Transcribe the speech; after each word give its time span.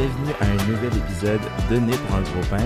Bienvenue 0.00 0.32
à 0.40 0.46
un 0.46 0.66
nouvel 0.66 0.96
épisode 0.96 1.40
de 1.70 1.76
Né 1.76 1.92
pour 1.92 2.16
un 2.16 2.22
gros 2.22 2.46
pain. 2.48 2.64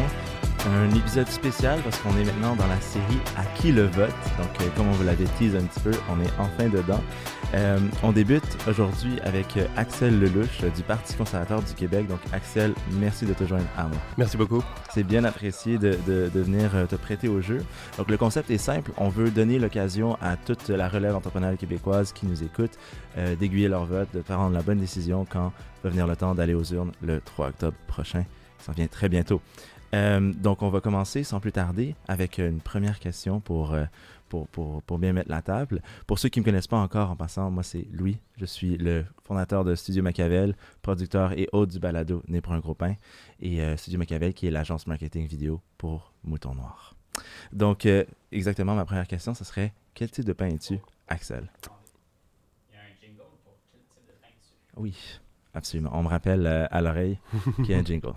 Un 0.71 0.95
épisode 0.95 1.27
spécial 1.27 1.81
parce 1.83 1.99
qu'on 1.99 2.17
est 2.17 2.23
maintenant 2.23 2.55
dans 2.55 2.69
la 2.69 2.81
série 2.81 3.19
À 3.37 3.43
qui 3.57 3.73
le 3.73 3.87
vote? 3.87 4.15
Donc, 4.39 4.51
euh, 4.61 4.69
comme 4.77 4.87
on 4.87 4.93
vous 4.93 5.03
l'avait 5.03 5.25
teasé 5.37 5.59
un 5.59 5.65
petit 5.65 5.81
peu, 5.81 5.91
on 6.09 6.21
est 6.21 6.31
enfin 6.39 6.69
dedans. 6.69 7.03
Euh, 7.55 7.79
on 8.03 8.11
débute 8.11 8.43
aujourd'hui 8.69 9.21
avec 9.21 9.57
euh, 9.57 9.67
Axel 9.77 10.19
Lelouch 10.19 10.65
euh, 10.65 10.71
du 10.71 10.83
Parti 10.83 11.15
conservateur 11.15 11.63
du 11.63 11.73
Québec. 11.75 12.09
Donc, 12.09 12.19
Axel, 12.33 12.75
merci 12.99 13.27
de 13.27 13.33
te 13.33 13.45
joindre 13.45 13.67
à 13.77 13.85
moi. 13.85 13.97
Merci 14.19 14.37
beaucoup. 14.37 14.61
C'est 14.93 15.05
bien 15.05 15.23
apprécié 15.23 15.79
de, 15.79 15.97
de- 16.05 16.29
de 16.35 16.41
venir 16.41 16.73
te 16.89 16.97
prêter 16.97 17.29
au 17.29 17.41
jeu. 17.41 17.65
Donc, 17.97 18.11
le 18.11 18.17
concept 18.17 18.51
est 18.51 18.59
simple. 18.59 18.91
On 18.97 19.09
veut 19.09 19.31
donner 19.31 19.61
l'occasion 19.61 20.19
à 20.21 20.37
toute 20.37 20.69
la 20.69 20.89
relève 20.89 21.15
entrepreneuriale 21.15 21.57
québécoise 21.57 22.13
qui 22.13 22.27
nous 22.27 22.43
écoute 22.43 22.73
euh, 23.19 23.37
d'aiguiller 23.37 23.69
leur 23.69 23.85
vote, 23.85 24.09
de 24.13 24.21
prendre 24.21 24.53
la 24.53 24.63
bonne 24.63 24.79
décision 24.81 25.25
quand 25.29 25.53
va 25.85 25.91
venir 25.91 26.09
le 26.09 26.17
temps 26.17 26.35
d'aller 26.35 26.55
aux 26.55 26.65
urnes 26.65 26.91
le 27.03 27.21
3 27.21 27.49
octobre 27.49 27.77
prochain. 27.87 28.25
Ça 28.59 28.73
vient 28.73 28.89
très 28.89 29.09
bientôt. 29.09 29.41
Euh, 29.95 30.33
donc, 30.35 30.63
on 30.63 30.71
va 30.71 30.81
commencer 30.81 31.23
sans 31.23 31.39
plus 31.39 31.53
tarder 31.53 31.95
avec 32.09 32.39
une 32.39 32.59
première 32.59 32.99
question 32.99 33.39
pour, 33.39 33.77
pour, 34.35 34.49
pour, 34.49 34.83
pour 34.83 34.99
bien 34.99 35.13
mettre 35.13 35.31
la 35.31 35.43
table. 35.43 35.81
Pour 36.07 36.19
ceux 36.19 36.29
qui 36.29 36.41
ne 36.41 36.43
me 36.43 36.47
connaissent 36.47 36.67
pas 36.67 36.79
encore, 36.79 37.11
en 37.11 37.17
passant, 37.17 37.51
moi, 37.53 37.63
c'est 37.63 37.87
Louis. 37.93 38.19
Je 38.37 38.45
suis 38.45 38.77
le 38.77 39.05
fondateur 39.23 39.65
de 39.65 39.77
Studio 39.77 40.03
Machiavel, 40.03 40.57
producteur 40.83 41.33
et 41.39 41.49
hôte 41.53 41.71
du 41.71 41.79
balado 41.79 42.23
Né 42.27 42.41
pour 42.41 42.53
un 42.53 42.59
gros 42.59 42.75
pain. 42.75 42.97
Et 43.41 43.63
euh, 43.63 43.77
Studio 43.77 43.99
Machiavel, 43.99 44.35
qui 44.35 44.49
est 44.49 44.51
l'agence 44.51 44.89
marketing 44.89 45.29
vidéo 45.29 45.61
pour 45.79 46.13
Mouton 46.25 46.55
Noir. 46.57 46.97
Donc, 47.53 47.87
euh, 47.87 48.05
exactement, 48.33 48.75
ma 48.75 48.85
première 48.85 49.07
question, 49.07 49.35
ce 49.35 49.45
serait 49.45 49.73
quel 49.95 50.11
type 50.11 50.25
de 50.25 50.33
pain 50.33 50.49
es-tu, 50.49 50.81
Axel? 51.07 51.49
Oui, 54.77 54.97
absolument. 55.55 55.91
On 55.93 56.03
me 56.03 56.09
rappelle 56.09 56.45
euh, 56.45 56.67
à 56.73 56.81
l'oreille 56.81 57.19
qu'il 57.57 57.71
y 57.71 57.75
a 57.75 57.79
un 57.79 57.85
jingle. 57.85 58.15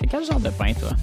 C'est 0.00 0.06
quel 0.10 0.24
genre 0.24 0.40
de 0.40 0.48
pain, 0.48 0.72
toi? 0.72 0.96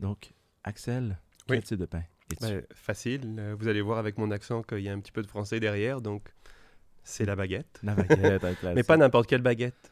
Donc, 0.00 0.32
Axel, 0.64 1.18
quel 1.46 1.58
Oui. 1.58 1.62
type 1.62 1.78
de 1.78 1.86
pain 1.86 2.02
Ben, 2.40 2.62
facile. 2.74 3.22
Euh, 3.38 3.54
Vous 3.58 3.68
allez 3.68 3.80
voir 3.80 3.98
avec 3.98 4.18
mon 4.18 4.30
accent 4.30 4.62
qu'il 4.62 4.80
y 4.80 4.88
a 4.88 4.92
un 4.92 5.00
petit 5.00 5.12
peu 5.12 5.22
de 5.22 5.26
français 5.26 5.60
derrière, 5.60 6.00
donc 6.00 6.28
c'est 7.04 7.24
la 7.24 7.36
baguette. 7.36 7.80
La 7.82 7.94
baguette 7.94 8.44
avec 8.44 8.62
la 8.62 8.74
Mais 8.74 8.82
pas 8.82 8.96
n'importe 8.96 9.28
quelle 9.28 9.42
baguette. 9.42 9.90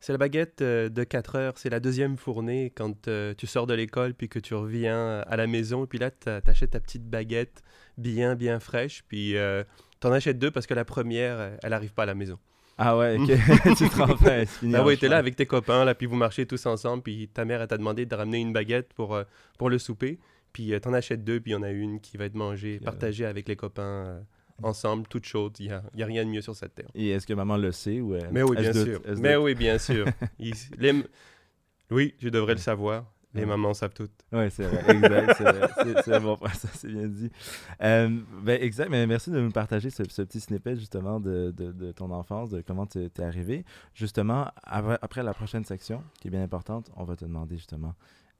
C'est 0.00 0.12
la 0.12 0.18
baguette 0.18 0.62
euh, 0.62 0.88
de 0.88 1.02
4 1.02 1.34
heures. 1.36 1.58
C'est 1.58 1.70
la 1.70 1.80
deuxième 1.80 2.16
fournée 2.16 2.70
quand 2.74 3.08
euh, 3.08 3.34
tu 3.34 3.46
sors 3.48 3.66
de 3.66 3.74
l'école 3.74 4.14
puis 4.14 4.28
que 4.28 4.38
tu 4.38 4.54
reviens 4.54 5.20
à 5.20 5.36
la 5.36 5.48
maison. 5.48 5.84
Et 5.84 5.86
puis 5.88 5.98
là, 5.98 6.10
tu 6.12 6.28
achètes 6.28 6.70
ta 6.70 6.80
petite 6.80 7.04
baguette 7.08 7.62
bien, 7.96 8.36
bien 8.36 8.60
fraîche. 8.60 9.02
Puis 9.08 9.36
euh, 9.36 9.64
t'en 9.98 10.12
achètes 10.12 10.38
deux 10.38 10.52
parce 10.52 10.66
que 10.68 10.74
la 10.74 10.84
première, 10.84 11.56
elle 11.64 11.72
arrive 11.72 11.92
pas 11.94 12.04
à 12.04 12.06
la 12.06 12.14
maison. 12.14 12.38
Ah 12.78 12.96
ouais, 12.96 13.16
tu 13.76 13.88
te 13.88 14.44
fini 14.46 14.74
Ah 14.76 14.84
oui, 14.84 14.96
t'es 14.96 15.08
là 15.08 15.16
avec 15.18 15.34
tes 15.36 15.46
copains, 15.46 15.84
là, 15.84 15.94
puis 15.94 16.06
vous 16.06 16.16
marchez 16.16 16.46
tous 16.46 16.64
ensemble. 16.66 17.02
Puis 17.02 17.28
ta 17.28 17.44
mère, 17.44 17.60
elle 17.60 17.68
t'a 17.68 17.76
demandé 17.76 18.06
de 18.06 18.14
ramener 18.14 18.38
une 18.38 18.52
baguette 18.52 18.92
pour, 18.94 19.14
euh, 19.14 19.24
pour 19.58 19.68
le 19.68 19.78
souper. 19.78 20.18
Puis 20.52 20.72
euh, 20.72 20.78
t'en 20.80 20.92
achètes 20.92 21.24
deux, 21.24 21.40
puis 21.40 21.50
il 21.50 21.54
y 21.54 21.56
en 21.56 21.62
a 21.62 21.70
une 21.70 22.00
qui 22.00 22.16
va 22.16 22.24
être 22.26 22.34
mangée, 22.34 22.78
euh, 22.80 22.84
partagée 22.84 23.26
avec 23.26 23.48
les 23.48 23.56
copains 23.56 23.82
euh, 23.82 24.20
ensemble, 24.62 25.06
toute 25.08 25.24
chaude. 25.26 25.56
Il 25.58 25.66
n'y 25.66 25.72
a, 25.72 25.82
a 26.04 26.06
rien 26.06 26.24
de 26.24 26.30
mieux 26.30 26.40
sur 26.40 26.54
cette 26.56 26.74
terre. 26.74 26.88
Et 26.94 27.10
est-ce 27.10 27.26
que 27.26 27.34
maman 27.34 27.56
le 27.56 27.72
sait 27.72 28.00
ou 28.00 28.14
elle- 28.14 28.28
Mais 28.32 28.42
oui, 28.42 28.56
bien 28.56 28.72
sûr. 28.84 29.00
Mais 29.18 29.36
oui, 29.36 29.54
bien 29.54 29.78
sûr. 29.78 30.06
Il- 30.38 30.54
les- 30.78 31.04
Oui, 31.90 32.14
je 32.20 32.28
devrais 32.28 32.54
le 32.54 32.60
savoir. 32.60 33.04
Les 33.38 33.46
mamans 33.46 33.74
savent 33.74 33.94
tout. 33.94 34.08
Oui, 34.32 34.50
c'est 34.50 34.64
vrai, 34.64 34.96
exact. 34.96 35.34
C'est 35.36 36.10
vrai. 36.10 36.20
Bon 36.20 36.36
ça, 36.54 36.68
c'est 36.74 36.88
bien 36.88 37.06
dit. 37.06 37.30
Euh, 37.82 38.20
ben, 38.42 38.62
exact, 38.62 38.88
mais 38.90 39.06
merci 39.06 39.30
de 39.30 39.40
nous 39.40 39.50
partager 39.50 39.90
ce, 39.90 40.02
ce 40.08 40.22
petit 40.22 40.40
snippet 40.40 40.76
justement 40.76 41.20
de, 41.20 41.52
de, 41.56 41.72
de 41.72 41.92
ton 41.92 42.10
enfance, 42.10 42.50
de 42.50 42.60
comment 42.60 42.86
tu 42.86 42.98
es 43.04 43.20
arrivé. 43.20 43.64
Justement, 43.94 44.48
après, 44.62 44.98
après 45.02 45.22
la 45.22 45.34
prochaine 45.34 45.64
section, 45.64 46.02
qui 46.20 46.28
est 46.28 46.30
bien 46.30 46.42
importante, 46.42 46.90
on 46.96 47.04
va 47.04 47.16
te 47.16 47.24
demander 47.24 47.56
justement 47.56 47.94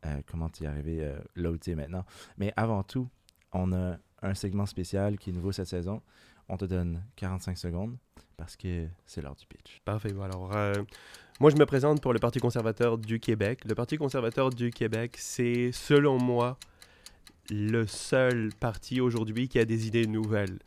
euh, 0.06 0.20
comment 0.30 0.48
tu 0.48 0.64
es 0.64 0.66
arrivé 0.66 0.98
euh, 1.02 1.18
là 1.36 1.50
où 1.50 1.56
tu 1.58 1.70
es 1.70 1.74
maintenant. 1.74 2.04
Mais 2.36 2.52
avant 2.56 2.82
tout, 2.82 3.08
on 3.52 3.72
a 3.72 3.96
un 4.22 4.34
segment 4.34 4.66
spécial 4.66 5.18
qui 5.18 5.30
est 5.30 5.32
nouveau 5.32 5.52
cette 5.52 5.66
saison. 5.68 6.02
On 6.48 6.56
te 6.56 6.64
donne 6.64 7.02
45 7.16 7.58
secondes 7.58 7.96
parce 8.36 8.56
que 8.56 8.86
c'est 9.06 9.20
l'heure 9.20 9.34
du 9.34 9.46
pitch. 9.46 9.80
Parfait. 9.84 10.14
Alors, 10.22 10.50
moi, 11.40 11.50
je 11.50 11.56
me 11.56 11.66
présente 11.66 12.00
pour 12.02 12.12
le 12.12 12.18
Parti 12.18 12.40
conservateur 12.40 12.98
du 12.98 13.20
Québec. 13.20 13.60
Le 13.64 13.74
Parti 13.74 13.96
conservateur 13.96 14.50
du 14.50 14.70
Québec, 14.70 15.14
c'est, 15.18 15.70
selon 15.72 16.18
moi, 16.18 16.58
le 17.50 17.86
seul 17.86 18.50
parti 18.58 19.00
aujourd'hui 19.00 19.48
qui 19.48 19.58
a 19.58 19.64
des 19.64 19.86
idées 19.86 20.06
nouvelles. 20.06 20.58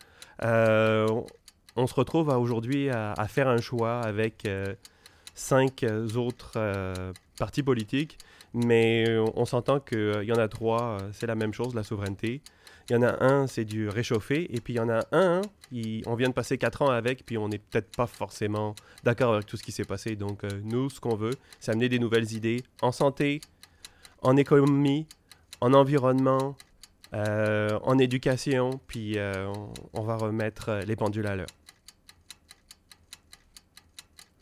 Euh, 0.43 1.07
on- 1.09 1.25
on 1.77 1.87
se 1.87 1.93
retrouve 1.93 2.29
aujourd'hui 2.29 2.89
à, 2.89 3.13
faire 3.29 3.47
un 3.47 3.61
choix 3.61 4.01
avec 4.01 4.45
euh, 4.45 4.73
cinq 5.35 5.85
autres 6.15 6.53
euh, 6.57 7.13
partis 7.39 7.63
politiques, 7.63 8.17
mais 8.53 9.05
euh, 9.07 9.23
on 9.35 9.45
s'entend 9.45 9.79
qu'il 9.79 10.23
y 10.23 10.31
en 10.33 10.37
a 10.39 10.47
trois, 10.49 10.97
c'est 11.13 11.27
la 11.27 11.35
même 11.35 11.53
chose, 11.53 11.73
la 11.75 11.83
souveraineté. 11.83 12.41
Il 12.91 12.95
y 12.95 12.97
en 12.97 13.03
a 13.03 13.23
un, 13.23 13.47
c'est 13.47 13.63
du 13.63 13.87
réchauffé, 13.87 14.53
et 14.53 14.59
puis 14.59 14.73
il 14.73 14.75
y 14.75 14.79
en 14.81 14.89
a 14.89 15.05
un, 15.13 15.39
il- 15.71 16.03
on 16.07 16.15
vient 16.15 16.27
de 16.27 16.33
passer 16.33 16.57
quatre 16.57 16.81
ans 16.81 16.89
avec, 16.89 17.25
puis 17.25 17.37
on 17.37 17.47
n'est 17.47 17.57
peut-être 17.57 17.95
pas 17.95 18.05
forcément 18.05 18.75
d'accord 19.05 19.33
avec 19.35 19.45
tout 19.45 19.55
ce 19.55 19.63
qui 19.63 19.71
s'est 19.71 19.85
passé. 19.85 20.17
Donc, 20.17 20.43
euh, 20.43 20.49
nous, 20.65 20.89
ce 20.89 20.99
qu'on 20.99 21.15
veut, 21.15 21.35
c'est 21.61 21.71
amener 21.71 21.87
des 21.87 21.99
nouvelles 21.99 22.33
idées 22.33 22.61
en 22.81 22.91
santé, 22.91 23.39
en 24.21 24.35
économie, 24.35 25.07
en 25.61 25.73
environnement, 25.73 26.57
euh, 27.13 27.79
en 27.83 27.97
éducation, 27.97 28.71
puis 28.87 29.17
euh, 29.17 29.47
on, 29.47 29.71
on 29.93 30.03
va 30.03 30.17
remettre 30.17 30.81
les 30.85 30.97
pendules 30.97 31.27
à 31.27 31.37
l'heure. 31.37 31.47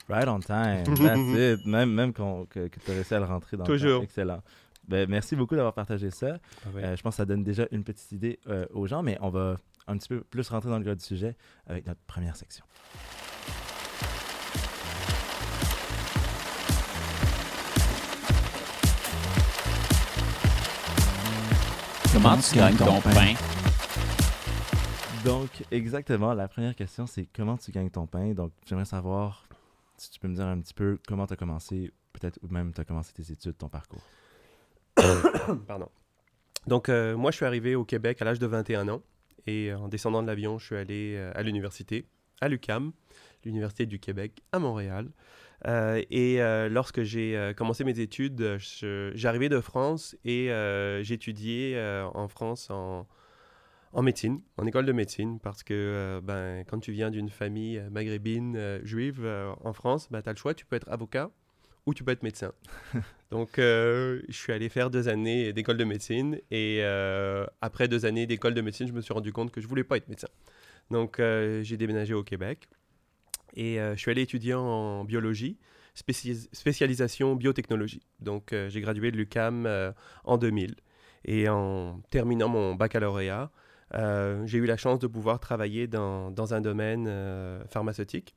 Right 0.10 0.28
on 0.28 0.40
time. 0.40 0.86
That's 0.86 1.20
it. 1.60 1.68
Même, 1.68 1.92
même 1.94 2.14
que, 2.14 2.68
que 2.68 2.80
tu 2.84 2.90
réussi 2.90 3.14
à 3.14 3.20
le 3.20 3.26
rentrer 3.26 3.58
dans 3.58 3.64
le 3.66 3.70
Toujours. 3.70 4.00
temps. 4.00 4.04
Excellent. 4.06 4.42
Ben, 4.90 5.08
merci 5.08 5.36
beaucoup 5.36 5.56
d'avoir 5.56 5.76
partagé 5.76 6.10
ça. 6.10 6.40
Ah 6.66 6.70
ouais. 6.74 6.84
Euh, 6.84 6.96
je 6.96 7.04
pense 7.04 7.14
que 7.14 7.18
ça 7.18 7.26
donne 7.26 7.44
déjà 7.44 7.68
une 7.70 7.84
petite 7.84 8.12
idée 8.12 8.40
euh, 8.48 8.66
aux 8.74 8.88
gens, 8.88 9.04
mais 9.04 9.20
on 9.22 9.30
va 9.30 9.58
un 9.86 9.96
petit 9.96 10.08
peu 10.08 10.22
plus 10.22 10.50
rentrer 10.50 10.68
dans 10.72 10.80
le 10.80 10.84
gras 10.84 10.96
du 10.96 11.04
sujet 11.04 11.36
avec 11.68 11.86
notre 11.86 12.02
première 12.08 12.36
section. 12.36 12.66
Comment 22.12 22.38
tu 22.38 22.56
gagnes 22.56 22.76
ton 22.76 23.00
pain? 23.02 23.36
Donc, 25.24 25.50
exactement, 25.70 26.34
la 26.34 26.48
première 26.48 26.76
question, 26.76 27.06
c'est 27.06 27.28
comment 27.32 27.58
tu 27.58 27.72
gagnes 27.72 27.92
ton 27.92 28.08
pain? 28.08 28.34
Donc, 28.34 28.54
j'aimerais 28.66 28.86
savoir 28.86 29.48
si 29.98 30.10
tu 30.10 30.20
peux 30.20 30.28
me 30.28 30.34
dire 30.34 30.48
un 30.48 30.60
petit 30.60 30.74
peu 30.74 30.98
comment 31.08 31.28
tu 31.28 31.34
as 31.34 31.38
commencé, 31.38 31.94
peut-être 32.14 32.40
ou 32.42 32.52
même 32.52 32.74
tu 32.74 32.82
as 32.82 32.86
commencé 32.86 33.14
tes 33.14 33.32
études, 33.32 33.56
ton 33.56 33.70
parcours. 33.70 34.02
Pardon. 35.68 35.90
Donc, 36.68 36.90
euh, 36.90 37.16
moi, 37.18 37.32
je 37.32 37.38
suis 37.38 37.46
arrivé 37.46 37.76
au 37.76 37.84
Québec 37.84 38.22
à 38.22 38.26
l'âge 38.26 38.40
de 38.40 38.48
21 38.48 38.90
ans. 38.90 39.02
Et 39.48 39.72
euh, 39.72 39.80
en 39.80 39.88
descendant 39.88 40.22
de 40.22 40.28
l'avion, 40.28 40.58
je 40.60 40.66
suis 40.66 40.76
allé 40.76 41.16
euh, 41.18 41.32
à 41.34 41.42
l'université, 41.42 42.06
à 42.42 42.50
l'UCAM, 42.50 42.92
l'Université 43.46 43.86
du 43.86 44.00
Québec, 44.00 44.44
à 44.52 44.60
Montréal. 44.60 45.10
Et 45.66 46.40
lorsque 46.70 47.04
j'ai 47.04 47.52
commencé 47.58 47.84
mes 47.84 48.00
études, 48.00 48.58
j'arrivais 49.14 49.50
de 49.50 49.60
France 49.60 50.16
et 50.24 50.50
j'étudiais 51.02 51.78
en 52.14 52.30
France 52.30 52.70
en, 52.70 53.06
médecine, 54.02 54.42
en 54.56 54.66
école 54.66 54.86
de 54.86 54.94
médecine, 54.94 55.40
parce 55.42 55.64
que 55.64 56.22
ben, 56.24 56.64
quand 56.66 56.80
tu 56.80 56.94
viens 56.94 57.12
d'une 57.12 57.30
famille 57.30 57.84
maghrébine 57.92 58.80
juive 58.84 59.30
en 59.62 59.74
France, 59.74 60.10
ben, 60.10 60.22
tu 60.22 60.30
as 60.30 60.32
le 60.32 60.38
choix, 60.38 60.54
tu 60.54 60.66
peux 60.66 60.78
être 60.78 60.90
avocat 60.90 61.30
ou 61.90 61.94
tu 61.96 62.04
peux 62.04 62.12
être 62.12 62.24
médecin. 62.24 62.52
Donc, 63.32 63.58
euh, 63.58 64.22
je 64.28 64.38
suis 64.38 64.54
allé 64.54 64.70
faire 64.70 64.90
deux 64.92 65.08
années 65.08 65.54
d'école 65.54 65.78
de 65.78 65.84
médecine 65.84 66.40
et 66.52 66.80
euh, 66.82 67.46
après 67.62 67.88
deux 67.88 68.06
années 68.06 68.28
d'école 68.28 68.54
de 68.54 68.62
médecine, 68.62 68.88
je 68.88 68.94
me 68.94 69.02
suis 69.02 69.14
rendu 69.14 69.34
compte 69.34 69.52
que 69.52 69.60
je 69.60 69.68
voulais 69.68 69.84
pas 69.84 69.98
être 69.98 70.08
médecin. 70.08 70.28
Donc, 70.92 71.20
euh, 71.20 71.62
j'ai 71.64 71.78
déménagé 71.78 72.14
au 72.14 72.24
Québec 72.24 72.68
et 73.56 73.78
je 73.78 73.96
suis 73.98 74.12
allé 74.12 74.22
étudier 74.22 74.54
en 74.54 75.04
biologie, 75.04 75.58
spécialis- 75.96 76.48
spécialisation 76.54 77.36
biotechnologie. 77.36 78.04
Donc, 78.20 78.54
j'ai 78.68 78.82
gradué 78.82 79.12
de 79.12 79.18
l'UCAM 79.18 79.68
en 80.24 80.38
2000 80.38 80.76
et 81.26 81.50
en 81.50 82.00
terminant 82.12 82.48
mon 82.48 82.76
baccalauréat, 82.76 83.52
j'ai 84.46 84.58
eu 84.60 84.66
la 84.66 84.78
chance 84.78 85.00
de 85.00 85.08
pouvoir 85.08 85.40
travailler 85.40 85.88
dans, 85.88 86.30
dans 86.30 86.54
un 86.54 86.62
domaine 86.62 87.12
pharmaceutique. 87.70 88.36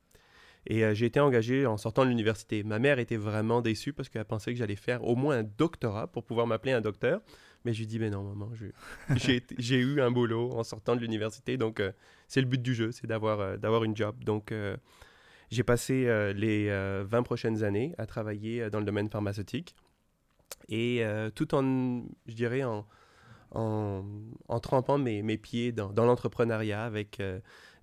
Et 0.65 0.83
euh, 0.85 0.93
j'ai 0.93 1.05
été 1.05 1.19
engagé 1.19 1.65
en 1.65 1.77
sortant 1.77 2.05
de 2.05 2.09
l'université. 2.09 2.63
Ma 2.63 2.79
mère 2.79 2.99
était 2.99 3.17
vraiment 3.17 3.61
déçue 3.61 3.93
parce 3.93 4.09
qu'elle 4.09 4.25
pensait 4.25 4.53
que 4.53 4.57
j'allais 4.57 4.75
faire 4.75 5.03
au 5.03 5.15
moins 5.15 5.39
un 5.39 5.43
doctorat 5.43 6.07
pour 6.07 6.23
pouvoir 6.23 6.47
m'appeler 6.47 6.71
un 6.71 6.81
docteur. 6.81 7.21
Mais 7.65 7.73
je 7.73 7.79
lui 7.79 7.87
dis, 7.87 7.99
mais 7.99 8.09
non, 8.09 8.23
maman, 8.23 8.51
j'ai 9.15 9.77
eu 9.77 10.01
un 10.01 10.11
boulot 10.11 10.51
en 10.51 10.63
sortant 10.63 10.95
de 10.95 11.01
l'université. 11.01 11.57
Donc, 11.57 11.79
euh, 11.79 11.91
c'est 12.27 12.41
le 12.41 12.47
but 12.47 12.61
du 12.61 12.73
jeu, 12.73 12.91
c'est 12.91 13.07
d'avoir 13.07 13.39
euh, 13.39 13.57
d'avoir 13.57 13.83
une 13.83 13.95
job. 13.95 14.23
Donc, 14.23 14.53
j'ai 15.49 15.63
passé 15.63 16.05
les 16.35 16.67
euh, 16.69 17.05
20 17.07 17.23
prochaines 17.23 17.63
années 17.63 17.93
à 17.97 18.05
travailler 18.05 18.69
dans 18.69 18.79
le 18.79 18.85
domaine 18.85 19.09
pharmaceutique. 19.09 19.75
Et 20.69 21.03
tout 21.35 21.55
en, 21.55 22.03
je 22.27 22.33
dirais, 22.33 22.63
en, 22.63 22.85
en, 23.51 24.03
en 24.47 24.59
trempant 24.59 24.97
mes, 24.97 25.21
mes 25.21 25.37
pieds 25.37 25.71
dans, 25.71 25.91
dans 25.91 26.05
l'entrepreneuriat 26.05 26.83
avec 26.83 27.21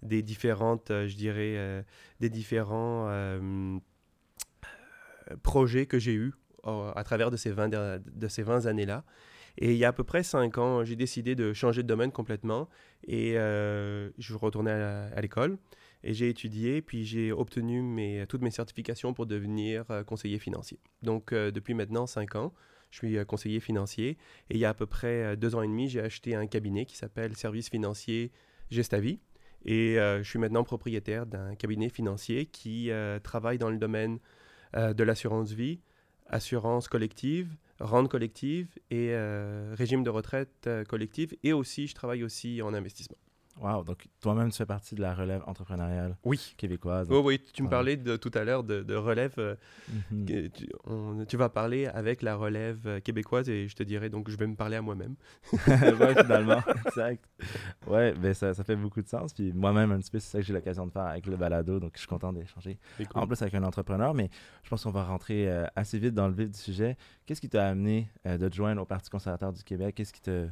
des 0.02 0.22
différentes, 0.22 0.90
euh, 0.90 1.06
je 1.06 1.16
dirais, 1.16 1.54
euh, 1.56 1.82
des 2.20 2.30
différents 2.30 3.06
euh, 3.08 3.78
projets 5.42 5.86
que 5.86 5.98
j'ai 5.98 6.14
eus 6.14 6.32
à 6.64 7.02
travers 7.04 7.30
de 7.30 7.38
ces 7.38 7.50
20, 7.50 7.68
der- 7.68 8.00
de 8.00 8.28
ces 8.28 8.42
20 8.42 8.66
années-là. 8.66 9.04
Et 9.56 9.72
il 9.72 9.78
y 9.78 9.84
a 9.84 9.88
à 9.88 9.92
peu 9.92 10.04
près 10.04 10.22
5 10.22 10.58
ans, 10.58 10.84
j'ai 10.84 10.96
décidé 10.96 11.34
de 11.34 11.54
changer 11.54 11.82
de 11.82 11.88
domaine 11.88 12.12
complètement 12.12 12.68
et 13.06 13.32
je 13.34 14.34
retournais 14.34 14.70
à, 14.70 15.20
l'école 15.22 15.56
et 16.04 16.12
j'ai 16.12 16.28
étudié, 16.28 16.82
puis 16.82 17.06
j'ai 17.06 17.32
obtenu 17.32 17.80
mes, 17.80 18.26
toutes 18.28 18.42
mes 18.42 18.50
certifications 18.50 19.14
pour 19.14 19.24
devenir 19.24 19.84
conseiller 20.06 20.38
financier. 20.38 20.78
Donc 21.02 21.32
depuis 21.32 21.72
maintenant 21.72 22.06
5 22.06 22.36
ans, 22.36 22.52
je 22.90 22.98
suis 22.98 23.24
conseiller 23.26 23.60
financier 23.60 24.18
et 24.50 24.54
il 24.54 24.58
y 24.58 24.64
a 24.64 24.70
à 24.70 24.74
peu 24.74 24.86
près 24.86 25.22
euh, 25.22 25.36
deux 25.36 25.54
ans 25.54 25.62
et 25.62 25.68
demi, 25.68 25.88
j'ai 25.88 26.00
acheté 26.00 26.34
un 26.34 26.46
cabinet 26.46 26.84
qui 26.84 26.96
s'appelle 26.96 27.36
Service 27.36 27.70
financier 27.70 28.32
Gestavie. 28.70 29.20
Et 29.64 29.98
euh, 29.98 30.22
je 30.22 30.28
suis 30.28 30.38
maintenant 30.38 30.64
propriétaire 30.64 31.26
d'un 31.26 31.54
cabinet 31.54 31.88
financier 31.88 32.46
qui 32.46 32.90
euh, 32.90 33.18
travaille 33.18 33.58
dans 33.58 33.70
le 33.70 33.78
domaine 33.78 34.18
euh, 34.76 34.94
de 34.94 35.04
l'assurance 35.04 35.52
vie, 35.52 35.80
assurance 36.28 36.88
collective, 36.88 37.56
rente 37.80 38.08
collective 38.08 38.68
et 38.90 39.14
régime 39.72 40.04
de 40.04 40.10
retraite 40.10 40.68
collective. 40.86 41.34
Et 41.42 41.52
aussi, 41.52 41.86
je 41.86 41.94
travaille 41.94 42.22
aussi 42.22 42.60
en 42.62 42.74
investissement. 42.74 43.16
Wow, 43.60 43.84
donc 43.84 44.06
toi-même, 44.20 44.50
tu 44.50 44.56
fais 44.56 44.64
partie 44.66 44.94
de 44.94 45.02
la 45.02 45.14
relève 45.14 45.42
entrepreneuriale 45.46 46.16
Oui. 46.24 46.54
québécoise. 46.56 47.08
Oui, 47.10 47.18
oui, 47.22 47.40
tu 47.52 47.62
me 47.62 47.68
parlais 47.68 47.96
de, 47.96 48.16
tout 48.16 48.30
à 48.34 48.42
l'heure 48.44 48.64
de, 48.64 48.82
de 48.82 48.94
relève. 48.94 49.34
euh, 49.38 49.54
Mhm. 50.10 50.24
que 50.26 50.46
tu, 50.48 50.68
on- 50.84 51.24
tu 51.26 51.36
vas 51.36 51.48
parler 51.48 51.86
avec 51.86 52.22
la 52.22 52.36
relève 52.36 52.80
euh, 52.86 53.00
québécoise 53.00 53.48
et 53.48 53.66
je 53.68 53.74
te 53.74 53.82
dirais 53.82 54.08
donc 54.08 54.30
je 54.30 54.36
vais 54.36 54.46
me 54.46 54.54
parler 54.56 54.76
à 54.76 54.82
moi-même. 54.82 55.14
ouais, 55.52 56.14
finalement, 56.22 56.62
exact. 56.86 57.24
Ouais, 57.86 58.12
ben 58.14 58.32
ça, 58.34 58.54
ça 58.54 58.64
fait 58.64 58.76
beaucoup 58.76 59.02
de 59.02 59.08
sens. 59.08 59.32
Puis 59.34 59.52
moi-même, 59.52 59.92
un 59.92 59.98
petit 59.98 60.10
peu, 60.10 60.18
c'est 60.20 60.30
ça 60.30 60.38
que 60.38 60.44
j'ai 60.44 60.52
l'occasion 60.52 60.86
de 60.86 60.92
faire 60.92 61.02
avec 61.06 61.26
le 61.26 61.36
balado. 61.36 61.80
Donc, 61.80 61.92
je 61.94 61.98
suis 62.00 62.08
content 62.08 62.32
d'échanger 62.32 62.78
en 63.14 63.26
plus 63.26 63.40
avec 63.42 63.54
un 63.54 63.62
entrepreneur. 63.64 64.14
Mais 64.14 64.30
je 64.62 64.70
pense 64.70 64.84
qu'on 64.84 64.90
va 64.90 65.04
rentrer 65.04 65.50
euh, 65.50 65.66
assez 65.76 65.98
vite 65.98 66.14
dans 66.14 66.28
le 66.28 66.34
vif 66.34 66.50
du 66.50 66.58
sujet. 66.58 66.96
Qu'est-ce 67.26 67.40
qui 67.40 67.48
t'a 67.48 67.66
amené 67.68 68.08
euh, 68.26 68.38
de 68.38 68.48
te 68.48 68.54
joindre 68.54 68.80
au 68.82 68.86
Parti 68.86 69.10
conservateur 69.10 69.52
du 69.52 69.62
Québec? 69.64 69.94
Qu'est-ce 69.96 70.12
qui 70.12 70.22
t'a 70.22 70.46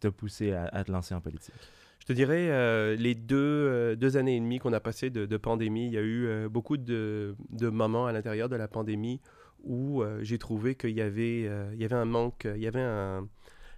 t'a 0.00 0.10
poussé 0.12 0.52
à, 0.52 0.66
à 0.66 0.84
te 0.84 0.92
lancer 0.92 1.14
en 1.14 1.20
politique? 1.20 1.54
Je 2.02 2.06
te 2.08 2.12
dirais, 2.12 2.50
euh, 2.50 2.96
les 2.96 3.14
deux, 3.14 3.36
euh, 3.36 3.94
deux 3.94 4.16
années 4.16 4.36
et 4.36 4.40
demie 4.40 4.58
qu'on 4.58 4.72
a 4.72 4.80
passées 4.80 5.08
de, 5.08 5.36
pandémie, 5.36 5.86
il 5.86 5.92
y 5.92 5.96
a 5.96 6.00
eu 6.00 6.26
euh, 6.26 6.48
beaucoup 6.48 6.76
de, 6.76 7.36
moments 7.60 8.06
à 8.06 8.12
l'intérieur 8.12 8.48
de 8.48 8.56
la 8.56 8.66
pandémie 8.66 9.20
où 9.62 10.02
j'ai 10.22 10.38
trouvé 10.38 10.74
qu'il 10.74 10.90
y, 10.90 11.00
avait, 11.00 11.42
y 11.42 11.84
avait 11.84 11.94
un 11.94 12.04
manque, 12.04 12.48
il 12.52 12.60
y 12.60 12.66
avait 12.66 12.80
un, 12.80 13.28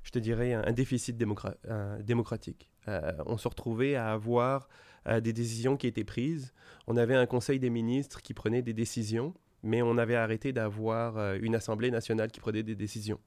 je 0.02 0.10
te 0.10 0.18
dirais, 0.18 0.54
un, 0.54 0.72
déficit 0.72 1.18
démocratique. 1.18 2.70
On 3.26 3.36
se 3.36 3.46
retrouvait 3.46 3.94
à 3.94 4.12
avoir 4.12 4.70
des 5.06 5.34
décisions 5.34 5.76
qui 5.76 5.86
étaient 5.86 6.02
prises. 6.02 6.54
On 6.86 6.96
avait 6.96 7.14
un 7.14 7.26
conseil 7.26 7.58
des 7.58 7.68
ministres 7.68 8.22
qui 8.22 8.32
prenait 8.32 8.62
des 8.62 8.72
décisions, 8.72 9.34
mais 9.62 9.82
on 9.82 9.98
avait 9.98 10.16
arrêté 10.16 10.54
d'avoir 10.54 11.34
une 11.34 11.54
Assemblée 11.54 11.90
nationale 11.90 12.30
qui 12.30 12.40
prenait 12.40 12.62
des 12.62 12.76
décisions. 12.76 13.20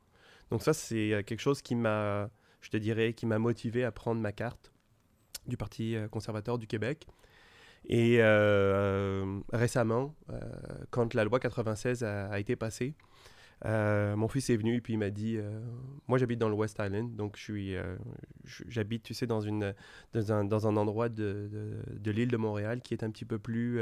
Donc 0.50 0.64
ça, 0.64 0.74
c'est 0.74 1.24
quelque 1.28 1.42
chose 1.42 1.62
qui 1.62 1.76
m'a, 1.76 2.32
je 2.62 2.72
te 2.72 2.78
dirais, 2.78 3.14
qui 3.14 3.28
m'a 3.28 3.38
motivé 3.38 3.84
à 3.84 3.92
prendre 3.92 4.20
ma 4.20 4.32
carte 4.32 4.74
du 5.48 5.58
Parti 5.58 5.96
euh, 5.96 6.08
conservateur 6.08 6.58
du 6.58 6.68
Québec. 6.68 7.08
Et 7.90 8.18
euh, 8.22 9.40
récemment, 9.54 10.16
euh, 10.32 10.40
quand 10.92 11.14
la 11.14 11.24
loi 11.24 11.40
96 11.40 12.04
a, 12.04 12.28
a 12.28 12.40
été 12.40 12.56
passée, 12.56 12.96
euh, 13.66 14.16
mon 14.16 14.28
fils 14.28 14.50
est 14.52 14.58
venu 14.58 14.76
et 14.76 14.82
puis 14.82 14.94
il 14.94 14.98
m'a 15.00 15.10
dit, 15.10 15.38
euh, 15.38 15.60
moi 16.08 16.18
j'habite 16.20 16.40
dans 16.40 16.50
le 16.50 16.56
West 16.56 16.78
Island, 16.80 17.16
donc 17.16 17.38
je 17.38 17.44
suis, 17.44 17.76
euh, 17.76 17.96
je- 18.46 18.64
j'habite, 18.68 19.04
tu 19.04 19.14
sais, 19.14 19.26
dans, 19.28 19.42
une, 19.42 19.74
dans, 20.14 20.32
un, 20.32 20.44
dans 20.46 20.68
un 20.68 20.78
endroit 20.78 21.10
de, 21.10 21.50
de, 21.52 22.00
de 22.00 22.12
l'île 22.12 22.30
de 22.30 22.38
Montréal 22.38 22.82
qui 22.82 22.94
est 22.94 23.04
un 23.04 23.10
petit 23.12 23.26
peu 23.26 23.40
plus 23.40 23.80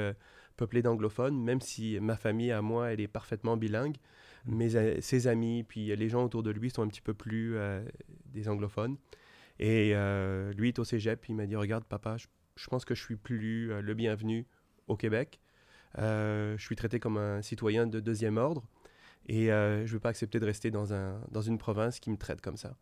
peuplé 0.57 0.81
d'anglophones, 0.81 1.41
même 1.43 1.61
si 1.61 1.99
ma 1.99 2.15
famille 2.15 2.51
à 2.51 2.61
moi, 2.61 2.91
elle 2.93 3.01
est 3.01 3.07
parfaitement 3.07 3.57
bilingue. 3.57 3.97
Mes, 4.45 4.75
a- 4.77 5.01
ses 5.01 5.27
amis, 5.27 5.63
puis 5.63 5.95
les 5.95 6.09
gens 6.09 6.23
autour 6.23 6.43
de 6.43 6.51
lui 6.51 6.69
sont 6.69 6.83
un 6.83 6.87
petit 6.87 7.01
peu 7.01 7.13
plus 7.13 7.57
des 8.33 8.47
anglophones. 8.49 8.97
Et 9.59 9.91
euh, 9.95 10.51
lui 10.53 10.69
est 10.69 10.79
au 10.79 10.83
cégep, 10.83 11.25
il 11.29 11.35
m'a 11.35 11.45
dit 11.45 11.55
Regarde, 11.55 11.85
papa, 11.85 12.17
je, 12.17 12.27
je 12.55 12.67
pense 12.67 12.85
que 12.85 12.95
je 12.95 13.01
suis 13.01 13.15
plus 13.15 13.71
euh, 13.71 13.81
le 13.81 13.93
bienvenu 13.93 14.45
au 14.87 14.95
Québec. 14.97 15.39
Euh, 15.97 16.57
je 16.57 16.63
suis 16.65 16.75
traité 16.75 16.99
comme 16.99 17.17
un 17.17 17.41
citoyen 17.41 17.87
de 17.87 17.99
deuxième 18.01 18.37
ordre 18.37 18.65
et 19.27 19.51
euh, 19.51 19.79
je 19.85 19.91
ne 19.91 19.93
veux 19.93 19.99
pas 19.99 20.09
accepter 20.09 20.39
de 20.39 20.45
rester 20.45 20.71
dans, 20.71 20.93
un, 20.93 21.21
dans 21.31 21.41
une 21.41 21.57
province 21.57 21.99
qui 21.99 22.09
me 22.11 22.17
traite 22.17 22.41
comme 22.41 22.57
ça. 22.57 22.75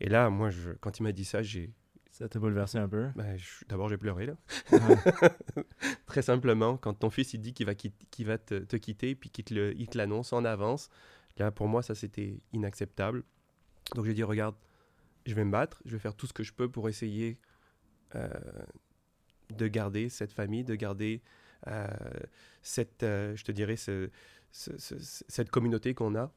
Et 0.00 0.08
là, 0.08 0.30
moi, 0.30 0.50
je, 0.50 0.72
quand 0.72 0.98
il 0.98 1.02
m'a 1.02 1.12
dit 1.12 1.24
ça, 1.24 1.42
j'ai. 1.42 1.72
Ça 2.10 2.28
t'a 2.30 2.38
bouleversé 2.38 2.78
un 2.78 2.88
peu? 2.88 3.08
ben, 3.14 3.36
je- 3.36 3.64
D'abord, 3.68 3.90
j'ai 3.90 3.98
pleuré, 3.98 4.24
là. 4.26 4.36
Très 6.06 6.22
simplement, 6.22 6.78
quand 6.78 6.94
ton 6.94 7.10
fils 7.10 7.34
il 7.34 7.40
dit 7.40 7.52
qu'il 7.52 7.66
va, 7.66 7.74
qu'il 7.74 8.26
va 8.26 8.38
te, 8.38 8.58
te 8.60 8.76
quitter, 8.76 9.14
puis 9.14 9.28
qu'il 9.28 9.44
te 9.44 9.98
l'annonce 9.98 10.32
en 10.32 10.44
avance, 10.46 10.88
là, 11.36 11.50
pour 11.50 11.68
moi, 11.68 11.82
ça, 11.82 11.94
c'était 11.94 12.40
inacceptable. 12.54 13.22
Donc, 13.94 14.06
j'ai 14.06 14.14
dit, 14.14 14.22
regarde, 14.22 14.54
je 15.26 15.34
vais 15.34 15.44
me 15.44 15.50
battre, 15.52 15.82
je 15.84 15.92
vais 15.92 15.98
faire 15.98 16.14
tout 16.14 16.26
ce 16.26 16.32
que 16.32 16.42
je 16.42 16.52
peux 16.52 16.68
pour 16.70 16.88
essayer 16.88 17.36
euh, 18.14 18.28
de 19.50 19.68
garder 19.68 20.08
cette 20.08 20.32
famille, 20.32 20.64
de 20.64 20.74
garder 20.74 21.22
euh, 21.68 21.86
cette, 22.62 23.02
euh, 23.02 23.34
je 23.36 23.44
te 23.44 23.52
dirais, 23.52 23.76
ce- 23.76 24.10
ce- 24.52 24.76
ce- 24.78 24.94
cette 25.28 25.50
communauté 25.50 25.94
qu'on 25.94 26.14
a 26.14 26.32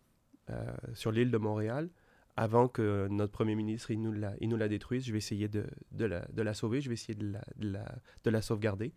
euh, 0.50 0.65
sur 0.94 1.12
l'île 1.12 1.31
de 1.31 1.38
Montréal. 1.38 1.89
Avant 2.38 2.68
que 2.69 3.07
notre 3.12 3.33
premier 3.33 3.53
ministre 3.56 3.91
il 3.91 4.01
nous 4.01 4.13
la, 4.13 4.33
il 4.39 4.47
nous 4.50 4.56
la 4.57 4.69
détruise, 4.69 5.06
je 5.06 5.12
vais 5.12 5.18
essayer 5.18 5.47
de, 5.50 5.65
de, 5.92 6.06
la, 6.06 6.25
de 6.31 6.42
la 6.42 6.53
sauver, 6.53 6.80
je 6.81 6.88
vais 6.89 6.94
essayer 6.94 7.13
de 7.15 7.33
la, 7.33 7.44
de 7.57 7.69
la, 7.71 7.95
de 8.24 8.30
la 8.30 8.42
sauvegarder. 8.42 8.94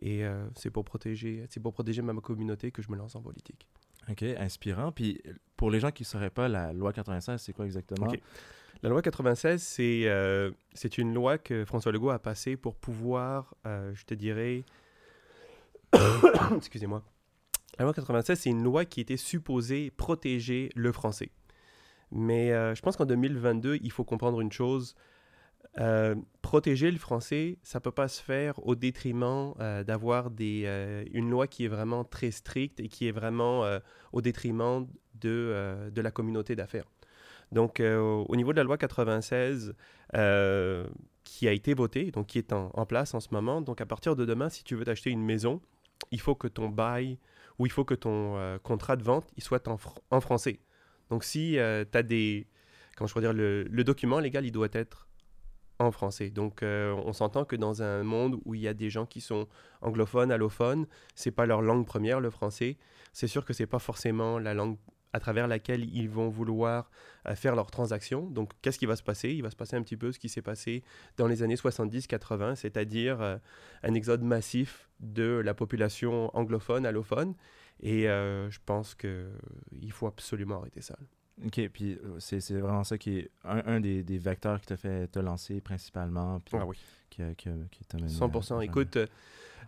Et 0.00 0.24
euh, 0.24 0.44
c'est 0.56 0.70
pour 0.70 0.84
protéger, 0.84 1.46
c'est 1.48 1.60
pour 1.60 1.72
protéger 1.72 2.02
ma 2.02 2.12
communauté 2.20 2.70
que 2.70 2.82
je 2.82 2.90
me 2.90 2.96
lance 2.96 3.14
en 3.14 3.22
politique. 3.22 3.66
OK, 4.10 4.22
inspirant. 4.22 4.92
Puis 4.92 5.22
pour 5.56 5.70
les 5.70 5.80
gens 5.80 5.90
qui 5.90 6.02
ne 6.02 6.06
sauraient 6.06 6.30
pas, 6.30 6.48
la 6.48 6.72
loi 6.72 6.92
96, 6.92 7.40
c'est 7.40 7.52
quoi 7.52 7.64
exactement? 7.64 8.06
La 8.82 8.88
loi 8.88 9.00
96, 9.00 9.62
c'est 9.62 10.02
euh, 10.06 10.50
c'est 10.74 10.98
une 10.98 11.14
loi 11.14 11.38
que 11.38 11.64
François 11.64 11.92
Legault 11.92 12.10
a 12.10 12.18
passée 12.18 12.56
pour 12.56 12.74
pouvoir, 12.74 13.54
euh, 13.64 13.92
je 13.94 14.04
te 14.04 14.12
dirais, 14.12 14.64
excusez-moi. 16.56 17.04
La 17.78 17.84
loi 17.84 17.94
96, 17.94 18.40
c'est 18.40 18.50
une 18.50 18.64
loi 18.64 18.84
qui 18.84 19.00
était 19.00 19.16
supposée 19.16 19.92
protéger 19.92 20.70
le 20.74 20.90
français. 20.90 21.30
Mais 22.10 22.52
euh, 22.52 22.74
je 22.74 22.82
pense 22.82 22.96
qu'en 22.96 23.06
2022, 23.06 23.78
il 23.80 23.92
faut 23.92 24.04
comprendre 24.04 24.40
une 24.40 24.52
chose. 24.52 24.96
Protéger 26.42 26.90
le 26.90 26.98
français, 26.98 27.58
ça 27.62 27.80
peut 27.80 27.92
pas 27.92 28.08
se 28.08 28.20
faire 28.20 28.58
au 28.66 28.74
détriment 28.74 29.54
d'avoir 29.86 30.28
une 30.38 31.30
loi 31.30 31.46
qui 31.46 31.64
est 31.64 31.68
vraiment 31.68 32.04
très 32.04 32.30
stricte 32.30 32.78
et 32.80 32.88
qui 32.88 33.08
est 33.08 33.12
vraiment 33.12 33.64
au 34.12 34.20
détriment 34.20 34.86
de 35.14 35.92
la 35.94 36.10
communauté 36.10 36.56
d'affaires. 36.56 36.84
Donc, 37.52 37.80
euh, 37.80 37.98
au 38.00 38.34
niveau 38.36 38.52
de 38.52 38.56
la 38.56 38.64
loi 38.64 38.78
96, 38.78 39.74
euh, 40.14 40.86
qui 41.24 41.46
a 41.46 41.52
été 41.52 41.74
votée, 41.74 42.10
donc 42.10 42.26
qui 42.26 42.38
est 42.38 42.52
en, 42.52 42.86
place 42.86 43.14
en 43.14 43.20
ce 43.20 43.28
moment, 43.30 43.60
donc 43.60 43.80
à 43.80 43.86
partir 43.86 44.16
de 44.16 44.24
demain, 44.24 44.48
si 44.48 44.64
tu 44.64 44.74
veux 44.74 44.84
t'acheter 44.84 45.10
une 45.10 45.22
maison, 45.24 45.60
il 46.10 46.20
faut 46.20 46.34
que 46.34 46.48
ton 46.48 46.68
bail 46.68 47.18
ou 47.58 47.66
il 47.66 47.72
faut 47.72 47.84
que 47.84 47.94
ton 47.94 48.36
euh, 48.36 48.58
contrat 48.58 48.96
de 48.96 49.02
vente 49.04 49.30
il 49.36 49.42
soit 49.42 49.68
en, 49.68 49.76
fr- 49.76 49.98
en 50.10 50.20
français. 50.20 50.60
Donc, 51.10 51.24
si 51.24 51.52
tu 51.52 51.58
as 51.98 52.02
des. 52.02 52.46
Comment 52.96 53.06
je 53.06 53.12
pourrais 53.12 53.24
dire, 53.26 53.32
le, 53.34 53.64
le 53.64 53.84
document 53.84 54.18
légal, 54.18 54.46
il 54.46 54.52
doit 54.52 54.68
être 54.72 55.08
en 55.78 55.90
français. 55.90 56.30
Donc, 56.30 56.62
on 56.62 57.12
s'entend 57.12 57.44
que 57.44 57.56
dans 57.56 57.82
un 57.82 58.02
monde 58.02 58.38
où 58.44 58.54
il 58.54 58.60
y 58.62 58.68
a 58.68 58.74
des 58.74 58.88
gens 58.88 59.04
qui 59.04 59.20
sont 59.20 59.46
anglophones, 59.82 60.30
allophones, 60.32 60.86
c'est 61.14 61.30
pas 61.32 61.44
leur 61.44 61.60
langue 61.60 61.84
première, 61.86 62.20
le 62.20 62.30
français. 62.30 62.78
C'est 63.12 63.26
sûr 63.26 63.44
que 63.44 63.52
c'est 63.52 63.66
pas 63.66 63.78
forcément 63.78 64.38
la 64.38 64.54
langue 64.54 64.78
à 65.12 65.20
travers 65.20 65.46
laquelle 65.46 65.84
ils 65.94 66.08
vont 66.08 66.28
vouloir 66.28 66.90
euh, 67.28 67.34
faire 67.34 67.54
leurs 67.54 67.70
transactions. 67.70 68.26
Donc, 68.30 68.50
qu'est-ce 68.62 68.78
qui 68.78 68.86
va 68.86 68.96
se 68.96 69.02
passer? 69.02 69.30
Il 69.30 69.42
va 69.42 69.50
se 69.50 69.56
passer 69.56 69.76
un 69.76 69.82
petit 69.82 69.96
peu 69.96 70.10
ce 70.12 70.18
qui 70.18 70.28
s'est 70.28 70.42
passé 70.42 70.82
dans 71.16 71.26
les 71.26 71.42
années 71.42 71.56
70-80, 71.56 72.54
c'est-à-dire 72.56 73.20
euh, 73.20 73.36
un 73.82 73.94
exode 73.94 74.22
massif 74.22 74.88
de 75.00 75.40
la 75.44 75.54
population 75.54 76.34
anglophone, 76.36 76.86
allophone. 76.86 77.34
Et 77.80 78.08
euh, 78.08 78.50
je 78.50 78.58
pense 78.64 78.94
qu'il 78.94 79.90
faut 79.90 80.06
absolument 80.06 80.60
arrêter 80.60 80.80
ça. 80.82 80.96
OK, 81.44 81.60
puis 81.72 81.98
c'est 82.18 82.40
c'est 82.40 82.60
vraiment 82.60 82.84
ça 82.84 82.98
qui 82.98 83.18
est 83.18 83.30
un, 83.44 83.62
un 83.66 83.80
des, 83.80 84.02
des 84.04 84.18
vecteurs 84.18 84.60
qui 84.60 84.66
t'a 84.66 84.76
fait 84.76 85.08
te 85.08 85.18
lancer 85.18 85.60
principalement, 85.60 86.38
puis 86.40 86.56
Ah 86.60 86.66
oui. 86.66 86.76
qui, 87.10 87.22
qui, 87.36 87.48
qui 87.70 87.84
t'a 87.86 87.96
mené 87.98 88.12
à- 88.12 88.16
100%. 88.18 88.58
à- 88.60 88.64
Écoute, 88.64 88.98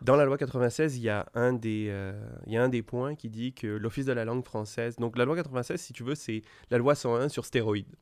dans 0.03 0.17
la 0.17 0.25
loi 0.25 0.39
96, 0.39 0.97
il 0.97 1.03
y 1.03 1.09
a 1.09 1.27
un 1.35 1.53
des, 1.53 1.87
euh, 1.89 2.13
il 2.47 2.53
y 2.53 2.57
a 2.57 2.63
un 2.63 2.69
des 2.69 2.83
points 2.83 3.15
qui 3.15 3.29
dit 3.29 3.53
que 3.53 3.67
l'Office 3.67 4.07
de 4.07 4.13
la 4.13 4.25
langue 4.25 4.45
française. 4.45 4.97
Donc, 4.97 5.17
la 5.17 5.25
loi 5.25 5.37
96, 5.37 5.81
si 5.81 5.93
tu 5.93 6.03
veux, 6.03 6.15
c'est 6.15 6.43
la 6.71 6.79
loi 6.79 6.95
101 6.95 7.29
sur 7.29 7.45
stéroïdes. 7.45 7.95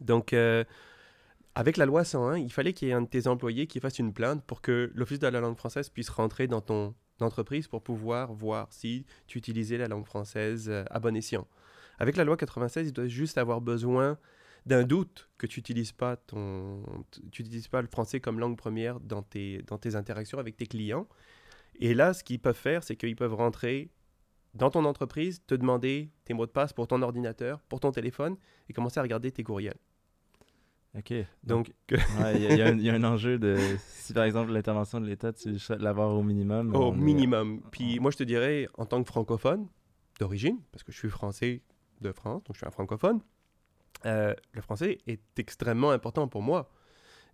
Donc, 0.00 0.32
euh, 0.32 0.64
avec 1.54 1.76
la 1.76 1.86
loi 1.86 2.04
101, 2.04 2.38
il 2.38 2.52
fallait 2.52 2.72
qu'il 2.72 2.88
y 2.88 2.90
ait 2.90 2.94
un 2.94 3.02
de 3.02 3.08
tes 3.08 3.26
employés 3.26 3.66
qui 3.66 3.80
fasse 3.80 3.98
une 3.98 4.12
plainte 4.12 4.42
pour 4.44 4.60
que 4.60 4.90
l'Office 4.94 5.18
de 5.18 5.26
la 5.26 5.40
langue 5.40 5.56
française 5.56 5.88
puisse 5.88 6.08
rentrer 6.08 6.46
dans 6.46 6.60
ton 6.60 6.94
entreprise 7.20 7.68
pour 7.68 7.82
pouvoir 7.82 8.32
voir 8.32 8.72
si 8.72 9.04
tu 9.26 9.38
utilisais 9.38 9.78
la 9.78 9.88
langue 9.88 10.06
française 10.06 10.68
euh, 10.68 10.84
à 10.90 10.98
bon 10.98 11.14
escient. 11.16 11.46
Avec 11.98 12.16
la 12.16 12.24
loi 12.24 12.36
96, 12.36 12.88
il 12.88 12.92
doit 12.92 13.06
juste 13.06 13.38
avoir 13.38 13.60
besoin 13.60 14.18
d'un 14.66 14.84
doute 14.84 15.30
que 15.38 15.46
tu 15.46 15.60
n'utilises 15.60 15.92
pas, 15.92 16.16
ton, 16.16 16.82
tu 17.30 17.42
utilises 17.42 17.68
pas 17.68 17.82
le 17.82 17.88
français 17.88 18.20
comme 18.20 18.38
langue 18.38 18.56
première 18.56 19.00
dans 19.00 19.22
tes, 19.22 19.62
dans 19.62 19.78
tes 19.78 19.96
interactions 19.96 20.38
avec 20.38 20.56
tes 20.56 20.66
clients. 20.66 21.08
Et 21.76 21.94
là, 21.94 22.12
ce 22.12 22.22
qu'ils 22.22 22.38
peuvent 22.38 22.56
faire, 22.56 22.84
c'est 22.84 22.96
qu'ils 22.96 23.16
peuvent 23.16 23.34
rentrer 23.34 23.90
dans 24.54 24.70
ton 24.70 24.84
entreprise, 24.84 25.42
te 25.46 25.54
demander 25.54 26.10
tes 26.24 26.34
mots 26.34 26.46
de 26.46 26.50
passe 26.50 26.72
pour 26.72 26.86
ton 26.86 27.02
ordinateur, 27.02 27.60
pour 27.62 27.80
ton 27.80 27.90
téléphone, 27.90 28.36
et 28.68 28.72
commencer 28.72 29.00
à 29.00 29.02
regarder 29.02 29.32
tes 29.32 29.42
courriels. 29.42 29.78
OK. 30.96 31.14
Donc, 31.42 31.72
Il 31.90 31.96
ouais, 32.22 32.38
y, 32.38 32.54
y, 32.54 32.82
y, 32.84 32.90
a 32.90 32.94
un 32.94 33.04
enjeu 33.04 33.38
de. 33.38 33.56
Si 33.78 34.12
par 34.12 34.24
exemple 34.24 34.52
l'intervention 34.52 35.00
de 35.00 35.06
l'État, 35.06 35.32
tu 35.32 35.58
souhaites 35.58 35.80
l'avoir 35.80 36.10
au 36.10 36.22
minimum. 36.22 36.74
Au 36.76 36.92
minimum. 36.92 37.62
Puis 37.70 37.98
moi, 37.98 38.10
je 38.10 38.18
te 38.18 38.24
dirais, 38.24 38.68
en 38.74 38.84
tant 38.84 39.02
que 39.02 39.08
francophone 39.08 39.68
d'origine, 40.20 40.58
parce 40.70 40.82
que 40.82 40.92
je 40.92 40.98
suis 40.98 41.08
français 41.08 41.62
de 42.02 42.12
France, 42.12 42.44
donc 42.44 42.54
je 42.54 42.58
suis 42.58 42.66
un 42.66 42.70
francophone, 42.70 43.20
euh, 44.06 44.34
le 44.52 44.60
français 44.60 44.98
est 45.06 45.22
extrêmement 45.38 45.90
important 45.90 46.28
pour 46.28 46.42
moi. 46.42 46.70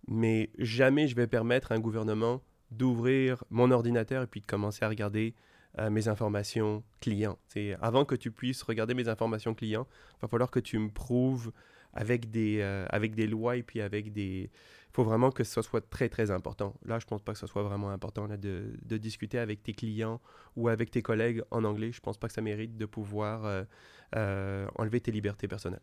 Mais 0.07 0.49
jamais 0.57 1.07
je 1.07 1.15
vais 1.15 1.27
permettre 1.27 1.71
à 1.71 1.75
un 1.75 1.79
gouvernement 1.79 2.41
d'ouvrir 2.71 3.43
mon 3.49 3.71
ordinateur 3.71 4.23
et 4.23 4.27
puis 4.27 4.41
de 4.41 4.45
commencer 4.45 4.85
à 4.85 4.89
regarder 4.89 5.35
euh, 5.79 5.89
mes 5.89 6.07
informations 6.07 6.83
clients. 7.01 7.37
C'est 7.47 7.75
avant 7.81 8.05
que 8.05 8.15
tu 8.15 8.31
puisses 8.31 8.61
regarder 8.63 8.93
mes 8.93 9.07
informations 9.09 9.53
clients, 9.53 9.87
il 10.17 10.21
va 10.21 10.27
falloir 10.27 10.51
que 10.51 10.59
tu 10.59 10.79
me 10.79 10.89
prouves 10.89 11.51
avec 11.93 12.29
des, 12.29 12.59
euh, 12.61 12.85
avec 12.89 13.15
des 13.15 13.27
lois 13.27 13.57
et 13.57 13.63
puis 13.63 13.81
avec 13.81 14.13
des... 14.13 14.49
Il 14.91 14.95
faut 14.95 15.03
vraiment 15.03 15.31
que 15.31 15.43
ce 15.43 15.61
soit 15.61 15.87
très, 15.87 16.09
très 16.09 16.31
important. 16.31 16.75
Là, 16.83 16.97
je 16.97 17.05
pense 17.05 17.21
pas 17.21 17.33
que 17.33 17.39
ce 17.39 17.45
soit 17.45 17.61
vraiment 17.61 17.91
important 17.91 18.27
de, 18.27 18.97
discuter 18.97 19.37
avec 19.37 19.61
tes 19.61 19.73
clients 19.73 20.19
ou 20.55 20.67
avec 20.67 20.89
tes 20.89 21.03
collègues 21.03 21.43
en 21.51 21.63
anglais. 21.63 21.91
Je 21.91 21.99
pense 21.99 22.17
pas 22.17 22.27
que 22.27 22.33
ça 22.33 22.41
mérite 22.41 22.75
de 22.75 22.85
pouvoir 22.85 23.65
enlever 24.11 24.99
tes 24.99 25.11
libertés 25.11 25.47
personnelles. 25.47 25.81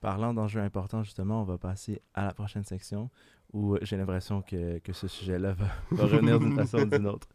Parlant 0.00 0.32
d'enjeux 0.32 0.60
importants, 0.60 1.02
justement, 1.02 1.42
on 1.42 1.44
va 1.44 1.58
passer 1.58 2.00
à 2.14 2.24
la 2.24 2.32
prochaine 2.32 2.64
section 2.64 3.10
où 3.52 3.76
j'ai 3.82 3.96
l'impression 3.96 4.42
que, 4.42 4.78
que 4.78 4.92
ce 4.92 5.08
sujet-là 5.08 5.52
va, 5.52 5.66
va 5.90 6.04
revenir 6.04 6.38
d'une 6.38 6.54
façon 6.56 6.78
ou 6.78 6.86
d'une 6.86 7.06
autre. 7.06 7.28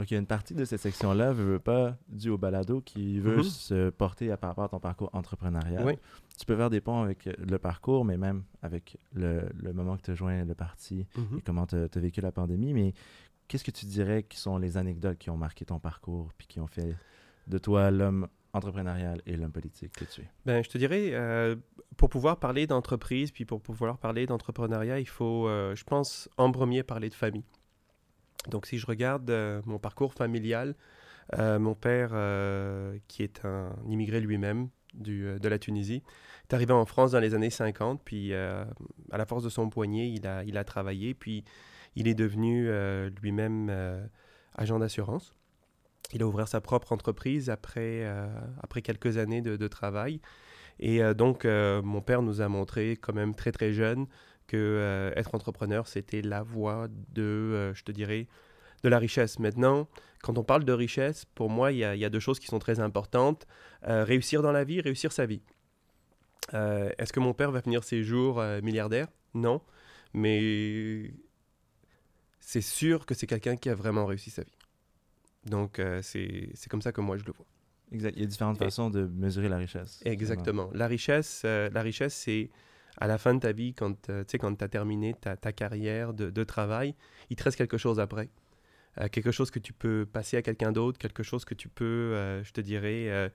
Donc, 0.00 0.10
il 0.10 0.14
y 0.14 0.16
a 0.16 0.20
une 0.20 0.26
partie 0.26 0.54
de 0.54 0.64
cette 0.64 0.80
section-là, 0.80 1.34
veut, 1.34 1.44
veut 1.44 1.58
pas, 1.58 1.94
dû 2.08 2.30
au 2.30 2.38
balado, 2.38 2.80
qui 2.80 3.20
veut 3.20 3.36
mm 3.36 3.40
-hmm. 3.40 3.50
se 3.50 3.90
porter 3.90 4.30
à 4.30 4.38
par 4.38 4.48
rapport 4.48 4.64
à 4.64 4.68
ton 4.70 4.80
parcours 4.80 5.10
entrepreneurial. 5.12 5.84
Oui. 5.84 5.98
Tu 6.38 6.46
peux 6.46 6.56
faire 6.56 6.70
des 6.70 6.80
ponts 6.80 7.02
avec 7.02 7.26
le 7.26 7.58
parcours, 7.58 8.06
mais 8.06 8.16
même 8.16 8.44
avec 8.62 8.96
le, 9.12 9.42
le 9.62 9.74
moment 9.74 9.98
que 9.98 10.02
tu 10.06 10.10
as 10.12 10.14
joint 10.14 10.42
le 10.46 10.54
parti 10.54 11.06
mm 11.14 11.20
-hmm. 11.20 11.38
et 11.38 11.42
comment 11.42 11.66
tu 11.66 11.76
as, 11.76 12.00
vécu 12.00 12.22
la 12.22 12.32
pandémie. 12.32 12.72
Mais 12.72 12.94
qu'est-ce 13.46 13.62
que 13.68 13.76
tu 13.80 13.84
dirais 13.84 14.22
qui 14.22 14.38
sont 14.38 14.56
les 14.56 14.78
anecdotes 14.78 15.18
qui 15.18 15.28
ont 15.28 15.36
marqué 15.46 15.66
ton 15.66 15.78
parcours 15.78 16.28
puis 16.38 16.46
qui 16.50 16.60
ont 16.60 16.70
fait 16.78 16.96
de 17.46 17.58
toi 17.58 17.90
l'homme 17.90 18.26
entrepreneurial 18.54 19.20
et 19.26 19.36
l'homme 19.36 19.52
politique 19.52 19.92
que 20.00 20.06
tu 20.12 20.22
es? 20.22 20.28
Ben, 20.46 20.64
je 20.64 20.70
te 20.70 20.78
dirais, 20.78 21.10
euh, 21.12 21.56
pour 21.98 22.08
pouvoir 22.08 22.38
parler 22.46 22.66
d'entreprise 22.66 23.28
puis 23.36 23.44
pour 23.44 23.60
pouvoir 23.60 23.98
parler 23.98 24.24
d'entrepreneuriat, 24.30 24.98
il 24.98 25.10
faut, 25.18 25.40
euh, 25.46 25.76
je 25.80 25.84
pense, 25.84 26.10
en 26.38 26.50
premier 26.58 26.82
parler 26.92 27.10
de 27.10 27.18
famille. 27.24 27.44
Donc, 28.48 28.66
si 28.66 28.78
je 28.78 28.86
regarde 28.86 29.30
euh, 29.30 29.60
mon 29.66 29.78
parcours 29.78 30.14
familial, 30.14 30.74
euh, 31.38 31.58
mon 31.58 31.74
père, 31.74 32.10
euh, 32.12 32.96
qui 33.08 33.22
est 33.22 33.44
un 33.44 33.76
immigré 33.86 34.20
lui-même 34.20 34.68
de 34.94 35.48
la 35.48 35.58
Tunisie, 35.58 36.02
est 36.48 36.54
arrivé 36.54 36.72
en 36.72 36.84
France 36.84 37.12
dans 37.12 37.20
les 37.20 37.34
années 37.34 37.50
50, 37.50 38.00
puis 38.04 38.34
à 38.34 38.66
la 39.12 39.24
force 39.24 39.44
de 39.44 39.48
son 39.48 39.70
poignet, 39.70 40.10
il 40.10 40.26
a, 40.26 40.42
il 40.42 40.58
a 40.58 40.64
travaillé, 40.64 41.14
puis 41.14 41.44
il 41.94 42.08
est 42.08 42.14
devenu 42.14 42.68
lui-même 43.20 43.70
agent 44.56 44.80
d'assurance. 44.80 45.36
Il 46.12 46.24
a 46.24 46.26
ouvert 46.26 46.48
sa 46.48 46.60
propre 46.60 46.92
entreprise 46.92 47.50
après, 47.50 48.04
quelques 48.82 49.16
années 49.16 49.42
de 49.42 49.68
travail. 49.68 50.20
Et 50.80 51.00
donc, 51.14 51.44
mon 51.44 52.00
père 52.00 52.22
nous 52.22 52.40
a 52.40 52.48
montré 52.48 52.96
quand 52.96 53.14
même 53.14 53.36
très, 53.36 53.52
très 53.52 53.72
jeune 53.72 54.08
que 54.50 54.56
euh, 54.56 55.12
être 55.14 55.36
entrepreneur, 55.36 55.86
c'était 55.86 56.22
la 56.22 56.42
voie 56.42 56.88
de, 57.14 57.22
euh, 57.22 57.72
je 57.72 57.84
te 57.84 57.92
dirais, 57.92 58.26
de 58.82 58.88
la 58.88 58.98
richesse. 58.98 59.38
Maintenant, 59.38 59.88
quand 60.22 60.38
on 60.38 60.42
parle 60.42 60.64
de 60.64 60.72
richesse, 60.72 61.24
pour 61.24 61.50
moi, 61.50 61.70
il 61.70 61.76
y, 61.76 61.98
y, 61.98 62.04
a 62.04 62.10
deux 62.10 62.18
choses 62.18 62.40
qui 62.40 62.48
sont 62.48 62.58
très 62.58 62.80
importantes. 62.80 63.46
Euh, 63.86 64.02
réussir 64.02 64.42
dans 64.42 64.50
la 64.50 64.64
vie, 64.64 64.80
réussir 64.80 65.12
sa 65.12 65.24
vie. 65.24 65.42
Est-ce 66.52 67.12
que 67.12 67.20
mon 67.20 67.32
père 67.32 67.52
va 67.52 67.62
finir 67.62 67.84
ses 67.84 68.02
jours 68.02 68.42
milliardaire? 68.60 69.06
Non. 69.34 69.60
Mais 70.14 71.14
c'est 72.40 72.60
sûr 72.60 73.06
que 73.06 73.14
c'est 73.14 73.28
quelqu'un 73.28 73.54
qui 73.54 73.68
a 73.68 73.74
vraiment 73.76 74.04
réussi 74.04 74.30
sa 74.30 74.42
vie. 74.42 74.58
Donc, 75.44 75.80
c'est 76.02 76.68
comme 76.68 76.82
ça 76.82 76.90
que 76.90 77.00
moi, 77.00 77.18
je 77.18 77.24
le 77.24 77.32
vois. 77.32 77.46
Exact. 77.92 78.14
Il 78.16 78.22
y 78.22 78.24
a 78.24 78.26
différentes 78.26 78.60
Et, 78.60 78.64
façons 78.64 78.90
de 78.90 79.06
mesurer 79.06 79.48
la 79.48 79.58
richesse. 79.58 80.02
Exactement. 80.04 80.70
La 80.74 80.88
richesse, 80.88 81.44
la 81.44 81.82
richesse 81.82 82.14
c'est 82.14 82.50
à 83.00 83.06
la 83.06 83.18
fin 83.18 83.34
de 83.34 83.40
ta 83.40 83.52
vie, 83.52 83.74
quand 83.74 84.10
euh, 84.10 84.24
tu 84.24 84.38
as 84.38 84.68
terminé 84.68 85.14
ta, 85.14 85.36
ta 85.36 85.52
carrière 85.52 86.12
de, 86.12 86.30
de, 86.30 86.44
travail, 86.44 86.94
il 87.30 87.36
te 87.36 87.42
reste 87.42 87.56
quelque 87.56 87.78
chose 87.78 87.98
après. 87.98 88.28
Euh, 88.98 89.08
quelque 89.08 89.30
chose 89.30 89.50
que 89.50 89.58
tu 89.58 89.72
peux 89.72 90.06
passer 90.10 90.36
à 90.36 90.42
quelqu'un 90.42 90.72
d'autre, 90.72 90.98
quelque 90.98 91.22
chose 91.22 91.44
que 91.44 91.54
tu 91.54 91.68
peux, 91.68 91.84
euh, 91.84 92.42
je 92.42 92.52
te 92.52 92.60
dirais, 92.60 93.30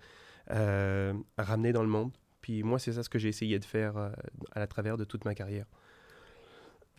euh, 0.52 1.14
ramener 1.38 1.72
dans 1.72 1.82
le 1.82 1.90
monde. 1.90 2.12
Puis 2.42 2.62
moi, 2.62 2.78
c'est 2.78 2.94
ça 2.94 3.04
ce 3.04 3.10
que 3.10 3.18
j'ai 3.18 3.30
essayé 3.30 3.58
de 3.58 3.66
faire 3.66 3.98
à 3.98 4.60
la 4.60 4.68
travers 4.68 4.98
de 4.98 5.04
toute 5.04 5.26
ma 5.26 5.34
carrière. 5.34 5.66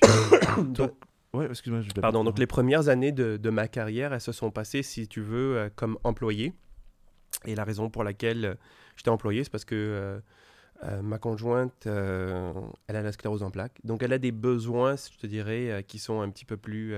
donc, 0.65 0.93
ouais, 1.35 1.47
excuse-moi. 1.47 1.83
Je 1.83 1.93
pardon, 2.01 2.25
donc 2.25 2.39
les 2.39 2.49
premières 2.49 2.89
années 2.89 3.13
de, 3.13 3.37
de, 3.37 3.51
ma 3.51 3.69
carrière, 3.69 4.13
elles 4.13 4.21
se 4.21 4.33
sont 4.33 4.51
passées, 4.51 4.83
si 4.83 5.07
tu 5.07 5.21
veux, 5.21 5.71
comme 5.77 5.99
employé. 6.03 6.53
Et 7.45 7.55
la 7.55 7.63
raison 7.63 7.91
pour 7.91 8.03
laquelle 8.03 8.57
j'étais 8.97 9.11
employé, 9.11 9.45
c'est 9.45 9.51
parce 9.51 9.65
que 9.65 10.21
euh, 10.85 11.01
ma 11.03 11.19
conjointe, 11.19 11.87
euh, 11.87 12.53
elle 12.87 12.97
a 12.97 13.03
la 13.03 13.13
sclérose 13.13 13.43
en 13.43 13.51
plaques. 13.51 13.79
Donc, 13.85 14.03
elle 14.03 14.13
a 14.13 14.19
des 14.19 14.33
besoins, 14.33 14.97
je 14.97 15.17
te 15.19 15.27
dirais, 15.27 15.71
euh, 15.71 15.83
qui 15.83 15.99
sont 15.99 16.21
un 16.21 16.31
petit 16.31 16.45
peu 16.45 16.57
plus 16.57 16.95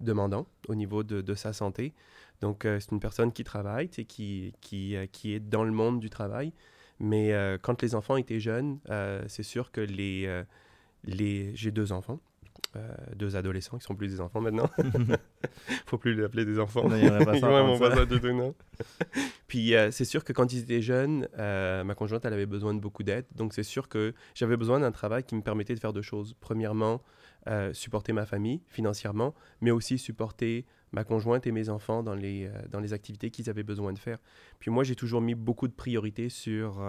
demandants 0.00 0.46
au 0.68 0.74
niveau 0.74 1.02
de, 1.02 1.34
sa 1.34 1.52
santé. 1.52 1.92
Donc, 2.40 2.62
c'est 2.64 2.90
une 2.90 3.00
personne 3.00 3.32
qui 3.32 3.44
travaille, 3.44 3.88
qui, 3.88 4.52
qui, 4.60 4.96
qui, 5.12 5.34
est 5.34 5.40
dans 5.40 5.64
le 5.64 5.72
monde 5.72 6.00
du 6.00 6.10
travail. 6.10 6.52
Mais 6.98 7.34
quand 7.62 7.82
les 7.82 7.94
enfants 7.94 8.16
étaient 8.16 8.40
jeunes, 8.40 8.78
c'est 9.28 9.42
sûr 9.42 9.70
que 9.70 9.80
les, 9.80 10.44
les... 11.04 11.54
j'ai 11.54 11.70
deux 11.70 11.92
enfants. 11.92 12.20
Euh, 12.76 12.94
deux 13.16 13.34
adolescents 13.34 13.78
qui 13.78 13.84
sont 13.84 13.96
plus 13.96 14.06
des 14.06 14.20
enfants 14.20 14.40
maintenant. 14.40 14.70
Faut 15.86 15.98
plus 15.98 16.14
les 16.14 16.22
appeler 16.22 16.44
des 16.44 16.60
enfants. 16.60 16.88
Non, 16.88 16.94
il 16.94 17.04
y 17.04 17.08
en 17.08 17.14
a 17.14 17.24
pas 17.24 17.36
ça. 17.36 17.64
ouais, 17.64 17.78
ça. 17.78 17.94
ça 17.96 18.06
du 18.06 18.20
tout, 18.20 18.32
non. 18.32 18.54
Puis 19.48 19.74
euh, 19.74 19.90
c'est 19.90 20.04
sûr 20.04 20.22
que 20.22 20.32
quand 20.32 20.52
ils 20.52 20.60
étaient 20.60 20.80
jeunes, 20.80 21.26
euh, 21.36 21.82
ma 21.82 21.96
conjointe, 21.96 22.24
elle 22.24 22.32
avait 22.32 22.46
besoin 22.46 22.72
de 22.72 22.78
beaucoup 22.78 23.02
d'aide. 23.02 23.24
Donc 23.34 23.54
c'est 23.54 23.64
sûr 23.64 23.88
que 23.88 24.14
j'avais 24.36 24.56
besoin 24.56 24.78
d'un 24.78 24.92
travail 24.92 25.24
qui 25.24 25.34
me 25.34 25.42
permettait 25.42 25.74
de 25.74 25.80
faire 25.80 25.92
deux 25.92 26.02
choses. 26.02 26.36
Premièrement, 26.38 27.02
supporter 27.72 28.12
ma 28.12 28.24
famille 28.24 28.60
financièrement, 28.68 29.34
mais 29.60 29.72
aussi 29.72 29.98
supporter 29.98 30.64
ma 30.92 31.02
conjointe 31.02 31.48
et 31.48 31.52
mes 31.52 31.70
enfants 31.70 32.04
dans 32.04 32.14
les, 32.14 32.48
dans 32.70 32.78
les 32.78 32.92
activités 32.92 33.30
qu'ils 33.30 33.50
avaient 33.50 33.64
besoin 33.64 33.92
de 33.92 33.98
faire. 33.98 34.18
Puis 34.60 34.70
moi, 34.70 34.84
j'ai 34.84 34.94
toujours 34.94 35.20
mis 35.20 35.34
beaucoup 35.34 35.66
de 35.66 35.72
priorités 35.72 36.28
sur 36.28 36.80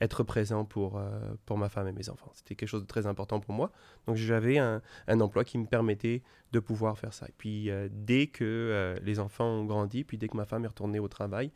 être 0.00 0.22
présent 0.22 0.64
pour, 0.64 0.98
euh, 0.98 1.18
pour 1.44 1.58
ma 1.58 1.68
femme 1.68 1.88
et 1.88 1.92
mes 1.92 2.08
enfants. 2.08 2.30
C'était 2.34 2.54
quelque 2.54 2.68
chose 2.68 2.82
de 2.82 2.86
très 2.86 3.06
important 3.06 3.40
pour 3.40 3.54
moi. 3.54 3.72
Donc 4.06 4.16
j'avais 4.16 4.58
un, 4.58 4.80
un, 5.08 5.20
emploi 5.20 5.44
qui 5.44 5.58
me 5.58 5.66
permettait 5.66 6.22
de 6.52 6.60
pouvoir 6.60 6.98
faire 6.98 7.12
ça. 7.12 7.26
Et 7.28 7.34
puis 7.36 7.70
euh, 7.70 7.88
dès 7.90 8.28
que 8.28 8.44
euh, 8.44 8.96
les 9.02 9.18
enfants 9.18 9.46
ont 9.46 9.64
grandi, 9.64 10.04
puis 10.04 10.18
dès 10.18 10.28
que 10.28 10.36
ma 10.36 10.44
femme 10.44 10.64
est 10.64 10.68
retournée 10.68 11.00
au 11.00 11.08
travail, 11.08 11.50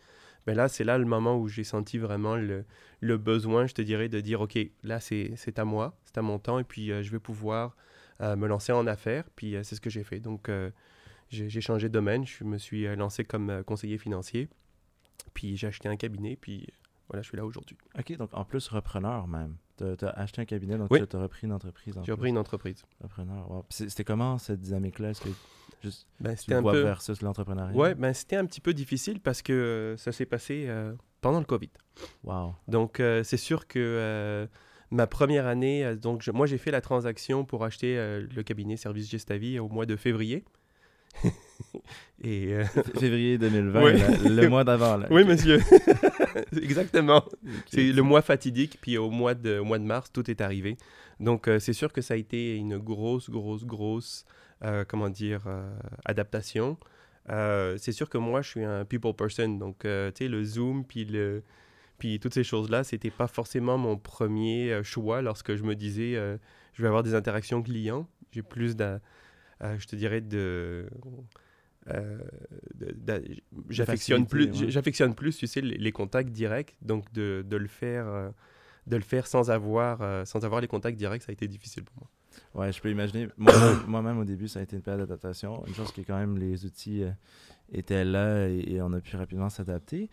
ben 0.46 0.56
là, 0.56 0.68
c'est 0.68 0.82
là 0.82 0.98
le 0.98 1.04
moment 1.04 1.38
où 1.38 1.46
j'ai 1.46 1.62
senti 1.62 1.98
vraiment 1.98 2.34
le, 2.34 2.64
le, 3.00 3.16
besoin, 3.16 3.66
je 3.66 3.74
te 3.74 3.82
dirais, 3.82 4.08
de 4.08 4.20
dire, 4.20 4.40
OK, 4.40 4.58
là, 4.82 4.98
c'est 4.98 5.36
à 5.56 5.64
moi, 5.64 5.96
c'est 6.04 6.18
à 6.18 6.22
mon 6.22 6.40
temps, 6.40 6.58
et 6.58 6.64
puis 6.64 6.88
je 6.88 7.10
vais 7.12 7.20
pouvoir 7.20 7.76
me 8.18 8.48
lancer 8.48 8.72
en 8.72 8.88
affaires. 8.88 9.22
Puis 9.36 9.54
c'est 9.62 9.76
ce 9.76 9.80
que 9.80 9.88
j'ai 9.88 10.02
fait. 10.02 10.18
Donc 10.18 10.50
j'ai 11.30 11.60
changé 11.60 11.88
de 11.88 11.92
domaine, 11.92 12.26
je 12.26 12.42
me 12.42 12.58
suis 12.58 12.92
lancé 12.96 13.22
comme 13.22 13.62
conseiller 13.64 13.98
financier. 13.98 14.48
Puis 15.32 15.56
j'ai 15.56 15.68
acheté 15.68 15.88
un 15.88 15.96
cabinet, 15.96 16.34
puis 16.34 16.66
voilà, 17.12 17.22
je 17.22 17.28
suis 17.28 17.36
là 17.36 17.44
aujourd'hui. 17.44 17.76
OK, 17.98 18.16
donc 18.16 18.30
en 18.32 18.44
plus, 18.44 18.68
repreneur 18.68 19.28
même. 19.28 19.56
Tu 19.76 19.84
as, 19.84 20.08
acheté 20.10 20.40
un 20.40 20.44
cabinet, 20.46 20.78
donc 20.78 20.88
oui. 20.90 21.06
tu 21.06 21.16
as 21.16 21.20
repris 21.20 21.46
une 21.46 21.52
entreprise. 21.52 21.94
J'ai 22.04 22.12
repris 22.12 22.30
une 22.30 22.38
entreprise. 22.38 22.82
Repreneur, 23.02 23.50
wow. 23.50 23.66
C'était 23.68 24.04
comment 24.04 24.38
cette 24.38 24.60
dynamique-là? 24.60 25.10
Est-ce 25.10 25.20
que 25.20 25.28
juste 25.82 26.06
ben, 26.20 26.34
c'était 26.36 26.54
un 26.54 26.62
peu 26.62 26.80
versus 26.80 27.20
l'entrepreneuriat? 27.20 27.76
Ouais, 27.76 27.94
ben 27.94 28.14
c'était 28.14 28.36
un 28.36 28.46
petit 28.46 28.62
peu 28.62 28.72
difficile 28.72 29.20
parce 29.20 29.42
que 29.42 29.52
euh, 29.52 29.96
ça 29.98 30.10
s'est 30.10 30.24
passé 30.24 30.64
euh, 30.68 30.94
pendant 31.20 31.38
le 31.38 31.44
Covid. 31.44 31.70
Wow. 32.24 32.54
Donc 32.68 32.98
euh, 32.98 33.22
c'est 33.24 33.36
sûr 33.36 33.66
que 33.66 34.48
ma 34.90 35.06
première 35.06 35.46
année, 35.46 35.94
donc 35.96 36.22
je, 36.22 36.30
moi 36.30 36.46
j'ai 36.46 36.58
fait 36.58 36.70
la 36.70 36.80
transaction 36.80 37.44
pour 37.44 37.64
acheter 37.64 37.96
le 37.96 38.42
cabinet 38.42 38.78
Service 38.78 39.10
Gestavi 39.10 39.58
au 39.58 39.68
mois 39.68 39.84
de 39.84 39.96
février. 39.96 40.44
Et 42.24 42.54
euh, 42.54 42.64
Février 42.98 43.36
2020, 43.38 43.82
Oui. 43.82 43.98
là, 43.98 44.08
le 44.42 44.48
mois 44.48 44.62
d'avant. 44.62 45.00
oui, 45.10 45.24
monsieur. 45.24 45.60
Exactement. 46.62 47.24
C'est 47.66 47.92
le 47.92 48.02
mois 48.02 48.22
fatidique, 48.22 48.78
puis 48.80 48.96
au 48.96 49.10
mois 49.10 49.34
de, 49.34 49.58
au 49.58 49.64
mois 49.64 49.78
de 49.78 49.84
mars, 49.84 50.12
tout 50.12 50.30
est 50.30 50.40
arrivé. 50.40 50.76
Donc, 51.18 51.48
euh, 51.48 51.58
c'est 51.58 51.72
sûr 51.72 51.92
que 51.92 52.00
ça 52.00 52.14
a 52.14 52.16
été 52.16 52.54
une 52.56 52.78
grosse, 52.78 53.28
grosse, 53.28 53.64
grosse, 53.64 54.24
euh, 54.64 54.84
comment 54.86 55.10
dire, 55.10 55.42
adaptation. 56.04 56.76
C'est 57.28 57.92
sûr 57.92 58.08
que 58.08 58.18
moi, 58.18 58.42
je 58.42 58.48
suis 58.50 58.64
un 58.64 58.84
people 58.84 59.14
person. 59.14 59.48
Donc, 59.58 59.80
tu 59.80 59.88
sais, 59.88 60.28
le 60.28 60.44
Zoom, 60.44 60.84
puis 60.84 61.04
le... 61.04 61.42
Puis 61.98 62.18
toutes 62.18 62.34
ces 62.34 62.42
choses-là, 62.42 62.82
c'était 62.82 63.10
pas 63.12 63.28
forcément 63.28 63.78
mon 63.78 63.96
premier 63.96 64.80
choix 64.82 65.22
lorsque 65.22 65.54
je 65.54 65.62
me 65.62 65.76
disais 65.76 66.14
je 66.72 66.82
vais 66.82 66.88
avoir 66.88 67.04
des 67.04 67.14
interactions 67.14 67.62
clients. 67.62 68.08
J'ai 68.32 68.42
plus 68.42 68.74
d'un, 68.74 69.00
je 69.78 69.86
te 69.86 69.96
dirais 69.96 70.20
de, 70.20 70.86
euh, 71.88 72.18
j'affectionne 73.68 74.26
plus, 74.26 74.50
ouais. 74.50 74.70
j'affectionne 74.70 75.14
plus, 75.14 75.36
tu 75.36 75.46
sais, 75.46 75.60
les, 75.60 75.76
les 75.78 75.92
contacts 75.92 76.30
directs. 76.30 76.76
Donc 76.82 77.12
de, 77.12 77.44
de 77.48 77.56
le 77.56 77.66
faire, 77.68 78.06
euh, 78.06 78.30
de 78.86 78.96
le 78.96 79.02
faire 79.02 79.26
sans 79.26 79.50
avoir, 79.50 80.02
euh, 80.02 80.24
sans 80.24 80.44
avoir 80.44 80.60
les 80.60 80.68
contacts 80.68 80.98
directs, 80.98 81.22
ça 81.22 81.30
a 81.30 81.32
été 81.32 81.48
difficile 81.48 81.84
pour 81.84 81.96
moi. 81.98 82.08
Ouais, 82.54 82.72
je 82.72 82.80
peux 82.80 82.90
imaginer. 82.90 83.28
Moi- 83.36 83.52
Moi-même, 83.86 84.18
au 84.18 84.24
début, 84.24 84.48
ça 84.48 84.60
a 84.60 84.62
été 84.62 84.76
une 84.76 84.82
période 84.82 85.00
d'adaptation. 85.06 85.64
Une 85.66 85.74
chose 85.74 85.92
qui 85.92 86.00
est 86.00 86.04
quand 86.04 86.18
même, 86.18 86.38
les 86.38 86.64
outils 86.64 87.02
euh, 87.04 87.10
étaient 87.72 88.04
là 88.04 88.48
et, 88.48 88.74
et 88.74 88.82
on 88.82 88.92
a 88.92 89.00
pu 89.00 89.16
rapidement 89.16 89.48
s'adapter. 89.50 90.08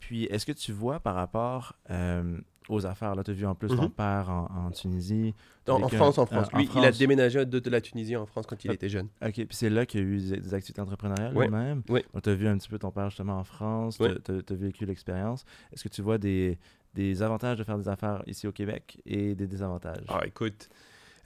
Puis, 0.00 0.24
est-ce 0.24 0.46
que 0.46 0.52
tu 0.52 0.72
vois 0.72 1.00
par 1.00 1.14
rapport 1.14 1.74
euh, 1.90 2.38
aux 2.68 2.86
affaires, 2.86 3.14
là, 3.14 3.24
tu 3.24 3.30
as 3.30 3.34
vu 3.34 3.46
en 3.46 3.54
plus 3.54 3.68
ton 3.68 3.82
Mhm. 3.84 3.90
père 3.90 4.30
en, 4.30 4.66
en 4.66 4.70
Tunisie. 4.70 5.34
En, 5.68 5.82
un- 5.82 5.88
France, 5.88 6.18
en 6.18 6.26
France. 6.26 6.48
en 6.52 6.58
Lui, 6.58 6.68
il 6.74 6.84
a 6.84 6.90
déménagé 6.92 7.44
de, 7.44 7.70
la 7.70 7.80
Tunisie 7.80 8.16
en 8.16 8.26
France 8.26 8.46
quand 8.46 8.62
il 8.64 8.70
Ah. 8.70 8.74
était 8.74 8.88
jeune. 8.88 9.08
OK, 9.22 9.32
puis 9.34 9.46
c'est 9.50 9.68
là 9.70 9.84
qu'il 9.86 10.00
y 10.00 10.02
a 10.02 10.06
eu 10.06 10.18
des, 10.18 10.36
des 10.40 10.54
activités 10.54 10.80
entrepreneuriales 10.80 11.36
Ouais, 11.36 11.48
même. 11.48 11.82
ouais. 11.88 12.04
Donc, 12.14 12.22
tu 12.22 12.30
as 12.30 12.34
vu 12.34 12.46
un 12.48 12.56
petit 12.56 12.68
peu 12.68 12.78
ton 12.78 12.90
père 12.90 13.10
justement 13.10 13.38
en 13.38 13.44
France, 13.44 13.98
Ouais. 13.98 14.14
tu 14.24 14.32
as, 14.32 14.56
vécu 14.56 14.84
l'expérience. 14.86 15.44
Est-ce 15.72 15.84
que 15.84 15.88
tu 15.88 16.00
vois 16.02 16.18
des, 16.18 16.58
des 16.94 17.22
avantages 17.22 17.58
de 17.58 17.64
faire 17.64 17.78
des 17.78 17.88
affaires 17.88 18.22
ici 18.26 18.46
au 18.46 18.52
Québec 18.52 19.00
et 19.06 19.34
des 19.34 19.46
désavantages? 19.46 20.04
Ah, 20.08 20.20
écoute, 20.26 20.68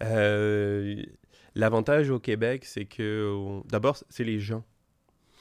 euh, 0.02 1.02
l'avantage 1.54 2.11
au 2.11 2.18
Québec, 2.18 2.64
c'est 2.64 2.84
que 2.84 3.32
on- 3.34 3.64
d'abord, 3.68 3.96
c'est 4.08 4.25
les 4.25 4.38
gens. 4.40 4.64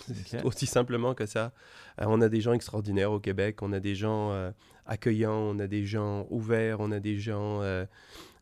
Aussi 0.44 0.66
simplement 0.66 1.14
que 1.14 1.26
ça. 1.26 1.54
Euh, 2.00 2.06
on 2.08 2.22
a 2.22 2.30
des 2.30 2.42
gens 2.42 2.54
extraordinaires 2.54 3.12
au 3.12 3.20
Québec, 3.20 3.62
on 3.62 3.72
a 3.74 3.80
des 3.80 3.96
gens 3.96 4.32
euh, 4.32 4.52
accueillants, 4.86 5.34
on 5.34 5.60
a 5.60 5.68
des 5.68 5.86
gens 5.86 6.26
ouverts, 6.30 6.80
on 6.80 6.92
a 6.92 7.00
des 7.00 7.18
gens, 7.20 7.62
euh, 7.62 7.86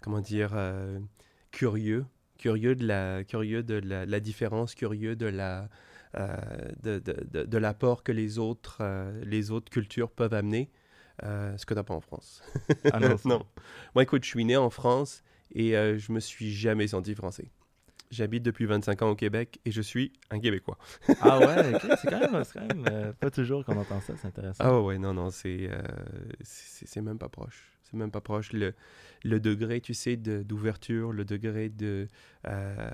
comment 0.01 0.21
dire, 0.21 0.51
curieux, 1.51 2.05
curieux 2.37 2.75
de 2.75 2.85
la, 2.85 3.23
curieux 3.23 3.63
de 3.63 3.75
la, 3.75 4.05
la 4.05 4.19
différence, 4.19 4.75
curieux 4.75 5.15
de 5.15 5.25
la, 5.25 5.69
de, 6.15 6.99
de, 6.99 6.99
de- 7.31 7.43
de 7.43 7.57
l'apport 7.57 8.03
que 8.03 8.11
les 8.11 8.39
autres, 8.39 8.81
les 9.23 9.51
autres 9.51 9.69
cultures 9.69 10.11
peuvent 10.11 10.33
amener. 10.33 10.69
Ce 11.21 11.65
que 11.65 11.73
t'as 11.73 11.83
pas 11.83 11.93
en 11.93 11.99
France. 12.01 12.41
Ah 12.93 12.99
non, 12.99 13.17
non. 13.25 13.45
Moi, 13.93 14.03
écoute, 14.03 14.23
je 14.23 14.29
suis 14.29 14.45
né 14.45 14.55
en 14.55 14.69
France 14.69 15.21
et 15.53 15.71
je 15.71 16.11
me 16.11 16.19
suis 16.21 16.53
jamais 16.53 16.87
senti 16.87 17.13
français. 17.15 17.51
J'habite 18.11 18.41
depuis 18.43 18.65
25 18.65 19.03
ans 19.03 19.09
au 19.11 19.15
Québec 19.15 19.59
et 19.65 19.71
je 19.71 19.81
suis 19.81 20.13
un 20.31 20.39
Québécois. 20.39 20.77
Ah 21.21 21.37
ouais, 21.39 21.77
c'est 21.79 22.09
quand 22.09 22.19
même, 22.31 22.43
c'est 22.43 22.53
quand 22.59 22.67
même 22.67 22.83
euh, 22.87 23.13
pas 23.13 23.29
toujours 23.29 23.63
qu'on 23.63 23.77
entend 23.77 23.99
ça, 24.01 24.13
c'est 24.17 24.27
intéressant. 24.27 24.63
Ah 24.63 24.81
ouais, 24.81 24.97
non, 24.97 25.13
non, 25.13 25.29
c'est 25.29 25.69
euh, 25.69 25.81
c'est 26.41 27.01
même 27.01 27.19
pas 27.19 27.29
proche. 27.29 27.71
C'est 27.83 27.97
même 27.97 28.09
pas 28.11 28.21
proche. 28.21 28.51
Le, 28.53 28.73
le 29.23 29.39
degré, 29.39 29.79
tu 29.81 29.93
sais, 29.93 30.15
de- 30.17 30.41
d'ouverture, 30.41 31.11
le 31.11 31.23
degré 31.25 31.69
de 31.69 32.07
euh, 32.47 32.89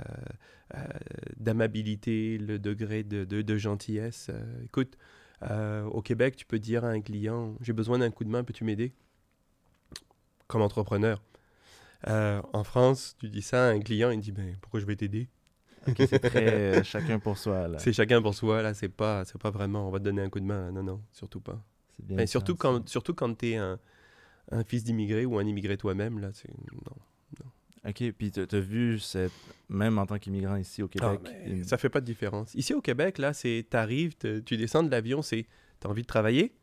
d'amabilité, 1.37 2.37
le 2.37 2.59
degré 2.59 3.03
de, 3.03 3.23
de, 3.23 3.41
de 3.41 3.57
gentillesse. 3.57 4.31
écoute, 4.65 4.97
au 5.41 6.01
Québec, 6.01 6.35
tu 6.35 6.45
peux 6.45 6.59
dire 6.59 6.83
à 6.83 6.89
un 6.89 7.01
client, 7.01 7.55
j'ai 7.61 7.73
besoin 7.73 7.99
d'un 7.99 8.11
coup 8.11 8.23
de 8.25 8.29
main, 8.29 8.43
peux-tu 8.43 8.63
m'aider? 8.63 8.93
Comme 10.47 10.61
entrepreneur. 10.61 11.21
Euh, 12.07 12.41
en 12.53 12.63
France, 12.63 13.15
tu 13.19 13.29
dis 13.29 13.41
ça 13.41 13.67
à 13.67 13.69
un 13.71 13.79
client, 13.79 14.11
il 14.11 14.19
dit, 14.19 14.31
ben, 14.31 14.55
pourquoi 14.61 14.79
je 14.79 14.85
vais 14.85 14.95
t'aider? 14.95 15.27
C'est 15.97 16.19
très 16.19 16.47
euh, 16.47 16.83
chacun 16.83 17.19
pour 17.19 17.37
soi. 17.37 17.67
là. 17.67 17.77
C'est 17.79 17.93
chacun 17.93 18.21
pour 18.21 18.33
soi, 18.33 18.61
là, 18.61 18.73
c'est 18.73 18.89
pas, 18.89 19.23
pas 19.39 19.51
vraiment, 19.51 19.87
on 19.87 19.91
va 19.91 19.99
te 19.99 20.03
donner 20.03 20.21
un 20.21 20.29
coup 20.29 20.39
de 20.39 20.45
main. 20.45 20.71
Non, 20.71 20.83
non, 20.83 21.01
surtout 21.11 21.41
pas. 21.41 21.61
Bien 21.99 22.17
Ben, 22.17 22.27
surtout, 22.27 22.53
ça. 22.53 22.57
quand, 22.59 22.89
surtout 22.89 23.13
quand 23.13 23.33
tu 23.35 23.51
es 23.51 23.55
un, 23.57 23.79
un 24.51 24.63
fils 24.63 24.83
d'immigré 24.83 25.25
ou 25.25 25.37
un 25.39 25.45
immigré 25.45 25.77
toi-même, 25.77 26.19
là, 26.19 26.29
c'est... 26.33 26.49
Non. 26.49 26.95
Ok, 27.87 28.03
puis 28.17 28.31
tu 28.31 28.39
as 28.39 28.59
vu, 28.59 28.97
cette... 28.99 29.31
même 29.69 29.99
en 29.99 30.07
tant 30.07 30.17
qu'immigrant 30.17 30.55
ici 30.55 30.81
au 30.81 30.87
Québec, 30.87 31.19
Ah, 31.23 31.29
une- 31.45 31.63
Ça 31.63 31.77
fait 31.77 31.89
pas 31.89 32.01
de 32.01 32.05
différence. 32.05 32.51
Ici 32.55 32.73
au 32.73 32.81
Québec, 32.81 33.19
là, 33.19 33.31
c'est... 33.33 33.65
T'arrives, 33.69 34.15
tu 34.17 34.57
descends 34.57 34.81
de 34.83 34.89
l'avion, 34.89 35.21
c'est... 35.21 35.45
T'as 35.79 35.89
envie 35.89 36.01
de 36.01 36.07
travailler? 36.07 36.55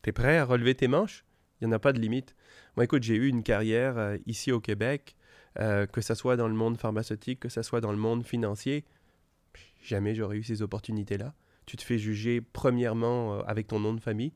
T'es 0.00 0.12
prêt 0.12 0.38
à 0.38 0.44
relever 0.46 0.74
tes 0.74 0.88
manches? 0.88 1.24
Il 1.60 1.66
n'y 1.68 1.72
en 1.74 1.76
a 1.76 1.78
pas 1.78 1.92
de 1.92 2.00
limite. 2.00 2.34
Moi, 2.76 2.84
écoute, 2.84 3.02
j'ai 3.02 3.14
eu 3.16 3.28
une 3.28 3.42
carrière 3.42 3.98
euh, 3.98 4.16
ici 4.26 4.50
au 4.52 4.60
Québec, 4.60 5.16
euh, 5.58 5.86
que 5.86 6.00
ce 6.00 6.14
soit 6.14 6.36
dans 6.36 6.48
le 6.48 6.54
monde 6.54 6.78
pharmaceutique, 6.78 7.40
que 7.40 7.48
ce 7.48 7.62
soit 7.62 7.80
dans 7.80 7.92
le 7.92 7.98
monde 7.98 8.24
financier. 8.24 8.84
Jamais 9.82 10.14
j'aurais 10.14 10.36
eu 10.38 10.42
ces 10.42 10.62
opportunités-là. 10.62 11.34
Tu 11.66 11.76
te 11.76 11.82
fais 11.82 11.98
juger 11.98 12.40
premièrement 12.40 13.34
euh, 13.34 13.42
avec 13.46 13.66
ton 13.66 13.78
nom 13.78 13.92
de 13.92 14.00
famille 14.00 14.32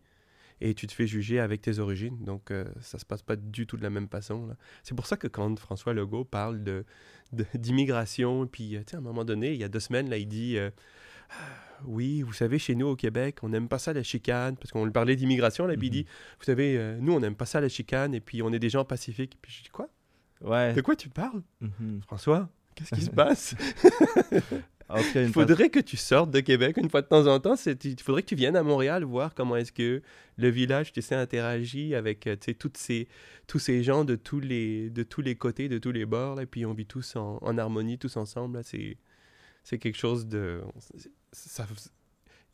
et 0.60 0.74
tu 0.74 0.86
te 0.86 0.92
fais 0.92 1.06
juger 1.06 1.40
avec 1.40 1.62
tes 1.62 1.78
origines. 1.78 2.22
Donc, 2.24 2.50
euh, 2.50 2.64
ça 2.80 2.98
se 2.98 3.06
passe 3.06 3.22
pas 3.22 3.36
du 3.36 3.66
tout 3.66 3.76
de 3.78 3.82
la 3.82 3.90
même 3.90 4.08
façon. 4.08 4.54
C'est 4.82 4.94
pour 4.94 5.06
ça 5.06 5.16
que 5.16 5.28
quand 5.28 5.58
François 5.58 5.94
Legault 5.94 6.24
parle 6.24 6.62
de, 6.62 6.84
de- 7.32 7.46
d'immigration, 7.54 8.46
puis, 8.46 8.76
à 8.76 8.82
un 8.96 9.00
moment 9.00 9.24
donné, 9.24 9.52
il 9.54 9.60
y 9.60 9.64
a 9.64 9.68
deux 9.68 9.80
semaines, 9.80 10.10
là, 10.10 10.18
il 10.18 10.28
dit 10.28 10.58
Oui, 11.84 12.22
vous 12.22 12.32
savez, 12.32 12.58
chez 12.58 12.74
nous 12.74 12.86
au 12.86 12.96
Québec, 12.96 13.38
on 13.42 13.48
n'aime 13.48 13.68
pas 13.68 13.78
ça 13.78 13.92
la 13.92 14.02
chicane, 14.02 14.56
parce 14.56 14.70
qu'on 14.70 14.84
lui 14.84 14.92
parlait 14.92 15.16
d'immigration, 15.16 15.66
là, 15.66 15.76
puis 15.76 15.88
il 15.88 15.90
dit 15.90 16.06
Vous 16.38 16.44
savez, 16.44 16.76
euh, 16.76 16.98
nous, 17.00 17.12
on 17.12 17.20
n'aime 17.20 17.36
pas 17.36 17.46
ça 17.46 17.60
la 17.60 17.68
chicane, 17.68 18.14
et 18.14 18.20
puis 18.20 18.42
on 18.42 18.52
est 18.52 18.58
des 18.58 18.70
gens 18.70 18.84
pacifiques. 18.84 19.36
Puis 19.40 19.52
je 19.52 19.62
dis 19.64 19.68
Quoi? 19.70 19.88
Ouais. 20.40 20.72
De 20.72 20.80
quoi 20.80 20.96
tu 20.96 21.08
parles? 21.08 21.42
Mhm. 21.60 22.00
François 22.06 22.48
Qu'est-ce 22.74 22.94
qui 22.94 23.02
se 23.02 23.10
passe? 23.10 23.54
Il 25.14 25.32
faudrait 25.32 25.70
que 25.70 25.80
tu 25.80 25.96
sortes 25.96 26.30
de 26.30 26.40
Québec 26.40 26.76
une 26.76 26.88
fois 26.88 27.02
de 27.02 27.08
temps 27.08 27.26
en 27.26 27.40
temps. 27.40 27.54
Il 27.56 28.00
faudrait 28.00 28.22
que 28.22 28.28
tu 28.28 28.36
viennes 28.36 28.54
à 28.54 28.62
Montréal 28.62 29.02
voir 29.02 29.34
comment 29.34 29.56
est-ce 29.56 29.72
que 29.72 30.02
le 30.36 30.48
village, 30.48 30.92
tu 30.92 31.02
sais, 31.02 31.14
interagit 31.14 31.94
avec 31.94 32.26
euh, 32.26 32.36
toutes 32.58 32.76
ces, 32.76 33.08
tous 33.46 33.58
ces 33.58 33.82
gens 33.82 34.04
de 34.04 34.14
tous, 34.14 34.38
les, 34.38 34.90
de 34.90 35.02
tous 35.02 35.22
les 35.22 35.34
côtés, 35.34 35.68
de 35.68 35.78
tous 35.78 35.90
les 35.90 36.06
bords, 36.06 36.36
là, 36.36 36.42
et 36.42 36.46
puis 36.46 36.66
on 36.66 36.74
vit 36.74 36.86
tous 36.86 37.16
en, 37.16 37.38
en 37.40 37.58
harmonie, 37.58 37.98
tous 37.98 38.16
ensemble. 38.16 38.60
C'est, 38.62 38.96
c'est 39.66 39.78
quelque 39.78 39.98
chose 39.98 40.28
de... 40.28 40.60
Ça, 41.32 41.66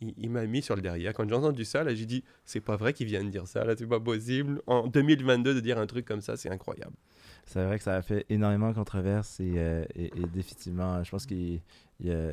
il, 0.01 0.31
m'a 0.31 0.47
mis 0.47 0.63
sur 0.63 0.75
le 0.75 0.81
derrière. 0.81 1.13
Quand 1.13 1.29
j'ai 1.29 1.35
entendu 1.35 1.67
ça, 1.67 1.85
là, 1.85 1.95
j'ai 1.95 2.07
dit, 2.07 2.25
c'est 2.47 2.63
pas 2.63 2.77
vrai 2.77 2.95
qu'il 2.95 3.07
vienne 3.07 3.29
dire 3.29 3.47
ça, 3.47 3.67
là, 3.67 3.75
c'est 3.77 3.87
pas 3.87 4.01
possible. 4.01 4.63
En 4.67 4.87
2022, 4.87 5.55
de 5.55 5.61
dire 5.61 5.79
un 5.79 5.87
truc 5.87 6.07
comme 6.07 6.23
ça, 6.23 6.39
c'est 6.39 6.49
incroyable. 6.49 6.95
C'est 7.45 7.63
vrai 7.67 7.77
que 7.77 7.85
ça 7.85 7.97
a 7.97 8.03
fait 8.03 8.25
énormément 8.31 8.71
de 8.71 8.75
controverses 8.75 9.41
et, 9.41 9.53
euh, 9.59 9.85
et 9.95 10.11
définitivement, 10.33 11.05
je 11.05 11.11
pense 11.11 11.27
qu'il 11.27 11.61
il 12.03 12.11
a, 12.11 12.33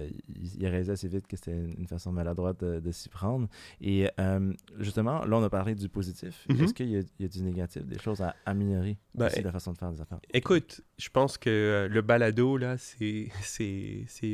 il 0.58 0.66
a 0.66 0.70
réalisé 0.70 0.92
assez 0.92 1.08
vite 1.08 1.28
que 1.28 1.36
c'était 1.38 1.52
une, 1.52 1.88
façon 1.88 2.12
maladroite 2.12 2.60
de, 2.64 2.80
de 2.80 2.92
s'y 2.92 3.08
prendre. 3.10 3.48
Et 3.82 4.10
euh, 4.20 4.52
justement, 4.80 5.24
là, 5.26 5.38
on 5.38 5.44
a 5.44 5.50
parlé 5.50 5.76
du 5.76 5.88
positif. 5.90 6.46
Mhm. 6.50 6.64
Est-ce 6.64 6.74
qu'il 6.74 6.90
y, 6.90 6.98
a- 6.98 7.02
il 7.20 7.22
y 7.22 7.26
a 7.26 7.28
du 7.28 7.42
négatif, 7.44 7.86
des 7.86 8.00
choses 8.00 8.22
à 8.22 8.36
améliorer 8.46 8.98
Ben, 9.14 9.28
aussi 9.28 9.42
la 9.42 9.52
façon 9.52 9.72
de 9.74 9.78
faire 9.78 9.92
des 9.92 10.02
affaires? 10.02 10.20
Écoute, 10.34 10.82
je 10.98 11.10
pense 11.10 11.38
que 11.38 11.50
euh, 11.50 11.88
le 11.88 12.02
balado, 12.02 12.58
là, 12.58 12.78
c'est, 12.78 13.30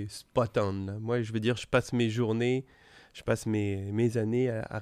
spot 0.07 0.57
on. 0.57 0.85
là. 0.85 0.99
Moi, 0.99 1.21
je 1.21 1.33
veux 1.33 1.39
dire, 1.39 1.55
je 1.57 1.67
passe 1.67 1.93
mes 1.93 2.09
journées, 2.09 2.65
je 3.13 3.23
passe 3.23 3.45
mes, 3.45 3.91
mes 3.91 4.17
années 4.17 4.49
à, 4.49 4.61
à- 4.69 4.81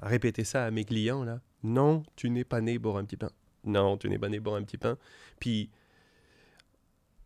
à 0.00 0.08
répéter 0.08 0.44
ça 0.44 0.64
à 0.64 0.70
mes 0.70 0.84
clients, 0.84 1.24
là. 1.24 1.40
Non, 1.62 2.02
tu 2.16 2.30
n'es 2.30 2.44
pas 2.44 2.60
né 2.60 2.78
pour 2.78 2.98
un 2.98 3.04
petit 3.04 3.16
pain. 3.16 3.30
Non, 3.64 3.96
tu 3.96 4.08
n'es 4.08 4.18
pas 4.18 4.28
né 4.28 4.40
pour 4.40 4.54
un 4.54 4.62
petit 4.62 4.78
pain. 4.78 4.96
Puis, 5.40 5.70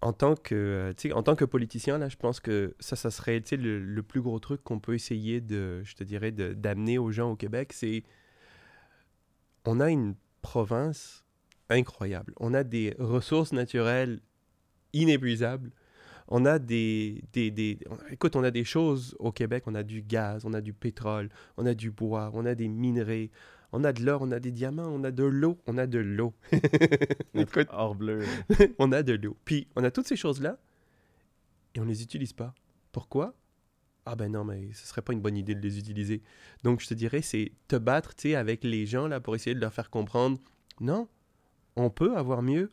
en 0.03 0.12
tant 0.12 0.35
que, 0.35 0.55
euh, 0.55 1.15
en 1.15 1.23
tant 1.23 1.37
que 1.37 1.45
politicien, 1.45 1.97
là, 1.97 2.09
je 2.09 2.17
pense 2.17 2.41
que 2.41 2.75
ça, 2.81 2.97
ça 2.97 3.11
serait, 3.11 3.41
le, 3.53 3.79
le 3.79 4.03
plus 4.03 4.21
gros 4.21 4.41
truc 4.41 4.62
qu'on 4.65 4.81
peut 4.81 4.95
essayer 4.95 5.41
de, 5.41 5.83
je 5.85 5.95
te 5.95 6.05
dirais, 6.05 6.33
d'amener 6.33 6.99
aux 6.99 7.12
gens 7.12 7.31
au 7.31 7.37
Québec, 7.37 7.73
c'est... 7.73 8.03
On 9.65 9.79
a 9.79 9.91
une 9.91 10.17
province 10.43 11.25
incroyable. 11.71 12.35
On 12.41 12.53
a 12.53 12.65
des 12.65 12.97
ressources 12.99 13.53
naturelles 13.53 14.21
inépuisables. 14.93 15.71
On 16.27 16.47
a 16.47 16.59
des, 16.59 17.23
des, 17.33 17.53
des- 17.53 17.79
écoute, 18.11 18.35
on 18.35 18.43
a 18.43 18.51
des 18.51 18.65
choses 18.65 19.15
au 19.21 19.31
Québec. 19.31 19.65
On 19.67 19.75
a 19.77 19.85
du 19.85 20.03
gaz, 20.03 20.45
on 20.45 20.53
a 20.53 20.61
du 20.61 20.73
pétrole, 20.73 21.29
on 21.57 21.65
a 21.65 21.75
du 21.75 21.93
bois, 21.93 22.31
on 22.35 22.45
a 22.45 22.57
des 22.57 22.67
minerais, 22.67 23.31
on 23.73 23.85
a 23.85 23.93
de 23.93 24.05
l'or, 24.05 24.23
on 24.23 24.31
a 24.31 24.39
des 24.39 24.53
diamants, 24.53 24.89
on 24.89 25.03
a 25.05 25.11
de 25.11 25.25
l'eau, 25.25 25.59
on 25.67 25.79
a 25.79 25.87
de 25.87 25.99
l'eau. 25.99 26.35
écoute, 27.35 27.69
Or 27.71 27.95
bleu. 27.95 28.25
on 28.79 28.93
a 28.93 29.03
de 29.03 29.15
l'eau. 29.15 29.37
Puis 29.45 29.67
on 29.77 29.85
a 29.85 29.91
toutes 29.91 30.07
ces 30.07 30.17
choses-là 30.17 30.59
et 31.75 31.81
on 31.81 31.85
les 31.85 32.03
utilise 32.03 32.33
pas. 32.33 32.55
Pourquoi? 32.93 33.35
Ah 34.05 34.17
ben 34.17 34.33
non, 34.33 34.45
mais 34.45 34.73
ce 34.73 34.87
serait 34.87 35.03
pas 35.03 35.13
une 35.13 35.21
bonne 35.21 35.37
idée 35.37 35.55
de 35.55 35.61
les 35.61 35.79
utiliser. 35.79 36.23
Donc 36.65 36.81
je 36.81 36.89
te 36.89 36.95
dirais, 36.95 37.23
c'est 37.23 37.53
te 37.69 37.77
battre, 37.77 38.15
tu 38.15 38.31
sais, 38.31 38.35
avec 38.35 38.65
les 38.65 38.85
gens 38.85 39.07
là 39.07 39.21
pour 39.21 39.35
essayer 39.35 39.55
de 39.55 39.61
leur 39.61 39.73
faire 39.73 39.91
comprendre. 39.91 40.39
Non, 40.81 41.09
on 41.77 41.89
peut 41.89 42.17
avoir 42.17 42.43
mieux, 42.43 42.73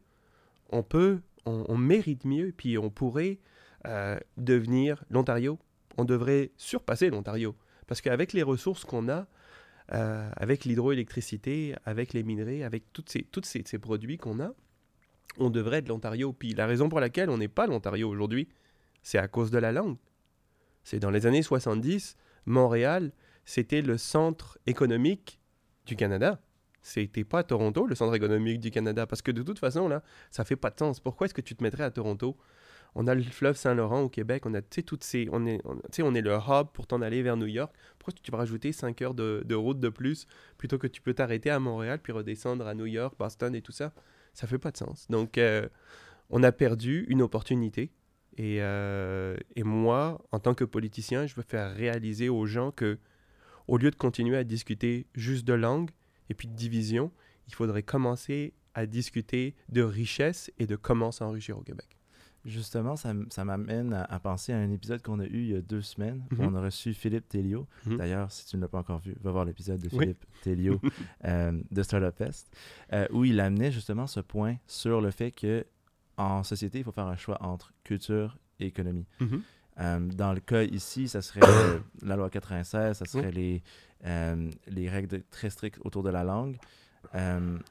on 0.71 0.83
peut, 0.83 1.21
on, 1.45 1.65
on 1.67 1.77
mérite 1.77 2.25
mieux, 2.25 2.51
puis 2.55 2.77
on 2.77 2.89
pourrait 2.89 3.39
euh, 3.85 4.17
devenir 4.37 5.03
l'Ontario. 5.09 5.57
On 5.97 6.03
devrait 6.03 6.51
surpasser 6.57 7.09
l'Ontario. 7.09 7.55
Parce 7.87 8.01
qu'avec 8.01 8.33
les 8.33 8.43
ressources 8.43 8.83
qu'on 8.83 9.07
a, 9.09 9.27
euh, 9.93 10.29
avec 10.35 10.65
l'hydroélectricité, 10.65 11.75
avec 11.85 12.13
les 12.13 12.23
minerais, 12.23 12.63
avec 12.63 12.91
tous 12.93 13.05
ces, 13.07 13.23
toutes 13.23 13.45
ces, 13.45 13.63
produits 13.79 14.17
qu'on 14.17 14.39
a, 14.39 14.51
on 15.37 15.49
devrait 15.49 15.77
être 15.77 15.89
l'Ontario. 15.89 16.33
Puis 16.33 16.53
la 16.53 16.67
raison 16.67 16.89
pour 16.89 16.99
laquelle 16.99 17.29
on 17.29 17.37
n'est 17.37 17.47
pas 17.47 17.65
l'Ontario 17.65 18.07
aujourd'hui, 18.07 18.47
c'est 19.01 19.17
à 19.17 19.27
cause 19.27 19.51
de 19.51 19.57
la 19.57 19.71
langue. 19.71 19.97
C'est 20.83 20.99
dans 20.99 21.09
les 21.09 21.25
années 21.25 21.41
70, 21.41 22.17
Montréal, 22.45 23.11
c'était 23.45 23.81
le 23.81 23.97
centre 23.97 24.59
économique 24.67 25.39
du 25.85 25.95
Canada. 25.95 26.39
C'était 26.81 27.23
pas 27.23 27.43
Toronto, 27.43 27.87
le 27.87 27.95
centre 27.95 28.15
économique 28.15 28.59
du 28.59 28.71
Canada, 28.71 29.05
parce 29.05 29.21
que 29.21 29.31
de 29.31 29.41
toute 29.41 29.59
façon, 29.59 29.87
là, 29.87 30.03
ça 30.31 30.45
fait 30.45 30.55
pas 30.55 30.69
de 30.69 30.79
sens. 30.79 30.99
Pourquoi 30.99 31.25
est-ce 31.25 31.33
que 31.33 31.41
tu 31.41 31.55
te 31.55 31.63
mettrais 31.63 31.83
à 31.83 31.91
Toronto? 31.91 32.37
On 32.95 33.07
a 33.07 33.15
le 33.15 33.23
fleuve 33.23 33.55
Saint-Laurent 33.55 34.01
au 34.01 34.09
Québec, 34.09 34.45
on 34.45 34.53
a, 34.53 34.61
toutes 34.61 35.03
ces... 35.03 35.27
On 35.31 35.45
est, 35.45 35.61
on, 35.63 35.79
on 36.03 36.15
est 36.15 36.21
le 36.21 36.33
hub 36.33 36.67
pour 36.73 36.87
t'en 36.87 37.01
aller 37.01 37.21
vers 37.21 37.37
New 37.37 37.45
York. 37.45 37.73
Pourquoi 37.97 38.13
tu 38.21 38.31
vas 38.31 38.39
rajouter 38.39 38.71
5 38.71 39.01
heures 39.01 39.13
de, 39.13 39.43
de 39.45 39.55
route 39.55 39.79
de 39.79 39.89
plus, 39.89 40.25
plutôt 40.57 40.77
que 40.77 40.87
tu 40.87 41.01
peux 41.01 41.13
t'arrêter 41.13 41.49
à 41.49 41.59
Montréal, 41.59 41.99
puis 42.01 42.11
redescendre 42.11 42.65
à 42.67 42.73
New 42.73 42.87
York, 42.87 43.15
Boston 43.17 43.53
et 43.55 43.61
tout 43.61 43.71
ça? 43.71 43.93
Ça 44.33 44.47
fait 44.47 44.57
pas 44.57 44.71
de 44.71 44.77
sens. 44.77 45.07
Donc, 45.09 45.37
euh, 45.37 45.67
on 46.29 46.43
a 46.43 46.51
perdu 46.51 47.05
une 47.09 47.21
opportunité. 47.21 47.91
Et, 48.37 48.61
euh, 48.61 49.35
et 49.55 49.63
moi, 49.63 50.21
en 50.31 50.39
tant 50.39 50.53
que 50.53 50.63
politicien, 50.63 51.27
je 51.27 51.35
veux 51.35 51.43
faire 51.43 51.75
réaliser 51.75 52.29
aux 52.29 52.45
gens 52.45 52.71
que, 52.71 52.99
au 53.67 53.77
lieu 53.77 53.91
de 53.91 53.95
continuer 53.95 54.37
à 54.37 54.43
discuter 54.43 55.07
juste 55.13 55.45
de 55.45 55.53
langue 55.53 55.89
et 56.29 56.33
puis 56.33 56.47
de 56.47 56.55
division, 56.55 57.11
il 57.47 57.53
faudrait 57.53 57.83
commencer 57.83 58.53
à 58.73 58.85
discuter 58.85 59.55
de 59.69 59.81
richesse 59.81 60.51
et 60.57 60.67
de 60.67 60.75
comment 60.75 61.11
s'enrichir 61.11 61.57
au 61.57 61.61
Québec. 61.61 61.98
Justement, 62.45 62.95
ça, 62.95 63.13
ça 63.29 63.43
m'amène 63.43 63.93
à, 63.93 64.03
à 64.05 64.19
penser 64.19 64.53
à 64.53 64.57
un 64.57 64.71
épisode 64.71 65.01
qu'on 65.01 65.19
a 65.19 65.25
eu 65.25 65.39
il 65.43 65.49
y 65.51 65.55
a 65.55 65.61
deux 65.61 65.81
semaines. 65.81 66.23
où 66.31 66.35
Mhm. 66.35 66.47
On 66.47 66.55
a 66.55 66.61
reçu 66.61 66.93
Philippe 66.93 67.27
Telliot. 67.27 67.67
Mhm. 67.85 67.97
D'ailleurs, 67.97 68.31
si 68.31 68.45
tu 68.45 68.55
ne 68.55 68.61
l'as 68.61 68.67
pas 68.69 68.79
encore 68.79 68.99
vu, 68.99 69.15
va 69.21 69.31
voir 69.31 69.43
l'épisode 69.45 69.79
de 69.81 69.89
Oui. 69.91 69.99
Philippe 69.99 70.25
Telliot 70.41 70.79
euh, 71.25 71.51
de 71.69 71.83
Startup 71.83 72.15
Fest, 72.17 72.55
euh, 72.93 73.05
où 73.11 73.25
il 73.25 73.39
amenait 73.41 73.71
justement 73.71 74.07
ce 74.07 74.21
point 74.21 74.55
sur 74.67 75.01
le 75.01 75.11
fait 75.11 75.31
que 75.31 75.65
en 76.17 76.43
société, 76.43 76.79
il 76.79 76.83
faut 76.83 76.91
faire 76.93 77.07
un 77.07 77.15
choix 77.17 77.37
entre 77.43 77.73
culture 77.83 78.37
et 78.59 78.65
économie. 78.67 79.05
Euh, 79.79 79.99
dans 79.99 80.33
le 80.33 80.39
cas 80.41 80.63
ici, 80.63 81.07
ça 81.07 81.21
serait 81.21 81.39
la 82.01 82.15
loi 82.17 82.29
96, 82.29 82.97
ça 82.97 83.05
serait 83.05 83.31
les, 83.31 83.63
les 84.67 84.89
règles 84.89 85.07
de- 85.07 85.23
très 85.31 85.49
strictes 85.49 85.79
autour 85.85 86.03
de 86.03 86.09
la 86.09 86.23
langue. 86.25 86.57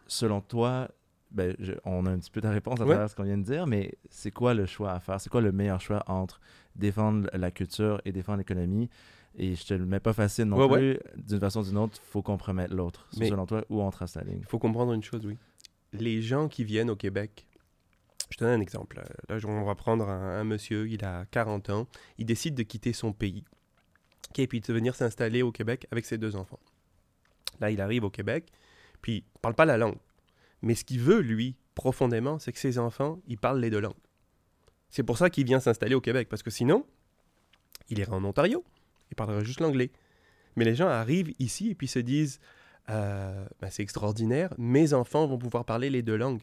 Selon 0.07 0.41
toi, 0.41 0.89
ben, 1.31 1.55
je- 1.59 1.73
on 1.85 2.07
a 2.07 2.11
un 2.11 2.19
petit 2.19 2.31
peu 2.31 2.41
ta 2.41 2.51
réponse 2.51 2.81
à 2.81 2.85
Ouais. 2.85 2.91
travers 2.91 3.11
ce 3.11 3.17
qu'on 3.17 3.25
vient 3.25 3.39
de 3.39 3.43
dire, 3.45 3.67
mais 3.67 3.95
c'est 4.11 4.31
quoi 4.31 4.55
le 4.55 4.67
choix 4.67 4.93
à 4.93 5.01
faire? 5.01 5.21
C'est 5.21 5.31
quoi 5.31 5.41
le 5.41 5.53
meilleur 5.53 5.81
choix 5.81 6.03
entre 6.07 6.41
défendre 6.77 7.29
la 7.33 7.51
culture 7.51 8.01
et 8.05 8.13
défendre 8.13 8.39
l'économie? 8.39 8.89
Et 9.37 9.55
je 9.55 9.65
te 9.67 9.75
le 9.75 9.85
mets 9.87 10.01
pas 10.01 10.13
facile 10.15 10.47
non 10.47 10.57
Ouais, 10.67 10.97
plus. 11.15 11.23
D'une 11.23 11.39
façon 11.39 11.61
ou 11.61 11.65
d'une 11.65 11.79
autre, 11.79 12.01
il 12.03 12.11
faut 12.11 12.23
compromettre 12.23 12.75
l'autre. 12.75 13.09
Selon 13.13 13.47
toi, 13.47 13.63
où 13.69 13.81
on 13.83 13.91
trace 13.91 14.17
la 14.17 14.23
ligne? 14.25 14.39
Il 14.41 14.47
faut 14.47 14.59
comprendre 14.59 14.93
une 14.93 15.03
chose, 15.03 15.25
oui. 15.27 15.37
Les 15.93 16.21
gens 16.23 16.49
qui 16.49 16.65
viennent 16.65 16.91
au 16.91 16.97
Québec, 16.97 17.47
je 18.31 18.37
te 18.37 18.45
donne 18.45 18.59
un 18.59 18.61
exemple. 18.61 19.01
Là, 19.29 19.37
on 19.47 19.65
va 19.65 19.75
prendre 19.75 20.09
un, 20.09 20.41
un 20.41 20.45
monsieur, 20.45 20.89
il 20.89 21.05
a 21.05 21.25
40 21.31 21.71
ans, 21.71 21.87
il 22.19 22.27
décide 22.27 22.55
de 22.55 22.63
quitter 22.63 22.93
son 22.93 23.13
pays. 23.13 23.45
OK, 24.31 24.47
puis 24.49 24.61
de 24.61 24.73
venir 24.73 24.95
s'installer 24.95 25.43
au 25.43 25.53
Québec 25.53 25.87
avec 25.91 26.05
ses 26.05 26.19
deux 26.19 26.35
enfants. 26.37 26.59
Là, 27.61 27.71
il 27.71 27.81
arrive 27.81 28.05
au 28.05 28.11
Québec, 28.11 28.51
puis 29.01 29.19
il 29.19 29.41
parle 29.41 29.55
pas 29.55 29.65
la 29.65 29.79
langue. 29.79 29.97
Mais 30.63 30.75
ce 30.75 30.85
qu'il 30.85 31.01
veut, 31.01 31.21
lui, 31.21 31.57
profondément, 31.75 32.39
c'est 32.39 32.53
que 32.53 32.59
ses 32.59 32.79
enfants, 32.79 33.21
ils 33.27 33.39
parlent 33.39 33.61
les 33.61 33.71
deux 33.71 33.81
langues. 33.81 33.95
C'est 34.91 35.03
pour 35.03 35.19
ça 35.19 35.31
qu'il 35.31 35.45
vient 35.45 35.61
s'installer 35.61 35.95
au 35.95 36.01
Québec, 36.01 36.29
parce 36.29 36.43
que 36.43 36.51
sinon, 36.51 36.85
il 37.89 37.99
irait 37.99 38.13
en 38.13 38.25
Ontario, 38.25 38.65
il 39.11 39.15
parlerait 39.15 39.45
juste 39.45 39.61
l'anglais. 39.61 39.91
Mais 40.57 40.65
les 40.65 40.75
gens 40.75 40.89
arrivent 40.89 41.33
ici 41.39 41.71
et 41.71 41.75
puis 41.75 41.87
se 41.87 41.99
disent, 41.99 42.41
euh, 42.91 43.47
ben, 43.61 43.71
c'est 43.71 43.83
extraordinaire, 43.83 44.55
mes 44.59 44.95
enfants 44.95 45.27
vont 45.27 45.39
pouvoir 45.39 45.65
parler 45.65 45.91
les 45.91 46.03
deux 46.03 46.17
langues. 46.17 46.43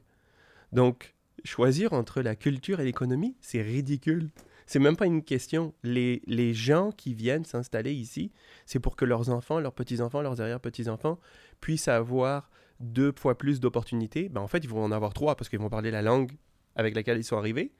Donc, 0.72 1.16
choisir 1.44 1.94
entre 1.94 2.22
la 2.22 2.36
culture 2.36 2.80
et 2.80 2.86
l'économie, 2.86 3.36
c'est 3.42 3.62
ridicule. 3.62 4.30
C'est 4.68 4.80
même 4.80 4.96
pas 4.96 5.06
une 5.06 5.24
question. 5.24 5.74
Les, 5.84 6.22
les 6.26 6.54
gens 6.54 6.92
qui 6.92 7.14
viennent 7.14 7.46
s'installer 7.46 7.94
ici, 7.94 8.32
c'est 8.66 8.80
pour 8.80 8.96
que 8.96 9.06
leurs 9.06 9.30
enfants, 9.30 9.60
leurs 9.60 9.74
petits-enfants, 9.74 10.22
leurs 10.22 10.42
arrière-petits-enfants 10.42 11.20
puissent 11.62 11.88
avoir 11.88 12.50
deux 12.80 13.14
fois 13.18 13.38
plus 13.38 13.60
d'opportunités. 13.60 14.30
Ben, 14.30 14.42
en 14.42 14.48
fait, 14.48 14.60
ils 14.60 14.70
vont 14.70 14.84
en 14.84 14.92
avoir 14.92 15.14
trois 15.14 15.36
parce 15.36 15.50
qu'ils 15.50 15.60
vont 15.60 15.70
parler 15.70 15.92
la 15.92 16.02
langue 16.02 16.32
avec 16.76 16.96
laquelle 16.96 17.18
ils 17.18 17.24
sont 17.24 17.38
arrivés, 17.38 17.72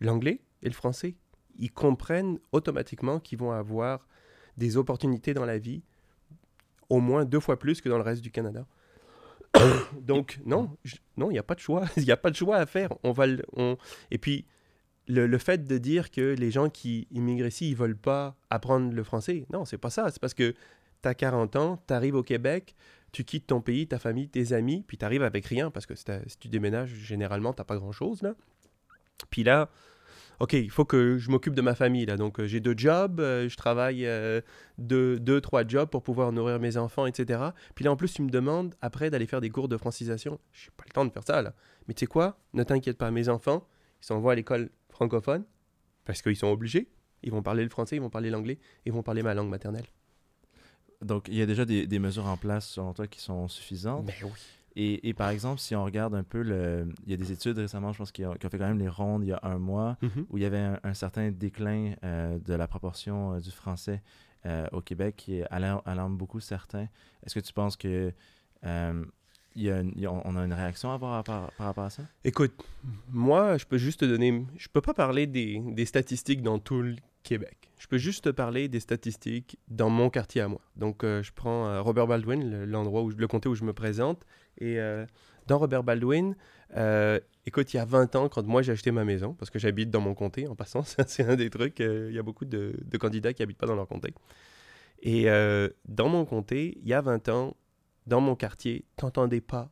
l'anglais 0.00 0.40
et 0.62 0.68
le 0.68 0.74
français. 0.74 1.16
Ils 1.58 1.72
comprennent 1.72 2.38
automatiquement 2.52 3.18
qu'ils 3.18 3.38
vont 3.38 3.52
avoir 3.52 4.06
des 4.56 4.76
opportunités 4.76 5.34
dans 5.34 5.44
la 5.44 5.58
vie 5.58 5.82
au 6.88 7.00
moins 7.00 7.24
deux 7.24 7.40
fois 7.40 7.58
plus 7.58 7.80
que 7.80 7.88
dans 7.88 7.96
le 7.96 8.02
reste 8.02 8.22
du 8.22 8.30
Canada. 8.30 8.66
Donc, 10.00 10.40
non, 10.44 10.76
non, 11.16 11.30
il 11.30 11.34
n'y 11.34 11.38
a 11.38 11.42
pas 11.42 11.54
de 11.54 11.60
choix. 11.60 11.86
Il 11.96 12.04
n'y 12.04 12.12
a 12.12 12.16
pas 12.16 12.30
de 12.30 12.36
choix 12.36 12.56
à 12.56 12.66
faire. 12.66 12.92
On 13.02 13.12
va 13.12 13.26
on... 13.56 13.76
Et 14.10 14.18
puis, 14.18 14.46
le, 15.08 15.26
le 15.26 15.38
fait 15.38 15.66
de 15.66 15.78
dire 15.78 16.10
que 16.10 16.34
les 16.34 16.50
gens 16.50 16.68
qui 16.68 17.08
immigrent 17.10 17.46
ici, 17.46 17.70
ils 17.70 17.76
veulent 17.76 17.96
pas 17.96 18.36
apprendre 18.48 18.92
le 18.92 19.02
français, 19.02 19.46
non, 19.52 19.64
c'est 19.64 19.78
pas 19.78 19.90
ça. 19.90 20.10
C'est 20.10 20.20
parce 20.20 20.34
que 20.34 20.54
tu 21.02 21.08
as 21.08 21.14
40 21.14 21.56
ans, 21.56 21.82
tu 21.86 21.94
arrives 21.94 22.14
au 22.14 22.22
Québec, 22.22 22.74
tu 23.12 23.24
quittes 23.24 23.46
ton 23.48 23.60
pays, 23.60 23.86
ta 23.86 23.98
famille, 23.98 24.28
tes 24.28 24.52
amis, 24.52 24.84
puis 24.86 24.96
tu 24.96 25.04
arrives 25.04 25.22
avec 25.22 25.46
rien, 25.46 25.70
parce 25.70 25.86
que 25.86 25.94
si, 25.94 26.04
t'as- 26.04 26.20
tu 26.38 26.48
déménages, 26.48 26.90
généralement, 26.90 27.52
tu 27.52 27.62
pas 27.64 27.76
grand-chose, 27.76 28.22
là. 28.22 28.34
Puis 29.30 29.42
là, 29.42 29.68
OK, 30.40 30.54
il 30.54 30.70
faut 30.70 30.86
que 30.86 31.18
je 31.18 31.30
m'occupe 31.30 31.54
de 31.54 31.60
ma 31.60 31.74
famille, 31.74 32.06
là. 32.06 32.16
Donc, 32.16 32.40
euh, 32.40 32.46
j'ai 32.46 32.60
deux 32.60 32.74
jobs, 32.76 33.20
euh, 33.20 33.46
je 33.48 33.56
travaille 33.58 34.06
euh, 34.06 34.40
deux, 34.78 35.20
deux, 35.20 35.40
trois 35.42 35.66
jobs 35.66 35.90
pour 35.90 36.02
pouvoir 36.02 36.32
nourrir 36.32 36.58
mes 36.58 36.78
enfants, 36.78 37.04
etc. 37.04 37.40
Puis 37.74 37.84
là, 37.84 37.92
en 37.92 37.96
plus, 37.96 38.14
tu 38.14 38.22
me 38.22 38.30
demandes 38.30 38.74
après 38.80 39.10
d'aller 39.10 39.26
faire 39.26 39.42
des 39.42 39.50
cours 39.50 39.68
de 39.68 39.76
francisation. 39.76 40.40
Je 40.52 40.66
n'ai 40.66 40.72
pas 40.78 40.84
le 40.86 40.92
temps 40.92 41.04
de 41.04 41.10
faire 41.12 41.24
ça, 41.24 41.42
là. 41.42 41.54
Mais 41.86 41.94
tu 41.94 42.00
sais 42.00 42.06
quoi? 42.06 42.38
Ne 42.54 42.62
t'inquiète 42.62 42.96
pas, 42.96 43.10
mes 43.10 43.28
enfants, 43.28 43.66
ils 44.02 44.06
s'envoient 44.06 44.32
à 44.32 44.34
l'école 44.34 44.70
francophone 44.88 45.44
parce 46.06 46.22
qu'ils 46.22 46.36
sont 46.36 46.48
obligés. 46.48 46.88
Ils 47.22 47.30
vont 47.30 47.42
parler 47.42 47.62
le 47.62 47.68
français, 47.68 47.96
ils 47.96 48.00
vont 48.02 48.08
parler 48.08 48.30
l'anglais, 48.30 48.58
ils 48.86 48.92
vont 48.92 49.02
parler 49.02 49.22
ma 49.22 49.34
langue 49.34 49.50
maternelle. 49.50 49.84
Donc, 51.02 51.26
il 51.28 51.34
y 51.34 51.42
a 51.42 51.46
déjà 51.46 51.64
des, 51.64 51.86
des 51.86 51.98
mesures 51.98 52.26
en 52.26 52.36
place, 52.36 52.66
selon 52.68 52.92
toi, 52.92 53.06
qui 53.06 53.20
sont 53.20 53.48
suffisantes. 53.48 54.06
Ben 54.06 54.14
oui. 54.24 54.30
Et, 54.76 55.08
et 55.08 55.14
par 55.14 55.30
exemple, 55.30 55.60
si 55.60 55.74
on 55.74 55.84
regarde 55.84 56.14
un 56.14 56.22
peu 56.22 56.42
le. 56.42 56.88
Il 57.04 57.10
y 57.10 57.14
a 57.14 57.16
des 57.16 57.32
études 57.32 57.58
récemment, 57.58 57.92
je 57.92 57.98
pense, 57.98 58.12
qui 58.12 58.24
ont, 58.24 58.34
qui 58.34 58.46
ont 58.46 58.50
fait 58.50 58.58
quand 58.58 58.68
même 58.68 58.78
les 58.78 58.88
rondes 58.88 59.24
il 59.24 59.28
y 59.30 59.32
a 59.32 59.40
un 59.42 59.58
mois, 59.58 59.96
où 60.30 60.38
il 60.38 60.42
y 60.42 60.46
avait 60.46 60.58
un, 60.58 60.78
un 60.84 60.94
certain 60.94 61.30
déclin 61.32 61.94
euh, 62.04 62.38
de 62.38 62.54
la 62.54 62.68
proportion 62.68 63.34
euh, 63.34 63.40
du 63.40 63.50
français 63.50 64.00
euh, 64.46 64.66
au 64.72 64.80
Québec 64.80 65.16
qui 65.16 65.42
alarme, 65.50 66.16
beaucoup 66.16 66.38
certains. 66.40 66.86
Est-ce 67.26 67.34
que 67.34 67.40
tu 67.40 67.52
penses 67.52 67.76
que. 67.76 68.12
il 69.56 69.62
y 69.62 69.70
a 69.70 69.80
une- 69.80 70.06
on 70.06 70.36
a 70.36 70.44
une 70.44 70.52
réaction 70.52 70.92
à 70.92 70.94
avoir 70.94 71.24
par, 71.24 71.50
par 71.52 71.66
rapport 71.66 71.84
à 71.84 71.90
ça? 71.90 72.04
Écoute, 72.22 72.52
moi, 73.10 73.58
je 73.58 73.64
peux 73.66 73.78
juste 73.78 74.00
te 74.00 74.04
donner. 74.04 74.46
Je 74.56 74.68
peux 74.68 74.80
pas 74.80 74.94
parler 74.94 75.26
des, 75.26 75.58
des 75.58 75.84
statistiques 75.86 76.42
dans 76.42 76.60
tout 76.60 76.80
le 76.82 76.94
Québec. 77.22 77.70
Je 77.78 77.86
peux 77.86 77.98
juste 77.98 78.24
te 78.24 78.28
parler 78.28 78.68
des 78.68 78.80
statistiques 78.80 79.58
dans 79.68 79.88
mon 79.88 80.10
quartier 80.10 80.42
à 80.42 80.48
moi. 80.48 80.60
Donc, 80.76 81.02
euh, 81.02 81.22
je 81.22 81.32
prends 81.32 81.66
euh, 81.66 81.80
Robert 81.80 82.06
Baldwin, 82.06 82.50
le- 82.50 82.64
l'endroit 82.66 83.02
où 83.02 83.10
le 83.10 83.26
comté 83.26 83.48
où 83.48 83.54
je 83.54 83.64
me 83.64 83.72
présente. 83.72 84.26
Et 84.58 84.78
euh, 84.78 85.06
dans 85.46 85.58
Robert 85.58 85.82
Baldwin, 85.82 86.36
écoute, 87.46 87.72
il 87.72 87.78
y 87.78 87.80
a 87.80 87.84
20 87.86 88.16
ans, 88.16 88.28
quand 88.28 88.46
moi 88.46 88.62
j'ai 88.62 88.72
acheté 88.72 88.90
ma 88.90 89.04
maison, 89.04 89.32
parce 89.34 89.50
que 89.50 89.58
j'habite 89.58 89.90
dans 89.90 90.00
mon 90.00 90.14
comté, 90.14 90.46
en 90.46 90.54
passant, 90.54 90.82
c'est 91.06 91.24
un 91.24 91.36
des 91.36 91.48
trucs. 91.48 91.80
Il 91.80 92.12
y 92.12 92.18
a 92.18 92.22
beaucoup 92.22 92.44
de, 92.44 92.74
candidats 92.98 93.32
qui 93.32 93.42
habitent 93.42 93.58
pas 93.58 93.66
dans 93.66 93.76
leur 93.76 93.88
comté. 93.88 94.12
Et 95.02 95.24
dans 95.88 96.08
mon 96.08 96.26
comté, 96.26 96.76
il 96.82 96.86
y 96.86 96.92
a 96.92 97.00
20 97.00 97.28
ans, 97.30 97.56
dans 98.06 98.20
mon 98.20 98.36
quartier, 98.36 98.84
t'entendais 98.96 99.40
pas 99.40 99.70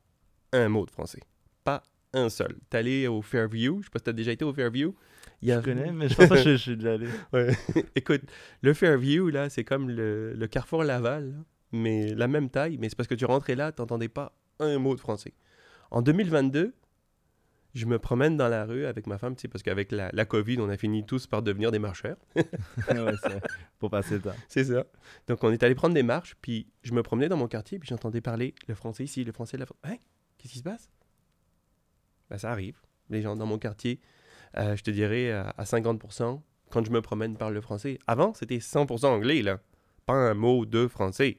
un 0.53 0.69
mot 0.69 0.87
de 0.87 0.91
français. 0.91 1.21
Pas 1.65 1.83
un 2.15 2.31
seul. 2.31 2.57
Allé 2.73 3.07
au 3.07 3.21
Fairview, 3.21 3.81
je 3.81 3.85
sais 3.85 3.91
pas 3.91 3.99
si 3.99 4.05
t'as 4.05 4.13
déjà 4.13 4.33
été 4.33 4.45
au 4.45 4.53
Fairview. 4.55 4.95
Il 5.43 5.49
y 5.49 5.53
a- 5.53 5.61
Je 5.61 5.65
connais, 5.65 5.93
mais 5.93 6.09
je 6.09 6.17
pense 6.17 6.29
que 6.29 6.37
je, 6.37 6.51
je 6.51 6.57
suis 6.57 6.77
déjà 6.77 6.95
allé. 6.95 7.07
Ouais. 7.33 7.49
Écoute, 7.95 8.23
le 8.63 8.75
Fairview, 8.75 9.29
là, 9.29 9.49
c'est 9.51 9.65
comme 9.65 9.89
le, 9.91 10.35
le 10.35 10.47
Carrefour 10.49 10.83
Laval, 10.85 11.31
là, 11.31 11.37
mais 11.73 12.15
la 12.15 12.27
même 12.29 12.51
taille, 12.51 12.77
mais 12.79 12.89
c'est 12.89 12.97
parce 12.97 13.09
que 13.09 13.15
tu 13.15 13.25
rentrais 13.25 13.55
là, 13.55 13.71
t'entendais 13.73 14.09
pas 14.09 14.33
un 14.59 14.79
mot 14.79 14.95
de 14.95 15.01
français. 15.01 15.35
En 15.91 16.03
2022, 16.03 16.75
je 17.75 17.87
me 17.87 17.99
promène 17.99 18.37
dans 18.37 18.49
la 18.49 18.65
rue 18.65 18.87
avec 18.87 19.07
ma 19.07 19.19
femme, 19.19 19.37
tu 19.37 19.49
parce 19.49 19.63
qu'avec 19.63 19.93
la, 19.93 20.11
la 20.13 20.25
COVID, 20.25 20.59
on 20.61 20.69
a 20.71 20.77
fini 20.77 21.05
tous 21.07 21.27
par 21.27 21.43
devenir 21.43 21.71
des 21.71 21.79
marcheurs. 21.79 22.17
ouais, 22.35 23.15
pour 23.79 23.91
passer 23.91 24.15
le 24.15 24.23
temps. 24.23 24.35
C'est 24.49 24.65
ça. 24.65 24.85
Donc, 25.29 25.45
on 25.45 25.53
est 25.53 25.63
allé 25.63 25.75
prendre 25.75 25.95
des 25.95 26.03
marches, 26.03 26.35
puis 26.41 26.67
je 26.83 26.93
me 26.95 27.03
promenais 27.03 27.29
dans 27.29 27.37
mon 27.37 27.47
quartier, 27.47 27.79
puis 27.79 27.89
j'entendais 27.89 28.21
parler 28.23 28.55
le 28.67 28.75
français 28.75 29.05
ici, 29.05 29.23
le 29.23 29.33
français, 29.33 29.57
la 29.59 29.67
Hein? 29.85 29.97
Qu'est-ce 30.39 30.53
qui 30.55 30.59
se 30.59 30.65
passe? 30.65 30.91
Ben, 32.31 32.39
ça 32.39 32.51
arrive. 32.51 32.81
Les 33.11 33.23
gens 33.23 33.37
dans 33.37 33.47
mon 33.47 33.59
quartier, 33.59 34.01
euh, 34.57 34.77
je 34.77 34.83
te 34.83 34.91
dirais 34.91 35.31
à, 35.31 35.55
à 35.57 35.65
50%, 35.65 36.41
quand 36.71 36.85
je 36.85 36.91
me 36.91 37.01
promène, 37.01 37.37
parlent 37.37 37.55
le 37.55 37.61
français. 37.61 37.99
Avant, 38.07 38.35
c'était 38.35 38.59
100% 38.59 39.07
anglais, 39.07 39.43
là. 39.43 39.61
Pas 40.07 40.15
un 40.15 40.35
mot 40.35 40.67
de 40.67 40.87
français. 40.87 41.39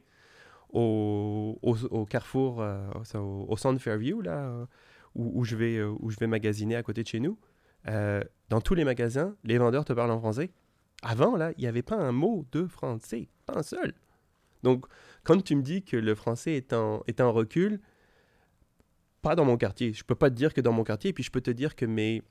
Au, 0.72 1.58
carrefour, 2.10 2.62
euh, 2.62 2.88
au, 3.16 3.48
au 3.50 3.58
centre 3.58 3.82
Fairview, 3.82 4.22
là, 4.22 4.38
euh, 4.38 4.66
où, 5.16 5.44
je 5.44 5.56
vais, 5.56 5.78
euh, 5.78 5.94
où 6.00 6.12
je 6.12 6.18
vais 6.18 6.28
magasiner 6.28 6.76
à 6.76 6.84
côté 6.84 7.02
de 7.04 7.08
chez 7.08 7.20
nous, 7.20 7.40
euh, 7.88 8.24
dans 8.50 8.62
tous 8.62 8.76
les 8.76 8.84
magasins, 8.84 9.36
les 9.44 9.58
vendeurs 9.58 9.86
te 9.86 9.94
parlent 9.94 10.12
en 10.12 10.20
français. 10.20 10.52
Avant, 11.02 11.36
là, 11.36 11.52
il 11.58 11.62
n'y 11.62 11.68
avait 11.68 11.82
pas 11.82 11.96
un 11.96 12.12
mot 12.12 12.46
de 12.52 12.68
français, 12.68 13.30
pas 13.46 13.58
un 13.58 13.64
seul. 13.64 13.94
Donc, 14.64 14.86
quand 15.24 15.42
tu 15.42 15.56
me 15.56 15.62
dis 15.62 15.84
que 15.84 15.98
le 15.98 16.14
français 16.14 16.54
est 16.54 16.74
en, 16.74 17.04
est 17.08 17.22
en 17.22 17.32
recul, 17.32 17.80
pas 19.22 19.36
dans 19.36 19.46
mon 19.46 19.58
quartier. 19.58 19.94
Je 19.94 20.04
peux 20.04 20.16
pas 20.16 20.30
te 20.30 20.36
dire 20.36 20.54
que 20.54 20.62
dans 20.62 20.74
mon 20.74 20.84
quartier, 20.84 21.14
puis 21.14 21.24
je 21.24 21.32
peux 21.32 21.42
te 21.42 21.52
dire 21.52 21.76
que 21.76 21.86
mes 21.86 22.22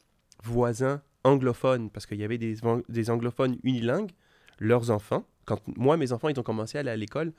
voisins 0.43 1.03
anglophones, 1.25 1.91
parce 1.91 2.07
qu'il 2.07 2.19
y 2.19 2.25
avait 2.25 2.39
des, 2.39 3.11
anglophones 3.11 3.59
unilingues, 3.63 4.13
leurs 4.59 4.91
enfants, 4.91 5.27
quand 5.45 5.61
moi, 5.77 5.97
mes 5.97 6.13
enfants, 6.13 6.29
ils 6.29 6.39
ont 6.39 6.45
commencé 6.45 6.79
à 6.79 6.81
aller 6.81 6.91
à 6.91 6.97
l'école, 6.97 7.33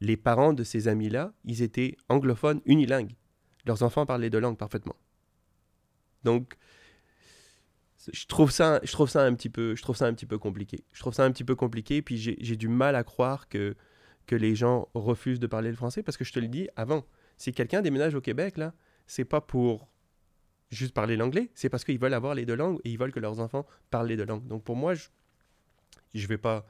les 0.00 0.16
parents 0.16 0.52
de 0.52 0.64
ces 0.64 0.88
amis-là, 0.88 1.32
ils 1.44 1.62
étaient 1.62 1.96
anglophones 2.08 2.60
unilingues. 2.66 3.14
Leurs 3.64 3.82
enfants 3.82 4.06
parlaient 4.06 4.30
deux 4.30 4.38
langues 4.38 4.56
parfaitement. 4.56 4.96
Donc, 6.24 6.56
je 8.12 8.26
trouve 8.26 8.50
ça, 8.50 8.80
je 8.84 8.92
trouve 8.92 9.08
ça 9.08 9.24
un 9.24 9.34
petit 9.34 9.48
peu, 9.48 9.74
je 9.74 9.82
trouve 9.82 9.96
ça 9.96 10.06
un 10.06 10.14
petit 10.14 10.26
peu 10.26 10.38
compliqué. 10.38 10.84
Je 10.92 11.00
trouve 11.00 11.14
ça 11.14 11.24
un 11.24 11.32
petit 11.32 11.44
peu 11.44 11.56
compliqué, 11.56 12.02
puis 12.02 12.16
j'ai 12.16 12.56
du 12.56 12.68
mal 12.68 12.94
à 12.94 13.04
croire 13.04 13.48
que 13.48 13.76
que 14.26 14.36
les 14.36 14.54
gens 14.54 14.88
refusent 14.94 15.40
de 15.40 15.46
parler 15.46 15.70
le 15.70 15.76
français, 15.76 16.02
parce 16.02 16.16
que 16.16 16.24
je 16.24 16.32
te 16.32 16.40
le 16.40 16.48
dis 16.48 16.68
avant, 16.76 17.04
si 17.36 17.52
quelqu'un 17.52 17.80
déménage 17.80 18.14
au 18.14 18.20
Québec 18.20 18.56
là, 18.56 18.74
c'est 19.06 19.24
pas 19.24 19.40
pour 19.40 19.88
juste 20.70 20.94
parler 20.94 21.16
l'anglais, 21.16 21.50
c'est 21.54 21.68
parce 21.68 21.84
qu'ils 21.84 21.98
veulent 21.98 22.14
avoir 22.14 22.34
les 22.34 22.44
deux 22.44 22.56
langues 22.56 22.80
et 22.84 22.90
ils 22.90 22.98
veulent 22.98 23.12
que 23.12 23.20
leurs 23.20 23.40
enfants 23.40 23.66
parlent 23.90 24.08
les 24.08 24.16
deux 24.16 24.24
langues. 24.24 24.46
Donc 24.46 24.64
pour 24.64 24.76
moi, 24.76 24.94
je 24.94 25.08
je 26.14 26.26
vais 26.28 26.38
pas 26.38 26.66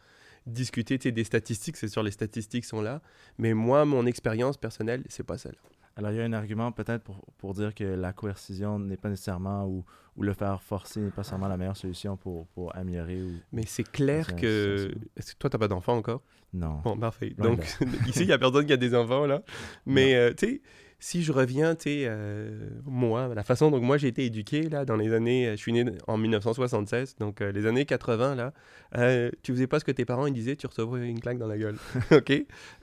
discuter 0.47 0.99
des 0.99 1.25
statistiques, 1.25 1.77
c'est 1.77 1.89
sûr 1.89 2.03
les 2.03 2.11
statistiques 2.11 2.65
sont 2.65 2.81
là, 2.81 3.01
mais 3.39 3.55
moi 3.55 3.85
mon 3.85 4.07
expérience 4.07 4.57
personnelle, 4.57 5.05
c'est 5.09 5.23
pas 5.25 5.39
celle. 5.39 5.57
Alors, 5.99 6.13
il 6.13 6.19
y 6.19 6.21
a 6.21 6.25
un 6.25 6.33
argument 6.35 6.73
peut-être 6.73 7.03
pour, 7.03 7.25
pour 7.39 7.55
dire 7.55 7.75
que 7.75 7.85
la 7.85 8.13
coercition 8.13 8.79
n'est 8.79 8.99
pas 8.99 9.09
nécessairement, 9.09 9.65
ou, 9.67 9.83
ou 10.17 10.23
le 10.23 10.35
faire 10.35 10.61
forcer 10.61 11.01
n'est 11.01 11.11
pas 11.11 11.23
nécessairement 11.23 11.49
la 11.49 11.57
meilleure 11.57 11.77
solution 11.77 12.19
pour, 12.19 12.47
pour 12.49 12.77
améliorer 12.77 13.23
ou... 13.23 13.33
Mais 13.51 13.65
c'est 13.65 13.91
clair 13.91 14.37
que 14.37 14.93
Est-ce 15.17 15.33
que 15.33 15.39
toi 15.39 15.49
t'as 15.49 15.57
pas 15.57 15.69
d'enfant 15.69 15.97
encore? 15.97 16.23
Non. 16.53 16.83
Bon, 16.85 16.99
parfait. 16.99 17.35
Donc, 17.39 17.65
ici, 18.07 18.21
il 18.21 18.27
n'y 18.27 18.33
a 18.33 18.39
personne 18.39 18.67
qui 18.67 18.75
a 18.75 18.77
des 18.77 18.95
enfants, 18.95 19.25
là. 19.25 19.43
Mais, 19.87 20.15
euh, 20.15 20.35
tu 20.35 20.47
sais, 20.47 20.63
si 20.99 21.23
je 21.23 21.33
reviens, 21.33 21.75
tu 21.75 21.83
sais, 21.83 22.05
euh, 22.07 22.71
moi, 22.85 23.33
la 23.35 23.45
façon 23.45 23.71
dont 23.71 23.81
moi 23.81 23.99
j'ai 23.99 24.09
été 24.09 24.25
éduqué, 24.25 24.69
là, 24.69 24.85
dans 24.85 24.97
les 24.97 25.13
années. 25.13 25.51
Je 25.53 25.57
suis 25.57 25.73
né 25.73 25.85
en 26.07 26.17
1976, 26.17 27.17
donc 27.17 27.41
euh, 27.41 27.53
les 27.53 27.67
années 27.67 27.85
80, 27.85 28.35
là, 28.35 28.53
euh, 28.97 29.31
tu 29.43 29.53
faisais 29.53 29.67
pas 29.67 29.79
ce 29.79 29.85
que 29.85 29.93
tes 29.93 30.05
parents 30.05 30.27
ils 30.27 30.33
disaient, 30.33 30.57
tu 30.57 30.67
recevais 30.67 31.09
une 31.09 31.21
claque 31.21 31.39
dans 31.39 31.49
la 31.49 31.59
gueule. 31.59 31.77
OK? 32.13 32.33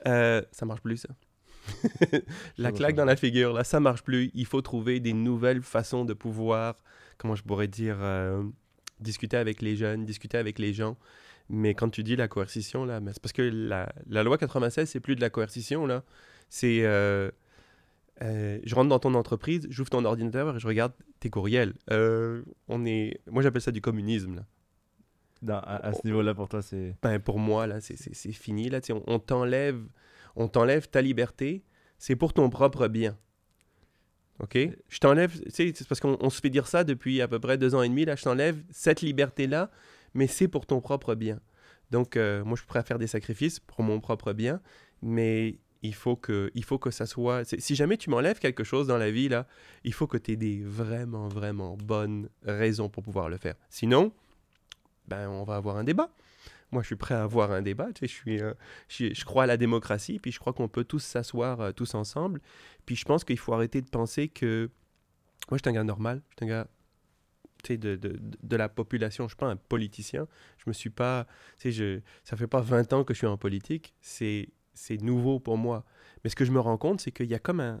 Euh, 0.06 0.42
Ça 0.52 0.66
marche 0.66 0.82
plus, 0.82 0.98
ça. 0.98 1.08
la 2.58 2.72
claque 2.72 2.94
dans 2.94 3.04
la 3.06 3.16
figure, 3.16 3.52
là, 3.52 3.64
ça 3.64 3.80
marche 3.80 4.02
plus. 4.02 4.30
Il 4.34 4.46
faut 4.46 4.60
trouver 4.60 5.00
des 5.00 5.14
nouvelles 5.14 5.62
façons 5.62 6.04
de 6.04 6.12
pouvoir, 6.12 6.76
comment 7.18 7.34
je 7.34 7.42
pourrais 7.42 7.68
dire, 7.68 7.96
euh, 8.00 8.42
discuter 9.00 9.38
avec 9.38 9.62
les 9.62 9.74
jeunes, 9.74 10.04
discuter 10.04 10.38
avec 10.38 10.58
les 10.58 10.72
gens. 10.72 10.96
Mais 11.48 11.74
quand 11.74 11.88
tu 11.88 12.02
dis 12.02 12.16
la 12.16 12.28
coercition, 12.28 12.84
là, 12.84 13.00
c'est 13.06 13.20
parce 13.20 13.32
que 13.32 13.42
la, 13.42 13.92
la 14.08 14.22
loi 14.22 14.38
96, 14.38 14.88
c'est 14.88 15.00
plus 15.00 15.16
de 15.16 15.20
la 15.20 15.30
coercition, 15.30 15.86
là. 15.86 16.04
C'est. 16.48 16.84
Euh, 18.22 18.24
euh, 18.24 18.60
je 18.64 18.74
rentre 18.74 18.88
dans 18.88 18.98
ton 18.98 19.14
entreprise, 19.14 19.66
j'ouvre 19.70 19.90
ton 19.90 20.04
ordinateur 20.04 20.56
et 20.56 20.58
je 20.60 20.66
regarde 20.66 20.92
tes 21.20 21.30
courriels. 21.30 21.74
Euh, 21.90 22.42
on 22.68 22.84
est, 22.86 23.20
moi, 23.30 23.42
j'appelle 23.42 23.62
ça 23.62 23.72
du 23.72 23.80
communisme, 23.80 24.36
là. 24.36 24.44
À, 25.46 25.88
à 25.88 25.92
ce 25.92 26.00
niveau-là, 26.06 26.34
pour 26.34 26.48
toi, 26.48 26.62
c'est... 26.62 26.96
Ben, 27.02 27.18
pour 27.18 27.38
moi, 27.38 27.66
là, 27.66 27.80
c'est- 27.80 27.96
c'est 27.96 28.14
c'est 28.14 28.32
fini. 28.32 28.70
Là, 28.70 28.80
on 28.90 29.02
on 29.06 29.18
t'enlève, 29.18 29.78
on 30.36 30.48
t'enlève 30.48 30.88
ta 30.88 31.02
liberté. 31.02 31.64
C'est 31.98 32.16
pour 32.16 32.32
ton 32.32 32.48
propre 32.48 32.88
bien. 32.88 33.18
OK? 34.40 34.56
Je 34.88 34.98
t'enlève, 35.00 35.32
c'est 35.48 35.86
parce 35.86 36.00
qu'on 36.00 36.16
on 36.20 36.30
se 36.30 36.40
fait 36.40 36.50
dire 36.50 36.66
ça 36.66 36.82
depuis 36.82 37.20
à 37.20 37.28
peu 37.28 37.38
près 37.40 37.58
deux 37.58 37.74
ans 37.74 37.82
et 37.82 37.88
demi. 37.88 38.04
Là, 38.06 38.16
je 38.16 38.22
t'enlève 38.22 38.62
cette 38.70 39.02
liberté-là, 39.02 39.70
mais 40.14 40.26
c'est 40.26 40.48
pour 40.48 40.64
ton 40.66 40.80
propre 40.80 41.14
bien. 41.14 41.40
Donc, 41.90 42.16
euh, 42.16 42.42
moi, 42.44 42.54
je 42.56 42.60
suis 42.62 42.66
prêt 42.66 42.78
à 42.78 42.82
faire 42.82 42.98
des 42.98 43.06
sacrifices 43.06 43.60
pour 43.60 43.82
mon 43.82 44.00
propre 44.00 44.32
bien, 44.32 44.60
mais 45.02 45.58
il 45.84 45.94
faut 45.94 46.16
que, 46.16 46.50
il 46.54 46.64
faut 46.64 46.78
que 46.78 46.90
ça 46.90 47.06
soit. 47.06 47.44
Si 47.44 47.74
jamais 47.76 47.96
tu 47.96 48.10
m'enlèves 48.10 48.38
quelque 48.38 48.64
chose 48.64 48.86
dans 48.86 48.96
la 48.98 49.10
vie, 49.10 49.28
là, 49.28 49.46
il 49.84 49.92
faut 49.92 50.06
que 50.06 50.16
tu 50.18 50.32
aies 50.32 50.36
des 50.36 50.62
vraiment, 50.64 51.28
vraiment 51.28 51.76
bonnes 51.76 52.28
raisons 52.42 52.88
pour 52.88 53.02
pouvoir 53.02 53.28
le 53.28 53.36
faire. 53.36 53.54
Sinon, 53.68 54.12
ben, 55.06 55.28
on 55.28 55.44
va 55.44 55.56
avoir 55.56 55.76
un 55.76 55.84
débat. 55.84 56.10
Moi, 56.72 56.82
je 56.82 56.86
suis 56.88 56.96
prêt 56.96 57.14
à 57.14 57.22
avoir 57.22 57.52
un 57.52 57.62
débat. 57.62 57.88
Euh, 58.02 58.54
je, 58.88 58.94
suis- 58.94 59.14
je 59.14 59.24
crois 59.24 59.44
à 59.44 59.46
la 59.46 59.56
démocratie, 59.56 60.18
puis 60.18 60.32
je 60.32 60.40
crois 60.40 60.52
qu'on 60.52 60.66
peut 60.68 60.84
tous 60.84 61.00
s'asseoir 61.00 61.60
euh, 61.60 61.72
tous 61.72 61.94
ensemble. 61.94 62.40
Puis 62.86 62.96
je 62.96 63.04
pense 63.04 63.22
qu'il 63.22 63.38
faut 63.38 63.52
arrêter 63.52 63.80
de 63.82 63.88
penser 63.88 64.28
que. 64.28 64.70
Moi, 65.50 65.58
je 65.58 65.62
suis 65.62 65.70
un 65.70 65.74
gars 65.78 65.84
normal. 65.84 66.22
Je 66.30 66.44
suis 66.44 66.52
un 66.52 66.56
gars 66.62 66.66
de, 67.68 67.96
de, 67.96 68.18
de 68.42 68.56
la 68.56 68.68
population. 68.68 69.24
Je 69.24 69.32
suis 69.32 69.36
pas 69.36 69.46
un 69.48 69.56
politicien. 69.56 70.26
Je 70.58 70.64
me 70.66 70.72
suis 70.72 70.90
pas. 70.90 71.26
Je, 71.62 72.00
ça 72.24 72.36
fait 72.36 72.46
pas 72.46 72.60
20 72.62 72.92
ans 72.94 73.04
que 73.04 73.12
je 73.14 73.18
suis 73.18 73.26
en 73.26 73.36
politique. 73.36 73.94
C'est, 74.00 74.48
c'est 74.74 75.00
nouveau 75.00 75.40
pour 75.40 75.56
moi. 75.56 75.84
Mais 76.22 76.30
ce 76.30 76.36
que 76.36 76.44
je 76.44 76.52
me 76.52 76.60
rends 76.60 76.76
compte, 76.78 77.00
c'est 77.00 77.12
qu'il 77.12 77.26
y 77.26 77.34
a 77.34 77.38
comme 77.38 77.60
un, 77.60 77.80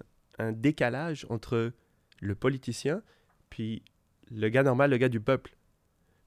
décalage 0.52 1.26
entre 1.30 1.72
le 2.20 2.34
politicien 2.34 3.02
puis 3.50 3.82
le 4.30 4.48
gars 4.48 4.64
normal, 4.64 4.90
le 4.90 4.96
gars 4.96 5.08
du 5.08 5.20
peuple. 5.20 5.56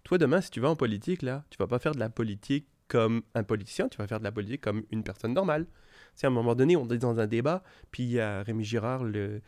Toi, 0.03 0.17
demain, 0.17 0.39
si 0.39 0.49
tu 0.49 0.61
vas 0.61 0.69
en 0.69 0.77
politique, 0.77 1.21
là, 1.21 1.43
tu 1.49 1.57
vas 1.57 1.67
pas 1.67 1.79
faire 1.79 1.93
de 1.93 1.99
la 1.99 2.09
politique 2.09 2.67
comme 2.87 3.23
un 3.33 3.43
politicien, 3.43 3.89
tu 3.89 3.97
vas 3.97 4.07
faire 4.07 4.19
de 4.19 4.23
la 4.23 4.31
politique 4.31 4.61
comme 4.61 4.83
une 4.91 5.03
personne 5.03 5.33
normale. 5.33 5.67
Sais, 6.15 6.25
à 6.25 6.29
un 6.29 6.33
moment 6.33 6.55
donné, 6.55 6.77
on 6.77 6.87
est 6.87 6.97
dans 6.97 7.19
un 7.19 7.27
débat, 7.27 7.63
puis 7.91 8.03
il 8.03 8.11
y 8.11 8.19
a 8.21 8.43
Rémi 8.43 8.63
Girard, 8.63 9.03
le- 9.03 9.41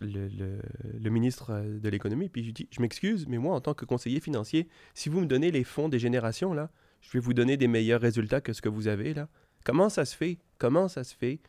le 0.00 1.10
ministre 1.10 1.50
euh, 1.50 1.78
de 1.78 1.88
l'économie, 1.88 2.28
puis 2.28 2.44
je 2.44 2.50
dis, 2.50 2.68
je 2.70 2.80
m'excuse, 2.80 3.26
mais 3.28 3.38
moi, 3.38 3.54
en 3.54 3.60
tant 3.60 3.74
que 3.74 3.84
conseiller 3.84 4.20
financier, 4.20 4.68
si 4.94 5.08
vous 5.08 5.20
me 5.20 5.26
donnez 5.26 5.50
les 5.50 5.64
fonds 5.64 5.88
des 5.88 5.98
générations, 5.98 6.52
là, 6.52 6.70
je 7.00 7.10
vais 7.12 7.20
vous 7.20 7.34
donner 7.34 7.56
des 7.56 7.68
meilleurs 7.68 8.00
résultats 8.00 8.40
que 8.40 8.52
ce 8.52 8.62
que 8.62 8.68
vous 8.68 8.88
avez, 8.88 9.14
là. 9.14 9.28
Comment 9.64 9.88
ça 9.88 10.04
se 10.04 10.14
fait? 10.16 10.38
Comment 10.58 10.88
ça 10.88 11.04
se 11.04 11.14
fait 11.14 11.40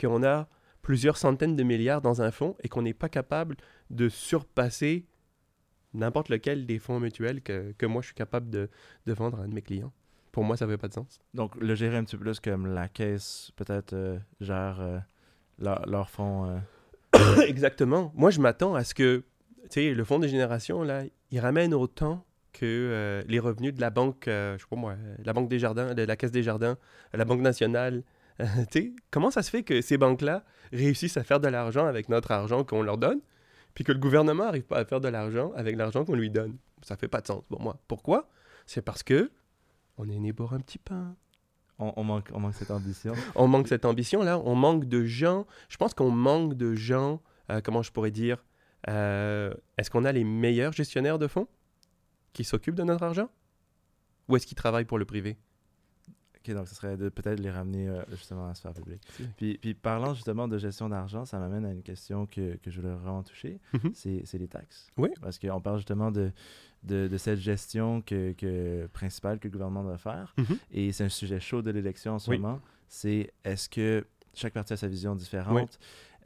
qu'on 0.00 0.22
a 0.22 0.48
plusieurs 0.82 1.16
centaines 1.16 1.56
de 1.56 1.62
milliards 1.62 2.00
dans 2.02 2.22
un 2.22 2.30
fonds 2.30 2.56
et 2.62 2.68
qu'on 2.68 2.82
n'est 2.82 2.94
pas 2.94 3.08
capable 3.08 3.56
de 3.90 4.08
surpasser 4.08 5.06
n'importe 5.94 6.28
lequel 6.28 6.66
des 6.66 6.78
fonds 6.78 7.00
mutuels 7.00 7.42
que, 7.42 7.72
que 7.76 7.86
moi 7.86 8.02
je 8.02 8.06
suis 8.06 8.14
capable 8.14 8.50
de, 8.50 8.68
de 9.06 9.12
vendre 9.12 9.40
à 9.40 9.42
un 9.42 9.48
de 9.48 9.54
mes 9.54 9.62
clients? 9.62 9.92
Pour 10.32 10.44
moi, 10.44 10.56
ça 10.56 10.66
fait 10.66 10.78
pas 10.78 10.88
de 10.88 10.94
sens. 10.94 11.20
Donc, 11.34 11.54
le 11.56 11.74
gérer 11.74 11.98
un 11.98 12.04
petit 12.04 12.16
peu 12.16 12.24
plus 12.24 12.40
comme 12.40 12.66
la 12.66 12.88
caisse, 12.88 13.52
peut-être, 13.54 13.92
euh, 13.92 14.18
gère 14.40 14.80
euh, 14.80 14.98
leur- 15.58 16.08
fonds... 16.08 16.46
euh, 17.14 17.42
Exactement. 17.46 18.10
Moi, 18.14 18.30
je 18.30 18.40
m'attends 18.40 18.74
à 18.74 18.82
ce 18.82 18.94
que, 18.94 19.24
tu 19.64 19.68
sais, 19.68 19.92
le 19.92 20.04
fonds 20.04 20.18
des 20.18 20.28
générations, 20.30 20.82
là, 20.82 21.02
il 21.30 21.38
ramène 21.38 21.74
autant 21.74 22.24
que 22.52 22.66
euh, 22.66 23.22
les 23.26 23.38
revenus 23.38 23.74
de 23.74 23.80
la 23.80 23.90
banque, 23.90 24.28
euh, 24.28 24.56
je 24.56 24.62
sais 24.62 24.68
pas 24.68 24.76
moi, 24.76 24.92
euh, 24.92 25.16
la 25.24 25.32
Banque 25.32 25.48
des 25.48 25.58
Jardins, 25.58 25.94
de 25.94 26.02
la 26.02 26.16
Caisse 26.16 26.30
des 26.30 26.42
Jardins, 26.42 26.76
euh, 27.14 27.16
la 27.18 27.24
Banque 27.24 27.40
nationale. 27.40 28.02
Euh, 28.40 28.46
tu 28.70 28.80
sais, 28.80 28.92
comment 29.10 29.30
ça 29.30 29.42
se 29.42 29.50
fait 29.50 29.62
que 29.62 29.82
ces 29.82 29.98
banques-là 29.98 30.42
réussissent 30.72 31.18
à 31.18 31.22
faire 31.22 31.38
de 31.38 31.48
l'argent 31.48 31.84
avec 31.84 32.08
notre 32.08 32.30
argent 32.30 32.64
qu'on 32.64 32.82
leur 32.82 32.96
donne, 32.96 33.20
puis 33.74 33.84
que 33.84 33.92
le 33.92 33.98
gouvernement 33.98 34.44
n'arrive 34.44 34.62
pas 34.62 34.78
à 34.78 34.86
faire 34.86 35.02
de 35.02 35.08
l'argent 35.08 35.52
avec 35.54 35.76
l'argent 35.76 36.06
qu'on 36.06 36.14
lui 36.14 36.30
donne? 36.30 36.56
Ça 36.80 36.96
fait 36.96 37.08
pas 37.08 37.20
de 37.20 37.26
sens 37.26 37.44
pour 37.46 37.60
moi. 37.60 37.76
Pourquoi? 37.88 38.30
C'est 38.64 38.80
parce 38.80 39.02
que 39.02 39.30
on 39.98 40.08
est 40.08 40.18
né 40.18 40.32
pour 40.32 40.54
un 40.54 40.60
petit 40.60 40.78
pain. 40.78 41.14
on, 41.78 41.92
on 41.94 42.04
manque, 42.04 42.30
on 42.32 42.40
manque 42.40 42.54
cette 42.54 42.70
ambition. 42.70 43.12
On 43.34 43.48
manque 43.48 43.68
cette 43.68 43.84
ambition-là. 43.84 44.38
On 44.38 44.54
manque 44.54 44.86
de 44.86 45.04
gens. 45.04 45.46
Je 45.68 45.76
pense 45.76 45.92
qu'on 45.92 46.10
manque 46.10 46.54
de 46.54 46.74
gens. 46.74 47.20
comment 47.62 47.82
je 47.82 47.92
pourrais 47.92 48.10
dire 48.10 48.42
Est-ce 48.86 49.90
qu'on 49.90 50.06
a 50.06 50.10
les 50.10 50.24
meilleurs 50.24 50.72
gestionnaires 50.72 51.18
de 51.18 51.26
fonds? 51.26 51.48
Qui 52.32 52.44
s'occupent 52.44 52.74
de 52.74 52.82
notre 52.84 53.02
argent? 53.04 53.28
Ou 54.28 54.36
est-ce 54.36 54.46
qu'ils 54.46 54.56
travaillent 54.56 54.84
pour 54.84 54.98
le 54.98 55.04
privé? 55.04 55.36
Ok, 56.38 56.54
donc 56.54 56.66
ce 56.66 56.74
serait 56.74 56.96
de 56.96 57.08
peut-être 57.08 57.38
les 57.38 57.50
ramener 57.50 57.88
euh, 57.88 58.02
justement 58.10 58.46
à 58.46 58.48
la 58.48 58.54
sphère 58.54 58.72
publique. 58.72 59.06
Puis, 59.36 59.58
puis 59.58 59.74
parlant 59.74 60.12
justement 60.12 60.48
de 60.48 60.58
gestion 60.58 60.88
d'argent, 60.88 61.24
ça 61.24 61.38
m'amène 61.38 61.64
à 61.64 61.70
une 61.72 61.82
question 61.84 62.26
que, 62.26 62.56
que 62.56 62.68
je 62.70 62.80
voulais 62.80 62.92
vraiment 62.94 63.22
toucher, 63.22 63.60
Mhm. 63.74 63.92
c'est 63.94 64.22
c'est 64.24 64.38
les 64.38 64.48
taxes. 64.48 64.88
Oui. 64.96 65.10
Parce 65.20 65.38
qu'on 65.38 65.60
parle 65.60 65.76
justement 65.78 66.10
de, 66.10 66.32
de, 66.82 67.06
de 67.06 67.16
cette 67.16 67.38
gestion 67.38 68.02
que, 68.02 68.32
que, 68.32 68.88
principale 68.92 69.38
que 69.38 69.46
le 69.46 69.52
gouvernement 69.52 69.84
doit 69.84 69.98
faire. 69.98 70.34
Mhm. 70.36 70.58
Et 70.72 70.90
c'est 70.92 71.04
un 71.04 71.08
sujet 71.08 71.38
chaud 71.38 71.62
de 71.62 71.70
l'élection 71.70 72.14
en 72.14 72.18
ce 72.18 72.30
Oui. 72.30 72.38
moment. 72.38 72.60
C'est 72.88 73.32
est-ce 73.44 73.68
que 73.68 74.04
chaque 74.34 74.54
parti 74.54 74.72
a 74.72 74.76
sa 74.76 74.88
vision 74.88 75.14
différente? 75.14 75.78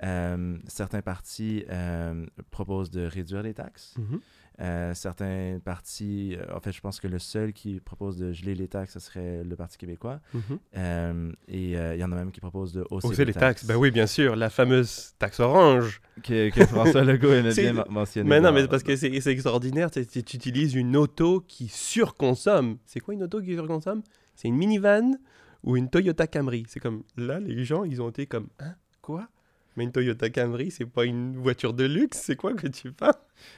Euh, 0.03 0.59
certains 0.67 1.01
partis 1.03 1.65
euh, 1.71 2.27
proposent 2.51 2.91
de 2.91 3.05
réduire 3.05 3.43
les 3.43 3.55
taxes. 3.55 3.95
Mhm. 3.99 4.21
Euh, 4.59 4.95
certains 4.95 5.59
partis, 5.63 6.35
euh, 6.35 6.57
en 6.57 6.61
fait, 6.61 6.73
je 6.73 6.81
pense 6.81 6.99
que 6.99 7.07
le 7.07 7.19
seul 7.19 7.53
qui 7.53 7.79
propose 7.81 8.17
de 8.17 8.33
geler 8.33 8.55
les 8.55 8.69
taxes, 8.69 8.95
ce 8.95 9.01
serait 9.01 9.45
le 9.45 9.55
Parti 9.57 9.77
québécois. 9.77 10.21
Mhm. 10.33 10.41
Euh, 10.79 11.33
et 11.49 11.77
euh, 11.77 11.95
il 11.95 12.01
y 12.01 12.05
en 12.05 12.11
a 12.13 12.15
même 12.15 12.31
qui 12.33 12.41
proposent 12.41 12.73
de 12.73 12.85
hausser, 12.91 13.07
Hausser 13.09 13.25
les 13.27 13.35
taxes. 13.35 13.67
Ben 13.67 13.77
oui, 13.77 13.91
bien 13.91 14.07
sûr. 14.07 14.35
La 14.35 14.49
fameuse 14.49 15.13
taxe 15.19 15.41
orange. 15.41 16.01
Que, 16.23 16.49
que 16.49 16.65
François 16.65 17.05
Legault 17.05 17.51
C'est- 17.53 17.63
bien 17.71 17.75
men- 17.75 17.91
mentionner. 17.91 18.29
Mais 18.31 18.41
non, 18.41 18.51
mais 18.53 18.63
c'est 18.63 18.69
parce 18.69 18.83
que 18.83 18.97
c'est 18.97 19.15
extraordinaire. 19.27 19.91
Tu 19.91 20.01
utilises 20.01 20.75
une 20.75 20.97
auto 20.97 21.41
qui 21.47 21.69
surconsomme. 21.69 22.79
C'est 22.87 23.01
quoi 23.01 23.13
une 23.15 23.23
auto 23.25 23.43
qui 23.43 23.55
surconsomme? 23.55 24.03
C'est 24.35 24.49
une 24.49 24.57
minivan 24.57 25.17
ou 25.65 25.77
une 25.77 25.91
Toyota 25.91 26.27
Camry. 26.27 26.65
C'est 26.69 26.81
comme 26.81 27.03
là, 27.17 27.41
les 27.41 27.65
gens, 27.65 27.85
ils 27.85 28.01
ont 28.01 28.09
été 28.09 28.27
comme 28.27 28.49
Hein? 28.59 28.75
Quoi? 29.03 29.29
Mais 29.77 29.85
une 29.85 29.93
Toyota 29.93 30.31
Camry, 30.31 30.71
c'est 30.71 30.87
pas 30.87 31.05
une 31.05 31.37
voiture 31.37 31.75
de 31.75 31.85
luxe, 31.85 32.19
c'est 32.19 32.37
quoi 32.37 32.55
que 32.55 32.67
tu 32.67 32.93
penses? 32.93 33.15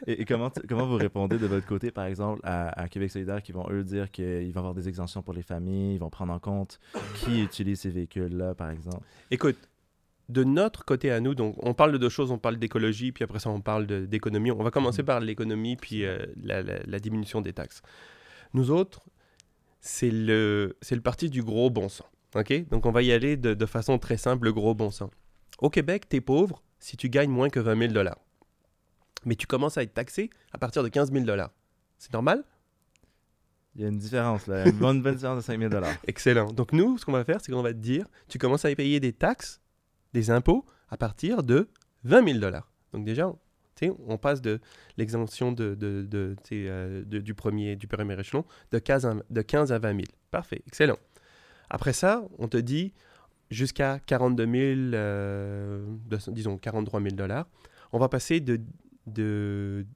Et, 0.07 0.23
et 0.23 0.25
comment, 0.25 0.51
comment 0.69 0.87
vous 0.87 0.97
répondez 0.97 1.39
de 1.39 1.47
votre 1.47 1.67
côté, 1.67 1.91
par 1.93 2.07
exemple, 2.07 2.41
à, 2.43 2.81
à 2.81 2.89
Québec 2.89 3.11
solidaire 3.11 3.41
qui 3.43 3.53
vont, 3.53 3.67
eux, 3.71 3.85
dire 3.85 4.11
qu'ils 4.11 4.53
vont 4.53 4.59
avoir 4.61 4.75
des 4.75 4.89
exemptions 4.89 5.23
pour 5.23 5.33
les 5.35 5.43
familles, 5.43 5.95
ils 5.95 5.99
vont 6.01 6.11
prendre 6.11 6.33
en 6.33 6.39
compte 6.41 6.81
qui 7.17 7.43
utilise 7.43 7.81
ces 7.81 7.91
véhicules-là, 7.91 8.55
par 8.55 8.71
exemple? 8.71 9.05
Écoute, 9.31 9.57
de 10.29 10.45
notre 10.45 10.85
côté 10.85 11.11
à 11.11 11.21
nous, 11.21 11.35
donc 11.35 11.55
on 11.65 11.73
parle 11.73 11.93
de 11.93 11.99
deux 11.99 12.09
choses, 12.11 12.31
on 12.31 12.39
parle 12.39 12.59
d'écologie, 12.59 13.13
puis 13.13 13.25
après 13.25 13.39
ça 13.39 13.49
on 13.49 13.61
parle 13.63 13.87
d'économie. 13.87 14.51
On 14.51 14.63
va 14.63 14.71
commencer 14.71 15.03
par 15.03 15.21
l'économie, 15.21 15.77
puis 15.77 16.05
euh, 16.05 16.19
la, 16.43 16.63
la- 16.63 16.81
la 16.85 16.99
diminution 16.99 17.41
des 17.41 17.53
taxes. 17.55 17.81
Nous 18.53 18.71
autres, 18.71 19.01
c'est 19.81 20.11
le, 20.11 20.77
c'est 20.83 20.97
le 20.97 21.01
parti 21.01 21.31
du 21.31 21.43
gros 21.43 21.71
bon 21.71 21.89
sens. 21.89 22.07
OK? 22.35 22.69
Donc 22.69 22.85
on 22.85 22.91
va 22.91 23.01
y 23.03 23.11
aller 23.13 23.37
de, 23.39 23.55
de 23.55 23.67
façon 23.67 23.99
très 23.99 24.19
simple, 24.19 24.45
le 24.47 24.53
gros 24.53 24.75
bon 24.75 24.91
sens. 24.91 25.11
Au 25.59 25.71
Québec, 25.71 26.09
tu 26.09 26.17
es 26.17 26.21
pauvre 26.21 26.63
si 26.79 26.97
tu 26.97 27.09
gagnes 27.09 27.31
moins 27.31 27.51
que 27.51 27.61
20 27.61 27.79
000 27.79 27.93
dollars. 27.93 28.19
Mais 29.25 29.35
tu 29.35 29.47
commences 29.47 29.77
à 29.79 29.83
être 29.83 29.95
taxé 29.95 30.31
à 30.53 30.59
partir 30.59 30.83
de 30.83 30.89
15 30.89 31.13
000 31.13 31.25
dollars. 31.25 31.51
C'est 31.99 32.13
normal? 32.13 32.45
Il 33.75 33.83
y 33.83 33.85
a 33.85 33.89
une 33.89 33.99
différence, 33.99 34.47
là. 34.47 34.67
Une 34.67 34.79
bonne, 34.79 35.03
bonne 35.03 35.15
différence 35.15 35.39
de 35.39 35.43
5000 35.43 35.71
Excellent. 36.07 36.53
Donc 36.53 36.73
nous, 36.73 36.99
ce 36.99 37.05
qu'on 37.05 37.13
va 37.13 37.25
faire, 37.25 37.41
c'est 37.41 37.53
qu'on 37.53 37.63
va 37.63 37.73
te 37.73 37.79
dire, 37.79 38.07
tu 38.29 38.39
commences 38.39 38.65
à 38.65 38.75
payer 38.75 38.99
des 38.99 39.13
taxes, 39.13 39.61
des 40.15 40.31
impôts, 40.31 40.65
à 40.89 40.97
partir 40.97 41.43
de 41.43 41.69
20 42.05 42.25
000 42.27 42.39
dollars. 42.39 42.71
Donc 42.93 43.05
déjà, 43.05 43.33
on 44.07 44.19
passe 44.19 44.41
de 44.41 44.61
l'exemption 44.97 45.53
de, 45.53 45.75
de, 45.75 46.03
de, 46.03 46.35
euh, 46.53 47.05
du, 47.05 47.35
premier, 47.35 47.77
du 47.77 47.87
premier 47.87 48.19
échelon 48.19 48.45
de 48.73 48.79
15, 48.79 49.07
à, 49.07 49.15
de 49.31 49.43
15 49.43 49.73
à 49.73 49.79
20 49.79 49.91
000. 49.91 50.03
Parfait, 50.31 50.63
excellent. 50.67 50.99
Après 51.71 51.93
ça, 51.93 52.25
on 52.39 52.49
te 52.49 52.57
dit 52.57 52.93
jusqu'à 53.51 53.99
42 54.01 54.45
000, 54.45 54.55
euh, 54.95 55.85
de- 56.07 56.33
disons 56.33 56.59
43 56.59 57.01
000 57.01 57.15
dollars, 57.15 57.47
on 57.93 57.99
va 57.99 58.09
passer 58.09 58.41
de, 58.41 58.61
de, 59.07 59.87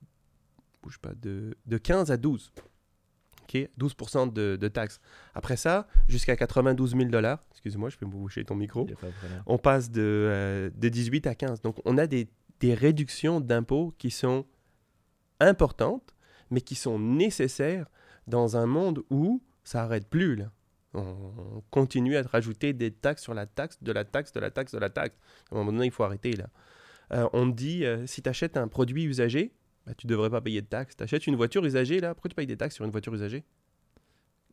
bouge 0.82 0.98
pas, 0.98 1.12
de, 1.20 1.56
de 1.66 1.78
15 1.78 2.10
à 2.10 2.16
12. 2.16 2.52
OK? 3.42 3.68
12 3.76 3.94
de, 4.32 4.56
de 4.56 4.68
taxes. 4.68 5.00
Après 5.34 5.56
ça, 5.56 5.86
jusqu'à 6.08 6.36
92 6.36 6.92
000 6.96 7.04
dollars. 7.10 7.44
Excuse-moi, 7.50 7.90
je 7.90 7.98
vais 7.98 8.06
me 8.06 8.12
boucher 8.12 8.44
ton 8.44 8.54
micro. 8.54 8.86
On 9.46 9.58
passe 9.58 9.90
de, 9.90 10.00
euh, 10.02 10.70
de 10.74 10.88
18 10.88 11.26
à 11.26 11.34
15. 11.34 11.60
Donc, 11.60 11.76
on 11.84 11.98
a 11.98 12.06
des, 12.06 12.28
des 12.60 12.74
réductions 12.74 13.40
d'impôts 13.40 13.94
qui 13.98 14.10
sont 14.10 14.46
importantes, 15.40 16.14
mais 16.50 16.60
qui 16.60 16.74
sont 16.74 16.98
nécessaires 16.98 17.86
dans 18.26 18.56
un 18.56 18.66
monde 18.66 19.02
où 19.10 19.42
ça 19.64 19.82
n'arrête 19.82 20.08
plus. 20.08 20.36
Là. 20.36 20.50
On, 20.94 21.00
on 21.00 21.62
continue 21.70 22.16
à 22.16 22.22
te 22.22 22.28
rajouter 22.28 22.72
des 22.72 22.90
taxes 22.90 23.22
sur 23.22 23.34
la 23.34 23.46
taxe, 23.46 23.82
de 23.82 23.92
la 23.92 24.04
taxe, 24.04 24.32
de 24.32 24.40
la 24.40 24.50
taxe, 24.50 24.72
de 24.72 24.78
la 24.78 24.90
taxe. 24.90 25.16
À 25.50 25.54
un 25.54 25.58
moment 25.58 25.72
donné, 25.72 25.86
il 25.86 25.90
faut 25.92 26.04
arrêter. 26.04 26.32
Là. 26.32 26.48
Euh, 27.12 27.28
on 27.32 27.46
dit, 27.46 27.84
euh, 27.84 28.06
si 28.06 28.22
tu 28.22 28.28
achètes 28.28 28.56
un 28.56 28.68
produit 28.68 29.04
usagé, 29.04 29.52
bah, 29.86 29.94
tu 29.94 30.06
ne 30.06 30.10
devrais 30.10 30.30
pas 30.30 30.40
payer 30.40 30.60
de 30.60 30.66
taxes. 30.66 30.96
Tu 30.96 31.02
achètes 31.02 31.26
une 31.26 31.36
voiture 31.36 31.64
usagée, 31.64 32.00
là, 32.00 32.14
pourquoi 32.14 32.28
tu 32.28 32.36
payes 32.36 32.46
des 32.46 32.56
taxes 32.56 32.74
sur 32.74 32.84
une 32.84 32.90
voiture 32.90 33.14
usagée? 33.14 33.44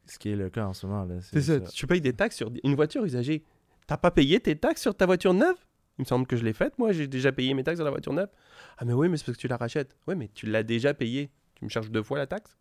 Ce 0.05 0.17
qui 0.17 0.29
est 0.29 0.35
le 0.35 0.49
cas 0.49 0.65
en 0.65 0.73
ce 0.73 0.87
moment, 0.87 1.03
là. 1.03 1.21
C'est 1.21 1.41
ça. 1.41 1.59
Tu 1.59 1.85
payes 1.85 2.01
des 2.01 2.13
taxes 2.13 2.37
sur 2.37 2.51
une 2.63 2.75
voiture 2.75 3.05
usagée. 3.05 3.43
T'as 3.85 3.97
pas 3.97 4.11
payé 4.11 4.39
tes 4.39 4.55
taxes 4.55 4.81
sur 4.81 4.95
ta 4.95 5.05
voiture 5.05 5.33
neuve? 5.33 5.57
Il 5.97 6.03
me 6.03 6.05
semble 6.05 6.25
que 6.25 6.37
je 6.37 6.43
l'ai 6.43 6.53
faite, 6.53 6.77
moi. 6.79 6.93
J'ai 6.93 7.07
déjà 7.07 7.31
payé 7.31 7.53
mes 7.53 7.63
taxes 7.63 7.77
sur 7.77 7.85
la 7.85 7.91
voiture 7.91 8.13
neuve. 8.13 8.29
Ah, 8.77 8.85
mais 8.85 8.93
oui, 8.93 9.09
mais 9.09 9.17
c'est 9.17 9.25
parce 9.25 9.37
que 9.37 9.41
tu 9.41 9.47
la 9.47 9.57
rachètes. 9.57 9.97
Oui, 10.07 10.15
mais 10.15 10.29
tu 10.33 10.45
l'as 10.45 10.63
déjà 10.63 10.93
payé. 10.93 11.29
Tu 11.55 11.65
me 11.65 11.69
charges 11.69 11.91
deux 11.91 12.01
fois 12.01 12.17
la 12.17 12.25
taxe? 12.25 12.57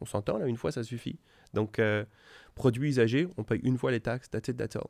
On 0.00 0.06
s'entend, 0.06 0.38
là, 0.38 0.46
une 0.46 0.56
fois, 0.56 0.72
ça 0.72 0.82
suffit. 0.82 1.18
Donc, 1.54 1.78
euh, 1.78 2.04
produits 2.54 2.90
usagés, 2.90 3.28
on 3.36 3.44
paye 3.44 3.60
une 3.62 3.78
fois 3.78 3.90
les 3.90 4.00
taxes. 4.00 4.30
That's 4.30 4.48
it, 4.48 4.56
that's 4.56 4.76
all. 4.76 4.88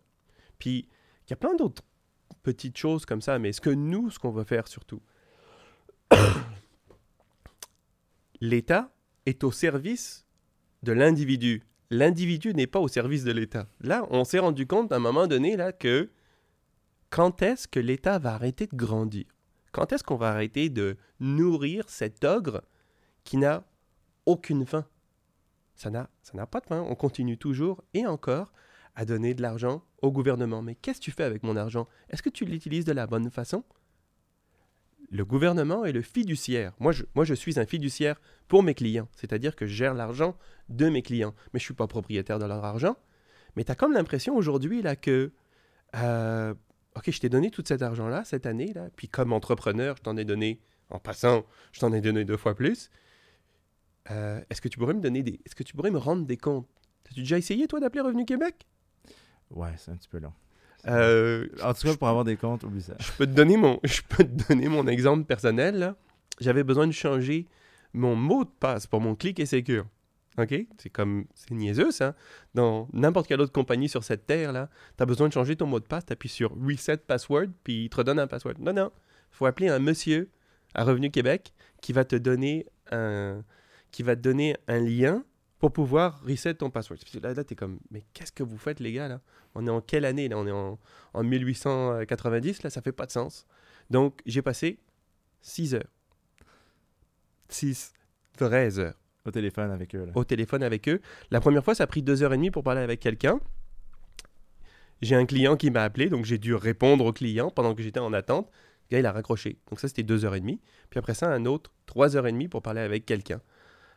Puis, 0.58 0.88
il 1.26 1.30
y 1.30 1.32
a 1.32 1.36
plein 1.36 1.54
d'autres 1.54 1.82
petites 2.42 2.76
choses 2.76 3.06
comme 3.06 3.20
ça, 3.20 3.38
mais 3.38 3.52
ce 3.52 3.60
que 3.60 3.70
nous, 3.70 4.10
ce 4.10 4.18
qu'on 4.18 4.30
va 4.30 4.44
faire 4.44 4.68
surtout, 4.68 5.02
l'État 8.40 8.92
est 9.26 9.44
au 9.44 9.52
service 9.52 10.26
de 10.82 10.92
l'individu. 10.92 11.62
L'individu 11.90 12.54
n'est 12.54 12.66
pas 12.66 12.80
au 12.80 12.88
service 12.88 13.24
de 13.24 13.32
l'État. 13.32 13.66
Là, 13.80 14.06
on 14.10 14.24
s'est 14.24 14.38
rendu 14.38 14.66
compte 14.66 14.92
à 14.92 14.96
un 14.96 15.00
moment 15.00 15.26
donné 15.26 15.56
là 15.56 15.72
que 15.72 16.10
quand 17.10 17.42
est-ce 17.42 17.66
que 17.66 17.80
l'État 17.80 18.18
va 18.18 18.34
arrêter 18.34 18.66
de 18.66 18.76
grandir? 18.76 19.24
Quand 19.72 19.92
est-ce 19.92 20.04
qu'on 20.04 20.16
va 20.16 20.30
arrêter 20.30 20.68
de 20.68 20.96
nourrir 21.18 21.88
cet 21.88 22.24
ogre 22.24 22.62
qui 23.24 23.36
n'a 23.36 23.64
aucune 24.26 24.66
fin 24.66 24.86
Ça 25.80 25.88
n'a 25.88 26.10
ça 26.22 26.34
n'a 26.34 26.46
pas 26.46 26.60
de 26.60 26.66
fin. 26.66 26.82
On 26.82 26.94
continue 26.94 27.38
toujours 27.38 27.82
et 27.94 28.06
encore 28.06 28.52
à 28.94 29.06
donner 29.06 29.32
de 29.32 29.40
l'argent 29.40 29.82
au 30.02 30.12
gouvernement. 30.12 30.60
Mais 30.60 30.74
qu'est-ce 30.74 30.98
que 30.98 31.04
tu 31.04 31.10
fais 31.10 31.22
avec 31.22 31.42
mon 31.42 31.56
argent? 31.56 31.88
Est-ce 32.10 32.22
que 32.22 32.28
tu 32.28 32.44
l'utilises 32.44 32.84
de 32.84 32.92
la 32.92 33.06
bonne 33.06 33.30
façon? 33.30 33.64
Le 35.10 35.24
gouvernement 35.24 35.86
est 35.86 35.92
le 35.92 36.02
fiduciaire. 36.02 36.74
Moi 36.80 36.92
je, 36.92 37.04
moi, 37.14 37.24
je 37.24 37.32
suis 37.32 37.58
un 37.58 37.64
fiduciaire 37.64 38.20
pour 38.46 38.62
mes 38.62 38.74
clients. 38.74 39.08
C'est-à-dire 39.16 39.56
que 39.56 39.64
je 39.64 39.72
gère 39.72 39.94
l'argent 39.94 40.36
de 40.68 40.90
mes 40.90 41.00
clients. 41.00 41.34
Mais 41.54 41.58
je 41.58 41.64
ne 41.64 41.68
suis 41.68 41.74
pas 41.74 41.86
propriétaire 41.86 42.38
de 42.38 42.44
leur 42.44 42.62
argent. 42.62 42.96
Mais 43.56 43.64
tu 43.64 43.72
as 43.72 43.74
comme 43.74 43.94
l'impression 43.94 44.36
aujourd'hui 44.36 44.82
là 44.82 44.96
que, 44.96 45.32
euh, 45.96 46.52
OK, 46.94 47.10
je 47.10 47.20
t'ai 47.20 47.30
donné 47.30 47.50
tout 47.50 47.64
cet 47.66 47.80
argent-là 47.80 48.24
cette 48.26 48.44
année, 48.44 48.74
là, 48.74 48.90
puis 48.96 49.08
comme 49.08 49.32
entrepreneur, 49.32 49.96
je 49.96 50.02
t'en 50.02 50.18
ai 50.18 50.26
donné, 50.26 50.60
en 50.90 50.98
passant, 50.98 51.46
je 51.72 51.80
t'en 51.80 51.90
ai 51.94 52.02
donné 52.02 52.26
deux 52.26 52.36
fois 52.36 52.54
plus. 52.54 52.90
Euh, 54.10 54.40
est-ce 54.50 54.60
que 54.60 54.68
tu 54.68 54.78
pourrais 54.78 54.94
me 54.94 55.00
donner 55.00 55.22
des... 55.22 55.40
Est-ce 55.46 55.54
que 55.54 55.62
tu 55.62 55.74
pourrais 55.74 55.90
me 55.90 55.98
rendre 55.98 56.26
des 56.26 56.36
comptes? 56.36 56.66
As-tu 57.10 57.20
déjà 57.20 57.38
essayé, 57.38 57.66
toi, 57.66 57.80
d'appeler 57.80 58.02
Revenu 58.02 58.24
Québec? 58.24 58.66
Ouais, 59.50 59.70
c'est 59.76 59.90
un 59.90 59.96
petit 59.96 60.08
peu 60.08 60.18
long. 60.18 60.32
Euh, 60.86 61.46
En 61.62 61.74
tout 61.74 61.86
cas, 61.86 61.96
pour 61.96 62.08
avoir 62.08 62.24
des 62.24 62.36
comptes, 62.36 62.64
oublie 62.64 62.82
ça. 62.82 62.94
je 62.98 63.12
peux 63.18 63.26
te 63.26 63.32
donner 63.32 63.56
mon, 63.56 63.78
je 63.84 64.00
peux 64.08 64.24
te 64.24 64.48
donner 64.48 64.68
mon 64.68 64.86
exemple 64.86 65.24
personnel. 65.24 65.78
là. 65.78 65.96
J'avais 66.40 66.64
besoin 66.64 66.86
de 66.86 66.92
changer 66.92 67.46
mon 67.92 68.16
mot 68.16 68.44
de 68.44 68.50
passe 68.60 68.86
pour 68.86 69.00
mon 69.00 69.14
clic 69.14 69.38
et 69.40 69.46
sécure. 69.46 69.86
OK? 70.38 70.54
C'est 70.78 70.90
comme, 70.90 71.26
c'est 71.34 71.50
niaiseux, 71.52 71.90
ça. 71.90 72.14
Dans 72.54 72.88
n'importe 72.92 73.26
quelle 73.26 73.40
autre 73.40 73.52
compagnie 73.52 73.88
sur 73.88 74.04
cette 74.04 74.26
terre-là, 74.26 74.70
tu 74.96 75.02
as 75.02 75.06
besoin 75.06 75.28
de 75.28 75.32
changer 75.32 75.56
ton 75.56 75.66
mot 75.66 75.80
de 75.80 75.84
passe, 75.84 76.06
tu 76.06 76.12
appuies 76.12 76.28
sur 76.28 76.52
Reset 76.64 76.98
Password, 76.98 77.48
puis 77.64 77.84
il 77.84 77.90
te 77.90 77.96
redonne 77.96 78.18
un 78.18 78.26
password. 78.26 78.54
Non, 78.60 78.72
non. 78.72 78.90
Il 79.32 79.36
faut 79.36 79.46
appeler 79.46 79.68
un 79.68 79.80
monsieur 79.80 80.30
à 80.74 80.84
Revenu 80.84 81.10
Québec 81.10 81.52
qui 81.82 81.92
va 81.92 82.04
te 82.04 82.16
donner 82.16 82.66
un, 82.92 83.42
qui 83.90 84.02
va 84.02 84.16
te 84.16 84.20
donner 84.20 84.56
un 84.68 84.80
lien 84.80 85.24
pour 85.58 85.72
pouvoir 85.72 86.22
reset 86.24 86.54
ton 86.54 86.70
password. 86.70 86.98
Là, 87.22 87.34
là 87.34 87.44
tu 87.44 87.52
es 87.52 87.56
comme, 87.56 87.78
mais 87.90 88.04
qu'est-ce 88.14 88.32
que 88.32 88.42
vous 88.42 88.56
faites, 88.56 88.80
les 88.80 88.92
gars, 88.92 89.08
là? 89.08 89.20
On 89.54 89.66
est 89.66 89.70
en 89.70 89.80
quelle 89.80 90.06
année, 90.06 90.28
là? 90.28 90.38
On 90.38 90.46
est 90.46 90.52
en, 90.52 90.78
en 91.12 91.22
1890, 91.22 92.62
là, 92.62 92.70
ça 92.70 92.80
fait 92.80 92.92
pas 92.92 93.06
de 93.06 93.10
sens. 93.10 93.46
Donc, 93.90 94.20
j'ai 94.24 94.42
passé 94.42 94.78
6 95.42 95.74
heures. 95.74 95.90
6 97.48 97.92
vraies 98.38 98.78
heures 98.78 98.94
Au 99.26 99.30
téléphone 99.30 99.70
avec 99.70 99.94
eux, 99.94 100.06
là. 100.06 100.12
au 100.14 100.24
téléphone 100.24 100.62
avec 100.62 100.88
eux. 100.88 101.00
La 101.30 101.40
première 101.40 101.64
fois, 101.64 101.74
ça 101.74 101.84
a 101.84 101.86
pris 101.86 102.02
deux 102.02 102.22
heures 102.22 102.32
et 102.32 102.36
demie 102.36 102.50
pour 102.50 102.62
parler 102.62 102.80
avec 102.80 103.00
quelqu'un. 103.00 103.38
J'ai 105.02 105.16
un 105.16 105.26
client 105.26 105.56
qui 105.56 105.70
m'a 105.70 105.82
appelé, 105.82 106.08
donc 106.08 106.24
j'ai 106.24 106.38
dû 106.38 106.54
répondre 106.54 107.04
au 107.04 107.12
client 107.12 107.50
pendant 107.50 107.74
que 107.74 107.82
j'étais 107.82 108.00
en 108.00 108.12
attente. 108.12 108.50
Le 108.90 108.96
gars, 108.96 109.00
il 109.00 109.06
a 109.06 109.12
raccroché. 109.12 109.58
Donc 109.68 109.80
ça, 109.80 109.88
c'était 109.88 110.02
deux 110.02 110.24
heures 110.24 110.34
et 110.34 110.40
demie. 110.40 110.60
Puis 110.90 110.98
après 110.98 111.14
ça, 111.14 111.30
un 111.30 111.44
autre, 111.44 111.72
trois 111.86 112.16
heures 112.16 112.26
et 112.26 112.32
demie 112.32 112.48
pour 112.48 112.62
parler 112.62 112.80
avec 112.80 113.04
quelqu'un. 113.06 113.40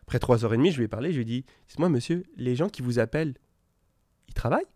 Après 0.03 0.19
trois 0.19 0.45
heures 0.45 0.53
et 0.53 0.57
demie, 0.57 0.71
je 0.71 0.77
lui 0.77 0.85
ai 0.85 0.87
parlé, 0.87 1.11
je 1.11 1.15
lui 1.15 1.23
ai 1.23 1.25
dit, 1.25 1.45
dites-moi, 1.67 1.89
monsieur, 1.89 2.23
les 2.35 2.55
gens 2.55 2.69
qui 2.69 2.81
vous 2.81 2.99
appellent, 2.99 3.33
ils 4.27 4.33
travaillent? 4.33 4.67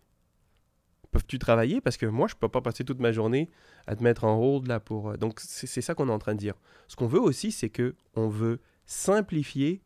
Peuvent-tu 1.12 1.40
travailler? 1.40 1.80
Parce 1.82 1.98
que 1.98 2.06
moi, 2.06 2.28
je 2.28 2.36
ne 2.36 2.40
peux 2.40 2.50
pas 2.50 2.62
passer 2.62 2.84
toute 2.84 3.00
ma 3.00 3.12
journée 3.12 3.50
à 3.88 3.96
te 3.96 4.04
mettre 4.04 4.24
en 4.24 4.36
hold 4.38 4.68
là 4.68 4.80
pour... 4.80 5.12
euh, 5.12 5.18
Donc 5.18 5.40
c'est 5.40 5.82
ça 5.82 5.96
qu'on 5.96 6.10
est 6.10 6.12
en 6.12 6.20
train 6.20 6.34
de 6.34 6.40
dire. 6.40 6.56
Ce 6.88 6.96
qu'on 6.96 7.08
veut 7.08 7.20
aussi, 7.20 7.52
c'est 7.52 7.70
que 7.70 7.96
on 8.16 8.28
veut 8.28 8.60
simplifier 8.86 9.82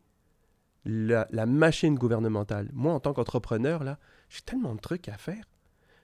la, 0.84 1.26
la 1.30 1.46
machine 1.46 1.94
gouvernementale. 1.94 2.70
Moi, 2.72 2.92
en 2.92 3.00
tant 3.00 3.12
qu'entrepreneur, 3.12 3.84
là, 3.84 3.98
j'ai 4.28 4.42
tellement 4.42 4.74
de 4.74 4.80
trucs 4.80 5.08
à 5.08 5.16
faire 5.16 5.44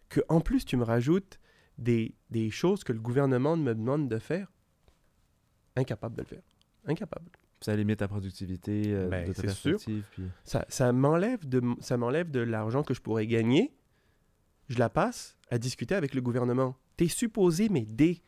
que 0.09 0.21
en 0.29 0.41
plus, 0.41 0.65
tu 0.65 0.77
me 0.77 0.85
rajoutes 0.85 1.39
des, 1.79 2.15
des 2.31 2.51
choses 2.51 2.83
que 2.85 2.93
le 2.93 3.01
gouvernement 3.01 3.57
me 3.57 3.75
demande 3.75 4.09
de 4.09 4.19
faire. 4.19 4.53
Incapable 5.77 6.17
de 6.17 6.23
le 6.23 6.27
faire. 6.27 6.43
Incapable. 6.87 7.31
Ça 7.61 7.75
limite 7.75 7.99
ta 7.99 8.09
productivité 8.09 8.85
euh, 8.87 9.09
Ben, 9.09 9.29
de 9.29 9.33
ta 9.33 9.43
perspective. 9.43 10.05
Puis... 10.13 10.25
Ça, 10.45 10.65
ça 10.69 10.93
m'enlève 10.93 11.49
de, 11.49 11.63
ça 11.81 11.97
m'enlève 11.97 12.31
de 12.31 12.41
l'argent 12.41 12.83
que 12.83 12.95
je 12.95 13.01
pourrais 13.01 13.27
gagner. 13.27 13.75
Je 14.69 14.79
la 14.79 14.89
passe 14.89 15.37
à 15.51 15.59
discuter 15.59 15.95
avec 15.95 16.15
le 16.15 16.21
gouvernement. 16.21 16.77
Tu 16.97 17.05
es 17.05 17.09
supposé 17.09 17.69
m'aider. 17.69 18.23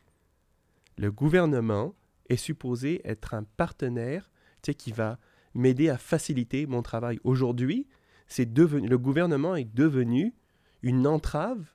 Le 0.97 1.11
gouvernement 1.11 1.95
est 2.29 2.37
supposé 2.37 3.01
être 3.05 3.33
un 3.33 3.43
partenaire 3.43 4.29
tu 4.61 4.71
sais, 4.71 4.75
qui 4.75 4.91
va 4.91 5.17
m'aider 5.53 5.89
à 5.89 5.97
faciliter 5.97 6.65
mon 6.65 6.81
travail. 6.81 7.19
Aujourd'hui, 7.23 7.87
c'est 8.27 8.51
devenu, 8.51 8.87
le 8.87 8.97
gouvernement 8.97 9.55
est 9.55 9.71
devenu 9.73 10.33
une 10.81 11.05
entrave 11.07 11.73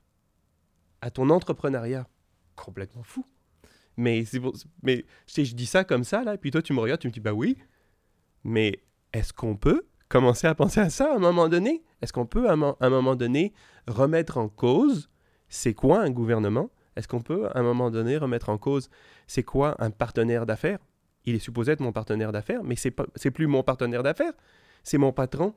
à 1.01 1.11
ton 1.11 1.29
entrepreneuriat. 1.29 2.07
Complètement 2.55 3.03
fou. 3.03 3.25
Mais, 3.97 4.23
pour- 4.39 4.53
mais 4.83 5.05
je 5.35 5.53
dis 5.55 5.65
ça 5.65 5.83
comme 5.83 6.03
ça, 6.03 6.23
là, 6.23 6.37
puis 6.37 6.51
toi, 6.51 6.61
tu 6.61 6.73
me 6.73 6.79
regardes, 6.79 7.01
tu 7.01 7.07
me 7.07 7.11
dis, 7.11 7.19
bah 7.19 7.33
oui, 7.33 7.57
mais 8.43 8.79
est-ce 9.11 9.33
qu'on 9.33 9.55
peut 9.55 9.87
commencer 10.09 10.47
à 10.47 10.55
penser 10.55 10.79
à 10.79 10.89
ça 10.89 11.11
à 11.11 11.15
un 11.15 11.19
moment 11.19 11.49
donné? 11.49 11.83
Est-ce 12.01 12.13
qu'on 12.13 12.25
peut 12.25 12.49
à 12.49 12.53
un, 12.53 12.89
moment 12.89 13.15
donné 13.15 13.53
remettre 13.87 14.37
en 14.37 14.49
cause 14.49 15.09
c'est 15.49 15.73
quoi 15.73 16.01
un 16.01 16.09
gouvernement? 16.09 16.69
Est-ce 16.95 17.07
qu'on 17.07 17.21
peut, 17.21 17.47
à 17.47 17.59
un 17.59 17.63
moment 17.63 17.89
donné, 17.89 18.17
remettre 18.17 18.49
en 18.49 18.57
cause 18.57 18.89
c'est 19.27 19.43
quoi 19.43 19.75
un 19.79 19.91
partenaire 19.91 20.45
d'affaires? 20.45 20.79
Il 21.25 21.35
est 21.35 21.39
supposé 21.39 21.73
être 21.73 21.79
mon 21.81 21.91
partenaire 21.91 22.31
d'affaires, 22.31 22.63
mais 22.63 22.75
c'est 22.75 22.91
pas, 22.91 23.05
plus 23.33 23.47
mon 23.47 23.63
partenaire 23.63 24.03
d'affaires, 24.03 24.33
c'est 24.83 24.97
mon 24.97 25.11
patron. 25.11 25.53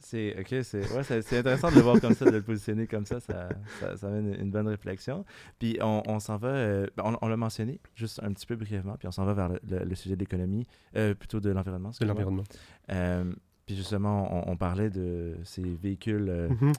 C'est 0.00 0.36
ok, 0.38 0.62
c'est 0.62 0.80
ouais, 0.92 1.38
intéressant 1.38 1.70
de 1.70 1.74
le 1.74 1.80
voir 1.82 2.00
comme 2.00 2.14
ça, 2.14 2.24
de 2.24 2.30
le 2.30 2.42
positionner 2.42 2.86
comme 2.86 3.04
ça, 3.04 3.18
ça, 3.18 3.48
ça, 3.80 3.96
ça 3.96 4.06
amène 4.06 4.32
une 4.40 4.50
bonne 4.50 4.68
réflexion. 4.68 5.24
Puis 5.58 5.76
on, 5.82 6.02
on 6.06 6.20
s'en 6.20 6.36
va, 6.36 6.48
euh, 6.48 6.86
ben, 6.96 7.02
on, 7.04 7.18
on 7.20 7.28
l'a 7.28 7.36
mentionné 7.36 7.80
juste 7.96 8.20
un 8.22 8.32
petit 8.32 8.46
peu 8.46 8.54
brièvement, 8.54 8.94
puis 8.96 9.08
on 9.08 9.10
s'en 9.12 9.24
va 9.24 9.34
vers 9.34 9.48
le, 9.48 9.58
le- 9.68 9.84
le 9.84 9.94
sujet 9.96 10.14
de 10.14 10.20
l'économie, 10.20 10.66
euh, 10.96 11.14
plutôt 11.14 11.40
de 11.40 11.50
l'environnement. 11.50 11.90
De 12.00 12.06
l'environnement. 12.06 12.44
Euh, 12.92 13.24
puis 13.66 13.74
justement, 13.76 14.46
on, 14.48 14.52
on 14.52 14.56
parlait 14.56 14.88
de 14.90 15.34
ces 15.42 15.62
véhicules 15.62 16.48
Mhm. 16.60 16.72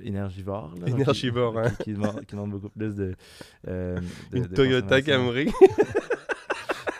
énergivores. 0.00 0.74
là, 0.78 0.88
Énergivores, 0.88 1.54
qui, 1.54 1.58
hein. 1.60 1.70
qui, 1.78 1.84
qui 1.84 1.92
demandent, 1.94 2.24
qui 2.26 2.34
demandent 2.34 2.50
beaucoup 2.50 2.68
plus 2.68 2.94
de. 2.94 3.14
de- 3.66 3.96
Une 4.34 4.42
de 4.42 4.54
Toyota. 4.54 5.00
Camry. 5.00 5.48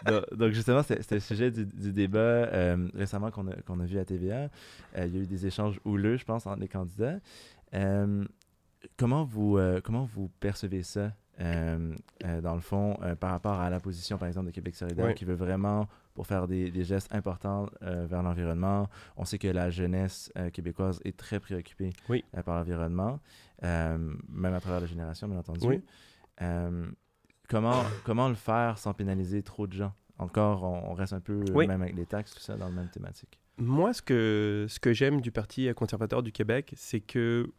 donc, 0.04 0.34
donc, 0.34 0.52
justement, 0.52 0.82
c'était 0.82 1.14
le 1.14 1.20
sujet 1.20 1.50
du, 1.50 1.66
du 1.66 1.92
débat 1.92 2.18
euh, 2.18 2.88
récemment 2.94 3.30
qu'on 3.30 3.48
a, 3.48 3.84
vu 3.84 3.98
à 3.98 4.04
TVA. 4.04 4.48
Euh, 4.96 5.06
il 5.06 5.14
y 5.14 5.18
a 5.18 5.22
eu 5.22 5.26
des 5.26 5.46
échanges 5.46 5.80
houleux, 5.84 6.16
je 6.16 6.24
pense, 6.24 6.46
entre 6.46 6.60
les 6.60 6.68
candidats. 6.68 7.18
Euh, 7.74 8.24
comment, 8.96 9.24
vous, 9.24 9.58
comment 9.82 10.04
vous 10.04 10.28
percevez 10.40 10.82
ça, 10.82 11.12
dans 11.38 12.54
le 12.54 12.60
fond, 12.60 12.96
par 13.18 13.30
rapport 13.30 13.60
à 13.60 13.70
la 13.70 13.80
position, 13.80 14.18
par 14.18 14.28
exemple, 14.28 14.46
de 14.46 14.52
Québec 14.52 14.74
solidaire, 14.76 15.14
qui 15.14 15.24
veut 15.24 15.34
vraiment, 15.34 15.88
pour 16.14 16.26
faire 16.26 16.46
des, 16.46 16.70
des 16.70 16.84
gestes 16.84 17.12
importants 17.12 17.68
euh, 17.82 18.06
vers 18.06 18.22
l'environnement, 18.22 18.88
on 19.16 19.24
sait 19.24 19.38
que 19.38 19.48
la 19.48 19.70
jeunesse 19.70 20.30
euh, 20.38 20.50
québécoise 20.50 21.00
est 21.04 21.16
très 21.16 21.40
préoccupée 21.40 21.90
Oui. 22.08 22.24
euh, 22.36 22.42
par 22.42 22.56
l'environnement, 22.56 23.18
même 23.62 24.54
à 24.54 24.60
travers 24.60 24.80
la 24.80 24.86
génération, 24.86 25.26
bien 25.28 25.38
entendu. 25.38 25.66
Oui. 25.66 25.82
Comment, 27.48 27.82
comment 28.04 28.28
le 28.28 28.34
faire 28.34 28.78
sans 28.78 28.94
pénaliser 28.94 29.42
trop 29.42 29.66
de 29.66 29.72
gens? 29.72 29.92
Encore, 30.18 30.62
on, 30.62 30.90
on 30.90 30.94
reste 30.94 31.12
un 31.12 31.20
peu, 31.20 31.44
Oui. 31.52 31.66
même 31.66 31.82
avec 31.82 31.94
les 31.96 32.06
taxes, 32.06 32.32
tout 32.34 32.40
ça, 32.40 32.56
dans 32.56 32.66
la 32.68 32.74
même 32.74 32.90
thématique. 32.90 33.38
Moi, 33.58 33.92
ce 33.92 34.02
que, 34.02 34.66
ce 34.68 34.80
que 34.80 34.92
j'aime 34.92 35.20
du 35.20 35.30
Parti 35.30 35.68
conservateur 35.74 36.22
du 36.22 36.32
Québec, 36.32 36.72
c'est 36.76 37.00
que, 37.00 37.52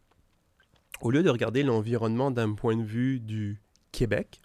au 1.00 1.10
lieu 1.10 1.22
de 1.22 1.30
regarder 1.30 1.62
l'environnement 1.62 2.30
d'un 2.30 2.54
point 2.54 2.76
de 2.76 2.82
vue 2.82 3.20
du 3.20 3.60
Québec, 3.92 4.42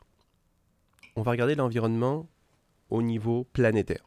on 1.16 1.22
va 1.24 1.32
regarder 1.32 1.56
l'environnement 1.56 2.30
au 2.90 3.02
niveau 3.02 3.46
planétaire. 3.54 4.06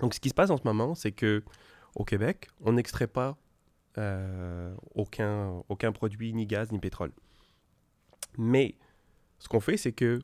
Donc, 0.00 0.14
ce 0.14 0.20
qui 0.20 0.28
se 0.28 0.34
passe 0.34 0.50
en 0.50 0.56
ce 0.56 0.62
moment, 0.64 0.94
c'est 0.94 1.12
que 1.12 1.42
au 1.94 2.04
Québec, 2.04 2.48
on 2.60 2.72
n'extrait 2.72 3.06
pas 3.06 3.36
euh, 3.98 4.74
aucun, 4.94 5.62
aucun 5.68 5.92
produit, 5.92 6.32
ni 6.34 6.46
gaz, 6.46 6.72
ni 6.72 6.78
pétrole. 6.80 7.12
Mais 8.36 8.74
ce 9.38 9.48
qu'on 9.48 9.60
fait, 9.60 9.76
c'est 9.76 9.92
que 9.92 10.20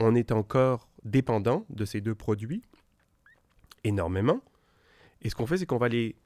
on 0.00 0.14
est 0.14 0.32
encore 0.32 0.88
dépendant 1.04 1.64
de 1.70 1.84
ces 1.84 2.00
deux 2.00 2.14
produits 2.14 2.62
énormément. 3.84 4.40
Et 5.22 5.30
ce 5.30 5.34
qu'on 5.34 5.46
fait, 5.46 5.58
c'est 5.58 5.66
qu'on 5.66 5.78
va 5.78 5.88
les, 5.88 6.16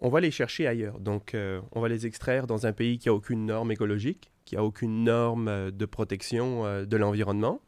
on 0.00 0.08
va 0.08 0.20
les 0.20 0.30
chercher 0.30 0.66
ailleurs. 0.66 1.00
Donc, 1.00 1.34
euh, 1.34 1.60
on 1.72 1.80
va 1.80 1.88
les 1.88 2.06
extraire 2.06 2.46
dans 2.46 2.66
un 2.66 2.72
pays 2.72 2.98
qui 2.98 3.08
a 3.08 3.14
aucune 3.14 3.46
norme 3.46 3.72
écologique, 3.72 4.30
qui 4.44 4.56
a 4.56 4.64
aucune 4.64 5.04
norme 5.04 5.48
euh, 5.48 5.70
de 5.70 5.86
protection 5.86 6.64
euh, 6.64 6.84
de 6.84 6.96
l'environnement. 6.96 7.60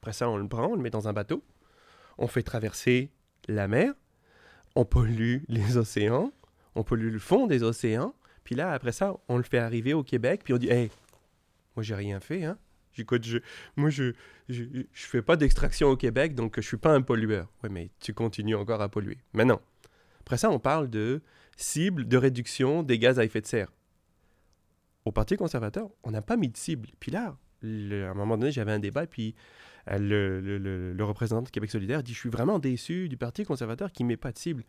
Après 0.00 0.12
ça, 0.12 0.28
on 0.28 0.36
le 0.36 0.48
prend, 0.48 0.66
on 0.66 0.74
le 0.74 0.82
met 0.82 0.90
dans 0.90 1.08
un 1.08 1.12
bateau. 1.12 1.42
On 2.18 2.26
fait 2.26 2.42
traverser 2.42 3.10
la 3.48 3.68
mer. 3.68 3.94
On 4.74 4.84
pollue 4.84 5.38
les 5.48 5.76
océans. 5.76 6.32
On 6.74 6.84
pollue 6.84 7.12
le 7.12 7.18
fond 7.18 7.46
des 7.46 7.62
océans. 7.62 8.14
Puis 8.44 8.54
là, 8.54 8.72
après 8.72 8.92
ça, 8.92 9.14
on 9.28 9.36
le 9.36 9.42
fait 9.42 9.58
arriver 9.58 9.94
au 9.94 10.02
Québec. 10.02 10.42
Puis 10.44 10.54
on 10.54 10.58
dit, 10.58 10.68
hey, 10.68 10.90
moi, 11.76 11.82
j'ai 11.82 11.94
rien 11.94 12.20
fait, 12.20 12.44
hein. 12.44 12.58
J'écoute, 12.92 13.24
je, 13.24 13.38
moi, 13.76 13.90
je, 13.90 14.12
je, 14.48 14.64
je 14.92 15.06
fais 15.06 15.22
pas 15.22 15.36
d'extraction 15.36 15.88
au 15.88 15.96
Québec, 15.96 16.34
donc 16.34 16.56
je 16.56 16.66
suis 16.66 16.76
pas 16.76 16.92
un 16.92 17.02
pollueur. 17.02 17.48
Oui, 17.62 17.70
mais 17.70 17.90
tu 18.00 18.12
continues 18.12 18.54
encore 18.54 18.80
à 18.82 18.88
polluer. 18.88 19.18
Mais 19.32 19.44
non. 19.44 19.60
Après 20.20 20.36
ça, 20.36 20.50
on 20.50 20.58
parle 20.58 20.88
de 20.88 21.22
cible 21.56 22.06
de 22.06 22.16
réduction 22.16 22.82
des 22.82 22.98
gaz 22.98 23.18
à 23.18 23.24
effet 23.24 23.40
de 23.40 23.46
serre. 23.46 23.72
Au 25.04 25.12
Parti 25.12 25.36
conservateur, 25.36 25.90
on 26.04 26.10
n'a 26.10 26.22
pas 26.22 26.36
mis 26.36 26.48
de 26.48 26.56
cible. 26.56 26.88
Puis 27.00 27.10
là, 27.10 27.36
à 27.62 27.66
un 27.66 28.14
moment 28.14 28.36
donné, 28.36 28.52
j'avais 28.52 28.72
un 28.72 28.78
débat, 28.78 29.06
puis 29.06 29.34
euh, 29.90 30.94
le 30.94 31.04
représentant 31.04 31.42
de 31.42 31.50
Québec 31.50 31.70
solidaire 31.70 32.02
dit, 32.02 32.14
je 32.14 32.18
suis 32.18 32.30
vraiment 32.30 32.58
déçu 32.58 33.08
du 33.08 33.16
Parti 33.16 33.44
conservateur 33.44 33.90
qui 33.90 34.04
ne 34.04 34.08
met 34.08 34.16
pas 34.16 34.32
de 34.32 34.38
cible. 34.38 34.64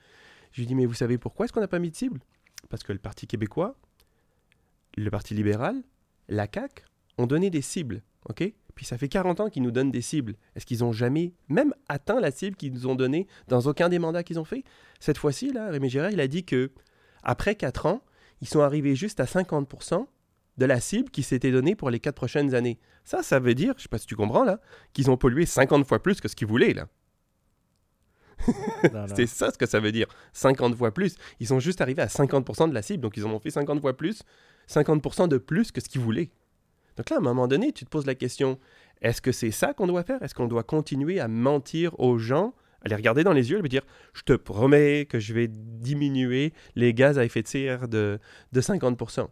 Je 0.51 0.61
lui 0.61 0.67
dis, 0.67 0.75
mais 0.75 0.85
vous 0.85 0.93
savez 0.93 1.17
pourquoi 1.17 1.45
est-ce 1.45 1.53
qu'on 1.53 1.59
n'a 1.59 1.67
pas 1.67 1.79
mis 1.79 1.91
de 1.91 1.95
cible? 1.95 2.19
Parce 2.69 2.83
que 2.83 2.93
le 2.93 2.99
Parti 2.99 3.27
québécois, 3.27 3.75
le 4.95 5.09
Parti 5.09 5.33
libéral, 5.33 5.83
la 6.29 6.47
CAQ 6.51 6.83
ont 7.17 7.27
donné 7.27 7.49
des 7.49 7.61
cibles, 7.61 8.01
ok? 8.29 8.53
Puis 8.75 8.85
ça 8.85 8.97
fait 8.97 9.07
40 9.07 9.39
ans 9.39 9.49
qu'ils 9.49 9.63
nous 9.63 9.71
donnent 9.71 9.91
des 9.91 10.01
cibles. 10.01 10.35
Est-ce 10.55 10.65
qu'ils 10.65 10.83
ont 10.83 10.91
jamais 10.91 11.33
même 11.47 11.73
atteint 11.89 12.19
la 12.19 12.31
cible 12.31 12.55
qu'ils 12.55 12.73
nous 12.73 12.87
ont 12.87 12.95
donnée 12.95 13.27
dans 13.47 13.61
aucun 13.61 13.89
des 13.89 13.99
mandats 13.99 14.23
qu'ils 14.23 14.39
ont 14.39 14.45
fait? 14.45 14.63
Cette 14.99 15.17
fois-ci, 15.17 15.51
là, 15.51 15.69
Rémi 15.69 15.89
Gérard, 15.89 16.11
il 16.11 16.19
a 16.19 16.27
dit 16.27 16.43
que 16.43 16.71
après 17.21 17.55
4 17.55 17.85
ans, 17.85 18.01
ils 18.41 18.47
sont 18.47 18.61
arrivés 18.61 18.95
juste 18.95 19.19
à 19.19 19.25
50% 19.25 20.05
de 20.57 20.65
la 20.65 20.79
cible 20.79 21.09
qui 21.09 21.23
s'était 21.23 21.51
donnée 21.51 21.75
pour 21.75 21.89
les 21.89 21.99
4 21.99 22.15
prochaines 22.15 22.55
années. 22.55 22.79
Ça, 23.03 23.23
ça 23.23 23.39
veut 23.39 23.55
dire, 23.55 23.73
je 23.77 23.83
sais 23.83 23.89
pas 23.89 23.97
si 23.97 24.07
tu 24.07 24.15
comprends 24.15 24.43
là, 24.43 24.59
qu'ils 24.93 25.09
ont 25.11 25.17
pollué 25.17 25.45
50 25.45 25.85
fois 25.85 26.01
plus 26.01 26.21
que 26.21 26.27
ce 26.27 26.35
qu'ils 26.35 26.47
voulaient 26.47 26.73
là. 26.73 26.87
C'est 29.15 29.27
ça 29.27 29.51
ce 29.51 29.57
que 29.57 29.65
ça 29.65 29.79
veut 29.79 29.91
dire. 29.91 30.07
50 30.33 30.75
fois 30.75 30.93
plus. 30.93 31.15
Ils 31.39 31.47
sont 31.47 31.59
juste 31.59 31.81
arrivés 31.81 32.01
à 32.01 32.07
50% 32.07 32.69
de 32.69 32.73
la 32.73 32.81
cible, 32.81 33.01
donc 33.01 33.15
ils 33.17 33.25
en 33.25 33.31
ont 33.31 33.39
fait 33.39 33.51
50 33.51 33.79
fois 33.81 33.95
plus, 33.95 34.23
50% 34.69 35.27
de 35.27 35.37
plus 35.37 35.71
que 35.71 35.81
ce 35.81 35.87
qu'ils 35.87 36.01
voulaient. 36.01 36.29
Donc 36.97 37.09
là, 37.09 37.17
à 37.17 37.19
un 37.19 37.23
moment 37.23 37.47
donné, 37.47 37.71
tu 37.71 37.85
te 37.85 37.89
poses 37.89 38.05
la 38.05 38.15
question, 38.15 38.59
est-ce 39.01 39.21
que 39.21 39.31
c'est 39.31 39.51
ça 39.51 39.73
qu'on 39.73 39.87
doit 39.87 40.03
faire? 40.03 40.21
Est-ce 40.21 40.35
qu'on 40.35 40.47
doit 40.47 40.63
continuer 40.63 41.19
à 41.19 41.27
mentir 41.27 41.99
aux 41.99 42.17
gens, 42.17 42.53
à 42.81 42.89
les 42.89 42.95
regarder 42.95 43.23
dans 43.23 43.33
les 43.33 43.51
yeux 43.51 43.57
et 43.57 43.61
leur 43.61 43.69
dire, 43.69 43.85
je 44.13 44.23
te 44.23 44.33
promets 44.33 45.05
que 45.05 45.19
je 45.19 45.33
vais 45.33 45.47
diminuer 45.47 46.53
les 46.75 46.93
gaz 46.93 47.17
à 47.17 47.25
effet 47.25 47.41
de 47.41 47.47
serre 47.47 47.87
de, 47.87 48.19
de 48.51 48.61
50% 48.61 49.27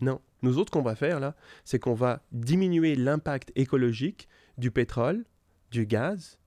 Non. 0.00 0.20
Nous 0.42 0.58
autres, 0.58 0.70
qu'on 0.70 0.82
va 0.82 0.94
faire 0.94 1.18
là, 1.18 1.34
c'est 1.64 1.78
qu'on 1.78 1.94
va 1.94 2.22
diminuer 2.30 2.94
l'impact 2.94 3.50
écologique 3.56 4.28
du 4.58 4.70
pétrole, 4.70 5.24
du 5.70 5.86
gaz, 5.86 6.38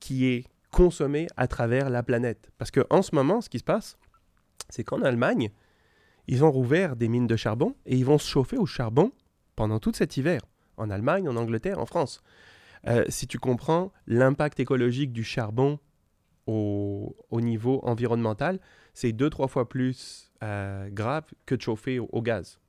qui 0.00 0.26
est 0.26 0.44
consommé 0.70 1.26
à 1.36 1.46
travers 1.46 1.90
la 1.90 2.02
planète. 2.02 2.50
Parce 2.58 2.70
qu'en 2.70 3.02
ce 3.02 3.14
moment, 3.14 3.40
ce 3.40 3.48
qui 3.48 3.58
se 3.58 3.64
passe, 3.64 3.98
c'est 4.68 4.84
qu'en 4.84 5.02
Allemagne, 5.02 5.50
ils 6.30 6.44
ont 6.44 6.50
rouvert 6.52 6.94
des 6.94 7.08
mines 7.08 7.26
de 7.26 7.34
charbon 7.34 7.74
et 7.86 7.96
ils 7.96 8.04
vont 8.04 8.16
se 8.16 8.28
chauffer 8.28 8.56
au 8.56 8.64
charbon 8.64 9.10
pendant 9.56 9.80
tout 9.80 9.92
cet 9.92 10.16
hiver. 10.16 10.40
En 10.76 10.88
Allemagne, 10.88 11.28
en 11.28 11.34
Angleterre, 11.36 11.80
en 11.80 11.86
France. 11.86 12.22
Euh, 12.86 13.04
si 13.08 13.26
tu 13.26 13.40
comprends 13.40 13.92
l'impact 14.06 14.60
écologique 14.60 15.12
du 15.12 15.24
charbon 15.24 15.80
au, 16.46 17.16
au 17.30 17.40
niveau 17.40 17.80
environnemental, 17.82 18.60
c'est 18.94 19.10
deux, 19.10 19.28
trois 19.28 19.48
fois 19.48 19.68
plus 19.68 20.30
euh, 20.44 20.88
grave 20.90 21.24
que 21.46 21.56
de 21.56 21.60
chauffer 21.60 21.98
au, 21.98 22.08
au 22.12 22.22
gaz. 22.22 22.60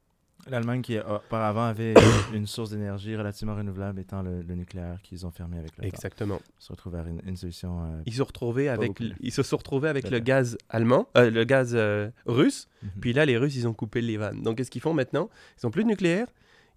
L'Allemagne 0.49 0.81
qui 0.81 0.97
auparavant 0.99 1.63
avait 1.65 1.93
une 2.33 2.47
source 2.47 2.71
d'énergie 2.71 3.15
relativement 3.15 3.55
renouvelable 3.55 3.99
étant 3.99 4.21
le, 4.23 4.41
le 4.41 4.55
nucléaire 4.55 4.99
qu'ils 5.03 5.25
ont 5.25 5.31
fermé 5.31 5.57
avec 5.59 5.71
le 5.77 5.83
temps. 5.83 5.87
Exactement. 5.87 6.39
Ils 6.59 6.63
se 6.63 6.71
retrouvent 6.71 6.93
vers 6.93 7.07
une, 7.07 7.21
une 7.25 7.35
solution. 7.37 7.83
euh, 7.83 8.01
Ils 8.05 8.13
se, 8.13 8.21
retrouvaient 8.21 8.67
avec, 8.67 8.89
beaucoup. 8.89 9.03
l- 9.03 9.15
ils 9.19 9.31
se 9.31 9.43
sont 9.43 9.57
retrouvés 9.57 9.89
avec 9.89 10.05
à 10.05 10.09
le 10.09 10.19
gaz 10.19 10.57
allemand, 10.69 11.07
euh, 11.17 11.29
le 11.29 11.43
gaz 11.43 11.73
euh, 11.75 12.09
russe, 12.25 12.67
mhm. 12.81 12.89
Puis 13.01 13.13
là, 13.13 13.25
les 13.25 13.37
Russes, 13.37 13.55
ils 13.55 13.67
ont 13.67 13.73
coupé 13.73 14.01
les 14.01 14.17
vannes. 14.17 14.41
Donc, 14.41 14.57
qu'est-ce 14.57 14.71
qu'ils 14.71 14.81
font 14.81 14.93
maintenant? 14.93 15.29
Ils 15.61 15.65
n'ont 15.67 15.71
plus 15.71 15.83
de 15.83 15.89
nucléaire, 15.89 16.27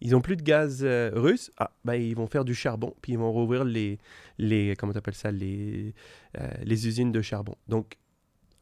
ils 0.00 0.10
n'ont 0.10 0.20
plus 0.20 0.36
de 0.36 0.42
gaz 0.42 0.84
russe. 0.84 1.50
Ah, 1.56 1.70
ben, 1.84 1.94
ils 1.94 2.14
vont 2.14 2.26
faire 2.26 2.44
du 2.44 2.54
charbon, 2.54 2.94
puis 3.00 3.12
ils 3.12 3.18
vont 3.18 3.32
rouvrir 3.32 3.64
les, 3.64 3.98
les 4.38 4.74
comment 4.78 4.92
t'appelles 4.92 5.14
ça, 5.14 5.30
les, 5.30 5.94
les 6.62 6.86
usines 6.86 7.12
de 7.12 7.22
charbon. 7.22 7.54
Donc, 7.68 7.96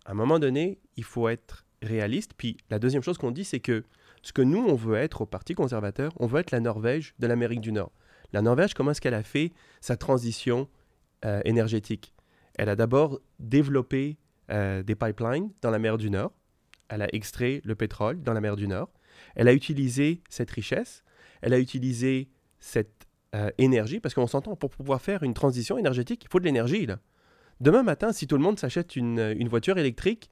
à 0.05 0.13
un 0.13 0.15
moment 0.15 0.39
donné, 0.39 0.79
il 0.97 1.05
faut 1.05 1.29
être 1.29 1.65
réaliste. 1.83 2.33
Puis 2.37 2.57
la 2.71 2.79
deuxième 2.79 3.03
chose 3.03 3.19
qu'on 3.19 3.33
dit, 3.33 3.45
c'est 3.45 3.59
que 3.61 3.83
ce 4.23 4.33
que 4.33 4.43
nous, 4.43 4.65
on 4.65 4.75
veut 4.75 4.97
être 4.97 5.23
au 5.23 5.27
Parti 5.27 5.55
conservateur, 5.55 6.13
on 6.19 6.27
veut 6.27 6.41
être 6.41 6.53
la 6.53 6.61
Norvège 6.61 7.15
de 7.19 7.27
l'Amérique 7.27 7.61
du 7.61 7.73
Nord. 7.73 7.93
La 8.33 8.41
Norvège, 8.41 8.73
comment 8.73 8.93
est-ce 8.93 9.01
qu'elle 9.01 9.15
a 9.15 9.23
fait 9.23 9.53
sa 9.81 9.97
transition 9.97 10.69
euh, 11.25 11.41
énergétique? 11.45 12.15
Elle 12.55 12.69
a 12.69 12.77
d'abord 12.77 13.21
développé 13.41 14.17
euh, 14.51 14.83
des 14.83 14.95
pipelines 14.95 15.51
dans 15.61 15.71
la 15.71 15.79
mer 15.79 15.99
du 15.99 16.09
Nord. 16.09 16.33
Elle 16.89 17.03
a 17.03 17.15
extrait 17.15 17.61
le 17.65 17.75
pétrole 17.75 18.23
dans 18.23 18.33
la 18.33 18.41
mer 18.41 18.57
du 18.57 18.69
Nord. 18.69 18.91
Elle 19.35 19.49
a 19.49 19.53
utilisé 19.53 20.23
cette 20.29 20.51
richesse. 20.51 21.03
Elle 21.41 21.53
a 21.53 21.59
utilisé 21.59 22.29
cette 22.61 23.07
euh, 23.35 23.51
énergie, 23.59 23.99
parce 23.99 24.15
qu'on 24.15 24.27
s'entend, 24.27 24.55
pour 24.57 24.71
pouvoir 24.71 25.01
faire 25.03 25.25
une 25.25 25.35
transition 25.35 25.79
énergétique, 25.79 26.23
il 26.25 26.29
faut 26.31 26.39
de 26.39 26.45
l'énergie. 26.45 26.87
Demain 27.61 27.83
matin, 27.83 28.13
si 28.13 28.27
tout 28.27 28.37
le 28.37 28.43
monde 28.43 28.59
s'achète 28.59 28.95
une 28.95 29.49
voiture 29.49 29.79
électrique, 29.79 30.31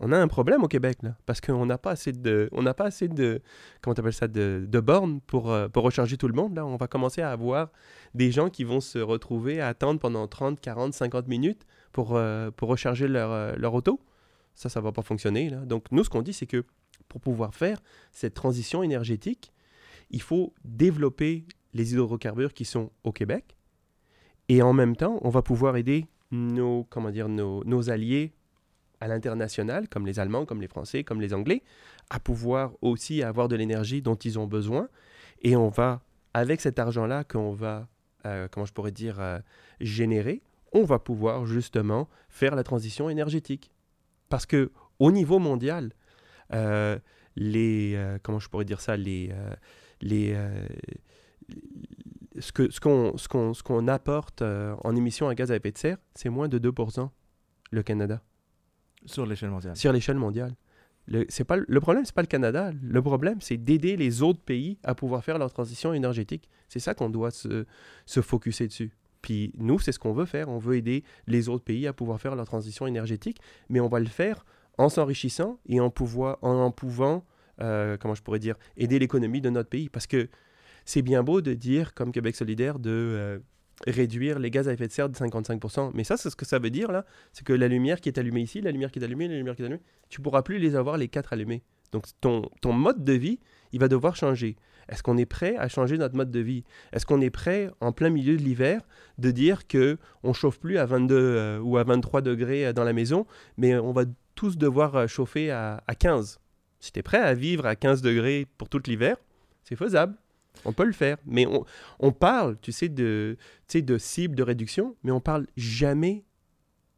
on 0.00 0.10
a 0.10 0.18
un 0.18 0.28
problème 0.28 0.64
au 0.64 0.68
Québec, 0.68 0.98
là, 1.02 1.16
parce 1.26 1.40
qu'on 1.40 1.64
n'a 1.64 1.78
pas 1.78 1.92
assez 1.92 2.12
de, 2.12 2.48
on 2.52 2.62
n'a 2.62 2.74
pas 2.74 2.86
assez 2.86 3.08
de, 3.08 3.40
comment 3.80 3.94
t'appelles 3.94 4.12
ça, 4.12 4.26
de, 4.26 4.80
bornes 4.80 5.20
pour, 5.20 5.50
euh, 5.50 5.68
pour 5.68 5.84
recharger 5.84 6.16
tout 6.16 6.28
le 6.28 6.34
monde. 6.34 6.56
Là, 6.56 6.66
on 6.66 6.76
va 6.76 6.88
commencer 6.88 7.22
à 7.22 7.30
avoir 7.30 7.70
des 8.14 8.32
gens 8.32 8.50
qui 8.50 8.64
vont 8.64 8.80
se 8.80 8.98
retrouver 8.98 9.60
à 9.60 9.68
attendre 9.68 10.00
pendant 10.00 10.26
30, 10.26 10.60
40, 10.60 10.92
50 10.92 11.28
minutes 11.28 11.66
pour, 11.92 12.16
euh, 12.16 12.50
pour 12.50 12.68
recharger 12.68 13.06
leur, 13.06 13.30
euh, 13.30 13.52
leur 13.56 13.74
auto. 13.74 14.00
Ça, 14.54 14.68
ça 14.68 14.80
va 14.80 14.92
pas 14.92 15.02
fonctionner. 15.02 15.50
Là. 15.50 15.58
Donc, 15.58 15.84
nous, 15.92 16.04
ce 16.04 16.10
qu'on 16.10 16.22
dit, 16.22 16.32
c'est 16.32 16.46
que 16.46 16.64
pour 17.08 17.20
pouvoir 17.20 17.54
faire 17.54 17.78
cette 18.10 18.34
transition 18.34 18.82
énergétique, 18.82 19.52
il 20.10 20.20
faut 20.20 20.52
développer 20.64 21.46
les 21.74 21.92
hydrocarbures 21.92 22.54
qui 22.54 22.64
sont 22.64 22.90
au 23.04 23.12
Québec. 23.12 23.56
Et 24.48 24.62
en 24.62 24.72
même 24.72 24.96
temps, 24.96 25.18
on 25.22 25.30
va 25.30 25.42
pouvoir 25.42 25.76
aider 25.76 26.06
nos, 26.32 26.84
comment 26.90 27.10
dire, 27.10 27.28
nos 27.28 27.90
alliés 27.90 28.32
à 29.02 29.08
l'international, 29.08 29.88
comme 29.88 30.06
les 30.06 30.20
Allemands, 30.20 30.46
comme 30.46 30.60
les 30.60 30.68
Français, 30.68 31.02
comme 31.02 31.20
les 31.20 31.34
Anglais, 31.34 31.64
à 32.08 32.20
pouvoir 32.20 32.70
aussi 32.82 33.24
avoir 33.24 33.48
de 33.48 33.56
l'énergie 33.56 34.00
dont 34.00 34.14
ils 34.14 34.38
ont 34.38 34.46
besoin. 34.46 34.88
Et 35.42 35.56
on 35.56 35.70
va, 35.70 36.02
avec 36.34 36.60
cet 36.60 36.78
argent-là 36.78 37.24
qu'on 37.24 37.52
va, 37.52 37.88
euh, 38.26 38.46
comment 38.48 38.64
je 38.64 38.72
pourrais 38.72 38.92
dire, 38.92 39.18
euh, 39.18 39.40
générer, 39.80 40.40
on 40.72 40.84
va 40.84 41.00
pouvoir 41.00 41.46
justement 41.46 42.08
faire 42.28 42.54
la 42.54 42.62
transition 42.62 43.10
énergétique. 43.10 43.72
Parce 44.28 44.46
que 44.46 44.70
au 45.00 45.10
niveau 45.10 45.40
mondial, 45.40 45.92
euh, 46.52 46.96
les, 47.34 47.98
comment 48.22 48.38
je 48.38 48.48
pourrais 48.48 48.64
dire 48.64 48.80
ça, 48.80 48.96
les, 48.96 49.34
les, 50.00 50.38
ce 52.38 52.52
qu'on 52.52 53.16
ce 53.18 53.26
qu'on 53.28 53.52
ce 53.52 53.62
qu'on 53.64 53.88
apporte 53.88 54.42
en 54.42 54.94
émissions 54.94 55.28
à 55.28 55.34
gaz 55.34 55.50
à 55.50 55.56
effet 55.56 55.72
de 55.72 55.78
serre, 55.78 55.98
c'est 56.14 56.28
moins 56.28 56.48
de 56.48 56.58
2% 56.58 57.10
le 57.72 57.82
Canada 57.82 58.22
Sur 59.06 59.26
l'échelle 59.26 59.50
mondiale. 59.50 59.76
sur 59.76 59.92
l'échelle 59.92 60.16
mondiale. 60.16 60.54
Le, 61.08 61.24
pas, 61.44 61.56
le 61.56 61.80
problème, 61.80 62.04
c'est 62.04 62.14
pas 62.14 62.22
le 62.22 62.28
Canada. 62.28 62.70
Le 62.80 63.02
problème, 63.02 63.40
c'est 63.40 63.56
d'aider 63.56 63.96
les 63.96 64.22
autres 64.22 64.40
pays 64.40 64.78
à 64.84 64.94
pouvoir 64.94 65.24
faire 65.24 65.38
leur 65.38 65.52
transition 65.52 65.92
énergétique. 65.92 66.48
C'est 66.68 66.78
ça 66.78 66.94
qu'on 66.94 67.10
doit 67.10 67.32
se, 67.32 67.66
se 68.06 68.20
focuser 68.20 68.68
dessus. 68.68 68.92
Puis 69.20 69.52
nous, 69.56 69.78
c'est 69.78 69.92
ce 69.92 69.98
qu'on 69.98 70.12
veut 70.12 70.26
faire. 70.26 70.48
On 70.48 70.58
veut 70.58 70.76
aider 70.76 71.04
les 71.26 71.48
autres 71.48 71.64
pays 71.64 71.86
à 71.86 71.92
pouvoir 71.92 72.20
faire 72.20 72.36
leur 72.36 72.46
transition 72.46 72.86
énergétique, 72.86 73.38
mais 73.68 73.80
on 73.80 73.88
va 73.88 74.00
le 74.00 74.06
faire 74.06 74.44
en 74.78 74.88
s'enrichissant 74.88 75.58
et 75.66 75.80
en, 75.80 75.90
pouvoir, 75.90 76.38
en 76.42 76.70
pouvant, 76.70 77.24
euh, 77.60 77.96
comment 77.96 78.14
je 78.14 78.22
pourrais 78.22 78.38
dire, 78.38 78.56
aider 78.76 78.98
l'économie 78.98 79.40
de 79.40 79.50
notre 79.50 79.68
pays. 79.68 79.88
Parce 79.88 80.06
que 80.06 80.28
c'est 80.84 81.02
bien 81.02 81.22
beau 81.22 81.40
de 81.40 81.54
dire, 81.54 81.94
comme 81.94 82.12
Québec 82.12 82.36
solidaire, 82.36 82.78
de 82.78 82.90
euh, 82.90 83.38
réduire 83.86 84.38
les 84.38 84.50
gaz 84.50 84.68
à 84.68 84.72
effet 84.72 84.86
de 84.86 84.92
serre 84.92 85.08
de 85.08 85.16
55%. 85.16 85.90
Mais 85.94 86.04
ça, 86.04 86.16
c'est 86.16 86.30
ce 86.30 86.36
que 86.36 86.44
ça 86.44 86.58
veut 86.58 86.70
dire, 86.70 86.92
là. 86.92 87.04
C'est 87.32 87.44
que 87.44 87.52
la 87.52 87.68
lumière 87.68 88.00
qui 88.00 88.08
est 88.08 88.18
allumée 88.18 88.42
ici, 88.42 88.60
la 88.60 88.70
lumière 88.70 88.90
qui 88.90 88.98
est 88.98 89.04
allumée, 89.04 89.28
la 89.28 89.36
lumière 89.36 89.56
qui 89.56 89.62
est 89.62 89.66
allumée, 89.66 89.82
tu 90.08 90.20
pourras 90.20 90.42
plus 90.42 90.58
les 90.58 90.76
avoir 90.76 90.96
les 90.96 91.08
quatre 91.08 91.32
allumés. 91.32 91.62
Donc 91.92 92.06
ton, 92.20 92.48
ton 92.60 92.72
mode 92.72 93.04
de 93.04 93.12
vie, 93.12 93.38
il 93.72 93.80
va 93.80 93.88
devoir 93.88 94.16
changer. 94.16 94.56
Est-ce 94.88 95.02
qu'on 95.02 95.16
est 95.16 95.26
prêt 95.26 95.56
à 95.56 95.68
changer 95.68 95.98
notre 95.98 96.16
mode 96.16 96.30
de 96.30 96.40
vie? 96.40 96.64
Est-ce 96.92 97.06
qu'on 97.06 97.20
est 97.20 97.30
prêt, 97.30 97.70
en 97.80 97.92
plein 97.92 98.10
milieu 98.10 98.36
de 98.36 98.42
l'hiver, 98.42 98.80
de 99.18 99.30
dire 99.30 99.66
que 99.66 99.98
on 100.22 100.32
chauffe 100.32 100.58
plus 100.58 100.78
à 100.78 100.86
22 100.86 101.14
euh, 101.16 101.58
ou 101.60 101.76
à 101.76 101.84
23 101.84 102.20
degrés 102.20 102.66
euh, 102.66 102.72
dans 102.72 102.84
la 102.84 102.92
maison, 102.92 103.26
mais 103.56 103.76
on 103.76 103.92
va 103.92 104.04
tous 104.34 104.56
devoir 104.56 104.96
euh, 104.96 105.06
chauffer 105.06 105.50
à, 105.50 105.82
à 105.86 105.94
15 105.94 106.40
Si 106.80 106.92
tu 106.92 106.98
es 106.98 107.02
prêt 107.02 107.18
à 107.18 107.34
vivre 107.34 107.66
à 107.66 107.76
15 107.76 108.02
degrés 108.02 108.46
pour 108.58 108.68
tout 108.68 108.80
l'hiver, 108.86 109.16
c'est 109.64 109.76
faisable. 109.76 110.16
On 110.64 110.72
peut 110.72 110.84
le 110.84 110.92
faire. 110.92 111.16
Mais 111.26 111.46
on, 111.46 111.64
on 111.98 112.12
parle, 112.12 112.56
tu 112.60 112.72
sais, 112.72 112.88
de, 112.88 113.36
tu 113.68 113.78
sais, 113.78 113.82
de 113.82 113.98
cibles 113.98 114.34
de 114.36 114.42
réduction, 114.42 114.96
mais 115.02 115.10
on 115.10 115.20
parle 115.20 115.46
jamais, 115.56 116.24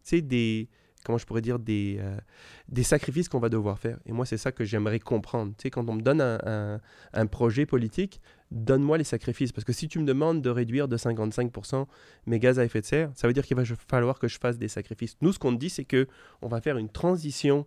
tu 0.03 0.17
sais, 0.17 0.21
des, 0.23 0.69
comment 1.05 1.19
je 1.19 1.25
pourrais 1.27 1.41
dire, 1.43 1.59
des, 1.59 1.97
euh, 2.01 2.17
des 2.69 2.83
sacrifices 2.83 3.29
qu'on 3.29 3.39
va 3.39 3.49
devoir 3.49 3.79
faire. 3.79 3.99
Et 4.07 4.13
moi, 4.13 4.27
c'est 4.27 4.37
ça 4.39 4.53
que 4.53 4.65
j'aimerais 4.65 4.99
comprendre. 5.01 5.53
Tu 5.57 5.63
sais, 5.65 5.71
quand 5.71 5.89
on 5.89 5.95
me 5.95 6.03
donne 6.03 6.21
un, 6.21 6.39
un- 6.45 6.81
un 7.13 7.27
projet 7.27 7.65
politique, 7.67 8.21
donne-moi 8.51 8.99
les 8.99 9.05
sacrifices. 9.05 9.53
Parce 9.53 9.65
que 9.65 9.73
si 9.73 9.89
tu 9.89 9.99
me 9.99 10.05
demandes 10.05 10.43
de 10.43 10.51
réduire 10.51 10.87
de 10.89 10.97
55% 10.97 11.87
mes 12.27 12.39
gaz 12.39 12.59
à 12.59 12.65
effet 12.65 12.81
de 12.81 12.87
serre, 12.87 13.11
ça 13.15 13.27
veut 13.27 13.33
dire 13.35 13.45
qu'il 13.45 13.57
va 13.57 13.65
falloir 13.65 14.19
que 14.19 14.29
je 14.29 14.39
fasse 14.39 14.59
des 14.59 14.69
sacrifices. 14.69 15.17
Nous, 15.23 15.33
ce 15.33 15.39
qu'on 15.39 15.53
te 15.55 15.59
dit, 15.61 15.71
c'est 15.71 15.85
que 15.85 16.07
on 16.43 16.49
va 16.49 16.61
faire 16.61 16.77
une 16.79 16.89
transition 16.91 17.67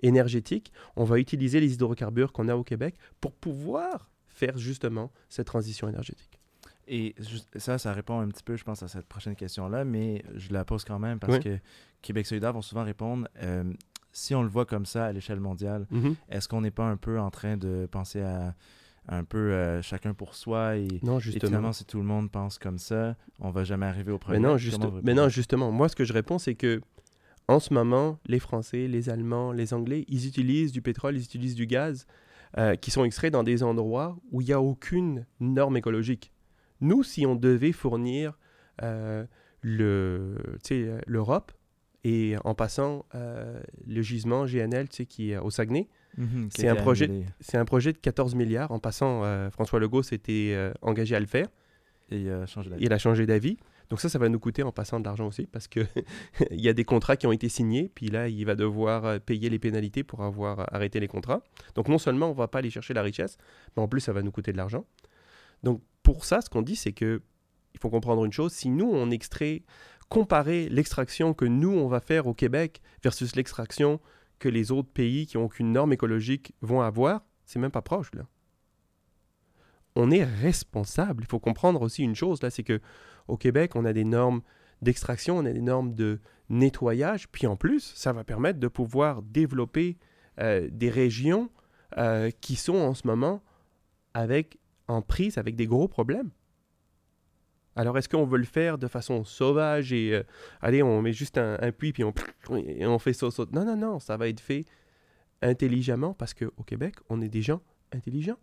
énergétique. 0.00 0.72
On 0.96 1.04
va 1.04 1.18
utiliser 1.18 1.60
les 1.60 1.74
hydrocarbures 1.74 2.32
qu'on 2.32 2.48
a 2.48 2.56
au 2.56 2.64
Québec 2.64 2.96
pour 3.20 3.32
pouvoir 3.32 4.10
faire 4.34 4.58
justement 4.58 5.10
cette 5.28 5.46
transition 5.46 5.88
énergétique. 5.88 6.38
Et 6.86 7.14
ça, 7.56 7.78
ça 7.78 7.92
répond 7.94 8.20
un 8.20 8.28
petit 8.28 8.42
peu, 8.42 8.56
je 8.56 8.64
pense, 8.64 8.82
à 8.82 8.88
cette 8.88 9.06
prochaine 9.06 9.34
question-là, 9.36 9.84
mais 9.86 10.22
je 10.34 10.52
la 10.52 10.66
pose 10.66 10.84
quand 10.84 10.98
même 10.98 11.18
parce 11.18 11.34
Oui. 11.38 11.40
que 11.42 11.58
Québec 12.02 12.26
solidaire 12.26 12.52
vont 12.52 12.60
souvent 12.60 12.84
répondre 12.84 13.26
euh, 13.42 13.64
si 14.12 14.34
on 14.34 14.42
le 14.42 14.48
voit 14.50 14.66
comme 14.66 14.84
ça 14.84 15.06
à 15.06 15.12
l'échelle 15.12 15.40
mondiale, 15.40 15.86
est-ce 16.28 16.46
qu'on 16.46 16.60
n'est 16.60 16.70
pas 16.70 16.84
un 16.84 16.96
peu 16.98 17.18
en 17.18 17.30
train 17.30 17.56
de 17.56 17.88
penser 17.90 18.20
à 18.20 18.54
un 19.08 19.24
peu 19.24 19.38
euh, 19.52 19.82
chacun 19.82 20.14
pour 20.14 20.34
soi 20.34 20.76
et, 20.76 20.88
Non, 21.02 21.18
et 21.18 21.20
justement. 21.20 21.46
finalement, 21.48 21.72
si 21.72 21.84
tout 21.84 21.98
le 21.98 22.04
monde 22.04 22.30
pense 22.30 22.58
comme 22.58 22.78
ça, 22.78 23.16
on 23.38 23.50
va 23.50 23.62
jamais 23.64 23.84
arriver 23.86 24.12
au 24.12 24.18
premier? 24.18 24.38
Mais 24.38 24.48
non, 24.48 24.56
juste- 24.56 24.78
mais 25.02 25.12
non, 25.14 25.28
justement, 25.28 25.70
moi, 25.72 25.88
ce 25.90 25.96
que 25.96 26.04
je 26.04 26.12
réponds, 26.14 26.38
c'est 26.38 26.54
que 26.54 26.80
en 27.48 27.60
ce 27.60 27.74
moment, 27.74 28.18
les 28.26 28.38
Français, 28.38 28.86
les 28.88 29.10
Allemands, 29.10 29.52
les 29.52 29.74
Anglais, 29.74 30.04
ils 30.08 30.26
utilisent 30.26 30.72
du 30.72 30.80
pétrole, 30.80 31.16
ils 31.16 31.22
utilisent 31.24 31.54
du 31.54 31.66
gaz 31.66 32.06
euh, 32.58 32.76
qui 32.76 32.90
sont 32.90 33.04
extraits 33.04 33.32
dans 33.32 33.42
des 33.42 33.62
endroits 33.62 34.16
où 34.30 34.40
il 34.40 34.46
n'y 34.46 34.52
a 34.52 34.60
aucune 34.60 35.26
norme 35.40 35.76
écologique. 35.76 36.32
Nous, 36.80 37.02
si 37.02 37.26
on 37.26 37.34
devait 37.36 37.72
fournir 37.72 38.38
euh, 38.82 39.24
le, 39.60 40.36
euh, 40.70 41.00
l'Europe 41.06 41.52
et 42.04 42.36
en 42.44 42.54
passant 42.54 43.06
euh, 43.14 43.60
le 43.86 44.02
gisement 44.02 44.44
GNL 44.46 44.88
qui 44.88 45.32
est 45.32 45.38
au 45.38 45.50
Saguenay, 45.50 45.88
Mhm, 46.16 46.48
c'est 46.54 46.68
a 46.68 46.72
un 46.72 46.74
projet- 46.82 47.08
un 47.58 47.64
projet 47.64 47.92
de 47.92 47.98
14 47.98 48.36
milliards. 48.36 48.70
En 48.70 48.78
passant, 48.78 49.22
François 49.50 49.80
Legault 49.80 50.04
s'était 50.04 50.56
engagé 50.80 51.16
à 51.16 51.20
le 51.20 51.26
faire. 51.26 51.48
Et 52.12 52.26
Il 52.78 52.92
a 52.92 52.98
changé 52.98 53.26
d'avis. 53.26 53.56
Donc 53.90 54.00
ça, 54.00 54.08
ça 54.08 54.18
va 54.18 54.28
nous 54.28 54.38
coûter 54.38 54.62
en 54.62 54.72
passant 54.72 55.00
de 55.00 55.04
l'argent 55.04 55.26
aussi 55.26 55.46
parce 55.46 55.68
que 55.68 55.80
il 56.50 56.60
y 56.60 56.68
a 56.68 56.72
des 56.72 56.84
contrats 56.84 57.16
qui 57.16 57.26
ont 57.26 57.32
été 57.32 57.48
signés, 57.48 57.90
puis 57.94 58.08
là, 58.08 58.28
il 58.28 58.44
va 58.44 58.54
devoir 58.54 59.04
euh, 59.04 59.18
payer 59.18 59.50
les 59.50 59.58
pénalités 59.58 60.02
pour 60.02 60.22
avoir 60.22 60.60
euh, 60.60 60.64
arrêté 60.70 61.00
les 61.00 61.08
contrats. 61.08 61.42
Donc 61.74 61.88
non 61.88 61.98
seulement 61.98 62.30
on 62.30 62.34
va 62.34 62.48
pas 62.48 62.58
aller 62.58 62.70
chercher 62.70 62.94
la 62.94 63.02
richesse, 63.02 63.38
mais 63.76 63.82
en 63.82 63.88
plus 63.88 64.00
ça 64.00 64.12
va 64.12 64.22
nous 64.22 64.32
coûter 64.32 64.52
de 64.52 64.56
l'argent. 64.56 64.84
Donc 65.62 65.82
pour 66.02 66.24
ça, 66.24 66.40
ce 66.40 66.50
qu'on 66.50 66.62
dit, 66.62 66.76
c'est 66.76 66.92
que 66.92 67.22
il 67.74 67.80
faut 67.80 67.90
comprendre 67.90 68.24
une 68.24 68.32
chose 68.32 68.52
si 68.52 68.68
nous 68.68 68.90
on 68.90 69.10
extrait, 69.10 69.62
comparer 70.08 70.68
l'extraction 70.68 71.34
que 71.34 71.44
nous 71.44 71.72
on 71.72 71.88
va 71.88 72.00
faire 72.00 72.26
au 72.26 72.34
Québec 72.34 72.80
versus 73.02 73.34
l'extraction 73.34 74.00
que 74.38 74.48
les 74.48 74.70
autres 74.70 74.90
pays 74.90 75.26
qui 75.26 75.36
ont 75.36 75.44
aucune 75.44 75.72
norme 75.72 75.92
écologique 75.92 76.54
vont 76.60 76.82
avoir, 76.82 77.24
c'est 77.46 77.58
même 77.58 77.70
pas 77.70 77.82
proche 77.82 78.14
là. 78.14 78.22
On 79.96 80.10
est 80.10 80.24
responsable. 80.24 81.24
Il 81.24 81.28
faut 81.28 81.38
comprendre 81.38 81.82
aussi 81.82 82.02
une 82.02 82.14
chose 82.14 82.42
là, 82.42 82.50
c'est 82.50 82.64
que 82.64 82.80
au 83.28 83.36
Québec, 83.36 83.76
on 83.76 83.84
a 83.84 83.92
des 83.92 84.04
normes 84.04 84.42
d'extraction, 84.82 85.38
on 85.38 85.44
a 85.44 85.52
des 85.52 85.62
normes 85.62 85.94
de 85.94 86.20
nettoyage, 86.48 87.28
puis 87.28 87.46
en 87.46 87.56
plus, 87.56 87.92
ça 87.94 88.12
va 88.12 88.22
permettre 88.22 88.58
de 88.60 88.68
pouvoir 88.68 89.22
développer 89.22 89.96
euh, 90.40 90.68
des 90.70 90.90
régions 90.90 91.50
euh, 91.96 92.30
qui 92.40 92.56
sont 92.56 92.76
en 92.76 92.94
ce 92.94 93.06
moment 93.06 93.42
avec, 94.12 94.58
en 94.88 95.00
prise 95.00 95.38
avec 95.38 95.56
des 95.56 95.66
gros 95.66 95.88
problèmes. 95.88 96.30
Alors, 97.76 97.98
est-ce 97.98 98.08
qu'on 98.08 98.24
veut 98.24 98.38
le 98.38 98.44
faire 98.44 98.78
de 98.78 98.86
façon 98.86 99.24
sauvage 99.24 99.92
et, 99.92 100.14
euh, 100.14 100.22
allez, 100.60 100.82
on 100.82 101.02
met 101.02 101.12
juste 101.12 101.38
un, 101.38 101.72
puits, 101.72 101.92
puis 101.92 102.04
on, 102.04 102.12
et 102.56 102.86
on 102.86 102.98
fait 102.98 103.12
ça, 103.12 103.30
ça? 103.30 103.44
Non, 103.52 103.64
non, 103.64 103.76
non, 103.76 103.98
ça 103.98 104.16
va 104.16 104.28
être 104.28 104.40
fait 104.40 104.64
intelligemment 105.42 106.14
parce 106.14 106.34
qu'au 106.34 106.62
Québec, 106.64 106.96
on 107.08 107.20
est 107.20 107.28
des 107.28 107.42
gens 107.42 107.60
intelligents. 107.92 108.38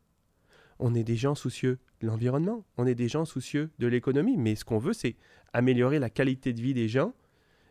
On 0.82 0.94
est 0.96 1.04
des 1.04 1.16
gens 1.16 1.36
soucieux 1.36 1.80
de 2.02 2.08
l'environnement, 2.08 2.66
on 2.78 2.86
est 2.88 2.96
des 2.96 3.08
gens 3.08 3.24
soucieux 3.26 3.70
de 3.80 3.88
l'économie, 3.88 4.36
mais 4.38 4.56
ce 4.56 4.66
qu'on 4.66 4.80
veut, 4.80 4.94
c'est 4.94 5.16
améliorer 5.54 6.00
la 6.00 6.10
qualité 6.10 6.54
de 6.54 6.62
vie 6.62 6.74
des 6.74 6.88
gens. 6.90 7.14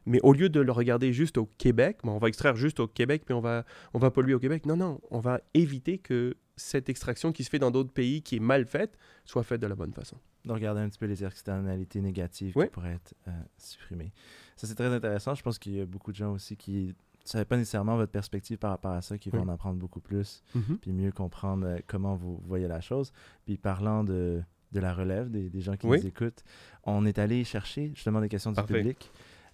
Mais 0.06 0.18
au 0.22 0.32
lieu 0.32 0.48
de 0.48 0.61
le 0.61 0.72
regarder 0.72 1.12
juste 1.12 1.36
au 1.36 1.46
Québec, 1.58 1.98
on 2.04 2.16
va 2.18 2.28
extraire 2.28 2.56
juste 2.56 2.80
au 2.80 2.86
Québec, 2.86 3.22
puis 3.26 3.34
on 3.34 3.40
va, 3.40 3.64
on 3.92 3.98
va 3.98 4.11
polluer 4.11 4.32
au 4.34 4.38
Québec. 4.38 4.64
Non, 4.64 4.76
non, 4.76 5.00
on 5.11 5.18
va 5.20 5.40
éviter 5.54 5.98
que 5.98 6.36
cette 6.56 6.88
extraction 6.88 7.32
qui 7.32 7.44
se 7.44 7.50
fait 7.50 7.58
dans 7.58 7.70
d'autres 7.70 7.92
pays, 7.92 8.22
qui 8.22 8.36
est 8.36 8.40
mal 8.40 8.64
faite, 8.64 8.96
soit 9.24 9.42
faite 9.42 9.61
de 9.61 9.66
la 9.66 9.74
bonne 9.74 9.92
façon. 9.92 10.16
de 10.46 10.52
regarder 10.52 10.80
un 10.80 10.88
petit 10.88 10.98
peu 10.98 11.06
les 11.06 11.22
externalités 11.24 12.00
négatives 12.00 12.52
Oui. 12.56 12.64
qui 12.66 12.70
pourraient 12.70 12.94
être 12.94 13.14
euh, 13.28 13.32
supprimées. 13.58 14.12
Ça, 14.56 14.66
c'est 14.66 14.74
très 14.74 14.86
intéressant. 14.92 15.34
Je 15.34 15.42
pense 15.42 15.58
qu'il 15.58 15.74
y 15.74 15.80
a 15.80 15.86
beaucoup 15.86 16.12
de 16.12 16.16
gens 16.16 16.32
aussi 16.32 16.56
qui 16.56 16.94
savaient 17.30 17.44
pas 17.44 17.56
nécessairement 17.56 17.96
votre 17.96 18.12
perspective 18.12 18.58
par 18.58 18.70
rapport 18.70 18.92
à 18.92 19.02
ça, 19.02 19.18
qui 19.18 19.30
vont 19.30 19.38
Oui. 19.38 19.44
en 19.44 19.48
apprendre 19.48 19.78
beaucoup 19.78 20.00
plus, 20.00 20.42
puis 20.82 20.92
mieux 20.92 21.12
comprendre 21.12 21.66
euh, 21.66 21.78
comment 21.86 22.14
vous 22.16 22.40
voyez 22.46 22.68
la 22.68 22.80
chose. 22.80 23.12
Puis 23.46 23.56
parlant 23.56 24.04
de, 24.04 24.42
de 24.72 24.80
la 24.80 24.92
relève, 24.94 25.30
des, 25.30 25.48
des 25.50 25.60
gens 25.60 25.76
qui 25.76 25.86
Oui. 25.86 25.98
nous 26.00 26.06
écoutent, 26.06 26.44
on 26.84 27.04
est 27.06 27.18
allé 27.18 27.44
chercher 27.44 27.92
justement 27.94 28.20
des 28.20 28.28
questions 28.28 28.52
du 28.52 28.62
public. 28.62 29.10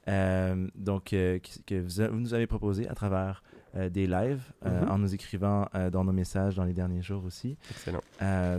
euh, 0.09 0.69
donc, 0.77 1.13
euh, 1.13 1.39
que 1.67 1.81
vous, 1.81 2.01
a- 2.01 2.09
vous 2.09 2.21
nous 2.21 2.33
avez 2.35 2.47
proposé 2.47 2.89
à 2.89 2.95
travers 2.95 3.43
euh, 3.75 3.91
des 3.91 4.07
lives, 4.07 4.41
Mhm. 4.65 4.89
en 4.91 4.99
nous 4.99 5.15
écrivant 5.15 5.69
dans 5.93 6.03
nos 6.05 6.13
messages 6.13 6.55
dans 6.55 6.65
les 6.65 6.73
derniers 6.73 7.03
jours 7.03 7.25
aussi. 7.25 7.59
Excellent. 7.71 8.01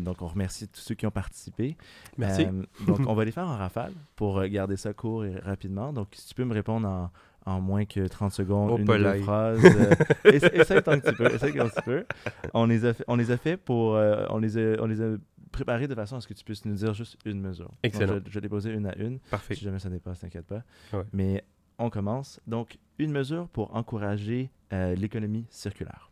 Donc, 0.01 0.21
on 0.21 0.27
remercie 0.27 0.67
tous 0.67 0.81
ceux 0.81 0.93
qui 0.93 1.07
ont 1.07 1.11
participé. 1.11 1.75
Merci. 2.19 2.45
Donc, 2.85 2.99
on 3.07 3.15
va 3.15 3.25
les 3.25 3.31
faire 3.31 3.47
en 3.47 3.57
rafale 3.57 3.93
pour 4.15 4.43
garder 4.45 4.75
ça 4.77 4.93
court 4.93 5.25
et 5.25 5.35
rapidement. 5.39 5.91
Donc, 5.93 6.09
si 6.11 6.27
tu 6.27 6.35
peux 6.35 6.43
me 6.45 6.53
répondre 6.53 6.87
en, 6.87 7.09
en 7.47 7.61
moins 7.61 7.85
que 7.85 8.05
30 8.07 8.31
secondes, 8.33 8.71
Oh, 8.73 8.77
une 8.77 8.89
ou 8.89 8.97
deux 8.97 9.21
phrases. 9.23 9.63
euh, 9.65 9.93
essa- 10.25 10.53
essaye 10.53 10.81
que 10.83 11.09
tu 11.09 11.15
peux. 11.15 11.33
Essaye 11.33 11.53
que 11.53 11.75
tu 11.75 11.81
peux. 11.83 12.05
On 12.53 12.65
les 12.65 12.83
a 12.85 12.93
fait, 12.93 13.03
on 13.07 13.15
les 13.15 13.31
a 13.31 13.37
fait 13.37 13.57
pour... 13.57 13.95
euh, 13.95 14.25
on, 14.29 14.37
les 14.37 14.57
a, 14.57 14.75
on 14.81 14.85
les 14.85 15.01
a 15.01 15.15
préparés 15.51 15.87
de 15.87 15.95
façon 15.95 16.17
à 16.17 16.21
ce 16.21 16.27
que 16.27 16.33
tu 16.33 16.43
puisses 16.43 16.65
nous 16.65 16.75
dire 16.75 16.93
juste 16.93 17.17
une 17.25 17.39
mesure. 17.39 17.65
Donc, 17.69 17.77
Excellent. 17.83 18.19
je, 18.25 18.29
je 18.29 18.33
vais 18.35 18.41
les 18.41 18.49
poser 18.49 18.71
une 18.71 18.85
à 18.85 18.95
une. 18.97 19.19
Parfait. 19.31 19.55
Si 19.55 19.63
jamais 19.63 19.79
ça 19.79 19.89
dépasse, 19.89 20.19
t'inquiète 20.19 20.45
pas. 20.45 20.61
Ouais. 20.93 21.03
Mais 21.13 21.43
on 21.79 21.89
commence. 21.89 22.39
Donc, 22.47 22.77
une 22.99 23.11
mesure 23.11 23.47
pour 23.47 23.75
encourager 23.75 24.49
euh, 24.73 24.93
l'économie 24.95 25.45
circulaire. 25.49 26.11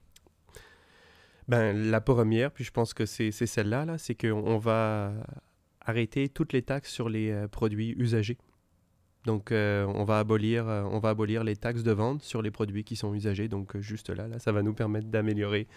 Ben, 1.48 1.92
la 1.92 2.02
première, 2.02 2.50
puis 2.52 2.64
je 2.64 2.72
pense 2.72 2.94
que 2.94 3.06
c'est 3.06 3.32
celle-là, 3.32 3.86
là, 3.86 3.98
c'est 3.98 4.16
qu'on 4.16 4.32
on 4.46 4.58
va 4.58 5.12
arrêter 5.82 6.28
toutes 6.30 6.54
les 6.54 6.64
taxes 6.64 6.92
sur 6.92 7.08
les 7.10 7.46
produits 7.52 7.94
usagés. 8.00 8.38
Donc, 9.26 9.52
euh, 9.52 9.86
on, 9.88 10.04
va 10.04 10.20
abolir, 10.20 10.68
euh, 10.68 10.84
on 10.84 11.00
va 11.00 11.10
abolir 11.10 11.44
les 11.44 11.56
taxes 11.56 11.82
de 11.84 11.92
vente 11.92 12.22
sur 12.22 12.42
les 12.42 12.52
produits 12.52 12.84
qui 12.84 12.96
sont 12.96 13.14
usagés. 13.14 13.48
Donc, 13.48 13.76
euh, 13.76 13.82
juste 13.82 14.10
là, 14.10 14.28
là, 14.28 14.38
ça 14.40 14.52
va 14.52 14.62
nous 14.62 14.74
permettre 14.74 15.08
d'améliorer 15.08 15.68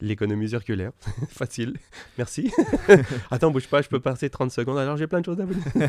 l'économie 0.00 0.50
circulaire. 0.50 0.92
Facile. 1.30 1.76
Merci. 2.18 2.52
Attends, 3.30 3.50
bouge 3.50 3.66
pas, 3.68 3.80
je 3.80 3.88
peux 3.88 4.00
passer 4.00 4.28
30 4.28 4.50
secondes. 4.50 4.78
Alors, 4.78 4.96
j'ai 4.98 5.06
plein 5.06 5.20
de 5.20 5.24
choses 5.24 5.40
à 5.40 5.46
vous 5.46 5.54
dire. 5.54 5.88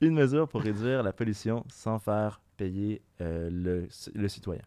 Une 0.00 0.14
mesure 0.14 0.48
pour 0.48 0.62
réduire 0.62 1.02
la 1.02 1.12
pollution 1.12 1.64
sans 1.68 1.98
faire 1.98 2.40
payer 2.56 3.02
le, 3.18 3.88
le 4.14 4.28
citoyen. 4.28 4.62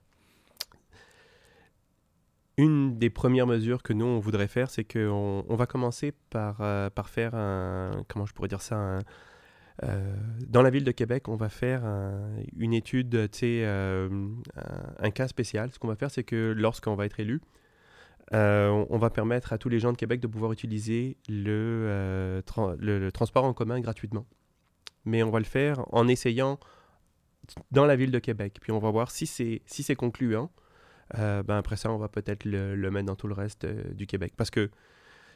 Une 2.58 3.00
des 3.00 3.10
premières 3.10 3.48
mesures 3.48 3.82
que 3.82 3.94
nous, 3.94 4.06
on 4.06 4.20
voudrait 4.20 4.48
faire, 4.48 4.70
c'est 4.70 4.84
qu'on 4.84 5.44
on 5.48 5.56
va 5.56 5.66
commencer 5.66 6.14
par, 6.30 6.58
par 6.92 7.10
faire 7.10 7.34
un... 7.34 8.04
Comment 8.08 8.26
je 8.26 8.34
pourrais 8.34 8.48
dire 8.48 8.62
ça 8.62 8.76
un- 8.76 9.00
euh, 9.82 10.16
Dans 10.48 10.62
la 10.62 10.70
ville 10.70 10.84
de 10.84 10.92
Québec, 10.92 11.28
on 11.28 11.36
va 11.36 11.50
faire 11.50 11.84
un- 11.84 12.36
une 12.58 12.74
étude, 12.74 13.16
euh, 13.44 14.30
un, 15.00 15.12
cas 15.12 15.28
spécial. 15.28 15.72
Ce 15.72 15.80
qu'on 15.80 15.88
va 15.88 15.96
faire, 15.96 16.12
c'est 16.12 16.24
que 16.24 16.54
lorsqu'on 16.56 16.96
va 16.96 17.06
être 17.06 17.20
élu, 17.20 17.42
euh, 18.34 18.86
on, 18.90 18.98
va 18.98 19.10
permettre 19.10 19.52
à 19.52 19.58
tous 19.58 19.70
les 19.70 19.80
gens 19.80 19.92
de 19.92 19.98
Québec 19.98 20.20
de 20.20 20.28
pouvoir 20.28 20.52
utiliser 20.52 21.18
le, 21.28 21.86
euh, 21.88 22.42
le, 22.80 23.12
transport 23.12 23.44
en 23.44 23.54
commun 23.54 23.80
gratuitement. 23.80 24.26
Mais 25.06 25.24
on 25.24 25.30
va 25.32 25.40
le 25.40 25.46
faire 25.46 25.84
en 25.94 26.08
essayant 26.08 26.60
dans 27.72 27.86
la 27.86 27.96
ville 27.96 28.12
de 28.12 28.20
Québec. 28.20 28.58
Puis 28.62 28.72
on 28.72 28.80
va 28.80 28.92
voir 28.92 29.12
si 29.12 29.28
c'est 29.28 29.62
si 29.66 29.96
concluant. 29.96 30.52
Ben 31.16 31.58
après 31.58 31.76
ça, 31.76 31.92
on 31.92 31.98
va 31.98 32.08
peut-être 32.08 32.46
le, 32.46 32.76
le 32.76 32.92
mettre 32.92 33.06
dans 33.06 33.16
tout 33.16 33.28
le 33.28 33.34
reste 33.34 33.66
du 33.66 34.08
Québec. 34.08 34.34
Parce 34.38 34.50
que 34.50 34.72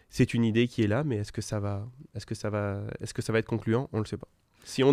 c'est 0.09 0.33
une 0.33 0.43
idée 0.45 0.67
qui 0.67 0.83
est 0.83 0.87
là, 0.87 1.03
mais 1.03 1.17
est-ce 1.17 1.31
que 1.31 1.41
ça 1.41 1.59
va, 1.59 1.87
est-ce 2.15 2.25
que 2.25 2.35
ça 2.35 2.49
va, 2.49 2.81
est-ce 3.01 3.13
que 3.13 3.21
ça 3.21 3.33
va 3.33 3.39
être 3.39 3.47
concluant? 3.47 3.89
On 3.93 3.97
ne 3.97 4.03
le 4.03 4.07
sait 4.07 4.17
pas. 4.17 4.27
Si 4.63 4.83
on, 4.83 4.89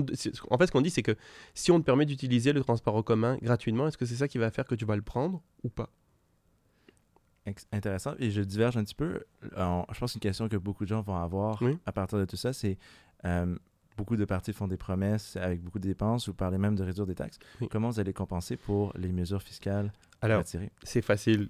en 0.50 0.58
fait, 0.58 0.66
ce 0.66 0.72
qu'on 0.72 0.80
dit, 0.82 0.90
c'est 0.90 1.02
que 1.02 1.16
si 1.54 1.72
on 1.72 1.80
te 1.80 1.84
permet 1.84 2.06
d'utiliser 2.06 2.52
le 2.52 2.60
transport 2.62 2.94
en 2.94 3.02
commun 3.02 3.38
gratuitement, 3.42 3.88
est-ce 3.88 3.98
que 3.98 4.06
c'est 4.06 4.14
ça 4.16 4.28
qui 4.28 4.38
va 4.38 4.50
faire 4.50 4.66
que 4.66 4.74
tu 4.76 4.84
vas 4.84 4.94
le 4.96 5.02
prendre 5.02 5.42
ou 5.64 5.68
pas? 5.68 5.90
Intéressant. 7.72 8.14
Et 8.18 8.30
je 8.30 8.40
diverge 8.40 8.76
un 8.78 8.84
petit 8.84 8.94
peu. 8.94 9.20
Je 9.42 9.98
pense 9.98 10.12
qu'une 10.12 10.20
question 10.20 10.48
que 10.48 10.56
beaucoup 10.56 10.84
de 10.84 10.88
gens 10.88 11.02
vont 11.02 11.16
avoir 11.16 11.60
Oui. 11.60 11.76
à 11.84 11.92
partir 11.92 12.18
de 12.18 12.24
tout 12.24 12.36
ça, 12.36 12.52
c'est 12.54 12.78
euh, 13.26 13.54
beaucoup 13.98 14.16
de 14.16 14.24
partis 14.24 14.52
font 14.54 14.66
des 14.66 14.78
promesses 14.78 15.36
avec 15.36 15.60
beaucoup 15.60 15.78
de 15.78 15.86
dépenses. 15.86 16.26
Vous 16.28 16.34
parlez 16.34 16.56
même 16.56 16.74
de 16.74 16.82
réduire 16.82 17.06
des 17.06 17.14
taxes. 17.14 17.38
Oui. 17.60 17.68
Comment 17.70 17.90
vous 17.90 18.00
allez 18.00 18.14
compenser 18.14 18.56
pour 18.56 18.92
les 18.96 19.12
mesures 19.12 19.42
fiscales 19.42 19.92
Alors, 20.22 20.42
c'est 20.84 21.02
facile. 21.02 21.48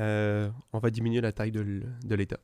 Euh, 0.00 0.50
on 0.72 0.78
va 0.80 0.90
diminuer 0.90 1.20
la 1.20 1.30
taille 1.32 1.52
de 1.52 1.60
l'État. 2.14 2.40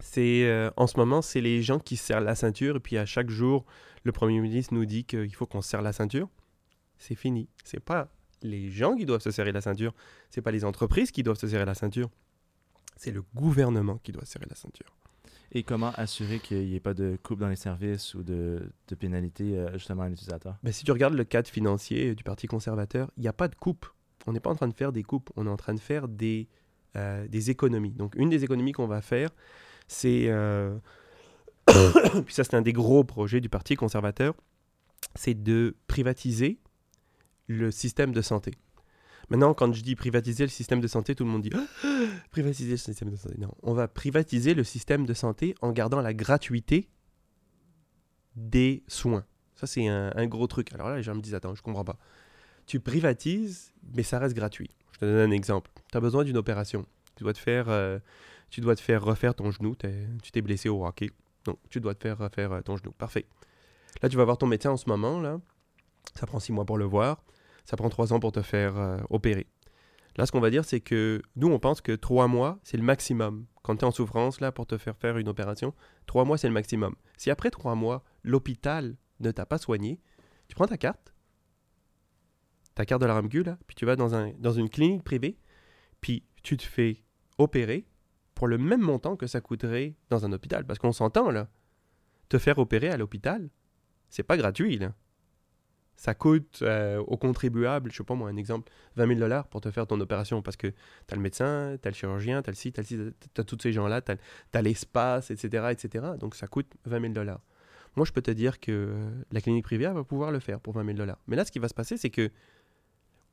C'est 0.00 0.44
euh, 0.44 0.70
en 0.76 0.86
ce 0.86 0.96
moment, 0.96 1.22
c'est 1.22 1.40
les 1.40 1.62
gens 1.62 1.78
qui 1.78 1.96
se 1.96 2.06
serrent 2.06 2.20
la 2.20 2.34
ceinture 2.34 2.76
et 2.76 2.80
puis 2.80 2.98
à 2.98 3.06
chaque 3.06 3.30
jour, 3.30 3.64
le 4.04 4.12
Premier 4.12 4.40
ministre 4.40 4.74
nous 4.74 4.84
dit 4.84 5.04
qu'il 5.04 5.34
faut 5.34 5.46
qu'on 5.46 5.62
se 5.62 5.70
serre 5.70 5.82
la 5.82 5.92
ceinture. 5.92 6.28
C'est 6.98 7.14
fini. 7.14 7.48
C'est 7.64 7.80
pas 7.80 8.08
les 8.42 8.70
gens 8.70 8.94
qui 8.94 9.06
doivent 9.06 9.22
se 9.22 9.30
serrer 9.30 9.52
la 9.52 9.60
ceinture. 9.60 9.94
C'est 10.30 10.42
pas 10.42 10.50
les 10.50 10.64
entreprises 10.64 11.10
qui 11.10 11.22
doivent 11.22 11.38
se 11.38 11.48
serrer 11.48 11.64
la 11.64 11.74
ceinture. 11.74 12.10
C'est 12.96 13.10
le 13.10 13.22
gouvernement 13.34 13.98
qui 13.98 14.12
doit 14.12 14.24
se 14.24 14.32
serrer 14.32 14.46
la 14.48 14.56
ceinture. 14.56 14.96
Et 15.52 15.62
comment 15.62 15.92
assurer 15.92 16.40
qu'il 16.40 16.66
n'y 16.66 16.74
ait 16.74 16.80
pas 16.80 16.94
de 16.94 17.18
coupe 17.22 17.38
dans 17.38 17.48
les 17.48 17.56
services 17.56 18.14
ou 18.14 18.22
de, 18.22 18.70
de 18.88 18.94
pénalité 18.94 19.56
euh, 19.56 19.72
justement 19.74 20.02
à 20.02 20.08
l'utilisateur? 20.08 20.56
Ben, 20.62 20.72
si 20.72 20.84
tu 20.84 20.92
regardes 20.92 21.14
le 21.14 21.24
cadre 21.24 21.48
financier 21.48 22.14
du 22.14 22.24
Parti 22.24 22.46
conservateur, 22.46 23.10
il 23.16 23.22
n'y 23.22 23.28
a 23.28 23.32
pas 23.32 23.48
de 23.48 23.54
coupe. 23.54 23.86
On 24.26 24.32
n'est 24.32 24.40
pas 24.40 24.50
en 24.50 24.56
train 24.56 24.68
de 24.68 24.74
faire 24.74 24.92
des 24.92 25.04
coupes, 25.04 25.30
on 25.36 25.46
est 25.46 25.50
en 25.50 25.56
train 25.56 25.74
de 25.74 25.80
faire 25.80 26.08
des, 26.08 26.48
euh, 26.96 27.28
des 27.28 27.50
économies. 27.50 27.92
Donc, 27.92 28.14
une 28.16 28.28
des 28.28 28.42
économies 28.42 28.72
qu'on 28.72 28.88
va 28.88 29.00
faire, 29.02 29.30
c'est. 29.88 30.26
euh, 30.28 30.76
puis 32.24 32.34
ça, 32.34 32.44
c'est 32.44 32.54
un 32.54 32.62
des 32.62 32.72
gros 32.72 33.04
projets 33.04 33.40
du 33.40 33.48
Parti 33.48 33.74
conservateur, 33.74 34.34
c'est 35.14 35.34
de 35.34 35.76
privatiser 35.86 36.58
le 37.48 37.70
système 37.70 38.12
de 38.12 38.22
santé. 38.22 38.52
Maintenant, 39.28 39.54
quand 39.54 39.72
je 39.72 39.82
dis 39.82 39.96
privatiser 39.96 40.44
le 40.44 40.50
système 40.50 40.80
de 40.80 40.86
santé, 40.86 41.14
tout 41.14 41.24
le 41.24 41.30
monde 41.30 41.42
dit 41.42 41.50
privatiser 42.30 42.72
le 42.72 42.76
système 42.76 43.10
de 43.10 43.16
santé. 43.16 43.34
Non, 43.38 43.52
on 43.62 43.74
va 43.74 43.88
privatiser 43.88 44.54
le 44.54 44.62
système 44.64 45.06
de 45.06 45.14
santé 45.14 45.54
en 45.60 45.72
gardant 45.72 46.00
la 46.00 46.14
gratuité 46.14 46.88
des 48.36 48.84
soins. 48.86 49.24
Ça, 49.54 49.66
c'est 49.66 49.88
un, 49.88 50.12
un 50.14 50.26
gros 50.26 50.46
truc. 50.46 50.72
Alors 50.74 50.90
là, 50.90 50.96
les 50.96 51.02
gens 51.02 51.14
me 51.14 51.20
disent, 51.20 51.34
attends, 51.34 51.54
je 51.54 51.62
comprends 51.62 51.84
pas. 51.84 51.98
Tu 52.66 52.78
privatises, 52.78 53.72
mais 53.94 54.02
ça 54.02 54.18
reste 54.18 54.34
gratuit. 54.34 54.70
Je 54.92 54.98
te 54.98 55.04
donne 55.04 55.30
un 55.30 55.34
exemple. 55.34 55.70
Tu 55.90 55.96
as 55.96 56.00
besoin 56.00 56.24
d'une 56.24 56.36
opération. 56.36 56.84
Tu 57.16 57.24
dois 57.24 57.32
te 57.32 57.38
faire, 57.38 57.68
euh, 57.68 57.98
tu 58.50 58.60
dois 58.60 58.74
te 58.76 58.80
faire 58.80 59.02
refaire 59.02 59.34
ton 59.34 59.50
genou. 59.50 59.74
Tu 59.74 60.32
t'es 60.32 60.42
blessé 60.42 60.68
au 60.68 60.86
hockey. 60.86 61.10
Donc, 61.44 61.58
tu 61.70 61.80
dois 61.80 61.94
te 61.94 62.02
faire 62.02 62.18
refaire 62.18 62.52
euh, 62.52 62.60
ton 62.60 62.76
genou. 62.76 62.92
Parfait. 62.92 63.26
Là, 64.02 64.08
tu 64.08 64.16
vas 64.16 64.24
voir 64.24 64.38
ton 64.38 64.46
médecin 64.46 64.70
en 64.70 64.76
ce 64.76 64.88
moment. 64.88 65.20
Là. 65.20 65.40
Ça 66.14 66.26
prend 66.26 66.40
six 66.40 66.52
mois 66.52 66.64
pour 66.64 66.78
le 66.78 66.84
voir. 66.84 67.22
Ça 67.64 67.76
prend 67.76 67.88
trois 67.88 68.12
ans 68.12 68.20
pour 68.20 68.32
te 68.32 68.42
faire 68.42 68.76
euh, 68.76 68.98
opérer. 69.10 69.46
Là, 70.16 70.24
ce 70.24 70.32
qu'on 70.32 70.40
va 70.40 70.50
dire, 70.50 70.64
c'est 70.64 70.80
que 70.80 71.20
nous, 71.34 71.48
on 71.48 71.58
pense 71.58 71.80
que 71.80 71.92
trois 71.92 72.26
mois, 72.26 72.58
c'est 72.62 72.76
le 72.76 72.82
maximum. 72.82 73.46
Quand 73.62 73.76
tu 73.76 73.84
es 73.84 73.88
en 73.88 73.90
souffrance, 73.90 74.40
là, 74.40 74.50
pour 74.50 74.66
te 74.66 74.78
faire 74.78 74.96
faire 74.96 75.18
une 75.18 75.28
opération, 75.28 75.74
trois 76.06 76.24
mois, 76.24 76.38
c'est 76.38 76.48
le 76.48 76.54
maximum. 76.54 76.94
Si 77.16 77.30
après 77.30 77.50
trois 77.50 77.74
mois, 77.74 78.02
l'hôpital 78.22 78.96
ne 79.20 79.30
t'a 79.30 79.44
pas 79.44 79.58
soigné, 79.58 80.00
tu 80.48 80.54
prends 80.54 80.66
ta 80.66 80.78
carte, 80.78 81.12
ta 82.74 82.86
carte 82.86 83.02
de 83.02 83.06
la 83.06 83.14
RAMQ, 83.14 83.42
là, 83.42 83.58
puis 83.66 83.74
tu 83.74 83.84
vas 83.84 83.96
dans, 83.96 84.32
dans 84.38 84.52
une 84.52 84.70
clinique 84.70 85.02
privée, 85.02 85.38
puis 86.00 86.24
tu 86.42 86.56
te 86.56 86.62
fais 86.62 87.02
opérer 87.38 87.86
pour 88.36 88.46
le 88.46 88.58
même 88.58 88.82
montant 88.82 89.16
que 89.16 89.26
ça 89.26 89.40
coûterait 89.40 89.94
dans 90.10 90.24
un 90.24 90.32
hôpital. 90.32 90.64
Parce 90.64 90.78
qu'on 90.78 90.92
s'entend, 90.92 91.30
là. 91.32 91.48
Te 92.28 92.38
faire 92.38 92.58
opérer 92.58 92.90
à 92.90 92.96
l'hôpital, 92.96 93.48
c'est 94.10 94.22
pas 94.22 94.36
gratuit, 94.36 94.78
là. 94.78 94.92
Ça 95.96 96.14
coûte 96.14 96.58
euh, 96.60 96.98
aux 96.98 97.16
contribuables, 97.16 97.90
je 97.90 97.96
sais 97.96 98.04
pas 98.04 98.14
moi, 98.14 98.28
un 98.28 98.36
exemple, 98.36 98.70
20 98.96 99.06
000 99.06 99.18
dollars 99.18 99.48
pour 99.48 99.62
te 99.62 99.70
faire 99.70 99.86
ton 99.86 99.98
opération 99.98 100.42
parce 100.42 100.58
que 100.58 100.66
tu 100.66 100.74
as 101.12 101.16
le 101.16 101.22
médecin, 101.22 101.78
tu 101.80 101.88
as 101.88 101.90
le 101.90 101.96
chirurgien, 101.96 102.42
tu 102.42 102.50
as 102.50 102.52
le 102.52 102.56
ci, 102.56 102.70
tu 102.70 102.80
as 102.80 102.82
le 102.82 102.86
ci, 102.86 102.98
tu 103.34 103.40
as 103.40 103.44
tous 103.44 103.56
ces 103.62 103.72
gens-là, 103.72 104.02
tu 104.02 104.12
as, 104.12 104.62
l'espace, 104.62 105.30
etc., 105.30 105.68
etc. 105.70 106.04
Donc 106.20 106.34
ça 106.34 106.48
coûte 106.48 106.70
20 106.84 107.00
000 107.00 107.12
dollars. 107.14 107.40
Moi, 107.96 108.04
je 108.04 108.12
peux 108.12 108.20
te 108.20 108.30
dire 108.30 108.60
que 108.60 108.94
la 109.32 109.40
clinique 109.40 109.64
privée 109.64 109.86
va 109.86 110.04
pouvoir 110.04 110.32
le 110.32 110.40
faire 110.40 110.60
pour 110.60 110.74
20 110.74 110.84
000 110.84 110.98
dollars. 110.98 111.18
Mais 111.28 111.36
là, 111.36 111.46
ce 111.46 111.52
qui 111.52 111.58
va 111.58 111.68
se 111.68 111.74
passer, 111.74 111.96
c'est 111.96 112.10
que 112.10 112.30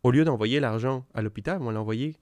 au 0.03 0.11
lieu 0.11 0.23
d'envoyer 0.23 0.61
l'argent 0.61 1.05
à 1.13 1.21
l'hôpital, 1.21 1.57
on 1.61 1.65
va 1.65 1.73
l'envoyer 1.73 2.15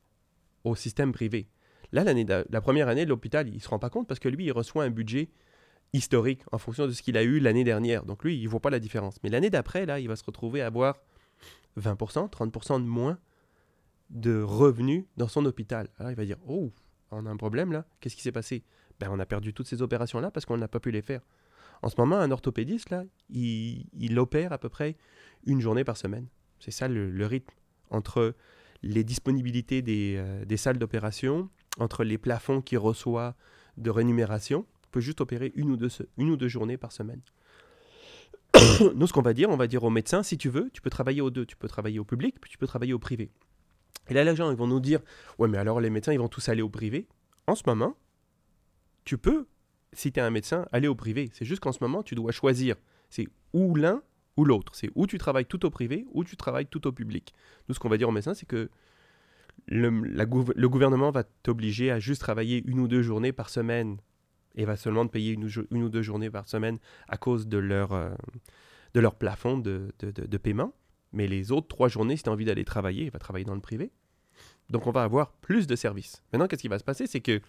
au 0.64 0.76
système 0.76 1.12
privé. 1.12 1.48
Là, 1.92 2.04
l'année 2.04 2.26
la 2.26 2.62
première 2.62 2.88
année 2.88 3.06
l'hôpital, 3.06 3.48
il 3.48 3.56
ne 3.56 3.60
se 3.60 3.68
rend 3.68 3.80
pas 3.80 3.90
compte 3.90 4.08
parce 4.08 4.20
que 4.20 4.30
lui, 4.30 4.46
il 4.46 4.52
reçoit 4.52 4.84
un 4.84 4.90
budget 4.90 5.30
historique 5.94 6.42
en 6.52 6.58
fonction 6.58 6.88
de 6.88 6.92
ce 6.92 7.02
qu'il 7.02 7.18
a 7.18 7.24
eu 7.24 7.40
l'année 7.40 7.64
dernière. 7.64 8.06
Donc 8.06 8.24
lui, 8.24 8.38
il 8.38 8.44
ne 8.44 8.50
voit 8.50 8.62
pas 8.62 8.70
la 8.70 8.80
différence. 8.80 9.16
Mais 9.24 9.30
l'année 9.30 9.50
d'après, 9.50 9.86
là, 9.86 10.00
il 10.00 10.08
va 10.08 10.16
se 10.16 10.24
retrouver 10.24 10.62
à 10.62 10.68
avoir 10.68 11.02
20%, 11.78 12.30
30% 12.30 12.82
de 12.82 12.88
moins 12.88 13.18
de 14.10 14.42
revenus 14.42 15.06
dans 15.18 15.28
son 15.28 15.46
hôpital. 15.46 15.90
Alors 15.98 16.12
il 16.12 16.16
va 16.16 16.26
dire, 16.26 16.38
oh, 16.48 16.72
on 17.12 17.26
a 17.26 17.30
un 17.30 17.38
problème 17.38 17.72
là, 17.72 17.86
qu'est-ce 18.00 18.16
qui 18.16 18.22
s'est 18.22 18.32
passé? 18.32 18.64
Ben 19.00 19.10
on 19.12 19.20
a 19.20 19.26
perdu 19.26 19.54
toutes 19.54 19.68
ces 19.68 19.82
opérations-là 19.82 20.32
parce 20.32 20.46
qu'on 20.46 20.58
n'a 20.58 20.68
pas 20.68 20.80
pu 20.80 20.92
les 20.92 21.02
faire. 21.02 21.22
En 21.82 21.90
ce 21.90 21.96
moment, 21.98 22.18
un 22.18 22.30
orthopédiste, 22.30 22.92
là, 22.92 23.04
il, 23.30 24.20
opère 24.20 24.54
à 24.54 24.60
peu 24.60 24.70
près 24.70 24.96
une 25.46 25.62
journée 25.62 25.84
par 25.84 25.98
semaine. 25.98 26.28
C'est 26.60 26.72
ça 26.72 26.88
le, 26.88 27.26
rythme 27.26 27.54
entre 27.90 28.36
les 28.84 29.04
disponibilités 29.04 29.82
des, 29.82 30.16
euh, 30.18 30.46
des 30.46 30.58
salles 30.58 30.78
d'opération, 30.78 31.50
entre 31.80 32.04
les 32.04 32.18
plafonds 32.18 32.62
qu'il 32.62 32.78
reçoit 32.78 33.36
de 33.78 33.90
rémunération. 33.90 34.66
On 34.86 34.90
peut 34.92 35.02
juste 35.02 35.22
opérer 35.22 35.52
une 35.56 35.72
ou 35.72 35.78
deux, 35.78 35.90
une 36.18 36.30
ou 36.30 36.38
deux 36.38 36.48
journées 36.48 36.78
par 36.78 36.92
semaine. 36.92 37.22
Nous, 38.96 39.08
ce 39.08 39.14
qu'on 39.14 39.22
va 39.22 39.34
dire, 39.34 39.50
on 39.50 39.58
va 39.58 39.68
dire 39.68 39.84
aux 39.84 39.90
médecins, 39.90 40.24
si 40.24 40.38
tu 40.38 40.50
veux, 40.50 40.70
tu 40.74 40.82
peux 40.82 40.90
travailler 40.90 41.22
aux 41.22 41.30
deux. 41.30 41.46
Tu 41.46 41.56
peux 41.56 41.68
travailler 41.68 42.00
au 42.00 42.06
public, 42.06 42.36
puis 42.40 42.52
tu 42.52 42.58
peux 42.58 42.68
travailler 42.68 42.94
au 42.94 43.00
privé. 43.00 43.32
Et 44.10 44.14
là, 44.14 44.24
les 44.24 44.36
gens, 44.36 44.52
ils 44.52 44.58
vont 44.58 44.68
nous 44.68 44.80
dire, 44.80 45.00
ouais, 45.38 45.48
mais 45.48 45.58
alors 45.58 45.80
les 45.80 45.90
médecins, 45.90 46.12
ils 46.12 46.20
vont 46.20 46.28
tous 46.28 46.50
aller 46.50 46.62
au 46.62 46.70
privé. 46.70 47.08
En 47.48 47.56
ce 47.56 47.64
moment, 47.66 47.96
tu 49.06 49.18
peux, 49.18 49.48
si 49.94 50.12
tu 50.12 50.20
es 50.20 50.24
un 50.24 50.30
médecin, 50.30 50.66
aller 50.72 50.88
au 50.88 50.96
privé. 50.96 51.30
C'est 51.34 51.46
juste 51.46 51.62
qu'en 51.62 51.72
ce 51.72 51.80
moment, 51.82 52.04
tu 52.04 52.16
dois 52.16 52.32
choisir. 52.32 52.76
C'est 53.10 53.28
ou 53.54 53.76
l'un 53.76 54.02
ou 54.38 54.46
l'autre. 54.46 54.76
C'est 54.76 54.90
ou 54.96 55.08
tu 55.08 55.18
travailles 55.18 55.46
tout 55.46 55.66
au 55.66 55.70
privé 55.70 56.06
ou 56.12 56.24
tu 56.24 56.36
travailles 56.36 56.68
tout 56.68 56.88
au 56.88 56.92
public. 56.92 57.34
Nous, 57.68 57.76
ce 57.76 57.80
qu'on 57.80 57.90
va 57.90 57.98
dire 57.98 58.10
aux 58.10 58.14
médecins, 58.14 58.34
c'est 58.34 58.46
que 58.46 58.70
le, 59.68 60.68
gouvernement 60.68 61.12
va 61.12 61.24
t'obliger 61.24 61.92
à 61.92 62.00
juste 62.00 62.22
travailler 62.22 62.64
une 62.66 62.80
ou 62.80 62.88
deux 62.88 63.02
journées 63.02 63.32
par 63.32 63.50
semaine 63.50 63.98
et 64.56 64.66
va 64.66 64.76
seulement 64.76 65.06
te 65.06 65.12
payer 65.12 65.32
une, 65.32 65.46
ou 65.84 65.90
deux 65.90 66.02
journées 66.02 66.30
par 66.30 66.48
semaine 66.48 66.78
à 67.08 67.18
cause 67.18 67.48
de 67.48 67.58
leur, 67.58 67.94
euh, 67.94 68.10
de 68.94 69.00
leur 69.00 69.16
plafond 69.16 69.58
de, 69.58 69.94
de- 70.00 70.12
de- 70.12 70.38
paiement. 70.38 70.74
Mais 71.14 71.28
les 71.28 71.52
autres 71.52 71.68
trois 71.68 71.88
journées, 71.88 72.18
si 72.18 72.24
tu 72.24 72.30
as 72.30 72.34
envie 72.34 72.46
d'aller 72.46 72.66
travailler, 72.66 73.06
il 73.06 73.12
va 73.12 73.20
travailler 73.20 73.46
dans 73.46 73.56
le 73.56 73.62
privé. 73.62 73.92
Donc 74.70 74.88
on 74.88 74.92
va 74.92 75.04
avoir 75.04 75.32
plus 75.34 75.68
de 75.68 75.76
services. 75.76 76.22
Maintenant, 76.32 76.48
qu'est-ce 76.48 76.62
qui 76.62 76.68
va 76.68 76.80
se 76.80 76.84
passer? 76.84 77.08
C'est 77.08 77.22
que 77.22 77.42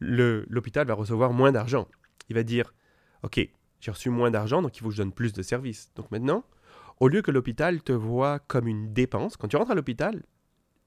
l'hôpital 0.00 0.86
va 0.86 0.94
recevoir 0.94 1.32
moins 1.32 1.52
d'argent. 1.52 1.88
Il 2.28 2.34
va 2.34 2.42
dire, 2.42 2.74
OK, 3.22 3.38
j'ai 3.80 3.90
reçu 3.90 4.10
moins 4.10 4.30
d'argent, 4.30 4.62
donc 4.62 4.76
il 4.76 4.80
faut 4.80 4.88
que 4.88 4.94
je 4.94 4.98
donne 5.02 5.12
plus 5.12 5.32
de 5.32 5.42
services. 5.42 5.90
Donc 5.94 6.10
maintenant, 6.10 6.44
au 7.00 7.08
lieu 7.08 7.22
que 7.22 7.30
l'hôpital 7.30 7.82
te 7.82 7.92
voit 7.92 8.38
comme 8.40 8.66
une 8.68 8.92
dépense, 8.92 9.36
quand 9.36 9.48
tu 9.48 9.56
rentres 9.56 9.70
à 9.70 9.74
l'hôpital, 9.74 10.22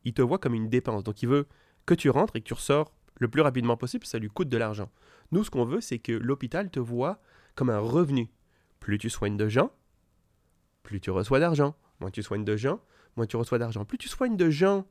il 0.05 0.13
te 0.13 0.21
voit 0.21 0.37
comme 0.39 0.53
une 0.53 0.69
dépense. 0.69 1.03
Donc 1.03 1.21
il 1.23 1.29
veut 1.29 1.47
que 1.85 1.93
tu 1.93 2.09
rentres 2.09 2.35
et 2.35 2.41
que 2.41 2.47
tu 2.47 2.53
ressors 2.53 2.93
le 3.19 3.27
plus 3.27 3.41
rapidement 3.41 3.75
possible, 3.77 4.05
ça 4.05 4.17
lui 4.19 4.29
coûte 4.29 4.47
de 4.49 4.57
l'argent. 4.57 4.89
Nous, 5.31 5.43
ce 5.43 5.49
qu'on 5.49 5.65
veut, 5.65 5.81
c'est 5.81 5.99
que 5.99 6.11
l'hôpital 6.13 6.69
te 6.71 6.79
voit 6.79 7.19
comme 7.55 7.69
un 7.69 7.79
revenu. 7.79 8.29
Plus 8.79 8.97
tu 8.97 9.09
soignes 9.09 9.35
de 9.35 9.49
gens, 9.49 9.71
plus 10.83 11.01
tu 11.01 11.11
reçois 11.11 11.39
d'argent. 11.39 11.75
Moins 11.99 12.11
tu 12.11 12.23
soignes 12.23 12.45
de 12.45 12.55
gens, 12.55 12.79
moins 13.17 13.25
tu 13.25 13.35
reçois 13.35 13.57
d'argent. 13.59 13.83
Plus 13.83 13.97
tu 13.97 14.07
soignes 14.07 14.37
de 14.37 14.49
gens 14.49 14.85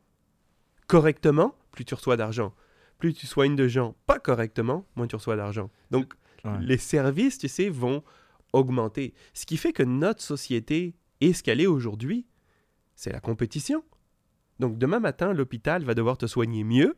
correctement, 0.87 1.55
plus 1.73 1.85
tu 1.85 1.95
reçois 1.95 2.17
d'argent. 2.17 2.55
Plus 2.99 3.15
tu 3.15 3.27
soignes 3.27 3.57
de 3.57 3.69
gens 3.69 3.95
pas 4.07 4.19
correctement, 4.19 4.87
moins 4.97 5.07
tu 5.07 5.17
reçois 5.17 5.37
d'argent. 5.37 5.71
Donc, 5.91 6.15
Ouais. 6.45 6.59
les 6.61 6.79
services, 6.79 7.39
tu 7.39 7.49
sais, 7.49 7.69
vont 7.69 8.05
augmenter. 8.53 9.13
Ce 9.35 9.45
qui 9.45 9.57
fait 9.57 9.73
que 9.73 9.83
notre 9.83 10.23
société 10.23 10.95
est 11.21 11.33
ce 11.33 11.43
qu'elle 11.43 11.61
est 11.61 11.67
aujourd'hui, 11.67 12.27
c'est 12.95 13.11
la 13.13 13.21
compétition. 13.21 13.83
Donc, 14.59 14.79
demain 14.79 15.01
matin, 15.01 15.33
l'hôpital 15.33 15.85
va 15.85 15.95
devoir 15.95 16.19
te 16.19 16.27
soigner 16.27 16.65
mieux 16.65 16.97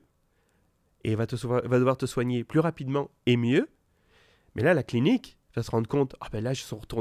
et 1.04 1.14
va, 1.14 1.26
te 1.26 1.34
va 1.46 1.78
devoir 1.78 1.96
te 1.96 2.06
soigner 2.06 2.44
plus 2.44 2.60
rapidement 2.60 3.10
et 3.26 3.36
mieux. 3.36 3.68
Mais 4.54 4.62
là, 4.62 4.74
la 4.74 4.82
clinique 4.82 5.38
va 5.54 5.62
se 5.62 5.70
rendre 5.70 5.88
compte, 5.88 6.16
ah 6.20 6.28
ben 6.30 6.42
là, 6.42 6.52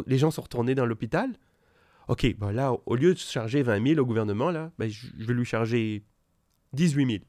les 0.07 0.18
gens 0.18 0.32
sont 0.32 0.41
retournés 0.41 0.76
dans 0.76 0.86
l'hôpital. 0.86 1.32
OK, 2.07 2.36
ben 2.38 2.51
là, 2.51 2.74
au 2.86 2.95
lieu 2.95 3.14
de 3.14 3.20
charger 3.20 3.62
20 3.62 3.88
000 3.88 4.01
au 4.01 4.05
gouvernement, 4.05 4.51
là, 4.51 4.72
ben, 4.80 4.89
je 4.89 5.26
vais 5.26 5.34
lui 5.34 5.45
charger 5.45 6.03
18 6.74 7.05
000. 7.05 7.20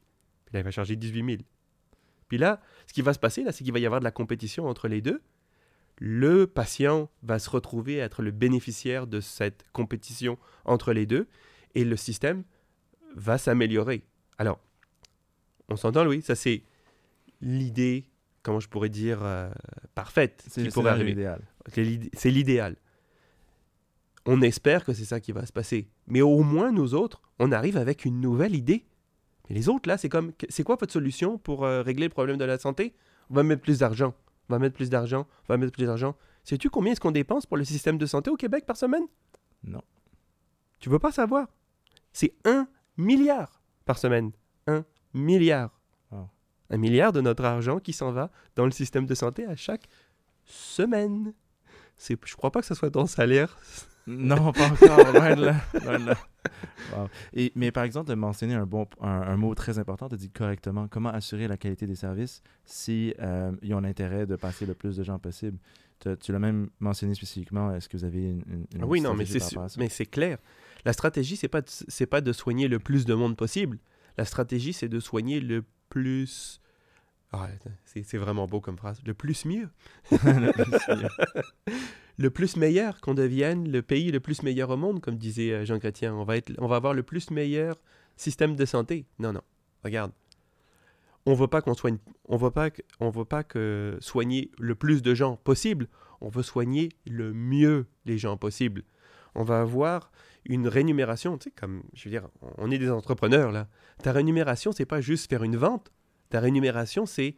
Puis 0.46 0.54
là, 0.54 0.60
il 0.60 0.62
va 0.62 0.70
charger 0.70 0.96
18 0.96 1.24
000. 1.24 1.42
Puis 2.28 2.38
là, 2.38 2.60
ce 2.86 2.92
qui 2.92 3.02
va 3.02 3.12
se 3.12 3.18
passer, 3.18 3.42
là, 3.42 3.52
c'est 3.52 3.64
qu'il 3.64 3.72
va 3.72 3.78
y 3.78 3.86
avoir 3.86 4.00
de 4.00 4.04
la 4.04 4.10
compétition 4.10 4.66
entre 4.66 4.88
les 4.88 5.00
deux. 5.00 5.20
Le 5.98 6.46
patient 6.46 7.10
va 7.22 7.38
se 7.38 7.50
retrouver 7.50 8.00
à 8.00 8.06
être 8.06 8.22
le 8.22 8.30
bénéficiaire 8.30 9.06
de 9.06 9.20
cette 9.20 9.66
compétition 9.72 10.38
entre 10.64 10.92
les 10.92 11.04
deux 11.04 11.28
et 11.74 11.84
le 11.84 11.96
système 11.96 12.44
va 13.14 13.38
s'améliorer. 13.38 14.02
Alors, 14.38 14.58
on 15.68 15.76
s'entend, 15.76 16.04
Louis, 16.04 16.22
ça 16.22 16.34
c'est 16.34 16.62
l'idée, 17.40 18.06
comment 18.42 18.60
je 18.60 18.68
pourrais 18.68 18.88
dire, 18.88 19.20
euh, 19.22 19.50
parfaite 19.94 20.44
C'est 20.48 20.62
qui 20.62 20.68
pourrait 20.70 20.90
arriver. 20.90 21.10
l'idéal. 22.30 22.76
On 24.26 24.42
espère 24.42 24.84
que 24.84 24.92
c'est 24.92 25.04
ça 25.04 25.20
qui 25.20 25.32
va 25.32 25.46
se 25.46 25.52
passer. 25.52 25.88
Mais 26.06 26.20
au 26.20 26.42
moins, 26.42 26.72
nous 26.72 26.94
autres, 26.94 27.22
on 27.38 27.52
arrive 27.52 27.76
avec 27.76 28.04
une 28.04 28.20
nouvelle 28.20 28.54
idée. 28.54 28.84
Mais 29.48 29.56
les 29.56 29.68
autres, 29.68 29.88
là, 29.88 29.96
c'est 29.96 30.08
comme, 30.08 30.32
c'est 30.48 30.62
quoi 30.62 30.76
votre 30.78 30.92
solution 30.92 31.38
pour 31.38 31.64
euh, 31.64 31.82
régler 31.82 32.06
le 32.06 32.12
problème 32.12 32.36
de 32.36 32.44
la 32.44 32.58
santé? 32.58 32.94
On 33.30 33.34
va 33.34 33.42
mettre 33.42 33.62
plus 33.62 33.78
d'argent. 33.78 34.14
On 34.48 34.54
va 34.54 34.58
mettre 34.58 34.74
plus 34.74 34.90
d'argent. 34.90 35.26
On 35.48 35.52
va 35.52 35.56
mettre 35.56 35.72
plus 35.72 35.86
d'argent. 35.86 36.16
Sais-tu 36.44 36.68
combien 36.70 36.92
est-ce 36.92 37.00
qu'on 37.00 37.10
dépense 37.12 37.46
pour 37.46 37.56
le 37.56 37.64
système 37.64 37.98
de 37.98 38.06
santé 38.06 38.30
au 38.30 38.36
Québec 38.36 38.66
par 38.66 38.76
semaine? 38.76 39.04
Non. 39.64 39.82
Tu 40.80 40.88
veux 40.88 40.98
pas 40.98 41.12
savoir? 41.12 41.48
C'est 42.12 42.34
un 42.44 42.68
milliard 43.00 43.60
par 43.84 43.98
semaine. 43.98 44.30
Un 44.66 44.84
milliard. 45.14 45.70
Wow. 46.10 46.28
Un 46.70 46.76
milliard 46.76 47.12
de 47.12 47.20
notre 47.20 47.44
argent 47.44 47.78
qui 47.80 47.92
s'en 47.92 48.12
va 48.12 48.30
dans 48.56 48.64
le 48.64 48.70
système 48.70 49.06
de 49.06 49.14
santé 49.14 49.44
à 49.46 49.56
chaque 49.56 49.88
semaine. 50.44 51.32
C'est, 51.96 52.18
je 52.24 52.34
crois 52.36 52.50
pas 52.50 52.60
que 52.60 52.66
ce 52.66 52.74
soit 52.74 52.90
ton 52.90 53.06
salaire. 53.06 53.56
Non, 54.06 54.52
pas 54.52 54.66
encore, 54.72 55.12
loin 55.12 55.34
de 55.36 55.44
là. 55.44 55.56
loin 55.84 55.98
de 55.98 56.06
là. 56.06 56.16
Wow. 56.96 57.08
Et, 57.34 57.52
mais 57.54 57.70
par 57.70 57.84
exemple, 57.84 58.08
de 58.08 58.14
mentionner 58.14 58.54
un, 58.54 58.64
bon, 58.66 58.86
un, 59.00 59.08
un 59.08 59.36
mot 59.36 59.54
très 59.54 59.78
important, 59.78 60.08
tu 60.08 60.16
dit 60.16 60.30
correctement, 60.30 60.88
comment 60.88 61.10
assurer 61.10 61.46
la 61.48 61.56
qualité 61.56 61.86
des 61.86 61.94
services 61.94 62.42
si 62.64 63.14
euh, 63.20 63.52
ils 63.62 63.74
ont 63.74 63.80
l'intérêt 63.80 64.26
de 64.26 64.36
passer 64.36 64.64
le 64.66 64.74
plus 64.74 64.96
de 64.96 65.02
gens 65.04 65.18
possible? 65.18 65.58
Tu, 66.00 66.08
tu 66.16 66.32
l'as 66.32 66.38
même 66.38 66.70
mentionné 66.80 67.14
spécifiquement, 67.14 67.74
est-ce 67.74 67.88
que 67.88 67.98
vous 67.98 68.04
avez 68.04 68.30
une, 68.30 68.42
une- 68.48 68.66
une 68.74 68.82
Ah 68.82 68.86
oui, 68.86 69.02
non, 69.02 69.12
mais 69.14 69.26
c'est, 69.26 69.42
mais 69.76 69.90
c'est 69.90 70.06
clair. 70.06 70.38
La 70.84 70.92
stratégie, 70.92 71.36
c'est 71.36 71.48
pas, 71.48 71.62
c'est 71.66 72.06
pas 72.06 72.20
de 72.20 72.32
soigner 72.32 72.68
le 72.68 72.78
plus 72.78 73.04
de 73.04 73.14
monde 73.14 73.36
possible. 73.36 73.78
La 74.16 74.24
stratégie, 74.24 74.72
c'est 74.72 74.88
de 74.88 75.00
soigner 75.00 75.40
le 75.40 75.64
plus. 75.88 76.60
Ah, 77.32 77.48
c'est, 77.84 78.18
vraiment 78.18 78.46
beau 78.46 78.60
comme 78.60 78.76
phrase. 78.76 79.00
Le 79.06 79.14
plus 79.14 79.44
mieux. 79.46 79.68
le 82.18 82.30
plus 82.30 82.56
meilleur, 82.56 83.00
qu'on 83.00 83.14
devienne 83.14 83.70
le 83.70 83.82
pays 83.82 84.10
le 84.10 84.18
plus 84.18 84.42
meilleur 84.42 84.70
au 84.70 84.76
monde, 84.76 85.00
comme 85.00 85.16
disait 85.16 85.52
euh, 85.52 85.64
Jean 85.64 85.78
Chrétien. 85.78 86.14
On 86.14 86.24
va, 86.24 86.36
être, 86.36 86.52
on 86.58 86.66
va 86.66 86.76
avoir 86.76 86.92
le 86.92 87.02
plus 87.02 87.30
meilleur 87.30 87.76
système 88.16 88.56
de 88.56 88.64
santé. 88.64 89.06
Non, 89.18 89.32
non. 89.32 89.42
Regarde. 89.84 90.12
On 91.26 91.34
veut 91.34 91.48
pas 91.48 91.60
qu'on 91.62 91.74
soigne. 91.74 91.98
On 92.26 92.36
veut 92.36 92.50
pas 92.50 92.70
que, 92.70 92.82
on 92.98 93.10
veut 93.10 93.24
pas 93.24 93.44
que 93.44 93.96
soigner 94.00 94.50
le 94.58 94.74
plus 94.74 95.02
de 95.02 95.14
gens 95.14 95.36
possible. 95.36 95.86
On 96.20 96.28
veut 96.28 96.42
soigner 96.42 96.90
le 97.06 97.32
mieux 97.32 97.86
les 98.06 98.18
gens 98.18 98.36
possible. 98.36 98.82
On 99.34 99.44
va 99.44 99.60
avoir 99.60 100.10
une 100.44 100.68
rémunération, 100.68 101.36
tu 101.38 101.44
sais, 101.44 101.50
comme, 101.50 101.82
je 101.92 102.04
veux 102.04 102.10
dire, 102.10 102.28
on 102.58 102.70
est 102.70 102.78
des 102.78 102.90
entrepreneurs, 102.90 103.52
là. 103.52 103.68
Ta 104.02 104.12
rémunération, 104.12 104.72
c'est 104.72 104.86
pas 104.86 105.00
juste 105.00 105.28
faire 105.28 105.42
une 105.42 105.56
vente. 105.56 105.92
Ta 106.30 106.40
rémunération, 106.40 107.06
c'est 107.06 107.36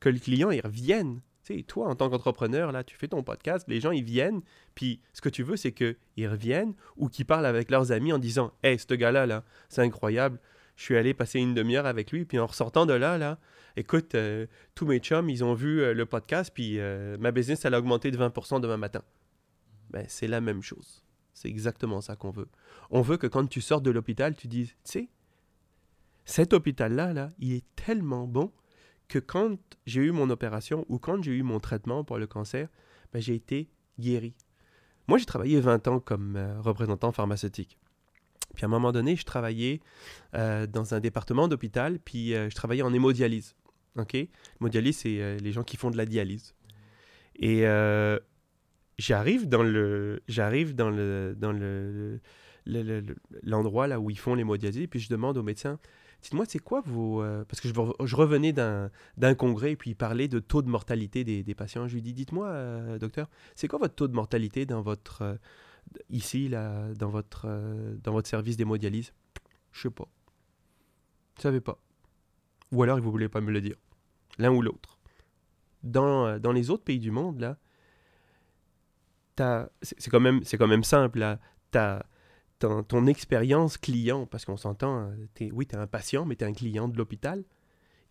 que 0.00 0.08
le 0.08 0.18
client, 0.18 0.50
il 0.50 0.60
revienne. 0.60 1.20
Tu 1.44 1.56
sais, 1.56 1.62
toi, 1.62 1.88
en 1.88 1.94
tant 1.94 2.08
qu'entrepreneur, 2.08 2.72
là, 2.72 2.84
tu 2.84 2.96
fais 2.96 3.08
ton 3.08 3.22
podcast, 3.22 3.66
les 3.68 3.80
gens, 3.80 3.90
ils 3.90 4.04
viennent, 4.04 4.42
puis 4.74 5.00
ce 5.12 5.20
que 5.20 5.28
tu 5.28 5.42
veux, 5.42 5.56
c'est 5.56 5.72
qu'ils 5.72 6.28
reviennent 6.28 6.74
ou 6.96 7.08
qu'ils 7.08 7.26
parlent 7.26 7.46
avec 7.46 7.70
leurs 7.70 7.90
amis 7.90 8.12
en 8.12 8.18
disant 8.18 8.52
«Hey, 8.62 8.78
ce 8.78 8.94
gars-là, 8.94 9.26
là, 9.26 9.44
c'est 9.68 9.82
incroyable. 9.82 10.38
Je 10.76 10.84
suis 10.84 10.96
allé 10.96 11.14
passer 11.14 11.40
une 11.40 11.54
demi-heure 11.54 11.86
avec 11.86 12.12
lui, 12.12 12.24
puis 12.24 12.38
en 12.38 12.46
ressortant 12.46 12.86
de 12.86 12.92
là, 12.92 13.18
là, 13.18 13.38
écoute, 13.76 14.14
euh, 14.14 14.46
tous 14.74 14.86
mes 14.86 14.98
chums, 14.98 15.28
ils 15.28 15.42
ont 15.44 15.54
vu 15.54 15.80
euh, 15.80 15.94
le 15.94 16.06
podcast, 16.06 16.52
puis 16.54 16.78
euh, 16.78 17.16
ma 17.18 17.32
business, 17.32 17.64
elle 17.64 17.74
a 17.74 17.78
augmenté 17.78 18.10
de 18.10 18.18
20% 18.18 18.60
demain 18.60 18.76
matin.» 18.76 19.02
Ben, 19.90 20.04
c'est 20.08 20.28
la 20.28 20.40
même 20.40 20.62
chose. 20.62 21.04
C'est 21.34 21.48
exactement 21.48 22.00
ça 22.00 22.16
qu'on 22.16 22.30
veut. 22.30 22.48
On 22.90 23.00
veut 23.00 23.16
que 23.16 23.26
quand 23.26 23.46
tu 23.46 23.60
sors 23.60 23.80
de 23.80 23.90
l'hôpital, 23.90 24.34
tu 24.34 24.48
dises, 24.48 24.68
tu 24.68 24.74
sais, 24.84 25.08
cet 26.24 26.52
hôpital-là, 26.52 27.12
là, 27.12 27.30
il 27.38 27.52
est 27.52 27.64
tellement 27.74 28.26
bon 28.26 28.52
que 29.08 29.18
quand 29.18 29.58
j'ai 29.86 30.02
eu 30.02 30.12
mon 30.12 30.30
opération 30.30 30.86
ou 30.88 30.98
quand 30.98 31.22
j'ai 31.22 31.32
eu 31.32 31.42
mon 31.42 31.60
traitement 31.60 32.04
pour 32.04 32.18
le 32.18 32.26
cancer, 32.26 32.68
ben, 33.12 33.20
j'ai 33.20 33.34
été 33.34 33.68
guéri. 33.98 34.34
Moi, 35.08 35.18
j'ai 35.18 35.26
travaillé 35.26 35.60
20 35.60 35.88
ans 35.88 36.00
comme 36.00 36.36
euh, 36.36 36.60
représentant 36.60 37.12
pharmaceutique. 37.12 37.78
Puis 38.54 38.64
à 38.64 38.66
un 38.66 38.70
moment 38.70 38.92
donné, 38.92 39.16
je 39.16 39.24
travaillais 39.24 39.80
euh, 40.34 40.66
dans 40.66 40.94
un 40.94 41.00
département 41.00 41.48
d'hôpital, 41.48 41.98
puis 41.98 42.34
euh, 42.34 42.50
je 42.50 42.54
travaillais 42.54 42.82
en 42.82 42.92
hémodialyse. 42.92 43.54
OK? 43.96 44.16
C'est 44.92 45.20
euh, 45.20 45.38
les 45.38 45.52
gens 45.52 45.62
qui 45.62 45.76
font 45.76 45.90
de 45.90 45.96
la 45.96 46.06
dialyse. 46.06 46.54
Et 47.36 47.62
j'arrive 49.06 49.48
dans 49.48 49.62
le 49.62 50.20
j'arrive 50.28 50.74
dans 50.74 50.90
le 50.90 51.34
dans 51.36 51.52
le 51.52 52.20
le- 52.66 52.82
le- 52.82 53.00
le- 53.00 53.16
l'endroit 53.42 53.86
là 53.88 53.98
où 53.98 54.08
ils 54.10 54.18
font 54.18 54.34
l'hémodialyse, 54.36 54.86
puis 54.88 55.00
je 55.00 55.08
demande 55.08 55.36
au 55.36 55.42
médecin 55.42 55.78
dites-moi 56.22 56.44
c'est 56.46 56.60
quoi 56.60 56.80
vos 56.86 57.20
euh, 57.20 57.44
parce 57.48 57.60
que 57.60 57.66
je, 57.68 57.74
re- 57.74 58.06
je 58.06 58.14
revenais 58.14 58.52
d'un 58.52 59.34
congrès 59.36 59.74
puis 59.74 59.90
il 59.90 59.96
parlait 59.96 60.28
de 60.28 60.38
taux 60.38 60.62
de 60.62 60.68
mortalité 60.68 61.24
des, 61.24 61.42
des 61.42 61.54
patients. 61.56 61.88
Je 61.88 61.94
lui 61.94 62.02
dis 62.02 62.12
dites-moi 62.12 62.46
euh, 62.48 62.98
docteur 62.98 63.26
c'est 63.56 63.66
quoi 63.66 63.80
votre 63.80 63.94
taux 63.96 64.06
de 64.06 64.14
mortalité 64.14 64.64
dans 64.66 64.82
votre 64.82 65.22
euh, 65.22 65.34
ici 66.10 66.48
là 66.48 66.94
dans 66.94 67.10
votre 67.10 67.48
dans 68.04 68.12
votre 68.12 68.28
service 68.28 68.56
d'hémodialyse 68.56 69.12
je 69.72 69.80
sais 69.82 69.90
pas. 69.90 70.08
Je 71.38 71.42
savais 71.42 71.62
pas. 71.62 71.78
Ou 72.70 72.82
alors 72.84 72.98
il 72.98 73.04
ne 73.04 73.10
voulait 73.10 73.28
pas 73.30 73.40
me 73.40 73.50
le 73.50 73.60
dire. 73.60 73.76
L'un 74.38 74.52
ou 74.52 74.60
l'autre. 74.62 74.98
Dans, 75.82 76.38
dans 76.38 76.52
les 76.52 76.68
autres 76.70 76.84
pays 76.84 77.00
du 77.00 77.10
monde 77.10 77.40
là 77.40 77.56
c'est 79.82 80.10
quand 80.10 80.20
même 80.20 80.42
quand 80.58 80.68
même 80.68 80.84
simple 80.84 81.20
là. 81.20 81.38
Ton, 82.58 83.06
expérience 83.08 83.76
client 83.76 84.24
parce 84.26 84.44
qu'on 84.44 84.56
s'entend 84.56 85.10
oui 85.40 85.66
tu 85.66 85.74
es 85.74 85.78
un 85.78 85.88
patient 85.88 86.24
mais 86.24 86.36
tu 86.36 86.44
es 86.44 86.46
un 86.46 86.52
client 86.52 86.88
de 86.88 86.96
l'hôpital. 86.96 87.44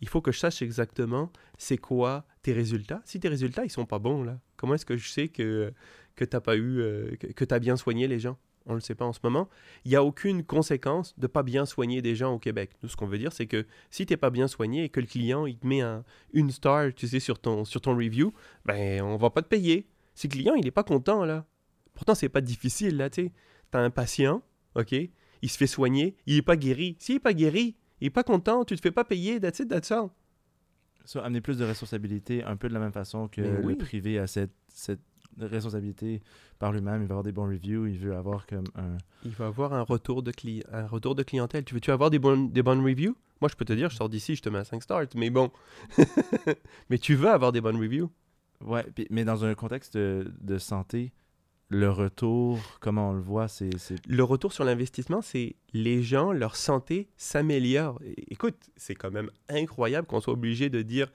Il 0.02 0.10
faut 0.10 0.20
que 0.20 0.32
je 0.32 0.40
sache 0.40 0.62
exactement 0.62 1.32
c'est 1.58 1.78
quoi 1.78 2.26
tes 2.42 2.52
résultats. 2.52 3.02
Si 3.06 3.20
tes 3.20 3.30
résultats 3.30 3.64
ils 3.64 3.72
sont 3.72 3.86
pas 3.86 4.00
bons 4.00 4.24
là 4.24 4.40
comment 4.58 4.74
est-ce 4.74 4.86
que 4.86 4.98
je 4.98 5.10
sais 5.10 5.28
que 5.30 5.74
que 6.16 6.26
t'as 6.26 6.42
pas 6.42 6.56
eu 6.56 6.80
euh, 6.80 7.16
que, 7.18 7.28
que 7.28 7.46
tu 7.46 7.54
as 7.54 7.60
bien 7.60 7.78
soigné 7.78 8.08
les 8.08 8.20
gens? 8.20 8.38
On 8.66 8.76
le 8.76 8.80
sait 8.80 8.96
pas 8.96 9.06
en 9.06 9.14
ce 9.14 9.20
moment. 9.24 9.50
Il 9.86 9.90
n'y 9.90 9.96
a 9.96 10.04
aucune 10.04 10.44
conséquence 10.44 11.18
de 11.18 11.28
pas 11.28 11.44
bien 11.44 11.66
soigner 11.66 12.02
des 12.02 12.16
gens 12.16 12.34
au 12.34 12.40
Québec. 12.40 12.72
Nous 12.84 12.90
ce 12.90 12.96
qu'on 12.96 13.08
veut 13.08 13.18
dire 13.18 13.34
c'est 13.34 13.48
que 13.48 13.66
si 13.90 14.06
t'es 14.06 14.18
pas 14.18 14.30
bien 14.30 14.48
soigné 14.48 14.84
et 14.84 14.90
que 14.90 15.00
le 15.00 15.08
client 15.08 15.46
il 15.46 15.58
te 15.58 15.66
met 15.66 15.82
un, 15.82 16.04
une 16.34 16.52
star 16.52 16.94
tu 16.94 17.08
sais 17.08 17.20
sur 17.20 17.40
ton 17.40 17.66
sur 17.66 17.82
ton 17.82 17.96
review 17.96 18.34
ben 18.66 19.02
on 19.02 19.18
va 19.18 19.30
pas 19.30 19.42
te 19.42 19.48
payer 19.48 19.88
si 20.22 20.28
le 20.28 20.32
client 20.34 20.54
il 20.56 20.68
est 20.68 20.72
pas 20.72 20.84
content 20.84 21.26
là. 21.26 21.46
Pourtant 21.94 22.16
c'est 22.16 22.30
pas 22.30 22.42
difficile 22.42 22.98
là 22.98 23.10
tu 23.10 23.24
sais. 23.26 23.32
T'as 23.72 23.80
un 23.82 23.90
patient 23.90 24.44
ok 24.76 24.94
il 25.44 25.50
se 25.50 25.58
fait 25.58 25.68
soigner 25.68 26.16
il 26.28 26.38
est 26.38 26.42
pas 26.42 26.56
guéri. 26.56 26.96
S'il 27.00 27.16
est 27.16 27.20
pas 27.20 27.34
guéri 27.34 27.76
il 28.00 28.08
est 28.08 28.12
pas 28.12 28.24
content 28.24 28.64
tu 28.66 28.76
te 28.76 28.82
fais 28.82 28.92
pas 28.92 29.04
payer 29.04 29.40
that's 29.40 29.60
it 29.60 29.68
that's 29.70 29.92
all. 29.92 30.10
Ça, 31.06 31.24
amener 31.26 31.42
plus 31.42 31.58
de 31.58 31.66
responsabilité, 31.66 32.44
un 32.44 32.56
peu 32.56 32.70
de 32.70 32.74
la 32.76 32.80
même 32.80 32.92
façon 32.92 33.28
que 33.28 33.42
oui. 33.64 33.72
le 33.74 33.78
privé 33.78 34.20
a 34.20 34.28
cette, 34.28 34.52
cette 34.68 35.02
responsabilité 35.40 36.22
par 36.60 36.72
lui-même. 36.72 37.02
Il 37.02 37.08
veut 37.08 37.12
avoir 37.12 37.24
des 37.24 37.32
bons 37.32 37.48
reviews, 37.48 37.88
il 37.88 37.98
veut 37.98 38.16
avoir 38.16 38.46
comme 38.46 38.66
un. 38.76 38.98
il 39.26 39.32
va 39.32 39.48
avoir 39.48 39.74
un 39.74 39.82
retour 39.82 40.22
de 40.22 40.32
cli- 40.32 40.64
un 40.72 40.86
retour 40.86 41.16
de 41.16 41.24
clientèle. 41.24 41.64
Tu 41.66 41.74
veux 41.74 41.80
tu 41.80 41.90
avoir 41.92 42.12
des 42.12 42.20
bonnes 42.20 42.52
des 42.52 42.62
bonnes 42.62 42.84
reviews? 42.84 43.16
Moi 43.42 43.50
je 43.50 43.56
peux 43.56 43.66
te 43.66 43.74
dire 43.74 43.90
je 43.90 43.96
sors 43.96 44.10
d'ici 44.10 44.36
je 44.36 44.44
te 44.44 44.50
mets 44.50 44.60
un 44.60 44.64
5 44.64 44.84
stars 44.84 45.06
mais 45.16 45.32
bon. 45.32 45.50
Mais 46.90 47.00
tu 47.00 47.16
veux 47.16 47.30
avoir 47.30 47.52
des 47.52 47.62
bonnes 47.62 47.78
reviews 47.78 48.12
Ouais, 48.66 48.86
mais 49.10 49.26
dans 49.26 49.46
un 49.46 49.56
contexte 49.56 49.98
de, 49.98 50.32
de 50.40 50.58
santé, 50.58 51.12
le 51.70 51.90
retour, 51.90 52.60
comment 52.82 53.12
on 53.12 53.14
le 53.14 53.22
voit, 53.22 53.48
c'est... 53.48 53.70
Le 54.08 54.24
retour 54.24 54.52
sur 54.52 54.66
l'investissement, 54.66 55.22
c'est 55.22 55.56
les 55.74 56.04
gens, 56.04 56.34
leur 56.34 56.58
santé 56.58 57.08
s'améliore. 57.16 58.00
Écoute, 58.30 58.58
c'est 58.76 58.94
quand 58.96 59.12
même 59.12 59.32
incroyable 59.48 60.06
qu'on 60.06 60.20
soit 60.20 60.34
obligé 60.34 60.70
de 60.70 60.82
dire 60.82 61.12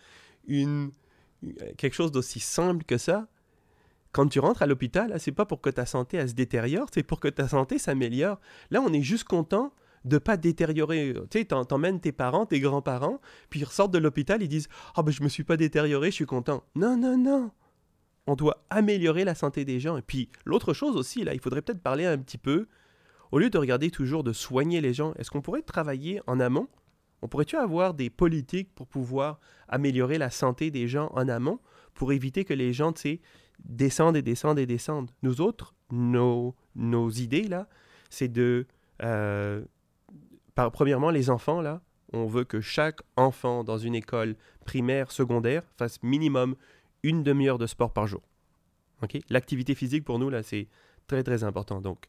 une, 0.47 0.93
quelque 1.77 1.93
chose 1.95 2.11
d'aussi 2.11 2.41
simple 2.41 2.85
que 2.85 2.97
ça. 2.97 3.29
Quand 4.13 4.29
tu 4.29 4.41
rentres 4.41 4.63
à 4.63 4.67
l'hôpital, 4.67 5.15
c'est 5.21 5.31
pas 5.31 5.45
pour 5.45 5.61
que 5.61 5.69
ta 5.69 5.85
santé 5.85 6.17
elle 6.17 6.31
se 6.31 6.35
détériore, 6.35 6.89
c'est 6.91 7.03
pour 7.03 7.21
que 7.21 7.29
ta 7.29 7.49
santé 7.49 7.79
s'améliore. 7.79 8.41
Là, 8.71 8.81
on 8.81 8.93
est 8.95 9.03
juste 9.03 9.25
content 9.25 9.75
de 10.07 10.19
pas 10.19 10.37
détériorer. 10.37 11.15
Tu 11.31 11.41
sais, 11.41 11.45
t'emmènes 11.45 12.01
tes 12.01 12.13
parents, 12.13 12.47
tes 12.47 12.61
grands-parents, 12.61 13.21
puis 13.51 13.61
ils 13.61 13.65
ressortent 13.65 13.93
de 13.93 13.99
l'hôpital, 13.99 14.41
ils 14.41 14.49
disent 14.49 14.69
Ah 14.95 15.03
ben 15.03 15.11
je 15.11 15.23
me 15.23 15.29
suis 15.29 15.45
pas 15.45 15.57
détérioré, 15.57 16.11
je 16.11 16.15
suis 16.15 16.27
content. 16.27 16.63
Non, 16.77 16.97
non, 16.97 17.19
non. 17.19 17.51
On 18.29 18.37
doit 18.37 18.65
améliorer 18.71 19.25
la 19.25 19.35
santé 19.35 19.65
des 19.65 19.81
gens. 19.81 19.97
Et 19.97 20.03
puis 20.03 20.31
l'autre 20.45 20.73
chose 20.73 20.97
aussi, 20.97 21.25
là, 21.25 21.35
il 21.35 21.41
faudrait 21.41 21.61
peut-être 21.61 21.83
parler 21.83 22.07
un 22.07 22.19
petit 22.19 22.39
peu, 22.39 22.69
au 23.33 23.39
lieu 23.41 23.51
de 23.51 23.59
regarder 23.59 23.91
toujours 23.91 24.23
de 24.23 24.33
soigner 24.33 24.81
les 24.81 24.95
gens, 24.95 25.13
est-ce 25.15 25.31
qu'on 25.31 25.43
pourrait 25.43 25.63
travailler 25.63 26.21
en 26.29 26.39
amont? 26.39 26.69
On 27.23 27.29
pourrait-tu 27.29 27.57
avoir 27.57 27.93
des 27.95 28.09
politiques 28.09 28.73
pour 28.75 28.87
pouvoir 28.87 29.41
améliorer 29.69 30.19
la 30.19 30.31
santé 30.31 30.71
des 30.71 30.87
gens 30.87 31.11
en 31.15 31.29
amont, 31.29 31.59
pour 31.95 32.13
éviter 32.13 32.45
que 32.45 32.55
les 32.55 32.73
gens, 32.73 32.93
tu 32.93 33.01
sais, 33.01 33.21
descendent 33.65 34.17
et 34.17 34.23
descendent 34.23 34.61
et 34.61 34.67
descendent? 34.67 35.11
Nous 35.23 35.41
autres, 35.41 35.75
nos, 35.91 36.55
nos 36.77 37.11
idées, 37.11 37.49
là, 37.49 37.69
c'est 38.11 38.29
de... 38.29 38.67
euh, 39.03 39.65
premièrement, 40.57 41.11
les 41.11 41.31
enfants, 41.31 41.61
là, 41.61 41.83
on 42.13 42.27
veut 42.27 42.45
que 42.45 42.61
chaque 42.61 43.01
enfant 43.17 43.65
dans 43.65 43.79
une 43.79 43.95
école 43.95 44.37
primaire, 44.65 45.11
secondaire, 45.13 45.63
fasse 45.77 46.03
minimum 46.03 46.57
une 47.03 47.23
demi-heure 47.23 47.59
de 47.59 47.67
sport 47.67 47.93
par 47.93 48.07
jour. 48.07 48.23
OK? 49.03 49.19
L'activité 49.29 49.75
physique, 49.75 50.05
pour 50.05 50.19
nous, 50.19 50.31
là, 50.31 50.43
c'est 50.43 50.69
très, 51.07 51.23
très 51.23 51.45
important. 51.45 51.81
Donc, 51.81 52.07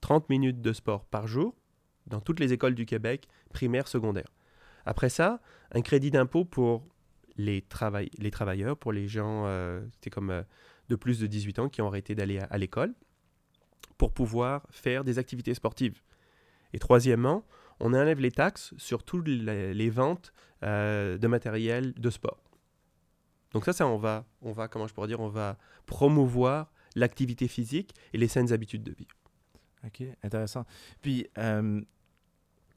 30 0.00 0.28
minutes 0.28 0.60
de 0.60 0.72
sport 0.72 1.04
par 1.04 1.26
jour 1.26 1.54
dans 2.06 2.20
toutes 2.20 2.40
les 2.40 2.52
écoles 2.52 2.74
du 2.74 2.86
Québec, 2.86 3.28
primaire, 3.52 3.88
secondaire. 3.88 4.28
Après 4.84 5.08
ça, 5.08 5.40
un 5.72 5.82
crédit 5.82 6.10
d'impôt 6.10 6.44
pour 6.44 6.86
les, 7.36 7.62
travail- 7.62 8.10
les 8.18 8.30
travailleurs, 8.30 8.76
pour 8.76 8.92
les 8.92 9.06
gens 9.08 9.44
euh, 9.46 9.80
comme 10.10 10.30
euh, 10.30 10.42
de 10.88 10.96
plus 10.96 11.20
de 11.20 11.26
18 11.26 11.58
ans 11.58 11.68
qui 11.68 11.82
ont 11.82 11.86
arrêté 11.86 12.14
d'aller 12.14 12.38
à 12.38 12.58
l'école, 12.58 12.94
pour 13.98 14.12
pouvoir 14.12 14.66
faire 14.70 15.04
des 15.04 15.18
activités 15.18 15.54
sportives. 15.54 16.00
Et 16.72 16.78
troisièmement, 16.78 17.44
on 17.80 17.94
enlève 17.94 18.20
les 18.20 18.30
taxes 18.30 18.74
sur 18.76 19.02
toutes 19.04 19.28
les, 19.28 19.74
les 19.74 19.90
ventes 19.90 20.32
euh, 20.62 21.18
de 21.18 21.26
matériel 21.28 21.92
de 21.94 22.10
sport. 22.10 22.42
Donc 23.52 23.64
ça, 23.64 23.72
ça 23.72 23.86
on 23.86 23.96
va, 23.96 24.24
on 24.42 24.52
va, 24.52 24.68
comment 24.68 24.86
je 24.86 24.94
pourrais 24.94 25.08
dire, 25.08 25.20
on 25.20 25.28
va 25.28 25.56
promouvoir 25.86 26.70
l'activité 26.96 27.48
physique 27.48 27.94
et 28.12 28.18
les 28.18 28.28
saines 28.28 28.52
habitudes 28.52 28.82
de 28.82 28.92
vie. 28.92 29.06
Ok, 29.86 30.02
intéressant. 30.24 30.64
Puis, 31.00 31.26
euh, 31.38 31.80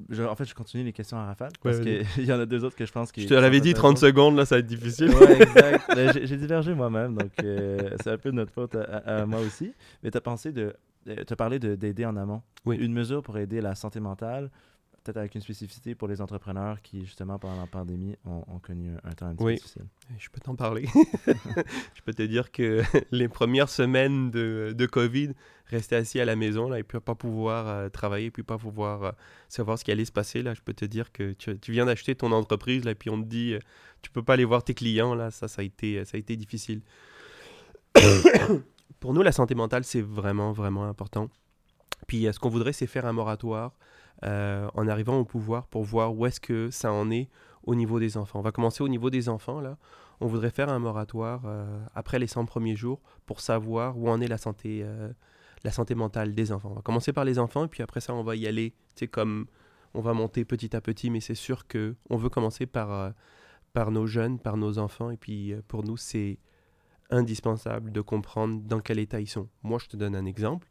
je- 0.09 0.23
en 0.23 0.35
fait, 0.35 0.45
je 0.45 0.53
continue 0.53 0.83
les 0.83 0.93
questions 0.93 1.17
à 1.17 1.25
rafale, 1.25 1.51
parce 1.61 1.77
Ouais, 1.79 2.03
qu'il 2.15 2.25
y 2.25 2.31
en 2.33 2.39
a 2.39 2.45
deux 2.45 2.63
autres 2.63 2.75
que 2.75 2.85
je 2.85 2.91
pense 2.91 3.11
qui... 3.11 3.21
Je 3.23 3.27
te 3.27 3.33
l'avais 3.33 3.59
dit 3.59 3.73
30 3.73 3.97
secondes, 3.97 4.35
là, 4.37 4.45
ça 4.45 4.55
va 4.55 4.59
être 4.59 4.65
difficile. 4.67 5.09
Ouais, 5.15 5.41
exact. 5.41 5.83
Ben, 5.95 6.11
j'ai- 6.25 6.37
divergé 6.37 6.73
moi-même, 6.73 7.15
donc 7.15 7.31
euh, 7.43 7.95
c'est 8.03 8.11
un 8.11 8.17
peu 8.17 8.29
de 8.31 8.35
notre 8.35 8.53
faute 8.53 8.75
à, 8.75 8.83
à- 8.83 9.21
à 9.21 9.25
moi 9.25 9.39
aussi. 9.41 9.73
Mais 10.03 10.11
tu 10.11 10.17
as 10.17 10.21
pensé 10.21 10.51
de... 10.51 10.75
Tu 11.05 11.11
as 11.33 11.35
parlé 11.35 11.57
de- 11.57 11.75
d'aider 11.75 12.05
en 12.05 12.15
amont. 12.15 12.43
Oui. 12.65 12.77
Une 12.77 12.93
mesure 12.93 13.23
pour 13.23 13.37
aider 13.39 13.59
la 13.61 13.73
santé 13.75 13.99
mentale, 13.99 14.51
peut-être 15.03 15.17
avec 15.17 15.35
une 15.35 15.41
spécificité 15.41 15.95
pour 15.95 16.07
les 16.07 16.21
entrepreneurs 16.21 16.81
qui, 16.81 17.05
justement, 17.05 17.39
pendant 17.39 17.59
la 17.59 17.67
pandémie, 17.67 18.15
ont, 18.25 18.43
ont 18.47 18.59
connu 18.59 18.91
un, 18.91 19.09
un 19.09 19.13
temps 19.13 19.25
un 19.27 19.35
petit 19.35 19.43
Oui. 19.43 19.53
peu 19.53 19.57
difficile. 19.59 19.85
Je 20.17 20.29
peux 20.29 20.39
t'en 20.39 20.55
parler. 20.55 20.87
je 21.27 22.01
peux 22.03 22.13
te 22.13 22.21
dire 22.23 22.51
que 22.51 22.81
les 23.11 23.27
premières 23.27 23.69
semaines 23.69 24.31
de, 24.31 24.73
de 24.77 24.85
COVID, 24.85 25.31
rester 25.67 25.95
assis 25.95 26.19
à 26.19 26.25
la 26.25 26.35
maison 26.35 26.69
là, 26.69 26.79
et 26.79 26.83
puis 26.83 26.99
pas 26.99 27.15
pouvoir 27.15 27.67
euh, 27.67 27.89
travailler, 27.89 28.29
puis 28.31 28.43
pas 28.43 28.57
pouvoir 28.57 29.03
euh, 29.03 29.11
savoir 29.47 29.79
ce 29.79 29.83
qui 29.83 29.91
allait 29.91 30.05
se 30.05 30.11
passer, 30.11 30.41
là, 30.43 30.53
je 30.53 30.61
peux 30.61 30.73
te 30.73 30.85
dire 30.85 31.11
que 31.11 31.33
tu, 31.33 31.57
tu 31.59 31.71
viens 31.71 31.85
d'acheter 31.85 32.13
ton 32.15 32.31
entreprise, 32.31 32.83
là, 32.83 32.91
et 32.91 32.95
puis 32.95 33.09
on 33.09 33.21
te 33.21 33.27
dit, 33.27 33.53
euh, 33.53 33.59
tu 34.01 34.11
peux 34.11 34.23
pas 34.23 34.33
aller 34.33 34.45
voir 34.45 34.63
tes 34.63 34.73
clients, 34.73 35.15
là, 35.15 35.31
ça, 35.31 35.47
ça 35.47 35.61
a 35.61 35.65
été, 35.65 36.03
ça 36.05 36.17
a 36.17 36.19
été 36.19 36.35
difficile. 36.35 36.81
Pour 38.99 39.13
nous, 39.13 39.21
la 39.21 39.31
santé 39.31 39.55
mentale, 39.55 39.83
c'est 39.83 40.01
vraiment, 40.01 40.51
vraiment 40.51 40.85
important. 40.85 41.29
Puis 42.07 42.27
euh, 42.27 42.31
ce 42.31 42.39
qu'on 42.39 42.49
voudrait, 42.49 42.73
c'est 42.73 42.87
faire 42.87 43.05
un 43.05 43.13
moratoire 43.13 43.73
euh, 44.23 44.69
en 44.75 44.87
arrivant 44.87 45.17
au 45.17 45.25
pouvoir 45.25 45.65
pour 45.65 45.83
voir 45.83 46.15
où 46.15 46.27
est-ce 46.27 46.39
que 46.39 46.69
ça 46.69 46.93
en 46.93 47.09
est 47.09 47.27
au 47.63 47.73
niveau 47.73 47.99
des 47.99 48.17
enfants. 48.17 48.37
On 48.37 48.43
va 48.43 48.51
commencer 48.51 48.83
au 48.83 48.87
niveau 48.87 49.09
des 49.09 49.29
enfants, 49.29 49.59
là. 49.59 49.77
On 50.19 50.27
voudrait 50.27 50.51
faire 50.51 50.69
un 50.69 50.77
moratoire 50.77 51.41
euh, 51.45 51.83
après 51.95 52.19
les 52.19 52.27
100 52.27 52.45
premiers 52.45 52.75
jours 52.75 53.01
pour 53.25 53.41
savoir 53.41 53.97
où 53.97 54.07
en 54.09 54.21
est 54.21 54.27
la 54.27 54.37
santé, 54.37 54.81
euh, 54.83 55.11
la 55.63 55.71
santé 55.71 55.95
mentale 55.95 56.35
des 56.35 56.51
enfants. 56.51 56.69
On 56.69 56.75
va 56.75 56.81
commencer 56.83 57.13
par 57.13 57.25
les 57.25 57.39
enfants 57.39 57.65
et 57.65 57.67
puis 57.67 57.81
après 57.81 57.99
ça, 57.99 58.13
on 58.13 58.21
va 58.21 58.35
y 58.35 58.45
aller. 58.45 58.75
C'est 58.93 59.07
comme 59.07 59.47
on 59.95 60.01
va 60.01 60.13
monter 60.13 60.45
petit 60.45 60.75
à 60.75 60.81
petit, 60.81 61.09
mais 61.09 61.19
c'est 61.19 61.33
sûr 61.33 61.65
que 61.65 61.95
on 62.11 62.17
veut 62.17 62.29
commencer 62.29 62.67
par, 62.67 63.13
par 63.73 63.89
nos 63.89 64.05
jeunes, 64.05 64.37
par 64.37 64.57
nos 64.57 64.77
enfants. 64.77 65.09
Et 65.09 65.17
puis 65.17 65.55
pour 65.67 65.83
nous, 65.83 65.97
c'est 65.97 66.37
indispensable 67.09 67.91
de 67.91 68.01
comprendre 68.01 68.61
dans 68.61 68.79
quel 68.79 68.99
état 68.99 69.19
ils 69.19 69.27
sont. 69.27 69.49
Moi, 69.63 69.79
je 69.79 69.87
te 69.87 69.97
donne 69.97 70.15
un 70.15 70.25
exemple. 70.25 70.67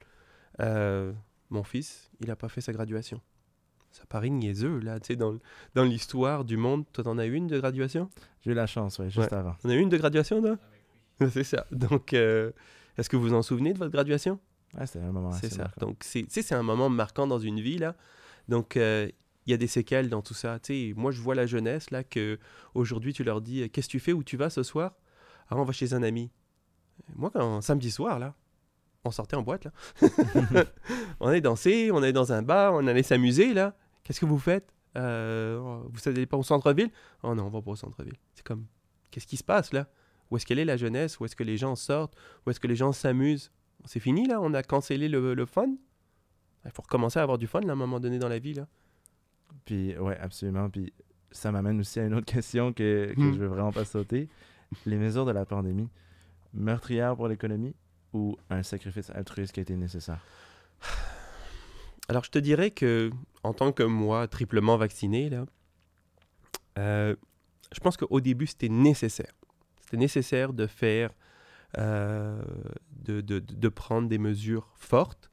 Mon 1.51 1.65
fils, 1.65 2.13
il 2.21 2.29
n'a 2.29 2.37
pas 2.37 2.49
fait 2.49 2.61
sa 2.61 2.73
graduation. 2.73 3.21
Ça 3.93 4.05
paraît 4.09 4.31
niaiseux, 4.31 4.79
là, 4.79 5.01
tu 5.01 5.09
sais, 5.09 5.17
dans, 5.17 5.37
dans 5.75 5.85
l'histoire 5.85 6.45
du 6.45 6.57
monde. 6.57 6.85
Toi, 6.93 7.03
t'en 7.05 7.19
as 7.19 7.27
une 7.27 7.49
de 7.49 7.59
graduation? 7.59 8.09
J'ai 8.43 8.53
eu 8.53 8.55
la 8.55 8.67
chance, 8.67 8.99
ouais, 9.01 9.11
juste 9.11 9.33
Ouais. 9.33 9.39
avant. 9.39 9.57
on 9.65 9.69
a 9.71 9.75
eu 9.75 9.81
une 9.81 9.89
de 9.89 9.97
graduation, 9.97 10.41
là 10.41 10.57
C'est 11.31 11.45
ça. 11.45 11.67
Donc, 11.73 12.13
euh, 12.15 12.53
est-ce 12.97 13.11
que 13.11 13.17
vous 13.17 13.23
vous 13.25 13.35
en 13.35 13.43
souvenez 13.43 13.73
de 13.73 13.79
votre 13.79 13.91
graduation? 13.93 14.39
Ouais, 14.79 14.87
c'était 14.87 15.05
un 15.05 15.11
moment 15.13 15.33
C'est 15.33 15.51
ça. 15.53 15.63
marquant. 15.65 15.87
Donc, 15.87 15.97
c'est 16.03 16.23
tu 16.23 16.31
sais, 16.31 16.43
c'est 16.43 16.55
un 16.55 16.63
moment 16.63 16.89
marquant 16.89 17.27
dans 17.27 17.41
une 17.41 17.61
vie, 17.61 17.79
là. 17.79 17.97
Donc, 18.49 18.77
euh, 18.77 19.09
il 19.47 19.51
y 19.51 19.55
a 19.55 19.57
des 19.57 19.67
séquelles 19.67 20.09
dans 20.09 20.23
tout 20.23 20.35
ça. 20.35 20.61
Tu 20.61 20.91
sais, 20.91 20.95
moi, 20.97 21.11
je 21.11 21.21
vois 21.21 21.35
la 21.35 21.47
jeunesse, 21.47 21.91
là, 21.91 22.05
que 22.05 22.39
aujourd'hui 22.75 23.13
tu 23.13 23.25
leur 23.25 23.41
dis 23.41 23.69
Qu'est-ce 23.71 23.89
que 23.89 23.93
tu 23.93 23.99
fais? 24.01 24.13
Où 24.13 24.23
tu 24.23 24.37
vas 24.37 24.51
ce 24.51 24.63
soir 24.63 24.95
Ah, 25.49 25.57
on 25.57 25.65
va 25.65 25.73
chez 25.73 25.93
un 25.95 26.03
ami. 26.05 26.31
Moi, 27.17 27.31
quand 27.33 27.61
samedi 27.61 27.91
soir, 27.91 28.19
là, 28.21 28.35
on 29.05 29.11
sortait 29.11 29.37
en 29.37 29.43
boîte, 29.43 29.65
là. 29.65 29.73
on 31.21 31.29
allait 31.29 31.41
danser, 31.41 31.91
on 31.93 31.99
allait 31.99 32.13
dans 32.13 32.33
un 32.33 32.43
bar, 32.43 32.75
on 32.75 32.87
allait 32.87 33.03
s'amuser, 33.03 33.55
là. 33.55 33.75
Qu'est-ce 34.05 34.21
que 34.21 34.27
vous 34.27 34.39
faites? 34.39 34.73
Euh, 34.97 35.59
Vous 35.93 36.01
n'allez 36.11 36.27
pas 36.27 36.37
au 36.37 36.43
centre-ville? 36.43 36.91
Oh 37.23 37.35
non, 37.35 37.45
on 37.45 37.49
va 37.49 37.63
pas 37.63 37.71
au 37.71 37.77
centre-ville. 37.77 38.17
C'est 38.35 38.45
comme 38.45 38.67
Qu'est-ce 39.11 39.27
qui 39.27 39.37
se 39.37 39.45
passe, 39.45 39.73
là? 39.73 39.89
Où 40.31 40.37
est-ce 40.37 40.47
qu'elle 40.47 40.59
est, 40.59 40.65
la 40.65 40.77
jeunesse? 40.77 41.19
Où 41.19 41.25
est-ce 41.25 41.35
que 41.37 41.43
les 41.45 41.57
gens 41.57 41.75
sortent? 41.77 42.15
Où 42.47 42.51
est-ce 42.51 42.61
que 42.61 42.67
les 42.69 42.77
gens 42.77 42.93
s'amusent? 42.93 43.51
C'est 43.85 44.01
fini, 44.01 44.27
là 44.27 44.41
On 44.41 44.53
a 44.55 44.63
cancellé 44.63 45.09
le, 45.09 45.35
le 45.35 45.47
fun 45.47 45.67
Il 46.65 46.71
faut 46.73 46.83
recommencer 46.83 47.19
à 47.19 47.23
avoir 47.23 47.39
du 47.39 47.47
fun, 47.47 47.61
là, 47.61 47.71
à 47.71 47.73
un 47.73 47.77
moment 47.77 47.99
donné 48.01 48.19
dans 48.19 48.29
la 48.29 48.39
vie, 48.39 48.55
là. 48.55 48.67
Puis, 49.65 49.97
ouais, 49.99 50.17
absolument. 50.19 50.69
Puis, 50.71 50.93
ça 51.33 51.51
m'amène 51.53 51.81
aussi 51.81 51.99
à 52.01 52.05
une 52.05 52.15
autre 52.15 52.27
question 52.33 52.73
que, 52.73 53.13
que 53.15 53.21
Hmm. 53.21 53.33
je 53.35 53.39
veux 53.39 53.47
vraiment 53.49 53.73
pas 53.73 53.85
sauter. 53.85 54.29
Les 54.87 54.97
mesures 54.97 55.25
de 55.25 55.33
la 55.33 55.45
pandémie, 55.45 55.89
meurtrières 56.55 57.17
pour 57.17 57.27
l'économie 57.29 57.75
ou 58.13 58.37
un 58.51 58.63
sacrifice 58.63 59.11
altruiste 59.11 59.53
qui 59.53 59.61
a 59.61 59.63
été 59.63 59.77
nécessaire? 59.77 60.25
Alors, 62.09 62.25
je 62.25 62.31
te 62.31 62.39
dirais 62.39 62.71
que, 62.71 63.11
en 63.45 63.53
tant 63.55 63.73
que 63.73 63.83
moi, 63.83 64.27
triplement 64.27 64.77
vacciné, 64.77 65.31
là, 65.31 65.47
euh, 66.79 67.15
je 67.73 67.81
pense 67.81 67.97
qu'au 67.97 68.21
début, 68.21 68.47
c'était 68.47 68.69
nécessaire. 68.69 69.33
C'était 69.81 69.97
nécessaire 69.97 70.53
de 70.53 70.67
faire, 70.67 71.11
euh, 71.79 72.43
de, 72.91 73.21
de- 73.21 73.39
de 73.39 73.69
prendre 73.69 74.09
des 74.09 74.19
mesures 74.19 74.73
fortes. 74.77 75.31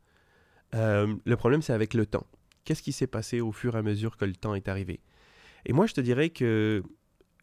Euh, 0.75 1.15
le 1.25 1.35
problème, 1.37 1.61
c'est 1.61 1.73
avec 1.73 1.93
le 1.93 2.05
temps. 2.05 2.27
Qu'est-ce 2.63 2.83
qui 2.83 2.91
s'est 2.91 3.07
passé 3.07 3.41
au 3.41 3.51
fur 3.51 3.75
et 3.75 3.79
à 3.79 3.81
mesure 3.81 4.17
que 4.17 4.25
le 4.25 4.35
temps 4.35 4.53
est 4.53 4.67
arrivé? 4.67 4.99
Et 5.65 5.73
moi, 5.73 5.87
je 5.87 5.93
te 5.93 6.01
dirais 6.01 6.29
que 6.29 6.83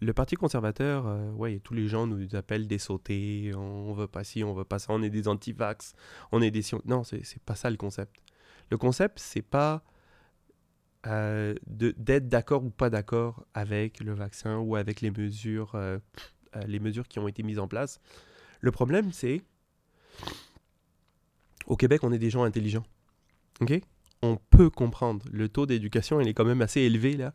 le 0.05 0.13
Parti 0.13 0.37
conservateur, 0.37 1.07
euh, 1.07 1.31
ouais, 1.33 1.61
tous 1.61 1.75
les 1.75 1.89
gens 1.89 2.07
nous 2.07 2.37
appellent 2.37 2.67
des 2.67 2.79
sautés, 2.79 3.53
on 3.55 3.93
veut 3.95 4.07
pas 4.07 4.25
ci, 4.25 4.45
on 4.45 4.55
veut 4.55 4.65
pas 4.65 4.79
ça, 4.79 4.93
on 4.93 5.03
est 5.03 5.11
des 5.11 5.29
anti-vax, 5.29 5.95
on 6.33 6.43
est 6.43 6.51
des... 6.51 6.63
Non, 6.85 7.05
c'est 7.05 7.43
pas 7.45 7.55
ça 7.55 7.71
le 7.71 7.77
concept. 7.77 8.17
Le 8.71 8.79
concept, 8.79 9.19
c'est 9.19 9.43
pas 9.43 9.83
euh, 11.07 11.55
d'être 11.67 12.29
d'accord 12.29 12.65
ou 12.65 12.71
pas 12.71 12.89
d'accord 12.89 13.45
avec 13.53 14.01
le 14.01 14.15
vaccin 14.15 14.57
ou 14.59 14.75
avec 14.77 15.03
les 15.03 15.11
mesures, 15.11 15.75
euh, 15.75 15.99
euh, 16.57 16.63
les 16.67 16.81
mesures 16.81 17.09
qui 17.09 17.19
ont 17.19 17.29
été 17.29 17.43
mises 17.43 17.59
en 17.59 17.69
place. 17.69 18.01
Le 18.61 18.71
problème, 18.71 19.13
c'est 19.13 19.43
au 21.67 21.77
Québec, 21.77 22.05
on 22.05 22.13
est 22.13 22.19
des 22.19 22.31
gens 22.31 22.45
intelligents. 22.45 22.85
Ok? 23.61 23.81
On 24.23 24.37
peut 24.37 24.71
comprendre. 24.71 25.27
Le 25.31 25.49
taux 25.51 25.67
d'éducation, 25.67 26.21
il 26.21 26.29
est 26.29 26.35
quand 26.35 26.45
même 26.47 26.63
assez 26.63 26.81
élevé 26.81 27.17
là. 27.17 27.35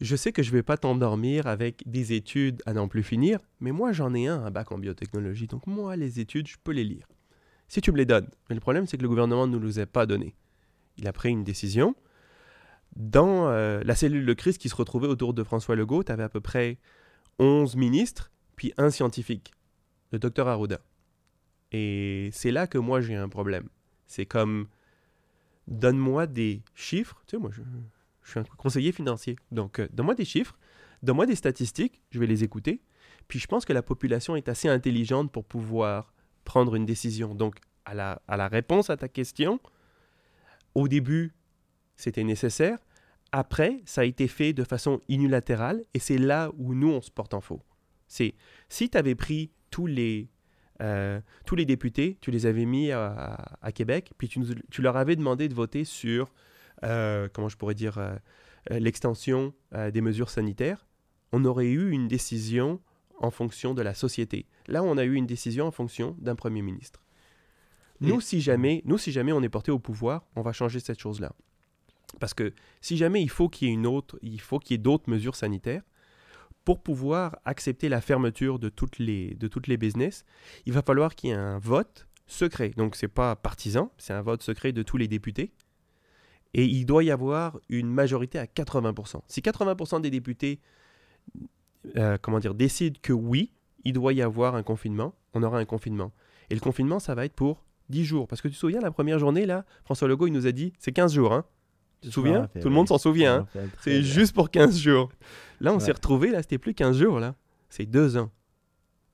Je 0.00 0.14
sais 0.14 0.32
que 0.32 0.42
je 0.42 0.52
vais 0.52 0.62
pas 0.62 0.76
t'endormir 0.76 1.46
avec 1.46 1.82
des 1.86 2.12
études 2.12 2.62
à 2.66 2.72
n'en 2.72 2.86
plus 2.86 3.02
finir, 3.02 3.40
mais 3.60 3.72
moi 3.72 3.92
j'en 3.92 4.14
ai 4.14 4.28
un, 4.28 4.44
un 4.44 4.50
bac 4.50 4.70
en 4.70 4.78
biotechnologie, 4.78 5.48
donc 5.48 5.66
moi 5.66 5.96
les 5.96 6.20
études, 6.20 6.46
je 6.46 6.56
peux 6.62 6.72
les 6.72 6.84
lire. 6.84 7.08
Si 7.66 7.80
tu 7.80 7.92
me 7.92 7.96
les 7.96 8.06
donnes. 8.06 8.28
Mais 8.48 8.54
le 8.54 8.60
problème, 8.60 8.86
c'est 8.86 8.96
que 8.96 9.02
le 9.02 9.08
gouvernement 9.08 9.46
ne 9.46 9.52
nous 9.52 9.66
les 9.66 9.78
a 9.78 9.86
pas 9.86 10.06
données. 10.06 10.34
Il 10.96 11.06
a 11.06 11.12
pris 11.12 11.30
une 11.30 11.44
décision. 11.44 11.94
Dans 12.96 13.48
euh, 13.48 13.82
la 13.84 13.94
cellule 13.94 14.24
de 14.24 14.32
crise 14.32 14.56
qui 14.56 14.68
se 14.68 14.74
retrouvait 14.74 15.06
autour 15.06 15.34
de 15.34 15.44
François 15.44 15.76
Legault, 15.76 16.02
tu 16.02 16.10
avais 16.10 16.22
à 16.22 16.28
peu 16.28 16.40
près 16.40 16.78
11 17.38 17.76
ministres, 17.76 18.30
puis 18.56 18.72
un 18.78 18.90
scientifique, 18.90 19.52
le 20.12 20.18
docteur 20.18 20.48
Arruda. 20.48 20.80
Et 21.72 22.30
c'est 22.32 22.50
là 22.50 22.66
que 22.66 22.78
moi 22.78 23.00
j'ai 23.00 23.14
un 23.14 23.28
problème. 23.28 23.68
C'est 24.06 24.24
comme, 24.24 24.68
donne-moi 25.68 26.26
des 26.26 26.62
chiffres. 26.74 27.22
Tu 27.26 27.36
sais, 27.36 27.40
moi, 27.40 27.50
je, 27.52 27.60
je 28.28 28.32
suis 28.32 28.40
un 28.40 28.56
conseiller 28.56 28.92
financier. 28.92 29.36
Donc, 29.50 29.80
euh, 29.80 29.88
donne-moi 29.92 30.14
des 30.14 30.24
chiffres, 30.24 30.58
donne-moi 31.02 31.26
des 31.26 31.34
statistiques, 31.34 32.02
je 32.10 32.20
vais 32.20 32.26
les 32.26 32.44
écouter. 32.44 32.82
Puis 33.26 33.38
je 33.38 33.46
pense 33.46 33.64
que 33.64 33.72
la 33.72 33.82
population 33.82 34.36
est 34.36 34.48
assez 34.48 34.68
intelligente 34.68 35.32
pour 35.32 35.44
pouvoir 35.44 36.12
prendre 36.44 36.74
une 36.74 36.84
décision. 36.84 37.34
Donc, 37.34 37.56
à 37.84 37.94
la, 37.94 38.22
à 38.28 38.36
la 38.36 38.48
réponse 38.48 38.90
à 38.90 38.96
ta 38.96 39.08
question, 39.08 39.60
au 40.74 40.88
début, 40.88 41.34
c'était 41.96 42.24
nécessaire. 42.24 42.78
Après, 43.32 43.80
ça 43.86 44.02
a 44.02 44.04
été 44.04 44.28
fait 44.28 44.52
de 44.52 44.64
façon 44.64 45.00
unilatérale 45.08 45.84
et 45.94 45.98
c'est 45.98 46.18
là 46.18 46.50
où 46.58 46.74
nous, 46.74 46.90
on 46.90 47.00
se 47.00 47.10
porte 47.10 47.34
en 47.34 47.40
faux. 47.40 47.62
C'est 48.06 48.34
si 48.68 48.90
tu 48.90 48.96
avais 48.96 49.14
pris 49.14 49.50
tous 49.70 49.86
les, 49.86 50.30
euh, 50.82 51.20
tous 51.46 51.56
les 51.56 51.64
députés, 51.64 52.18
tu 52.20 52.30
les 52.30 52.46
avais 52.46 52.64
mis 52.64 52.92
à, 52.92 53.72
Québec, 53.74 54.12
puis 54.18 54.28
tu, 54.28 54.40
tu 54.70 54.82
leur 54.82 54.96
avais 54.96 55.16
demandé 55.16 55.48
de 55.48 55.54
voter 55.54 55.84
sur, 55.84 56.32
comment 56.82 57.48
je 57.48 57.56
pourrais 57.56 57.74
dire, 57.74 57.98
euh, 57.98 58.14
euh, 58.70 58.78
l'extension 58.78 59.54
euh, 59.74 59.90
des 59.90 60.00
mesures 60.00 60.30
sanitaires, 60.30 60.86
on 61.32 61.44
aurait 61.44 61.66
eu 61.66 61.90
une 61.90 62.08
décision 62.08 62.80
en 63.18 63.30
fonction 63.30 63.74
de 63.74 63.82
la 63.82 63.94
société. 63.94 64.46
Là, 64.66 64.82
on 64.82 64.96
a 64.96 65.04
eu 65.04 65.14
une 65.14 65.26
décision 65.26 65.66
en 65.66 65.70
fonction 65.70 66.16
d'un 66.18 66.36
premier 66.36 66.62
ministre. 66.62 67.02
Nous, 68.00 68.20
si 68.20 68.40
jamais, 68.40 68.82
nous, 68.84 68.96
si 68.96 69.10
jamais 69.10 69.32
on 69.32 69.42
est 69.42 69.48
porté 69.48 69.72
au 69.72 69.80
pouvoir, 69.80 70.24
on 70.36 70.42
va 70.42 70.52
changer 70.52 70.78
cette 70.78 71.00
chose-là. 71.00 71.32
Parce 72.20 72.32
que 72.32 72.54
si 72.80 72.96
jamais 72.96 73.22
il 73.22 73.28
faut 73.28 73.48
qu'il 73.48 73.68
y 73.68 73.70
ait 73.72 73.74
une 73.74 73.88
autre, 73.88 74.18
il 74.22 74.40
faut 74.40 74.60
qu'il 74.60 74.72
y 74.72 74.74
ait 74.76 74.82
d'autres 74.82 75.10
mesures 75.10 75.34
sanitaires 75.34 75.82
pour 76.64 76.80
pouvoir 76.80 77.38
accepter 77.44 77.88
la 77.88 78.00
fermeture 78.00 78.58
de 78.60 78.68
toutes 78.68 78.98
les 78.98 79.34
de 79.34 79.48
toutes 79.48 79.66
les 79.66 79.76
business, 79.76 80.24
il 80.64 80.72
va 80.72 80.82
falloir 80.82 81.16
qu'il 81.16 81.30
y 81.30 81.32
ait 81.32 81.36
un 81.36 81.58
vote 81.58 82.06
secret. 82.26 82.70
Donc 82.76 82.94
c'est 82.94 83.08
pas 83.08 83.34
partisan, 83.34 83.90
c'est 83.98 84.12
un 84.12 84.22
vote 84.22 84.42
secret 84.42 84.72
de 84.72 84.82
tous 84.82 84.96
les 84.96 85.08
députés. 85.08 85.52
Et 86.54 86.64
il 86.64 86.84
doit 86.86 87.04
y 87.04 87.10
avoir 87.10 87.58
une 87.68 87.90
majorité 87.90 88.38
à 88.38 88.46
80%. 88.46 89.20
Si 89.28 89.40
80% 89.40 90.00
des 90.00 90.10
députés 90.10 90.60
euh, 91.96 92.18
comment 92.20 92.38
dire, 92.38 92.54
décident 92.54 92.98
que 93.02 93.12
oui, 93.12 93.52
il 93.84 93.92
doit 93.92 94.12
y 94.12 94.22
avoir 94.22 94.54
un 94.54 94.62
confinement, 94.62 95.14
on 95.34 95.42
aura 95.42 95.58
un 95.58 95.64
confinement. 95.64 96.12
Et 96.50 96.54
le 96.54 96.60
confinement, 96.60 96.98
ça 96.98 97.14
va 97.14 97.24
être 97.24 97.34
pour 97.34 97.64
10 97.90 98.04
jours. 98.04 98.26
Parce 98.28 98.40
que 98.42 98.48
tu 98.48 98.54
te 98.54 98.58
souviens, 98.58 98.80
la 98.80 98.90
première 98.90 99.18
journée, 99.18 99.46
là, 99.46 99.64
François 99.84 100.08
Legault, 100.08 100.26
il 100.26 100.32
nous 100.32 100.46
a 100.46 100.52
dit, 100.52 100.72
c'est 100.78 100.92
15 100.92 101.12
jours. 101.14 101.32
Hein? 101.32 101.44
Tu 102.00 102.08
te 102.08 102.14
souviens? 102.14 102.40
rappelle, 102.42 102.62
Tout 102.62 102.68
le 102.68 102.74
monde 102.74 102.88
s'en 102.88 102.98
souvient. 102.98 103.46
hein? 103.54 103.60
C'est 103.80 104.02
juste 104.02 104.34
pour 104.34 104.50
15 104.50 104.78
jours. 104.78 105.10
Là, 105.60 105.72
on 105.72 105.78
s'est 105.78 105.86
Ouais. 105.86 105.92
retrouvé, 105.92 106.30
là, 106.30 106.42
c'était 106.42 106.58
plus 106.58 106.74
15 106.74 106.98
jours, 106.98 107.20
là. 107.20 107.34
C'est 107.68 107.86
deux 107.86 108.16
ans. 108.16 108.30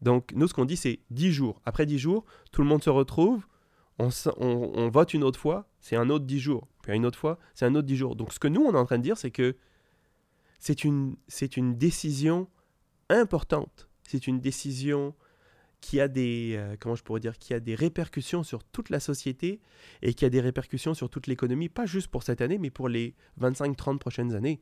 Donc, 0.03 0.33
nous, 0.35 0.47
ce 0.49 0.55
qu'on 0.55 0.65
dit, 0.65 0.77
c'est 0.77 1.01
10 1.11 1.33
jours. 1.33 1.61
Après 1.65 1.87
10 1.87 1.99
jours, 1.99 2.25
tout 2.53 2.63
le 2.63 2.69
monde 2.69 2.83
se 2.83 2.91
retrouve, 2.91 3.47
on- 3.99 4.11
on 4.39 4.89
vote 4.91 5.15
une 5.15 5.25
autre 5.25 5.39
fois, 5.41 5.69
c'est 5.81 5.97
un 5.97 6.11
autre 6.11 6.25
10 6.27 6.41
jours. 6.41 6.67
Puis 6.85 6.95
une 6.95 7.07
autre 7.07 7.19
fois, 7.19 7.39
c'est 7.55 7.65
un 7.65 7.75
autre 7.75 7.87
10 7.87 7.97
jours. 7.97 8.15
Donc, 8.15 8.33
ce 8.33 8.39
que 8.39 8.49
nous, 8.49 8.63
on 8.63 8.75
est 8.75 8.79
en 8.79 8.85
train 8.85 8.99
de 8.99 9.03
dire, 9.03 9.17
c'est 9.17 9.31
que 9.31 9.57
c'est 10.59 10.85
une, 10.85 11.17
une 11.57 11.79
décision 11.79 12.47
importante. 13.09 13.89
C'est 14.07 14.27
une 14.27 14.39
décision 14.39 15.15
qui 15.81 15.99
a 15.99 16.09
des, 16.09 16.57
euh, 16.57 16.77
comment 16.79 16.95
je 16.95 17.03
pourrais 17.03 17.21
dire, 17.21 17.39
qui 17.39 17.55
a 17.55 17.61
des 17.61 17.75
répercussions 17.75 18.43
sur 18.43 18.65
toute 18.65 18.91
la 18.91 19.01
société 19.01 19.61
et 20.03 20.13
qui 20.13 20.27
a 20.27 20.31
des 20.31 20.43
répercussions 20.43 20.93
sur 20.93 21.09
toute 21.09 21.27
l'économie, 21.27 21.71
pas 21.71 21.87
juste 21.87 22.09
pour 22.09 22.23
cette 22.23 22.43
année, 22.43 22.59
mais 22.59 22.71
pour 22.71 22.91
les 22.91 23.15
25-30 23.41 23.99
prochaines 23.99 24.35
années. 24.35 24.61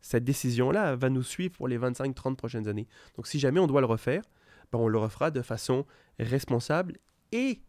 Cette 0.00 0.24
décision-là 0.24 0.96
va 0.96 1.08
nous 1.08 1.22
suivre 1.22 1.54
pour 1.54 1.68
les 1.68 1.78
25-30 1.78 2.34
prochaines 2.34 2.66
années. 2.66 2.88
Donc 3.16 3.28
si 3.28 3.38
jamais 3.38 3.60
on 3.60 3.66
doit 3.68 3.80
le 3.80 3.86
refaire, 3.86 4.22
ben, 4.72 4.78
on 4.78 4.88
le 4.88 4.98
refera 4.98 5.30
de 5.30 5.42
façon 5.42 5.86
responsable 6.18 6.98
et 7.32 7.60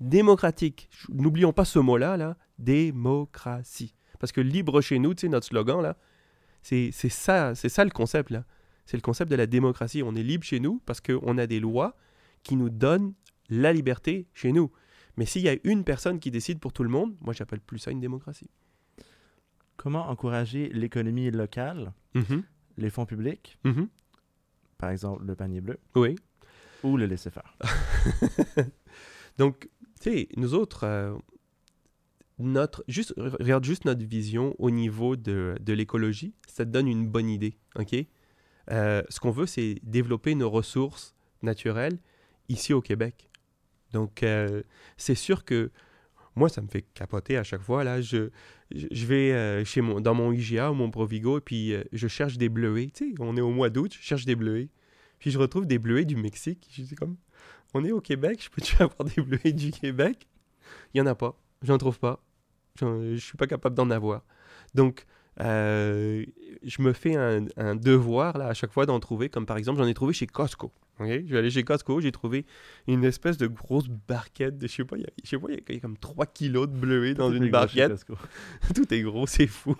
démocratique. 0.00 0.88
N'oublions 1.08 1.52
pas 1.52 1.64
ce 1.64 1.78
mot-là, 1.78 2.16
là, 2.16 2.36
démocratie. 2.58 3.94
Parce 4.18 4.32
que 4.32 4.40
libre 4.40 4.80
chez 4.80 4.98
nous, 4.98 5.14
tu 5.14 5.22
sais, 5.22 5.28
notre 5.28 5.46
slogan, 5.46 5.80
là, 5.80 5.96
c'est 6.62 6.90
c'est 6.92 7.08
ça, 7.08 7.54
c'est 7.54 7.68
ça 7.68 7.84
le 7.84 7.90
concept, 7.90 8.30
là. 8.30 8.44
C'est 8.86 8.96
le 8.96 9.00
concept 9.02 9.30
de 9.30 9.36
la 9.36 9.46
démocratie. 9.46 10.02
On 10.02 10.14
est 10.14 10.22
libre 10.22 10.44
chez 10.44 10.60
nous 10.60 10.80
parce 10.86 11.00
qu'on 11.00 11.36
a 11.38 11.46
des 11.46 11.60
lois 11.60 11.96
qui 12.42 12.56
nous 12.56 12.70
donnent 12.70 13.12
la 13.50 13.72
liberté 13.72 14.26
chez 14.34 14.52
nous. 14.52 14.70
Mais 15.16 15.26
s'il 15.26 15.42
y 15.42 15.48
a 15.48 15.56
une 15.64 15.84
personne 15.84 16.20
qui 16.20 16.30
décide 16.30 16.58
pour 16.58 16.72
tout 16.72 16.82
le 16.84 16.88
monde, 16.88 17.14
moi, 17.20 17.34
j'appelle 17.34 17.60
plus 17.60 17.78
ça 17.78 17.90
une 17.90 18.00
démocratie. 18.00 18.48
Comment 19.76 20.08
encourager 20.08 20.68
l'économie 20.70 21.30
locale, 21.30 21.92
les 22.76 22.90
fonds 22.90 23.06
publics, 23.06 23.58
Mhm. 23.64 23.88
par 24.78 24.90
exemple 24.90 25.24
le 25.24 25.34
panier 25.34 25.60
bleu, 25.60 25.78
Oui. 25.94 26.16
ou 26.82 26.96
le 26.96 27.06
laisser 27.06 27.30
faire? 27.30 27.56
Donc, 29.38 29.68
tu 30.00 30.10
sais, 30.10 30.28
nous 30.36 30.54
autres, 30.54 30.84
euh, 30.84 31.14
notre, 32.38 32.84
juste, 32.88 33.14
re- 33.16 33.36
regarde 33.40 33.64
juste 33.64 33.84
notre 33.84 34.04
vision 34.04 34.54
au 34.58 34.70
niveau 34.70 35.16
de, 35.16 35.56
de 35.60 35.72
l'écologie, 35.72 36.34
ça 36.46 36.64
te 36.64 36.70
donne 36.70 36.88
une 36.88 37.08
bonne 37.08 37.28
idée, 37.28 37.56
OK? 37.76 37.94
Euh, 38.70 39.02
ce 39.08 39.18
qu'on 39.20 39.30
veut, 39.30 39.46
c'est 39.46 39.76
développer 39.82 40.34
nos 40.34 40.50
ressources 40.50 41.14
naturelles 41.42 41.98
ici 42.48 42.72
au 42.72 42.80
Québec. 42.80 43.30
Donc, 43.92 44.22
euh, 44.22 44.62
c'est 44.96 45.14
sûr 45.14 45.44
que 45.44 45.70
moi, 46.36 46.48
ça 46.48 46.60
me 46.60 46.68
fait 46.68 46.82
capoter 46.82 47.36
à 47.36 47.42
chaque 47.42 47.62
fois. 47.62 47.82
Là, 47.82 48.00
je, 48.00 48.30
je 48.70 49.06
vais 49.06 49.64
chez 49.64 49.80
mon, 49.80 50.00
dans 50.00 50.14
mon 50.14 50.30
IGA 50.32 50.70
ou 50.70 50.74
mon 50.74 50.90
Provigo 50.90 51.38
et 51.38 51.40
puis 51.40 51.74
je 51.92 52.06
cherche 52.06 52.38
des 52.38 52.48
bleuets. 52.48 52.90
Tu 52.94 53.10
sais, 53.10 53.14
on 53.18 53.36
est 53.36 53.40
au 53.40 53.50
mois 53.50 53.70
d'août, 53.70 53.92
je 53.98 54.02
cherche 54.04 54.24
des 54.24 54.36
bleuets. 54.36 54.68
Puis 55.18 55.32
je 55.32 55.38
retrouve 55.38 55.66
des 55.66 55.78
bleuets 55.78 56.04
du 56.04 56.14
Mexique. 56.14 56.68
Je 56.70 56.82
dis 56.82 56.94
comme, 56.94 57.16
on 57.74 57.84
est 57.84 57.92
au 57.92 58.00
Québec, 58.00 58.42
je 58.42 58.50
peux-tu 58.50 58.76
avoir 58.82 59.04
des 59.04 59.22
bleuets 59.22 59.52
du 59.52 59.70
Québec? 59.70 60.26
Il 60.94 61.00
n'y 61.00 61.08
en 61.08 61.10
a 61.10 61.14
pas. 61.14 61.38
J'en 61.62 61.78
trouve 61.78 61.98
pas. 61.98 62.20
Je 62.80 63.16
suis 63.16 63.36
pas 63.36 63.46
capable 63.46 63.74
d'en 63.74 63.90
avoir. 63.90 64.22
Donc, 64.74 65.06
euh, 65.40 66.24
je 66.64 66.82
me 66.82 66.92
fais 66.92 67.14
un, 67.16 67.44
un 67.56 67.76
devoir 67.76 68.38
là, 68.38 68.48
à 68.48 68.54
chaque 68.54 68.72
fois 68.72 68.86
d'en 68.86 68.98
trouver, 68.98 69.28
comme 69.28 69.46
par 69.46 69.56
exemple, 69.56 69.78
j'en 69.78 69.86
ai 69.86 69.94
trouvé 69.94 70.12
chez 70.12 70.26
Costco. 70.26 70.72
ok? 70.98 71.06
Je 71.06 71.32
vais 71.32 71.38
aller 71.38 71.50
chez 71.50 71.62
Costco, 71.62 72.00
j'ai 72.00 72.10
trouvé 72.10 72.44
une 72.88 73.04
espèce 73.04 73.36
de 73.38 73.46
grosse 73.46 73.88
barquette 73.88 74.58
de, 74.58 74.66
je 74.66 74.72
sais 74.72 74.84
pas, 74.84 74.96
il 74.96 75.02
y 75.02 75.06
a, 75.06 75.10
je 75.22 75.28
sais 75.28 75.38
pas, 75.38 75.46
il 75.48 75.60
y 75.68 75.74
y 75.74 75.76
a 75.76 75.80
comme 75.80 75.96
3 75.96 76.26
kilos 76.26 76.68
de 76.68 76.76
bleuets 76.76 77.14
dans 77.14 77.30
Tout 77.30 77.36
une 77.36 77.50
barquette. 77.50 78.04
Tout 78.74 78.92
est 78.92 79.02
gros, 79.02 79.26
c'est 79.26 79.46
fou. 79.46 79.76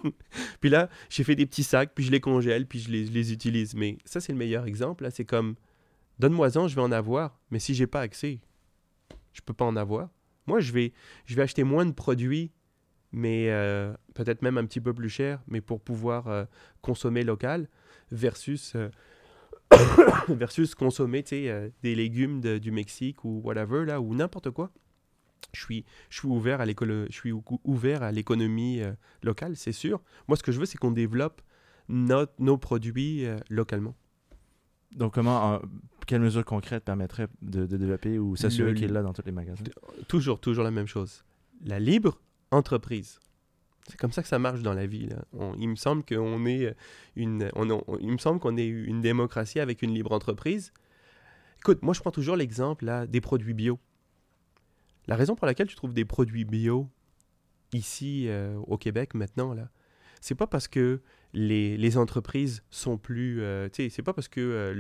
puis 0.61 0.71
là, 0.71 0.89
j'ai 1.11 1.25
fait 1.25 1.35
des 1.35 1.47
petits 1.47 1.65
sacs, 1.65 1.93
puis 1.95 2.05
je 2.05 2.13
les 2.13 2.21
congèle, 2.21 2.67
puis 2.67 2.79
je 2.79 2.91
les, 2.91 3.07
je 3.07 3.13
les 3.13 3.33
utilise. 3.33 3.75
Mais 3.75 3.99
ça, 4.05 4.21
c'est 4.21 4.33
le 4.33 4.39
meilleur 4.39 4.65
exemple. 4.65 5.03
là. 5.03 5.11
C'est 5.11 5.25
comme, 5.25 5.57
donne-moi-en, 6.19 6.69
je 6.69 6.75
vais 6.75 6.83
en 6.83 6.93
avoir. 6.93 7.39
Mais 7.51 7.59
si 7.59 7.75
j'ai 7.75 7.87
pas 7.87 8.01
accès, 8.01 8.41
je 9.33 9.41
peux 9.41 9.55
pas 9.55 9.65
en 9.65 9.77
avoir. 9.77 10.09
Moi, 10.47 10.61
je 10.61 10.73
vais, 10.73 10.93
je 11.27 11.37
vais 11.37 11.43
acheter 11.43 11.63
moins 11.63 11.85
de 11.85 11.93
produits, 11.93 12.51
mais 13.13 13.51
euh, 13.51 13.93
peut-être 14.15 14.43
même 14.43 14.59
un 14.59 14.65
petit 14.65 14.81
peu 14.81 14.93
plus 14.93 15.09
cher, 15.09 15.43
mais 15.47 15.61
pour 15.61 15.81
pouvoir 15.81 16.29
euh, 16.29 16.45
consommer 16.81 17.23
local, 17.23 17.69
versus, 18.11 18.75
euh, 18.75 18.89
versus 20.29 20.75
consommer 20.75 21.23
des 21.23 21.95
légumes 21.95 22.41
du 22.41 22.71
Mexique 22.71 23.25
ou 23.25 23.41
whatever, 23.45 23.85
là, 23.85 24.01
ou 24.01 24.15
n'importe 24.15 24.51
quoi. 24.51 24.73
Je 25.53 25.61
suis, 25.61 25.85
je 26.11 26.19
suis 26.19 26.29
ouvert 26.29 26.61
à 26.61 26.67
ouvert 27.65 28.03
à 28.03 28.13
l'économie 28.13 28.83
locale, 29.23 29.57
c'est 29.57 29.73
sûr. 29.73 30.03
Moi, 30.27 30.37
ce 30.37 30.43
que 30.43 30.53
je 30.53 30.59
veux, 30.59 30.67
c'est 30.67 30.79
qu'on 30.79 30.91
développe 30.91 31.41
nos 31.89 32.59
produits 32.59 33.25
localement. 33.49 33.95
Donc, 34.93 35.15
comment, 35.15 35.55
euh, 35.55 35.59
quelles 36.07 36.21
mesures 36.21 36.45
concrètes 36.45 36.85
permettraient 36.85 37.29
de, 37.43 37.67
de 37.67 37.77
développer 37.77 38.19
ou 38.19 38.37
s'assurer 38.37 38.75
qu'il 38.75 38.85
est 38.85 38.89
là 38.93 39.03
dans 39.03 39.13
tous 39.13 39.25
les 39.27 39.33
magasins? 39.33 39.65
Toujours, 40.09 40.41
toujours 40.41 40.65
la 40.65 40.71
même 40.71 40.87
chose. 40.87 41.25
La 41.65 41.79
libre 41.79 42.21
entreprise. 42.51 43.21
C'est 43.89 43.99
comme 43.99 44.13
ça 44.13 44.23
que 44.23 44.29
ça 44.29 44.39
marche 44.39 44.61
dans 44.63 44.75
la 44.75 44.87
vie. 44.87 45.07
là. 45.07 45.17
On- 45.33 45.55
il 45.59 45.69
me 45.69 45.77
semble 45.77 46.05
qu'on 46.05 46.45
est 46.47 46.75
une, 47.17 47.51
on- 47.55 47.71
on- 47.71 47.99
il 48.01 48.13
me 48.13 48.19
semble 48.19 48.39
qu'on 48.41 48.57
est 48.57 48.67
une 48.67 49.01
démocratie 49.01 49.61
avec 49.61 49.83
une 49.83 49.93
libre 49.95 50.13
entreprise. 50.13 50.73
Écoute, 51.59 51.83
moi 51.83 51.95
je 51.95 52.01
prends 52.01 52.11
toujours 52.11 52.37
l'exemple 52.37 52.85
là 52.85 53.07
des 53.07 53.21
produits 53.21 53.55
bio. 53.55 53.79
La 55.07 55.17
raison 55.17 55.35
pour 55.35 55.47
laquelle 55.47 55.67
tu 55.67 55.75
trouves 55.75 55.95
des 55.95 56.05
produits 56.05 56.45
bio 56.45 56.89
ici 57.73 58.27
euh, 58.29 58.57
au 58.67 58.77
Québec 58.77 59.15
maintenant 59.15 59.55
là, 59.55 59.69
c'est 60.21 60.35
pas 60.35 60.47
parce 60.47 60.69
que 60.69 61.01
les, 61.33 61.77
les 61.77 61.97
entreprises 61.99 62.63
sont 62.71 62.99
plus, 62.99 63.41
euh, 63.43 63.69
tu 63.69 63.85
sais, 63.85 63.89
c'est 63.91 64.03
pas 64.03 64.13
parce 64.13 64.29
que 64.29 64.41
euh, 64.41 64.75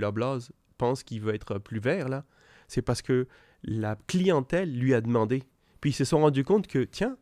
pense 0.79 1.03
qu'il 1.03 1.21
veut 1.21 1.35
être 1.35 1.59
plus 1.59 1.81
vert 1.81 2.09
là. 2.09 2.25
C'est 2.69 2.83
parce 2.83 3.03
que 3.03 3.27
la 3.63 3.97
clientèle 4.07 4.73
lui 4.79 4.95
a 4.95 5.01
demandé. 5.01 5.43
Puis 5.81 5.91
ils 5.91 5.95
se 5.95 6.05
sont 6.05 6.21
rendus 6.21 6.45
compte 6.45 6.67
que, 6.67 6.85
tiens, 6.85 7.17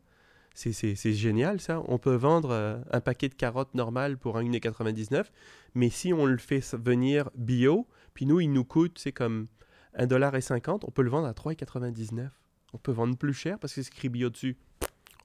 c'est- 0.55 1.13
génial 1.13 1.61
ça, 1.61 1.83
on 1.89 1.99
peut 1.99 2.15
vendre 2.15 2.51
euh, 2.51 2.79
un 2.91 3.01
paquet 3.01 3.29
de 3.29 3.35
carottes 3.35 3.75
normal 3.75 4.19
pour 4.19 4.37
1,99$, 4.39 5.31
mais 5.75 5.91
si 5.91 6.13
on 6.13 6.27
le 6.27 6.39
fait 6.39 6.75
venir 6.75 7.31
bio, 7.37 7.87
puis 8.15 8.27
nous, 8.27 8.41
il 8.41 8.53
nous 8.53 8.65
coûte, 8.65 8.99
c'est 8.99 9.13
comme 9.13 9.47
1,50$, 9.99 10.81
on 10.87 10.91
peut 10.91 11.03
le 11.03 11.11
vendre 11.11 11.27
à 11.27 11.33
3,99$. 11.33 12.31
On 12.73 12.79
peut 12.79 12.93
vendre 12.93 13.17
plus 13.17 13.33
cher 13.35 13.59
parce 13.59 13.75
que 13.75 13.83
c'est 13.83 13.93
écrit 13.93 14.09
bio 14.09 14.29
dessus. 14.31 14.57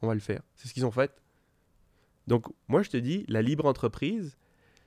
On 0.02 0.08
va 0.08 0.14
le 0.14 0.20
faire. 0.20 0.42
C'est 0.56 0.68
ce 0.68 0.74
qu'ils 0.74 0.86
ont 0.86 0.92
fait. 0.92 1.12
Donc, 2.28 2.46
moi, 2.68 2.82
je 2.84 2.90
te 2.90 2.98
dis, 2.98 3.26
la 3.28 3.42
libre 3.42 3.66
entreprise, 3.66 4.38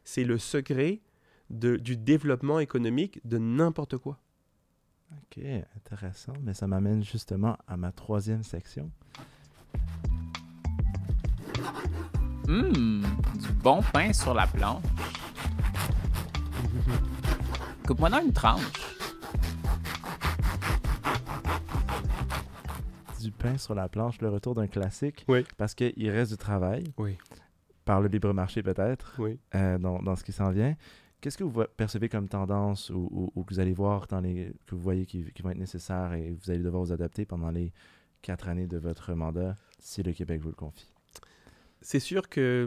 c'est 0.04 0.24
le 0.24 0.38
secret 0.38 1.00
de- 1.50 1.76
du 1.76 1.96
développement 1.96 2.58
économique 2.60 3.20
de 3.26 3.38
n'importe 3.38 3.96
quoi. 3.98 4.18
Ok, 5.12 5.42
intéressant. 5.76 6.32
Mais 6.42 6.54
ça 6.54 6.66
m'amène 6.66 7.04
justement 7.04 7.56
à 7.66 7.76
ma 7.76 7.92
troisième 7.92 8.42
section. 8.42 8.90
Hum, 12.48 13.02
du 13.40 13.48
bon 13.62 13.80
pain 13.92 14.12
sur 14.12 14.34
la 14.34 14.46
planche. 14.46 14.82
Coupe-moi 17.86 18.10
dans 18.10 18.20
une 18.20 18.32
tranche. 18.32 18.93
Du 23.24 23.32
pain 23.32 23.56
sur 23.58 23.74
la 23.74 23.88
planche, 23.88 24.20
le 24.20 24.28
retour 24.28 24.54
d'un 24.54 24.66
classique. 24.66 25.24
Oui. 25.28 25.44
Parce 25.56 25.74
qu'il 25.74 26.10
reste 26.10 26.32
du 26.32 26.36
travail. 26.38 26.84
Oui. 26.98 27.16
Par 27.84 28.00
le 28.00 28.08
libre 28.08 28.32
marché 28.32 28.62
peut-être, 28.62 29.14
Oui. 29.18 29.38
euh, 29.54 29.78
dans, 29.78 30.00
dans 30.02 30.16
ce 30.16 30.24
qui 30.24 30.32
s'en 30.32 30.50
vient. 30.50 30.74
Qu'est-ce 31.20 31.38
que 31.38 31.44
vous 31.44 31.50
vo- 31.50 31.66
percevez 31.76 32.08
comme 32.08 32.28
tendance 32.28 32.90
ou, 32.90 33.08
ou- 33.10 33.32
ou 33.34 33.44
que 33.44 33.54
vous 33.54 33.60
allez 33.60 33.72
voir 33.72 34.06
dans 34.08 34.20
les 34.20 34.52
que 34.66 34.74
vous 34.74 34.80
voyez 34.82 35.06
qui, 35.06 35.24
qui 35.32 35.42
vont 35.42 35.50
être 35.50 35.58
nécessaires 35.58 36.12
et 36.12 36.30
vous 36.32 36.50
allez 36.50 36.62
devoir 36.62 36.82
vous 36.84 36.92
adapter 36.92 37.24
pendant 37.24 37.50
les 37.50 37.72
quatre 38.22 38.48
années 38.48 38.66
de 38.66 38.78
votre 38.78 39.14
mandat 39.14 39.56
si 39.78 40.02
le 40.02 40.12
Québec 40.12 40.40
vous 40.42 40.48
le 40.50 40.54
confie? 40.54 40.90
C'est 41.80 42.00
sûr 42.00 42.28
que 42.30 42.66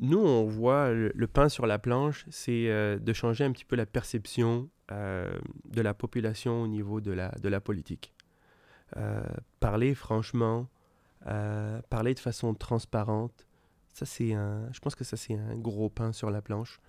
nous, 0.00 0.18
on 0.18 0.44
voit 0.46 0.90
le, 0.92 1.12
le 1.14 1.26
pain 1.26 1.48
sur 1.48 1.66
la 1.66 1.78
planche, 1.78 2.26
c'est 2.30 2.68
euh, 2.68 2.98
de 2.98 3.12
changer 3.14 3.44
un 3.44 3.52
petit 3.52 3.64
peu 3.64 3.76
la 3.76 3.86
perception 3.86 4.68
euh, 4.90 5.30
de 5.70 5.80
la 5.80 5.94
population 5.94 6.62
au 6.62 6.66
niveau 6.66 7.00
de 7.00 7.12
la, 7.12 7.30
de 7.42 7.48
la 7.48 7.60
politique. 7.62 8.12
Euh, 8.96 9.22
parler 9.60 9.94
franchement, 9.94 10.66
euh, 11.26 11.80
parler 11.90 12.14
de 12.14 12.20
façon 12.20 12.54
transparente, 12.54 13.46
ça 13.92 14.06
c'est 14.06 14.32
un, 14.32 14.72
je 14.72 14.80
pense 14.80 14.94
que 14.94 15.04
ça 15.04 15.16
c'est 15.16 15.34
un 15.34 15.56
gros 15.56 15.90
pain 15.90 16.12
sur 16.12 16.30
la 16.30 16.40
planche. 16.40 16.80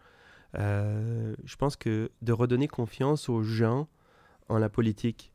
Euh, 0.58 1.36
je 1.44 1.56
pense 1.58 1.76
que 1.76 2.10
de 2.22 2.32
redonner 2.32 2.68
confiance 2.68 3.28
aux 3.28 3.44
gens 3.44 3.88
en 4.48 4.58
la 4.58 4.70
politique, 4.70 5.32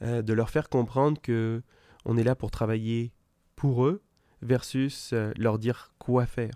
de 0.00 0.32
leur 0.32 0.50
faire 0.50 0.68
comprendre 0.68 1.20
que 1.22 1.62
on 2.04 2.16
est 2.18 2.24
là 2.24 2.34
pour 2.34 2.50
travailler 2.50 3.12
pour 3.54 3.86
eux, 3.86 4.02
versus 4.42 5.14
leur 5.36 5.58
dire 5.58 5.92
quoi 5.98 6.26
faire. 6.26 6.52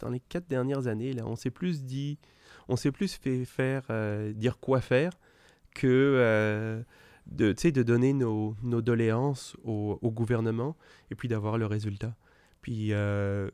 Dans 0.00 0.10
les 0.10 0.20
quatre 0.20 0.48
dernières 0.48 0.88
années, 0.88 1.12
là, 1.12 1.24
on 1.24 1.36
s'est 1.36 1.50
plus 1.50 1.84
dit, 1.84 2.18
on 2.68 2.76
s'est 2.76 2.92
plus 2.92 3.14
fait 3.14 3.44
faire 3.44 3.84
dire 4.34 4.58
quoi 4.58 4.80
faire 4.80 5.12
que 5.74 6.84
de, 7.26 7.52
de 7.52 7.82
donner 7.82 8.12
nos, 8.12 8.56
nos 8.62 8.82
doléances 8.82 9.56
au, 9.64 9.98
gouvernement 10.02 10.76
et 11.10 11.14
puis 11.14 11.28
d'avoir 11.28 11.58
le 11.58 11.66
résultat. 11.66 12.16
Puis 12.60 12.92
euh, 12.92 13.50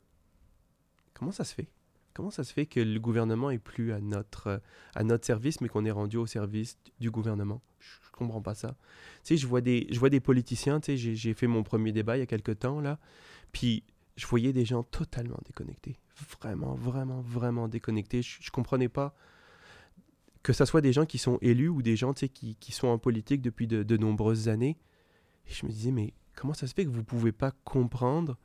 comment 1.14 1.32
ça 1.32 1.44
se 1.44 1.54
fait? 1.54 1.68
Comment 2.14 2.30
ça 2.30 2.42
se 2.42 2.52
fait 2.52 2.66
que 2.66 2.80
le 2.80 2.98
gouvernement 2.98 3.50
est 3.50 3.58
plus 3.58 3.92
à 3.92 4.00
notre, 4.00 4.60
à 4.94 5.04
notre 5.04 5.24
service, 5.24 5.60
mais 5.60 5.68
qu'on 5.68 5.84
est 5.84 5.90
rendu 5.90 6.16
au 6.16 6.26
service 6.26 6.76
du 6.98 7.10
gouvernement? 7.10 7.62
Je, 7.78 7.90
je 8.04 8.10
comprends 8.10 8.42
pas 8.42 8.54
ça. 8.54 8.74
Je 9.28 9.46
vois 9.46 9.60
des, 9.60 9.86
je 9.90 9.98
vois 10.00 10.10
des 10.10 10.20
politiciens. 10.20 10.80
J'ai 10.82 11.34
fait 11.34 11.46
mon 11.46 11.62
premier 11.62 11.92
débat 11.92 12.16
il 12.16 12.20
y 12.20 12.22
a 12.22 12.26
quelques 12.26 12.58
temps 12.58 12.80
là. 12.80 12.98
Puis 13.52 13.84
je 14.16 14.26
voyais 14.26 14.52
des 14.52 14.64
gens 14.64 14.82
totalement 14.82 15.38
déconnectés. 15.46 15.96
Vraiment, 16.40 16.74
vraiment, 16.74 17.20
vraiment 17.20 17.68
déconnectés. 17.68 18.22
Je, 18.22 18.38
je 18.40 18.50
comprenais 18.50 18.88
pas 18.88 19.14
que 20.42 20.52
ce 20.52 20.64
soit 20.64 20.80
des 20.80 20.92
gens 20.92 21.06
qui 21.06 21.18
sont 21.18 21.38
élus 21.40 21.68
ou 21.68 21.82
des 21.82 21.96
gens 21.96 22.12
qui, 22.12 22.56
qui 22.56 22.72
sont 22.72 22.88
en 22.88 22.98
politique 22.98 23.42
depuis 23.42 23.66
de, 23.66 23.96
nombreuses 23.96 24.48
années. 24.48 24.78
Et 25.46 25.52
je 25.52 25.66
me 25.66 25.70
disais, 25.70 25.90
mais 25.90 26.14
comment 26.36 26.54
ça 26.54 26.66
se 26.66 26.74
fait 26.74 26.84
que 26.84 26.90
vous 26.90 27.04
pouvez 27.04 27.32
pas 27.32 27.52
comprendre 27.64 28.38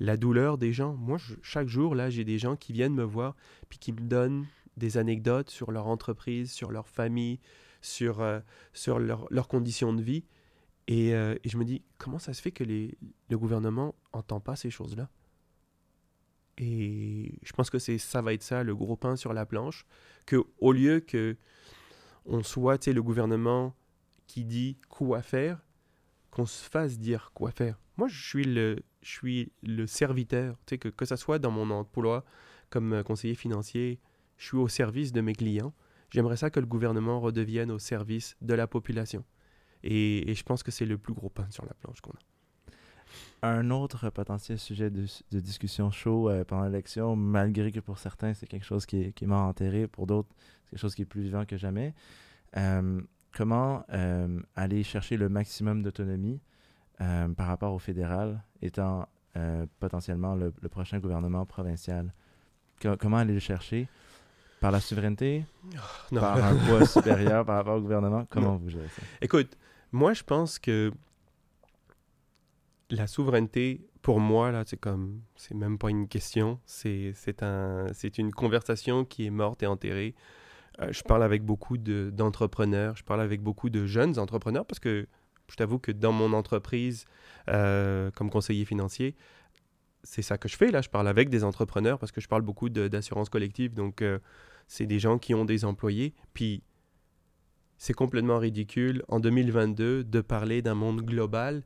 la 0.00 0.16
douleur 0.16 0.58
des 0.58 0.72
gens? 0.72 0.94
Moi, 0.94 1.18
chaque 1.42 1.68
jour, 1.68 1.94
là, 1.94 2.10
j'ai 2.10 2.24
des 2.24 2.38
gens 2.38 2.56
qui 2.56 2.72
viennent 2.72 2.94
me 2.94 3.04
voir 3.04 3.36
puis 3.68 3.78
qui 3.78 3.92
me 3.92 4.00
donnent 4.00 4.46
des 4.76 4.96
anecdotes 4.96 5.50
sur 5.50 5.70
leur 5.70 5.86
entreprise, 5.86 6.52
sur 6.52 6.70
leur 6.70 6.88
famille, 6.88 7.40
sur, 7.80 8.20
euh, 8.20 8.40
sur 8.72 8.98
leur- 8.98 9.26
leurs 9.30 9.48
conditions 9.48 9.92
de 9.92 10.02
vie. 10.02 10.24
Et, 10.86 11.14
euh, 11.14 11.34
et 11.44 11.48
je 11.48 11.58
me 11.58 11.64
dis, 11.64 11.82
comment 11.98 12.18
ça 12.18 12.32
se 12.32 12.40
fait 12.40 12.52
que 12.52 12.64
le 12.64 13.38
gouvernement 13.38 13.94
entend 14.12 14.40
pas 14.40 14.56
ces 14.56 14.70
choses-là? 14.70 15.10
Et 16.58 17.38
je 17.42 17.52
pense 17.52 17.70
que 17.70 17.78
c'est 17.78 17.98
ça 17.98 18.20
va 18.20 18.34
être 18.34 18.42
ça, 18.42 18.64
le 18.64 18.74
gros 18.74 18.96
pain 18.96 19.16
sur 19.16 19.32
la 19.32 19.46
planche, 19.46 19.86
que 20.26 20.42
au 20.58 20.72
lieu 20.72 21.00
que 21.00 21.36
on 22.26 22.42
soit, 22.42 22.86
le 22.86 23.02
gouvernement 23.02 23.74
qui 24.26 24.44
dit 24.44 24.76
quoi 24.88 25.22
faire, 25.22 25.64
qu'on 26.30 26.46
se 26.46 26.68
fasse 26.68 26.98
dire 26.98 27.30
quoi 27.32 27.50
faire. 27.50 27.80
Moi, 27.96 28.08
je 28.08 28.28
suis 28.28 28.44
le, 28.44 28.76
je 29.02 29.10
suis 29.10 29.52
le 29.62 29.86
serviteur, 29.86 30.56
que, 30.66 30.88
que 30.88 31.04
ça 31.04 31.16
soit 31.16 31.38
dans 31.38 31.50
mon 31.50 31.70
emploi 31.70 32.24
comme 32.70 32.92
euh, 32.92 33.02
conseiller 33.02 33.34
financier, 33.34 33.98
je 34.36 34.46
suis 34.46 34.56
au 34.56 34.68
service 34.68 35.12
de 35.12 35.20
mes 35.20 35.34
clients. 35.34 35.72
J'aimerais 36.10 36.36
ça 36.36 36.50
que 36.50 36.60
le 36.60 36.66
gouvernement 36.66 37.20
redevienne 37.20 37.70
au 37.70 37.78
service 37.78 38.36
de 38.40 38.54
la 38.54 38.66
population. 38.66 39.24
Et, 39.82 40.30
et 40.30 40.34
je 40.34 40.42
pense 40.42 40.62
que 40.62 40.70
c'est 40.70 40.86
le 40.86 40.98
plus 40.98 41.14
gros 41.14 41.30
pain 41.30 41.50
sur 41.50 41.64
la 41.64 41.74
planche 41.74 42.00
qu'on 42.00 42.12
a. 42.12 42.27
Un 43.42 43.70
autre 43.70 44.10
potentiel 44.10 44.58
sujet 44.58 44.90
de, 44.90 45.06
de 45.30 45.40
discussion 45.40 45.90
chaud 45.90 46.28
euh, 46.28 46.44
pendant 46.44 46.64
l'élection, 46.64 47.14
malgré 47.16 47.70
que 47.72 47.80
pour 47.80 47.98
certains 47.98 48.34
c'est 48.34 48.46
quelque 48.46 48.64
chose 48.66 48.84
qui 48.86 49.02
est, 49.02 49.12
qui 49.12 49.24
est 49.24 49.28
mort 49.28 49.42
enterré, 49.46 49.86
pour 49.86 50.06
d'autres 50.06 50.28
c'est 50.64 50.70
quelque 50.70 50.80
chose 50.80 50.94
qui 50.94 51.02
est 51.02 51.06
plus 51.06 51.22
vivant 51.22 51.44
que 51.44 51.56
jamais. 51.56 51.94
Euh, 52.56 53.00
comment 53.32 53.84
euh, 53.92 54.40
aller 54.56 54.82
chercher 54.82 55.16
le 55.16 55.28
maximum 55.28 55.82
d'autonomie 55.82 56.40
par 57.36 57.46
rapport 57.46 57.72
au 57.74 57.78
fédéral, 57.78 58.42
étant 58.60 59.06
potentiellement 59.78 60.34
le, 60.34 60.52
le 60.60 60.68
prochain 60.68 60.98
gouvernement 60.98 61.46
provincial? 61.46 62.12
Co- 62.82 62.96
comment 62.96 63.18
aller 63.18 63.34
le 63.34 63.38
chercher? 63.40 63.86
Par 64.60 64.72
la 64.72 64.80
souveraineté? 64.80 65.44
Non. 66.10 66.20
Par 66.20 66.42
un 66.44 66.56
poids 66.56 66.84
supérieur 66.84 67.44
par 67.44 67.54
rapport 67.56 67.76
au 67.76 67.80
gouvernement? 67.80 68.26
Comment 68.30 68.56
vous 68.56 68.68
gérez 68.68 68.88
ça? 68.88 69.02
Écoute, 69.20 69.56
moi 69.92 70.12
je 70.12 70.24
pense 70.24 70.58
que 70.58 70.90
la 72.90 73.06
souveraineté, 73.06 73.86
pour 74.02 74.20
moi, 74.20 74.50
là, 74.50 74.62
c'est 74.66 74.78
comme, 74.78 75.20
c'est 75.36 75.54
même 75.54 75.78
pas 75.78 75.90
une 75.90 76.08
question, 76.08 76.58
c'est, 76.64 77.12
c'est 77.14 77.42
un, 77.42 77.86
c'est 77.92 78.18
une 78.18 78.32
conversation 78.32 79.04
qui 79.04 79.26
est 79.26 79.30
morte 79.30 79.62
et 79.62 79.66
enterrée. 79.66 80.14
Euh, 80.80 80.92
je 80.92 81.02
parle 81.02 81.22
avec 81.22 81.42
beaucoup 81.44 81.76
de, 81.76 82.10
d'entrepreneurs, 82.12 82.96
je 82.96 83.04
parle 83.04 83.20
avec 83.20 83.42
beaucoup 83.42 83.68
de 83.68 83.84
jeunes 83.86 84.18
entrepreneurs 84.18 84.64
parce 84.64 84.78
que 84.78 85.06
je 85.50 85.56
t'avoue 85.56 85.78
que 85.78 85.92
dans 85.92 86.12
mon 86.12 86.32
entreprise, 86.32 87.04
euh, 87.48 88.10
comme 88.12 88.30
conseiller 88.30 88.64
financier, 88.64 89.16
c'est 90.02 90.22
ça 90.22 90.38
que 90.38 90.48
je 90.48 90.56
fais 90.56 90.70
là. 90.70 90.80
Je 90.80 90.88
parle 90.88 91.08
avec 91.08 91.28
des 91.28 91.42
entrepreneurs 91.42 91.98
parce 91.98 92.12
que 92.12 92.20
je 92.20 92.28
parle 92.28 92.42
beaucoup 92.42 92.68
de- 92.68 92.88
d'assurance 92.88 93.28
collective. 93.28 93.74
Donc, 93.74 94.00
euh, 94.02 94.18
c'est 94.66 94.86
des 94.86 94.98
gens 94.98 95.18
qui 95.18 95.34
ont 95.34 95.44
des 95.44 95.64
employés. 95.64 96.14
Puis, 96.34 96.62
c'est 97.78 97.94
complètement 97.94 98.38
ridicule 98.38 99.02
en 99.08 99.20
2022 99.20 100.04
de 100.04 100.20
parler 100.20 100.62
d'un 100.62 100.74
monde 100.74 101.02
global 101.02 101.62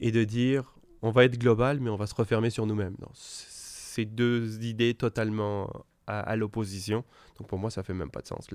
et 0.00 0.10
de 0.12 0.24
dire 0.24 0.74
on 1.02 1.10
va 1.10 1.24
être 1.24 1.38
global, 1.38 1.80
mais 1.80 1.90
on 1.90 1.96
va 1.96 2.06
se 2.06 2.14
refermer 2.14 2.50
sur 2.50 2.66
nous-mêmes. 2.66 2.96
C'est 3.14 4.04
deux 4.04 4.62
idées 4.64 4.94
totalement 4.94 5.70
à, 6.06 6.36
l'opposition. 6.36 7.04
Donc, 7.38 7.48
pour 7.48 7.58
moi, 7.58 7.70
ça 7.70 7.82
fait 7.82 7.94
même 7.94 8.10
pas 8.10 8.20
de 8.20 8.26
sens. 8.26 8.48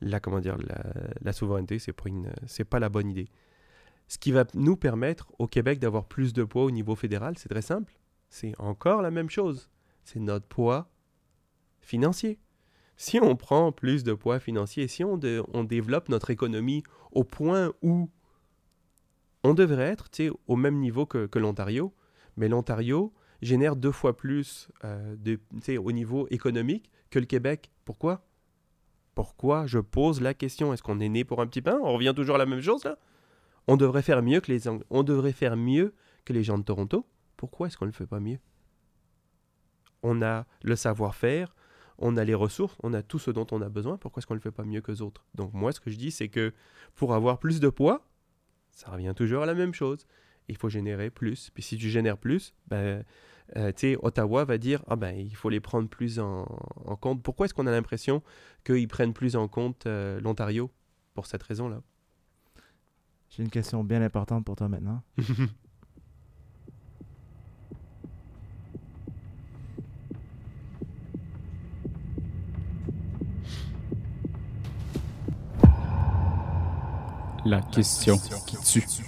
La, 0.00 0.20
comment 0.20 0.40
dire, 0.40 0.56
la, 1.20 1.32
souveraineté, 1.32 1.78
c'est 1.78 1.94
c'est 2.46 2.64
pas 2.64 2.78
la 2.78 2.88
bonne 2.88 3.10
idée. 3.10 3.28
Ce 4.06 4.16
qui 4.16 4.32
va 4.32 4.44
nous 4.54 4.76
permettre 4.76 5.30
au 5.38 5.46
Québec 5.46 5.78
d'avoir 5.78 6.06
plus 6.06 6.32
de 6.32 6.44
poids 6.44 6.64
au 6.64 6.70
niveau 6.70 6.94
fédéral, 6.94 7.36
c'est 7.36 7.48
très 7.48 7.62
simple. 7.62 7.92
C'est 8.30 8.54
encore 8.58 9.02
la 9.02 9.10
même 9.10 9.28
chose. 9.28 9.68
C'est 10.04 10.20
notre 10.20 10.46
poids 10.46 10.90
financier. 11.80 12.38
Si 12.96 13.20
on 13.20 13.36
prend 13.36 13.70
plus 13.70 14.04
de 14.04 14.14
poids 14.14 14.40
financier, 14.40 14.88
si 14.88 15.04
on 15.04 15.18
développe 15.18 16.08
notre 16.08 16.30
économie 16.30 16.82
au 17.12 17.22
point 17.24 17.72
où 17.82 18.10
on 19.48 19.54
devrait 19.54 19.84
être 19.84 20.08
au 20.46 20.56
même 20.56 20.78
niveau 20.78 21.06
que, 21.06 21.38
l'Ontario, 21.38 21.94
mais 22.36 22.48
l'Ontario 22.48 23.14
génère 23.40 23.76
deux 23.76 23.92
fois 23.92 24.14
plus 24.14 24.68
euh, 24.84 25.16
de, 25.16 25.40
au 25.78 25.92
niveau 25.92 26.26
économique 26.30 26.90
que 27.10 27.18
le 27.18 27.24
Québec. 27.24 27.70
Pourquoi? 27.86 28.26
Pourquoi 29.14 29.66
Je 29.66 29.78
pose 29.78 30.20
la 30.20 30.34
question? 30.34 30.74
Est-ce 30.74 30.82
qu'on 30.82 31.00
est 31.00 31.08
né 31.08 31.24
pour 31.24 31.40
un 31.40 31.46
petit 31.46 31.62
pain? 31.62 31.78
On 31.82 31.94
revient 31.94 32.12
toujours 32.14 32.34
à 32.34 32.38
la 32.38 32.46
même 32.46 32.60
chose 32.60 32.84
là 32.84 32.98
On 33.66 33.76
devrait 33.76 34.02
faire 34.02 34.22
mieux 34.22 34.40
que 34.40 34.52
les 34.52 34.68
on 34.90 35.02
devrait 35.02 35.32
faire 35.32 35.56
mieux 35.56 35.94
que 36.26 36.34
les 36.34 36.44
gens 36.44 36.58
de 36.58 36.64
Toronto. 36.64 37.06
Pourquoi 37.38 37.68
est-ce 37.68 37.78
qu'on 37.78 37.86
ne 37.86 37.90
le 37.90 37.96
fait 37.96 38.06
pas 38.06 38.20
mieux? 38.20 38.38
On 40.02 40.20
a 40.20 40.46
le 40.62 40.76
savoir-faire, 40.76 41.54
on 41.96 42.18
a 42.18 42.24
les 42.24 42.34
ressources, 42.34 42.76
on 42.82 42.92
a 42.92 43.02
tout 43.02 43.18
ce 43.18 43.30
dont 43.30 43.46
on 43.50 43.62
a 43.62 43.70
besoin. 43.70 43.96
Pourquoi 43.96 44.20
est-ce 44.20 44.26
qu'on 44.26 44.34
ne 44.34 44.40
le 44.40 44.42
fait 44.42 44.52
pas 44.52 44.64
mieux 44.64 44.82
que 44.82 44.92
les 44.92 45.00
autres? 45.00 45.24
Donc 45.34 45.54
moi, 45.54 45.72
ce 45.72 45.80
que 45.80 45.90
je 45.90 45.96
dis, 45.96 46.10
c'est 46.10 46.28
que 46.28 46.52
pour 46.94 47.14
avoir 47.14 47.38
plus 47.38 47.60
de 47.60 47.68
poids, 47.70 48.04
ça 48.78 48.92
revient 48.92 49.12
toujours 49.14 49.42
à 49.42 49.46
la 49.46 49.54
même 49.54 49.74
chose. 49.74 50.06
Il 50.46 50.56
faut 50.56 50.68
générer 50.68 51.10
plus. 51.10 51.50
Puis 51.50 51.64
si 51.64 51.76
tu 51.76 51.90
génères 51.90 52.16
plus, 52.16 52.54
ben, 52.68 53.04
euh, 53.56 53.96
Ottawa 54.02 54.44
va 54.44 54.56
dire 54.56 54.84
ah 54.86 54.94
ben 54.94 55.18
il 55.18 55.34
faut 55.34 55.48
les 55.48 55.58
prendre 55.58 55.88
plus 55.88 56.20
en, 56.20 56.46
en 56.84 56.94
compte. 56.94 57.20
Pourquoi 57.20 57.46
est-ce 57.46 57.54
qu'on 57.54 57.66
a 57.66 57.72
l'impression 57.72 58.22
qu'ils 58.64 58.86
prennent 58.86 59.14
plus 59.14 59.34
en 59.34 59.48
compte 59.48 59.86
euh, 59.86 60.20
l'Ontario 60.20 60.70
Pour 61.14 61.26
cette 61.26 61.42
raison-là? 61.42 61.82
J'ai 63.30 63.42
une 63.42 63.50
question 63.50 63.82
bien 63.82 64.00
importante 64.00 64.44
pour 64.44 64.54
toi 64.54 64.68
maintenant. 64.68 65.02
La 77.48 77.62
question 77.62 78.16
qui 78.46 78.56
tue. 78.58 78.80
Si 78.82 79.02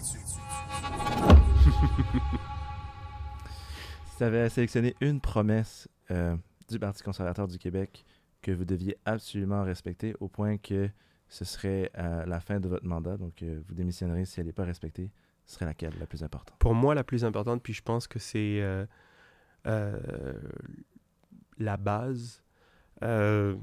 tu 4.16 4.24
avais 4.24 4.48
sélectionné 4.48 4.94
une 5.00 5.20
promesse 5.20 5.88
euh, 6.10 6.36
du 6.70 6.78
Parti 6.78 7.02
conservateur 7.02 7.46
du 7.48 7.58
Québec 7.58 8.04
que 8.40 8.50
vous 8.52 8.64
deviez 8.64 8.96
absolument 9.04 9.62
respecter 9.62 10.14
au 10.20 10.28
point 10.28 10.56
que 10.56 10.88
ce 11.28 11.44
serait 11.44 11.90
à 11.94 12.24
la 12.24 12.40
fin 12.40 12.60
de 12.60 12.68
votre 12.68 12.86
mandat, 12.86 13.16
donc 13.18 13.42
euh, 13.42 13.60
vous 13.68 13.74
démissionnerez 13.74 14.24
si 14.24 14.40
elle 14.40 14.46
n'est 14.46 14.52
pas 14.52 14.64
respectée, 14.64 15.10
ce 15.46 15.54
serait 15.56 15.66
laquelle 15.66 15.92
la 16.00 16.06
plus 16.06 16.22
importante? 16.22 16.56
Pour 16.58 16.74
moi, 16.74 16.94
la 16.94 17.04
plus 17.04 17.24
importante, 17.24 17.62
puis 17.62 17.74
je 17.74 17.82
pense 17.82 18.08
que 18.08 18.18
c'est 18.18 18.60
euh, 18.62 18.86
euh, 19.66 20.32
la 21.58 21.76
base. 21.76 22.42
Euh, 23.02 23.54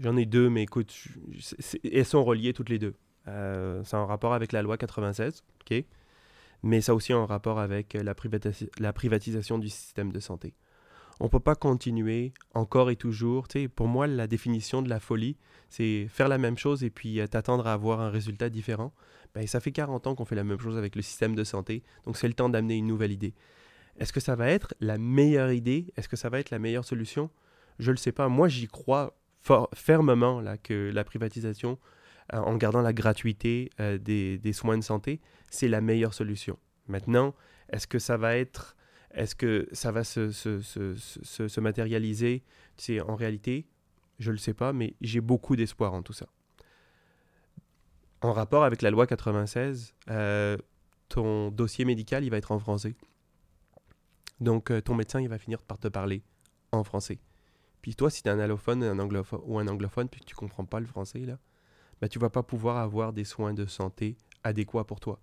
J'en 0.00 0.16
ai 0.16 0.26
deux, 0.26 0.50
mais 0.50 0.62
écoute, 0.64 0.92
je- 1.30 1.54
elles 1.92 2.04
sont 2.04 2.24
reliées 2.24 2.52
toutes 2.52 2.68
les 2.68 2.80
deux. 2.80 2.94
Euh, 3.28 3.82
c'est 3.84 3.96
en 3.96 4.06
rapport 4.06 4.34
avec 4.34 4.52
la 4.52 4.62
loi 4.62 4.76
96, 4.76 5.44
OK? 5.60 5.84
Mais 6.62 6.80
ça 6.80 6.94
aussi 6.94 7.12
en 7.12 7.26
rapport 7.26 7.58
avec 7.58 7.94
la, 7.94 8.14
privatisation 8.92 9.58
du 9.58 9.68
système 9.68 10.12
de 10.12 10.20
santé. 10.20 10.54
On 11.20 11.28
peut 11.28 11.40
pas 11.40 11.54
continuer 11.54 12.32
encore 12.54 12.90
et 12.90 12.96
toujours. 12.96 13.48
Tu 13.48 13.62
sais, 13.62 13.68
pour 13.68 13.86
moi, 13.86 14.06
la 14.06 14.26
définition 14.26 14.82
de 14.82 14.88
la 14.88 14.98
folie, 14.98 15.36
c'est 15.68 16.06
faire 16.08 16.28
la 16.28 16.38
même 16.38 16.56
chose 16.56 16.82
et 16.82 16.90
puis 16.90 17.20
euh, 17.20 17.26
t'attendre 17.26 17.66
à 17.66 17.74
avoir 17.74 18.00
un 18.00 18.10
résultat 18.10 18.48
différent. 18.48 18.92
Ben, 19.34 19.46
ça 19.46 19.60
fait 19.60 19.72
40 19.72 20.06
ans 20.06 20.14
qu'on 20.14 20.24
fait 20.24 20.34
la 20.34 20.44
même 20.44 20.58
chose 20.58 20.78
avec 20.78 20.96
le 20.96 21.02
système 21.02 21.34
de 21.34 21.44
santé, 21.44 21.82
donc 22.04 22.16
c'est 22.16 22.28
le 22.28 22.34
temps 22.34 22.48
d'amener 22.48 22.76
une 22.76 22.86
nouvelle 22.86 23.12
idée. 23.12 23.34
Est-ce 23.98 24.12
que 24.12 24.20
ça 24.20 24.34
va 24.34 24.48
être 24.48 24.74
la 24.80 24.98
meilleure 24.98 25.52
idée? 25.52 25.92
Est-ce 25.96 26.08
que 26.08 26.16
ça 26.16 26.28
va 26.28 26.40
être 26.40 26.50
la 26.50 26.58
meilleure 26.58 26.84
solution? 26.84 27.30
Je 27.78 27.90
ne 27.90 27.92
le 27.92 27.98
sais 27.98 28.12
pas. 28.12 28.28
Moi, 28.28 28.48
j'y 28.48 28.66
crois 28.66 29.16
fermement 29.74 30.40
là, 30.40 30.56
que 30.56 30.90
la 30.92 31.04
privatisation, 31.04 31.78
en 32.32 32.56
gardant 32.56 32.82
la 32.82 32.92
gratuité 32.92 33.70
euh, 33.80 33.98
des, 33.98 34.52
soins 34.52 34.78
de 34.78 34.82
santé, 34.82 35.20
c'est 35.50 35.68
la 35.68 35.80
meilleure 35.80 36.14
solution. 36.14 36.58
Maintenant, 36.88 37.34
est-ce 37.70 37.86
que 37.86 37.98
ça 37.98 38.16
va 38.16 38.36
être, 38.36 38.76
est-ce 39.12 39.34
que 39.34 39.68
ça 39.72 39.92
va 39.92 40.04
se, 40.04 40.30
se, 40.30 40.60
se, 40.60 40.94
se- 40.94 41.48
se 41.48 41.60
matérialiser? 41.60 42.42
Tu 42.76 43.00
en 43.00 43.14
réalité, 43.14 43.66
je 44.18 44.30
ne 44.30 44.32
le 44.32 44.38
sais 44.38 44.54
pas, 44.54 44.72
mais 44.72 44.94
j'ai 45.00 45.20
beaucoup 45.20 45.56
d'espoir 45.56 45.94
en 45.94 46.02
tout 46.02 46.12
ça. 46.12 46.26
En 48.20 48.32
rapport 48.32 48.64
avec 48.64 48.80
la 48.80 48.90
loi 48.90 49.06
96, 49.06 49.94
euh, 50.10 50.56
ton 51.08 51.50
dossier 51.50 51.84
médical, 51.84 52.24
il 52.24 52.30
va 52.30 52.38
être 52.38 52.52
en 52.52 52.58
français. 52.58 52.96
Donc, 54.40 54.70
euh, 54.70 54.80
ton 54.80 54.94
médecin, 54.94 55.20
il 55.20 55.28
va 55.28 55.38
finir 55.38 55.62
par 55.62 55.78
te 55.78 55.88
parler 55.88 56.22
en 56.72 56.84
français. 56.84 57.18
Puis 57.82 57.94
toi, 57.94 58.10
si 58.10 58.22
tu 58.22 58.28
es 58.30 58.32
un 58.32 58.38
allophone 58.38 58.82
un 58.82 58.98
ou 58.98 59.58
un 59.58 59.68
anglophone, 59.68 60.08
puis 60.08 60.20
que 60.20 60.24
tu 60.26 60.34
comprends 60.34 60.64
pas 60.64 60.80
le 60.80 60.86
français, 60.86 61.20
là, 61.20 61.38
ben, 62.04 62.08
tu 62.08 62.18
vas 62.18 62.28
pas 62.28 62.42
pouvoir 62.42 62.76
avoir 62.76 63.14
des 63.14 63.24
soins 63.24 63.54
de 63.54 63.64
santé 63.64 64.18
adéquats 64.42 64.84
pour 64.84 65.00
toi. 65.00 65.20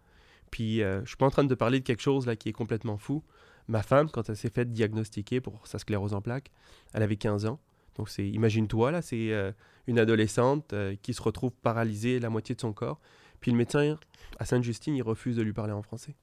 Puis, 0.50 0.82
euh, 0.82 1.02
je 1.04 1.10
suis 1.10 1.16
pas 1.16 1.28
en 1.28 1.30
train 1.30 1.44
de 1.44 1.50
te 1.50 1.54
parler 1.54 1.80
de 1.80 1.86
quelque 1.86 2.02
chose 2.02 2.26
là 2.26 2.36
qui 2.36 2.50
est 2.50 2.54
complètement 2.54 2.98
fou. 2.98 3.24
Ma 3.68 3.84
femme, 3.84 4.10
quand 4.10 4.28
elle 4.30 4.36
s'est 4.36 4.50
faite 4.50 4.74
diagnostiquer 4.74 5.42
pour 5.42 5.68
sa 5.68 5.78
sclérose 5.78 6.16
en 6.16 6.22
plaques, 6.22 6.50
elle 6.96 7.04
avait 7.04 7.18
15 7.18 7.46
ans. 7.46 7.60
Donc, 7.98 8.10
c'est, 8.10 8.28
imagine-toi, 8.28 8.90
là, 8.90 9.04
c'est 9.04 9.32
euh, 9.32 9.52
une 9.86 10.00
adolescente 10.00 10.74
euh, 10.74 10.96
qui 11.04 11.14
se 11.14 11.22
retrouve 11.22 11.52
paralysée 11.52 12.20
la 12.20 12.32
moitié 12.32 12.56
de 12.56 12.62
son 12.62 12.74
corps. 12.74 13.00
Puis 13.42 13.52
le 13.52 13.58
médecin, 13.58 14.00
à 14.40 14.46
Sainte-Justine, 14.46 14.96
il 14.96 15.04
refuse 15.04 15.36
de 15.36 15.44
lui 15.44 15.54
parler 15.54 15.74
en 15.74 15.84
français. 15.84 16.16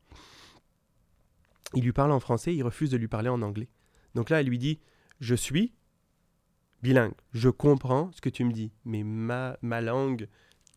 Il 1.75 1.85
lui 1.85 1.93
parle 1.93 2.11
en 2.11 2.19
français, 2.19 2.53
il 2.53 2.65
refuse 2.65 2.91
de 2.91 2.97
lui 2.97 3.07
parler 3.07 3.29
en 3.29 3.43
anglais. 3.43 3.69
Donc 4.17 4.29
là, 4.29 4.41
elle 4.41 4.49
lui 4.49 4.59
dit, 4.59 4.81
je 5.21 5.37
suis 5.37 5.73
bilingue, 6.83 7.15
je 7.33 7.49
comprends 7.49 8.11
ce 8.11 8.21
que 8.21 8.29
tu 8.29 8.43
me 8.43 8.53
dis, 8.53 8.73
mais 8.85 9.05
ma, 9.05 9.57
ma 9.63 9.81
langue 9.81 10.29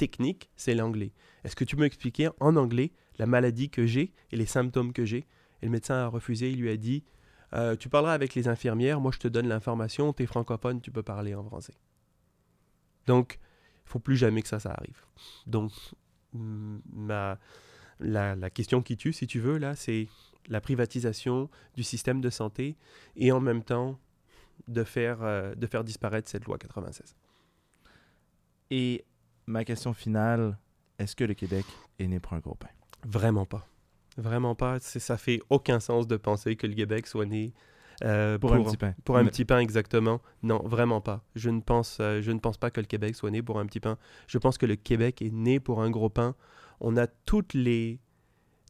technique, 0.05 0.49
c'est 0.55 0.73
l'anglais. 0.73 1.11
Est-ce 1.43 1.55
que 1.55 1.63
tu 1.63 1.75
peux 1.75 1.83
m'expliquer 1.83 2.29
en 2.39 2.55
anglais 2.55 2.91
la 3.19 3.27
maladie 3.27 3.69
que 3.69 3.85
j'ai 3.85 4.13
et 4.31 4.35
les 4.35 4.47
symptômes 4.47 4.93
que 4.93 5.05
j'ai? 5.05 5.27
Et 5.61 5.65
le 5.67 5.69
médecin 5.69 5.95
a 5.95 6.07
refusé, 6.07 6.49
il 6.49 6.59
lui 6.59 6.71
a 6.71 6.77
dit, 6.77 7.03
Euh, 7.53 7.75
tu 7.75 7.89
parleras 7.89 8.13
avec 8.13 8.33
les 8.33 8.47
infirmières, 8.47 9.01
moi 9.01 9.11
je 9.11 9.19
te 9.19 9.27
donne 9.27 9.47
l'information, 9.47 10.13
tu 10.13 10.23
es 10.23 10.25
francophone, 10.25 10.79
tu 10.79 10.89
peux 10.89 11.03
parler 11.03 11.35
en 11.35 11.43
français. 11.43 11.73
Donc, 13.07 13.39
il 13.85 13.89
faut 13.91 13.99
plus 13.99 14.15
jamais 14.15 14.41
que 14.41 14.47
ça, 14.47 14.59
ça 14.59 14.71
arrive. 14.71 15.01
Donc, 15.47 15.71
mm, 16.33 16.77
ma, 16.93 17.37
la, 17.99 18.35
la 18.35 18.49
question 18.49 18.81
qui 18.81 18.95
tue, 18.95 19.13
si 19.13 19.27
tu 19.27 19.39
veux, 19.39 19.57
là, 19.57 19.75
c'est 19.75 20.07
la 20.47 20.61
privatisation 20.61 21.49
du 21.75 21.83
système 21.83 22.21
de 22.21 22.29
santé 22.29 22.77
et 23.15 23.31
en 23.33 23.41
même 23.41 23.63
temps 23.63 23.99
de 24.67 24.83
faire, 24.83 25.21
euh, 25.21 25.53
de 25.55 25.67
faire 25.67 25.83
disparaître 25.83 26.29
cette 26.29 26.45
loi 26.45 26.57
96. 26.57 27.15
Et 28.69 29.03
ma 29.51 29.65
question 29.65 29.93
finale, 29.93 30.57
est-ce 30.97 31.15
que 31.15 31.23
le 31.23 31.33
Québec 31.33 31.65
est 31.99 32.07
né 32.07 32.19
pour 32.19 32.33
un 32.33 32.39
gros 32.39 32.55
pain? 32.55 32.69
Vraiment 33.05 33.45
pas. 33.45 33.67
Vraiment 34.17 34.55
pas. 34.55 34.79
Ça 34.79 35.17
fait 35.17 35.41
aucun 35.49 35.79
sens 35.79 36.07
de 36.07 36.17
penser 36.17 36.55
que 36.55 36.67
le 36.67 36.73
Québec 36.73 37.07
soit 37.07 37.25
né 37.25 37.53
euh, 38.03 38.39
Pour, 38.39 38.53
un 38.53 38.63
petit 38.63 38.77
pain. 38.77 38.95
Pour 39.05 39.17
un 39.17 39.23
Mais- 39.23 39.29
petit 39.29 39.45
pain, 39.45 39.59
exactement. 39.59 40.21
Non, 40.41 40.61
vraiment 40.65 41.01
pas. 41.01 41.23
Je 41.35 41.49
ne, 41.49 41.61
pense, 41.61 41.97
euh, 41.99 42.21
je 42.21 42.31
ne 42.31 42.39
pense 42.39 42.57
pas 42.57 42.71
que 42.71 42.79
le 42.81 42.87
Québec 42.87 43.15
soit 43.15 43.29
né 43.29 43.41
pour 43.41 43.59
un 43.59 43.65
petit 43.65 43.79
pain. 43.79 43.97
Je 44.27 44.37
pense 44.37 44.57
que 44.57 44.65
le 44.65 44.75
Québec 44.75 45.21
est 45.21 45.31
né 45.31 45.59
pour 45.59 45.81
un 45.81 45.89
gros 45.91 46.09
pain. 46.09 46.35
On 46.79 46.97
a 46.97 47.05
toutes 47.07 47.53
les, 47.53 47.99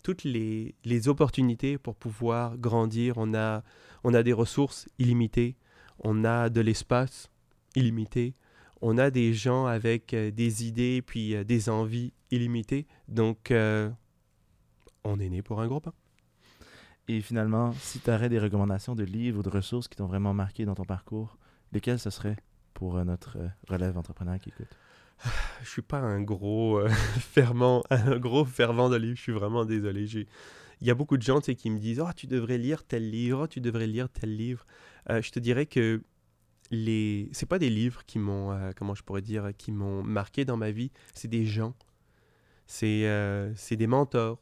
toutes 0.03 0.23
les, 0.23 0.75
les 0.83 1.07
opportunités 1.07 1.77
pour 1.77 1.95
pouvoir 1.95 2.57
grandir. 2.57 3.13
On 3.17 3.33
a, 3.33 3.63
on 4.03 4.13
a 4.13 4.21
des 4.21 4.33
ressources 4.33 4.89
illimitées. 4.99 5.55
On 5.99 6.25
a 6.25 6.49
de 6.49 6.59
l'espace 6.61 7.29
illimité. 7.75 8.35
On 8.81 8.97
a 8.97 9.11
des 9.11 9.33
gens 9.33 9.65
avec 9.65 10.13
euh, 10.13 10.31
des 10.31 10.65
idées 10.65 11.01
puis 11.01 11.35
euh, 11.35 11.43
des 11.43 11.69
envies 11.69 12.13
illimitées. 12.31 12.87
Donc, 13.07 13.51
euh, 13.51 13.89
on 15.03 15.19
est 15.19 15.29
né 15.29 15.41
pour 15.41 15.61
un 15.61 15.67
gros 15.67 15.79
pain. 15.79 15.93
Et 17.07 17.21
finalement, 17.21 17.73
si 17.73 17.99
tu 17.99 18.09
aurais 18.09 18.29
des 18.29 18.39
recommandations 18.39 18.95
de 18.95 19.03
livres 19.03 19.39
ou 19.39 19.43
de 19.43 19.49
ressources 19.49 19.87
qui 19.87 19.97
t'ont 19.97 20.07
vraiment 20.07 20.33
marqué 20.33 20.65
dans 20.65 20.75
ton 20.75 20.85
parcours, 20.85 21.37
lesquelles 21.71 21.99
ce 21.99 22.09
serait 22.09 22.37
pour 22.73 23.03
notre 23.03 23.37
relève 23.67 23.97
entrepreneur 23.97 24.39
qui 24.39 24.49
écoute? 24.49 24.75
Je 25.63 25.69
suis 25.69 25.81
pas 25.81 25.99
un 25.99 26.21
gros 26.21 26.79
euh, 26.79 26.89
fervent, 27.19 27.83
un 27.89 28.17
gros 28.17 28.45
fervent 28.45 28.89
de 28.89 28.95
livres. 28.95 29.17
Je 29.17 29.21
suis 29.21 29.31
vraiment 29.31 29.65
désolé. 29.65 30.05
Il 30.81 30.87
y 30.87 30.91
a 30.91 30.95
beaucoup 30.95 31.17
de 31.17 31.21
gens 31.21 31.39
qui 31.41 31.69
me 31.69 31.79
disent 31.79 31.99
Oh, 31.99 32.09
tu 32.15 32.27
devrais 32.27 32.57
lire 32.57 32.83
tel 32.83 33.09
livre, 33.09 33.41
oh, 33.43 33.47
tu 33.47 33.61
devrais 33.61 33.87
lire 33.87 34.09
tel 34.09 34.35
livre. 34.35 34.65
Euh, 35.09 35.21
je 35.21 35.31
te 35.31 35.39
dirais 35.39 35.65
que 35.65 36.01
les... 36.71 37.29
c'est 37.33 37.45
pas 37.45 37.59
des 37.59 37.69
livres 37.69 38.03
qui 38.05 38.17
m'ont, 38.17 38.51
euh, 38.51 38.71
comment 38.75 38.95
je 38.95 39.03
pourrais 39.03 39.21
dire, 39.21 39.51
qui 39.57 39.71
m'ont 39.71 40.03
marqué 40.03 40.45
dans 40.45 40.57
ma 40.57 40.71
vie. 40.71 40.91
C'est 41.13 41.27
des 41.27 41.45
gens. 41.45 41.75
C'est 42.65 43.05
euh, 43.05 43.53
des 43.69 43.87
mentors. 43.87 44.41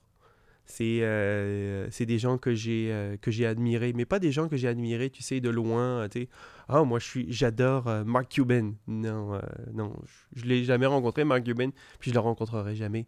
C'est 0.66 1.02
euh, 1.02 1.90
c'est 1.90 2.06
des 2.06 2.20
gens 2.20 2.38
que 2.38 2.54
j'ai 2.54 3.18
que 3.24 3.32
j'ai 3.32 3.48
admirés, 3.48 3.92
mais 3.94 4.06
pas 4.06 4.20
des 4.20 4.32
gens 4.32 4.48
que 4.48 4.56
j'ai 4.56 4.68
admirés, 4.68 5.10
tu 5.10 5.24
sais, 5.24 5.42
de 5.42 5.50
loin. 5.50 6.08
Tu 6.10 6.30
ah, 6.68 6.84
moi, 6.84 7.00
je 7.00 7.06
suis, 7.06 7.26
j'adore 7.32 7.86
Mark 8.06 8.30
Cuban. 8.30 8.74
Non, 8.88 9.42
non, 9.74 9.96
je, 10.06 10.42
je 10.42 10.46
l'ai 10.46 10.64
jamais 10.64 10.86
rencontré, 10.86 11.24
Mark 11.24 11.44
Cuban, 11.44 11.72
puis 12.00 12.12
je 12.12 12.14
le 12.14 12.20
rencontrerai 12.20 12.76
jamais. 12.76 13.08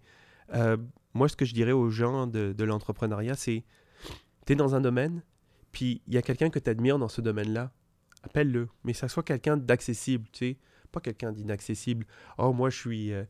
Moi, 1.13 1.29
ce 1.29 1.35
que 1.35 1.45
je 1.45 1.53
dirais 1.53 1.71
aux 1.71 1.89
gens 1.89 2.25
de, 2.25 2.53
de 2.53 2.63
l'entrepreneuriat, 2.63 3.35
c'est, 3.35 3.63
tu 4.47 4.53
es 4.53 4.55
dans 4.55 4.73
un 4.73 4.81
domaine, 4.81 5.21
puis 5.71 6.01
il 6.07 6.13
y 6.13 6.17
a 6.17 6.21
quelqu'un 6.21 6.49
que 6.49 6.59
tu 6.59 6.69
admires 6.69 6.97
dans 6.97 7.09
ce 7.09 7.21
domaine-là, 7.21 7.71
appelle-le. 8.23 8.67
Mais 8.83 8.93
ça 8.93 9.07
soit 9.07 9.23
quelqu'un 9.23 9.57
d'accessible, 9.57 10.25
tu 10.31 10.39
sais, 10.39 10.57
pas 10.91 10.99
quelqu'un 10.99 11.31
d'inaccessible. 11.31 12.05
Oh, 12.37 12.53
moi, 12.53 12.69
je 12.69 12.77
suis, 12.77 13.13
euh, 13.13 13.23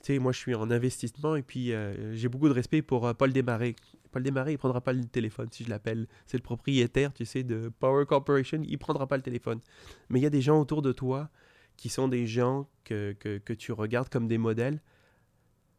tu 0.00 0.14
sais, 0.14 0.18
moi, 0.18 0.32
je 0.32 0.38
suis 0.38 0.54
en 0.54 0.70
investissement, 0.70 1.36
et 1.36 1.42
puis 1.42 1.72
euh, 1.72 2.14
j'ai 2.14 2.28
beaucoup 2.28 2.48
de 2.48 2.54
respect 2.54 2.82
pour 2.82 3.06
euh, 3.06 3.14
Paul 3.14 3.32
Desmarais. 3.32 3.76
Paul 4.12 4.22
Desmarais, 4.22 4.54
il 4.54 4.58
prendra 4.58 4.80
pas 4.80 4.92
le 4.92 5.04
téléphone 5.04 5.48
si 5.50 5.64
je 5.64 5.70
l'appelle. 5.70 6.06
C'est 6.26 6.36
le 6.36 6.42
propriétaire, 6.42 7.12
tu 7.12 7.24
sais, 7.24 7.42
de 7.42 7.70
Power 7.80 8.06
Corporation. 8.06 8.62
Il 8.64 8.78
prendra 8.78 9.06
pas 9.06 9.16
le 9.16 9.22
téléphone. 9.22 9.60
Mais 10.08 10.20
il 10.20 10.22
y 10.22 10.26
a 10.26 10.30
des 10.30 10.40
gens 10.42 10.60
autour 10.60 10.82
de 10.82 10.92
toi 10.92 11.30
qui 11.76 11.88
sont 11.88 12.08
des 12.08 12.26
gens 12.26 12.68
que, 12.84 13.14
que, 13.18 13.38
que 13.38 13.52
tu 13.52 13.72
regardes 13.72 14.08
comme 14.08 14.28
des 14.28 14.38
modèles. 14.38 14.80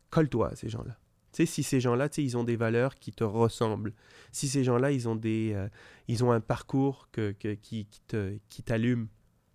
Colle-toi 0.09 0.49
à 0.49 0.55
ces 0.55 0.69
gens-là. 0.69 0.97
Tu 1.33 1.37
sais, 1.37 1.45
si 1.45 1.63
ces 1.63 1.79
gens-là, 1.79 2.09
tu 2.09 2.15
sais, 2.15 2.23
ils 2.23 2.37
ont 2.37 2.43
des 2.43 2.55
valeurs 2.55 2.95
qui 2.95 3.11
te 3.11 3.23
ressemblent. 3.23 3.93
Si 4.31 4.47
ces 4.47 4.63
gens-là, 4.63 4.91
ils 4.91 5.07
ont 5.09 5.15
des, 5.15 5.53
euh, 5.53 5.67
ils 6.07 6.23
ont 6.23 6.31
un 6.31 6.39
parcours 6.39 7.09
que, 7.11 7.31
que- 7.33 7.53
qui, 7.53 7.85
qui 7.85 8.01
te, 8.07 8.37
qui 8.49 8.63
t'allume. 8.63 9.07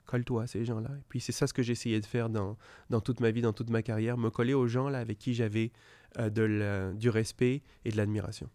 Colle-toi 0.07 0.43
à 0.43 0.47
ces 0.47 0.65
gens-là. 0.65 0.91
Et 0.99 1.05
puis 1.09 1.21
c'est 1.21 1.33
ça 1.33 1.47
ce 1.47 1.55
que 1.55 1.63
j'ai 1.63 1.73
essayé 1.73 1.99
de 2.01 2.05
faire 2.07 2.29
dans, 2.29 2.57
dans 2.91 3.01
toute 3.01 3.21
ma 3.21 3.31
vie, 3.31 3.41
dans 3.41 3.53
toute 3.55 3.71
ma 3.71 3.83
carrière, 3.83 4.19
me 4.19 4.29
coller 4.31 4.53
aux 4.55 4.67
gens 4.67 4.89
là 4.91 4.99
avec 4.99 5.19
qui 5.19 5.33
j'avais 5.33 5.73
euh, 6.19 6.29
de 6.29 6.43
la- 6.43 6.93
du 6.93 7.09
respect 7.09 7.63
et 7.85 7.91
de 7.91 7.97
l'admiration. 7.97 8.51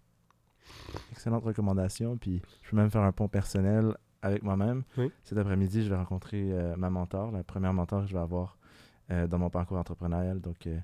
Excellente 1.12 1.44
recommandation. 1.44 2.18
Puis 2.18 2.42
je 2.62 2.70
peux 2.70 2.78
même 2.78 2.92
faire 2.92 3.02
un 3.02 3.12
pont 3.12 3.28
personnel 3.28 3.96
avec 4.22 4.44
moi-même. 4.44 4.84
Oui. 4.98 5.12
Cet 5.24 5.38
après-midi, 5.38 5.84
je 5.84 5.90
vais 5.90 5.96
rencontrer 5.96 6.52
euh, 6.52 6.76
ma 6.76 6.90
mentor, 6.90 7.32
la 7.32 7.44
première 7.44 7.74
mentor 7.74 8.02
que 8.04 8.08
je 8.10 8.14
vais 8.14 8.20
avoir 8.22 8.58
euh, 9.12 9.26
dans 9.28 9.40
mon 9.40 9.50
parcours 9.50 9.78
entrepreneurial. 9.78 10.40
Donc, 10.42 10.68
euh, 10.68 10.78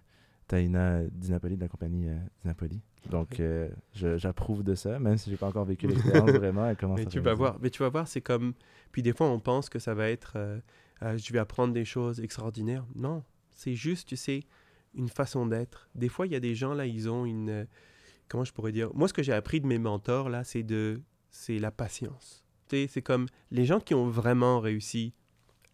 Taïna 0.47 1.03
Dinapoli 1.11 1.55
de 1.55 1.61
la 1.61 1.67
compagnie 1.67 2.09
euh, 2.09 2.17
Dinapoli. 2.41 2.81
Donc, 3.09 3.39
euh, 3.39 3.69
j'approuve 3.93 4.63
de 4.63 4.75
ça, 4.75 4.97
même 4.99 5.17
si 5.17 5.29
j'ai 5.29 5.37
pas 5.37 5.47
encore 5.47 5.65
vécu 5.65 5.87
l'expérience 5.89 6.31
vraiment. 6.31 6.67
Elle 6.67 6.77
commence 6.77 6.99
Mais 6.99 7.05
à 7.07 7.09
tu 7.09 7.19
vas 7.19 7.33
voir, 7.33 7.57
mais 7.61 7.69
tu 7.69 7.83
vas 7.83 7.89
voir, 7.89 8.07
c'est 8.07 8.21
comme. 8.21 8.53
Puis 8.91 9.01
des 9.01 9.13
fois, 9.13 9.27
on 9.27 9.39
pense 9.39 9.69
que 9.69 9.79
ça 9.79 9.93
va 9.93 10.09
être. 10.09 10.33
euh, 10.35 10.59
euh, 11.01 11.17
je 11.17 11.33
vais 11.33 11.39
apprendre 11.39 11.73
des 11.73 11.85
choses 11.85 12.21
extraordinaires. 12.21 12.85
Non, 12.95 13.23
c'est 13.51 13.73
juste, 13.75 14.07
tu 14.09 14.15
sais, 14.15 14.43
une 14.93 15.09
façon 15.09 15.45
d'être. 15.47 15.89
Des 15.95 16.07
fois, 16.07 16.27
il 16.27 16.31
y 16.31 16.35
a 16.35 16.39
des 16.39 16.55
gens 16.55 16.73
là, 16.73 16.85
ils 16.85 17.09
ont 17.09 17.25
une 17.25 17.67
comment 18.29 18.45
je 18.45 18.53
pourrais 18.53 18.71
dire? 18.71 18.89
Moi, 18.93 19.07
ce 19.07 19.13
que 19.13 19.21
j'ai 19.23 19.33
appris 19.33 19.59
de 19.59 19.67
mes 19.67 19.79
mentors 19.79 20.29
là, 20.29 20.43
c'est 20.43 20.63
de 20.63 21.01
c'est 21.29 21.59
la 21.59 21.71
patience. 21.71 22.43
Tu 22.69 22.77
sais, 22.77 22.87
c'est 22.87 23.01
comme 23.01 23.27
les 23.51 23.65
gens 23.65 23.79
qui 23.79 23.93
ont 23.95 24.07
vraiment 24.07 24.59
réussi 24.59 25.13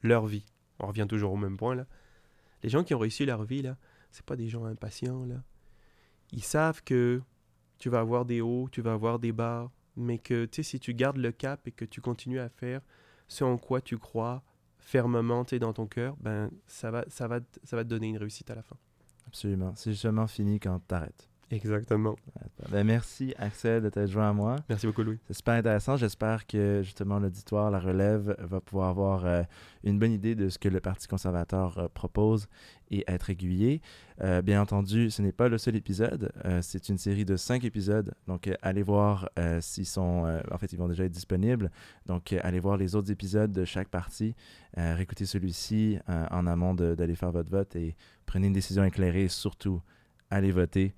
leur 0.02 0.26
vie. 0.26 0.46
On 0.80 0.88
revient 0.88 1.06
toujours 1.08 1.34
au 1.34 1.38
même 1.38 1.58
point 1.58 1.76
là. 1.76 1.86
Les 2.64 2.70
gens 2.70 2.84
qui 2.84 2.94
ont 2.96 3.00
réussi 3.00 3.26
leur 3.26 3.44
vie 3.44 3.62
là, 3.62 3.78
c'est 4.12 4.26
pas 4.26 4.36
des 4.36 4.48
gens 4.48 4.66
impatients 4.66 5.26
là. 5.26 5.44
Ils 6.32 6.44
savent 6.44 6.84
que 6.84 7.22
tu 7.80 7.90
vas 7.90 8.00
avoir 8.00 8.26
des 8.26 8.42
hauts, 8.42 8.70
tu 8.72 8.82
vas 8.82 8.94
avoir 8.94 9.20
des 9.20 9.32
bas, 9.32 9.72
mais 9.96 10.20
que 10.20 10.46
tu 10.46 10.64
si 10.64 10.80
tu 10.80 10.94
gardes 10.94 11.18
le 11.18 11.32
cap 11.32 11.68
et 11.68 11.72
que 11.72 11.86
tu 11.86 12.02
continues 12.02 12.40
à 12.40 12.50
faire 12.50 12.82
ce 13.28 13.44
en 13.44 13.58
quoi 13.58 13.82
tu 13.82 13.98
crois 13.98 14.44
fermement 14.80 15.46
tu 15.46 15.60
dans 15.60 15.74
ton 15.74 15.88
cœur, 15.88 16.16
ben 16.20 16.50
ça 16.68 16.92
va 16.92 17.06
ça 17.08 17.28
va 17.28 17.40
ça 17.64 17.76
va 17.76 17.84
te 17.84 17.90
donner 17.90 18.08
une 18.08 18.18
réussite 18.18 18.50
à 18.50 18.56
la 18.56 18.64
fin. 18.64 18.78
Absolument. 19.28 19.74
C'est 19.76 19.92
justement 19.92 20.28
fini 20.28 20.60
quand 20.60 20.80
tu 20.88 20.96
arrêtes. 20.96 21.30
Exactement. 21.52 22.16
Ben, 22.70 22.86
merci 22.86 23.34
Axel 23.40 23.82
de 23.82 23.90
t'être 23.90 24.10
joint 24.10 24.30
à 24.30 24.34
moi. 24.34 24.58
Merci 24.70 24.86
beaucoup 24.86 25.02
Louis. 25.02 25.18
C'est 25.28 25.34
super 25.34 25.56
intéressant. 25.56 25.98
J'espère 25.98 26.46
que 26.46 26.82
justement 26.84 27.18
l'auditoire, 27.20 27.72
la 27.72 27.80
relève, 27.80 28.36
va 28.40 28.62
pouvoir 28.62 28.90
avoir 28.90 29.26
euh, 29.26 29.42
une 29.84 29.98
bonne 29.98 30.12
idée 30.12 30.36
de 30.36 30.50
ce 30.50 30.60
que 30.60 30.70
le 30.70 30.80
Parti 30.80 31.08
conservateur 31.08 31.78
euh, 31.80 31.88
propose 31.92 32.48
et 32.92 33.04
être 33.08 33.32
aiguillé. 33.32 33.82
Euh, 34.22 34.42
bien 34.44 34.62
entendu, 34.62 35.10
ce 35.10 35.22
n'est 35.24 35.32
pas 35.32 35.48
le 35.48 35.58
seul 35.58 35.76
épisode. 35.76 36.32
c'est 36.62 36.90
une 36.90 36.98
série 36.98 37.26
de 37.26 37.36
cinq 37.36 37.64
épisodes. 37.64 38.14
Donc 38.28 38.50
allez 38.62 38.84
voir 38.84 39.30
s'ils 39.60 39.86
sont... 39.86 40.42
en 40.52 40.58
fait, 40.58 40.74
ils 40.74 40.80
vont 40.80 40.88
déjà 40.88 41.06
être 41.06 41.12
disponibles. 41.12 41.72
Donc 42.08 42.34
allez 42.34 42.60
voir 42.60 42.78
les 42.78 42.96
autres 42.96 43.12
épisodes 43.12 43.52
de 43.52 43.64
chaque 43.66 43.90
partie. 43.90 44.36
réécoutez 44.76 45.26
celui-ci 45.26 46.00
en 46.08 46.48
amont 46.48 46.74
d'aller 46.74 47.16
faire 47.16 47.32
votre 47.32 47.52
vote 47.52 47.76
et 47.76 47.96
prenez 48.26 48.48
une 48.48 48.54
décision 48.54 48.84
éclairée. 48.84 49.28
Surtout, 49.28 49.82
allez 50.32 50.52
voter. 50.52 50.96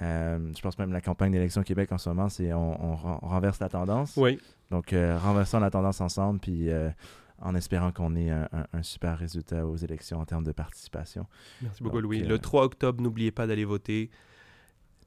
Euh, 0.00 0.52
je 0.56 0.62
pense 0.62 0.78
même 0.78 0.88
que 0.88 0.94
la 0.94 1.00
campagne 1.00 1.32
d'élection 1.32 1.60
au 1.60 1.64
Québec 1.64 1.92
en 1.92 1.98
ce 1.98 2.08
moment, 2.08 2.28
c'est 2.28 2.52
on, 2.52 2.96
renverse 2.96 3.60
la 3.60 3.68
tendance. 3.68 4.16
Oui. 4.16 4.38
Donc, 4.70 4.92
euh, 4.92 5.18
renversons 5.18 5.60
la 5.60 5.70
tendance 5.70 6.00
ensemble, 6.00 6.40
puis 6.40 6.70
euh, 6.70 6.90
en 7.40 7.54
espérant 7.54 7.92
qu'on 7.92 8.16
ait 8.16 8.30
un, 8.30 8.82
super 8.82 9.18
résultat 9.18 9.66
aux 9.66 9.76
élections 9.76 10.20
en 10.20 10.24
termes 10.24 10.44
de 10.44 10.52
participation. 10.52 11.26
Merci 11.60 11.82
beaucoup, 11.82 12.00
Louis. 12.00 12.20
Le 12.20 12.38
3 12.38 12.64
octobre, 12.64 13.02
n'oubliez 13.02 13.32
pas 13.32 13.46
d'aller 13.46 13.64
voter. 13.64 14.10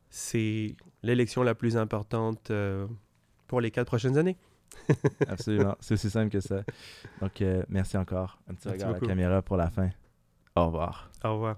C'est 0.10 0.76
l'élection 1.02 1.44
la 1.44 1.56
plus 1.56 1.78
importante 1.78 2.52
pour 3.48 3.62
les 3.62 3.72
quatre 3.72 3.88
prochaines 3.88 4.18
années. 4.18 4.38
Absolument. 5.28 5.76
C'est 5.80 5.94
aussi 5.94 6.10
simple 6.10 6.30
que 6.30 6.42
ça. 6.42 6.64
Donc, 7.22 7.42
merci 7.70 7.98
encore. 7.98 8.38
Un 8.50 8.54
petit 8.54 8.68
regard 8.68 8.90
à 8.90 8.94
la 8.94 9.00
caméra 9.00 9.42
pour 9.42 9.58
la 9.58 9.70
fin. 9.70 9.90
Au 10.56 10.68
revoir. 10.68 11.10
Au 11.24 11.34
revoir. 11.34 11.58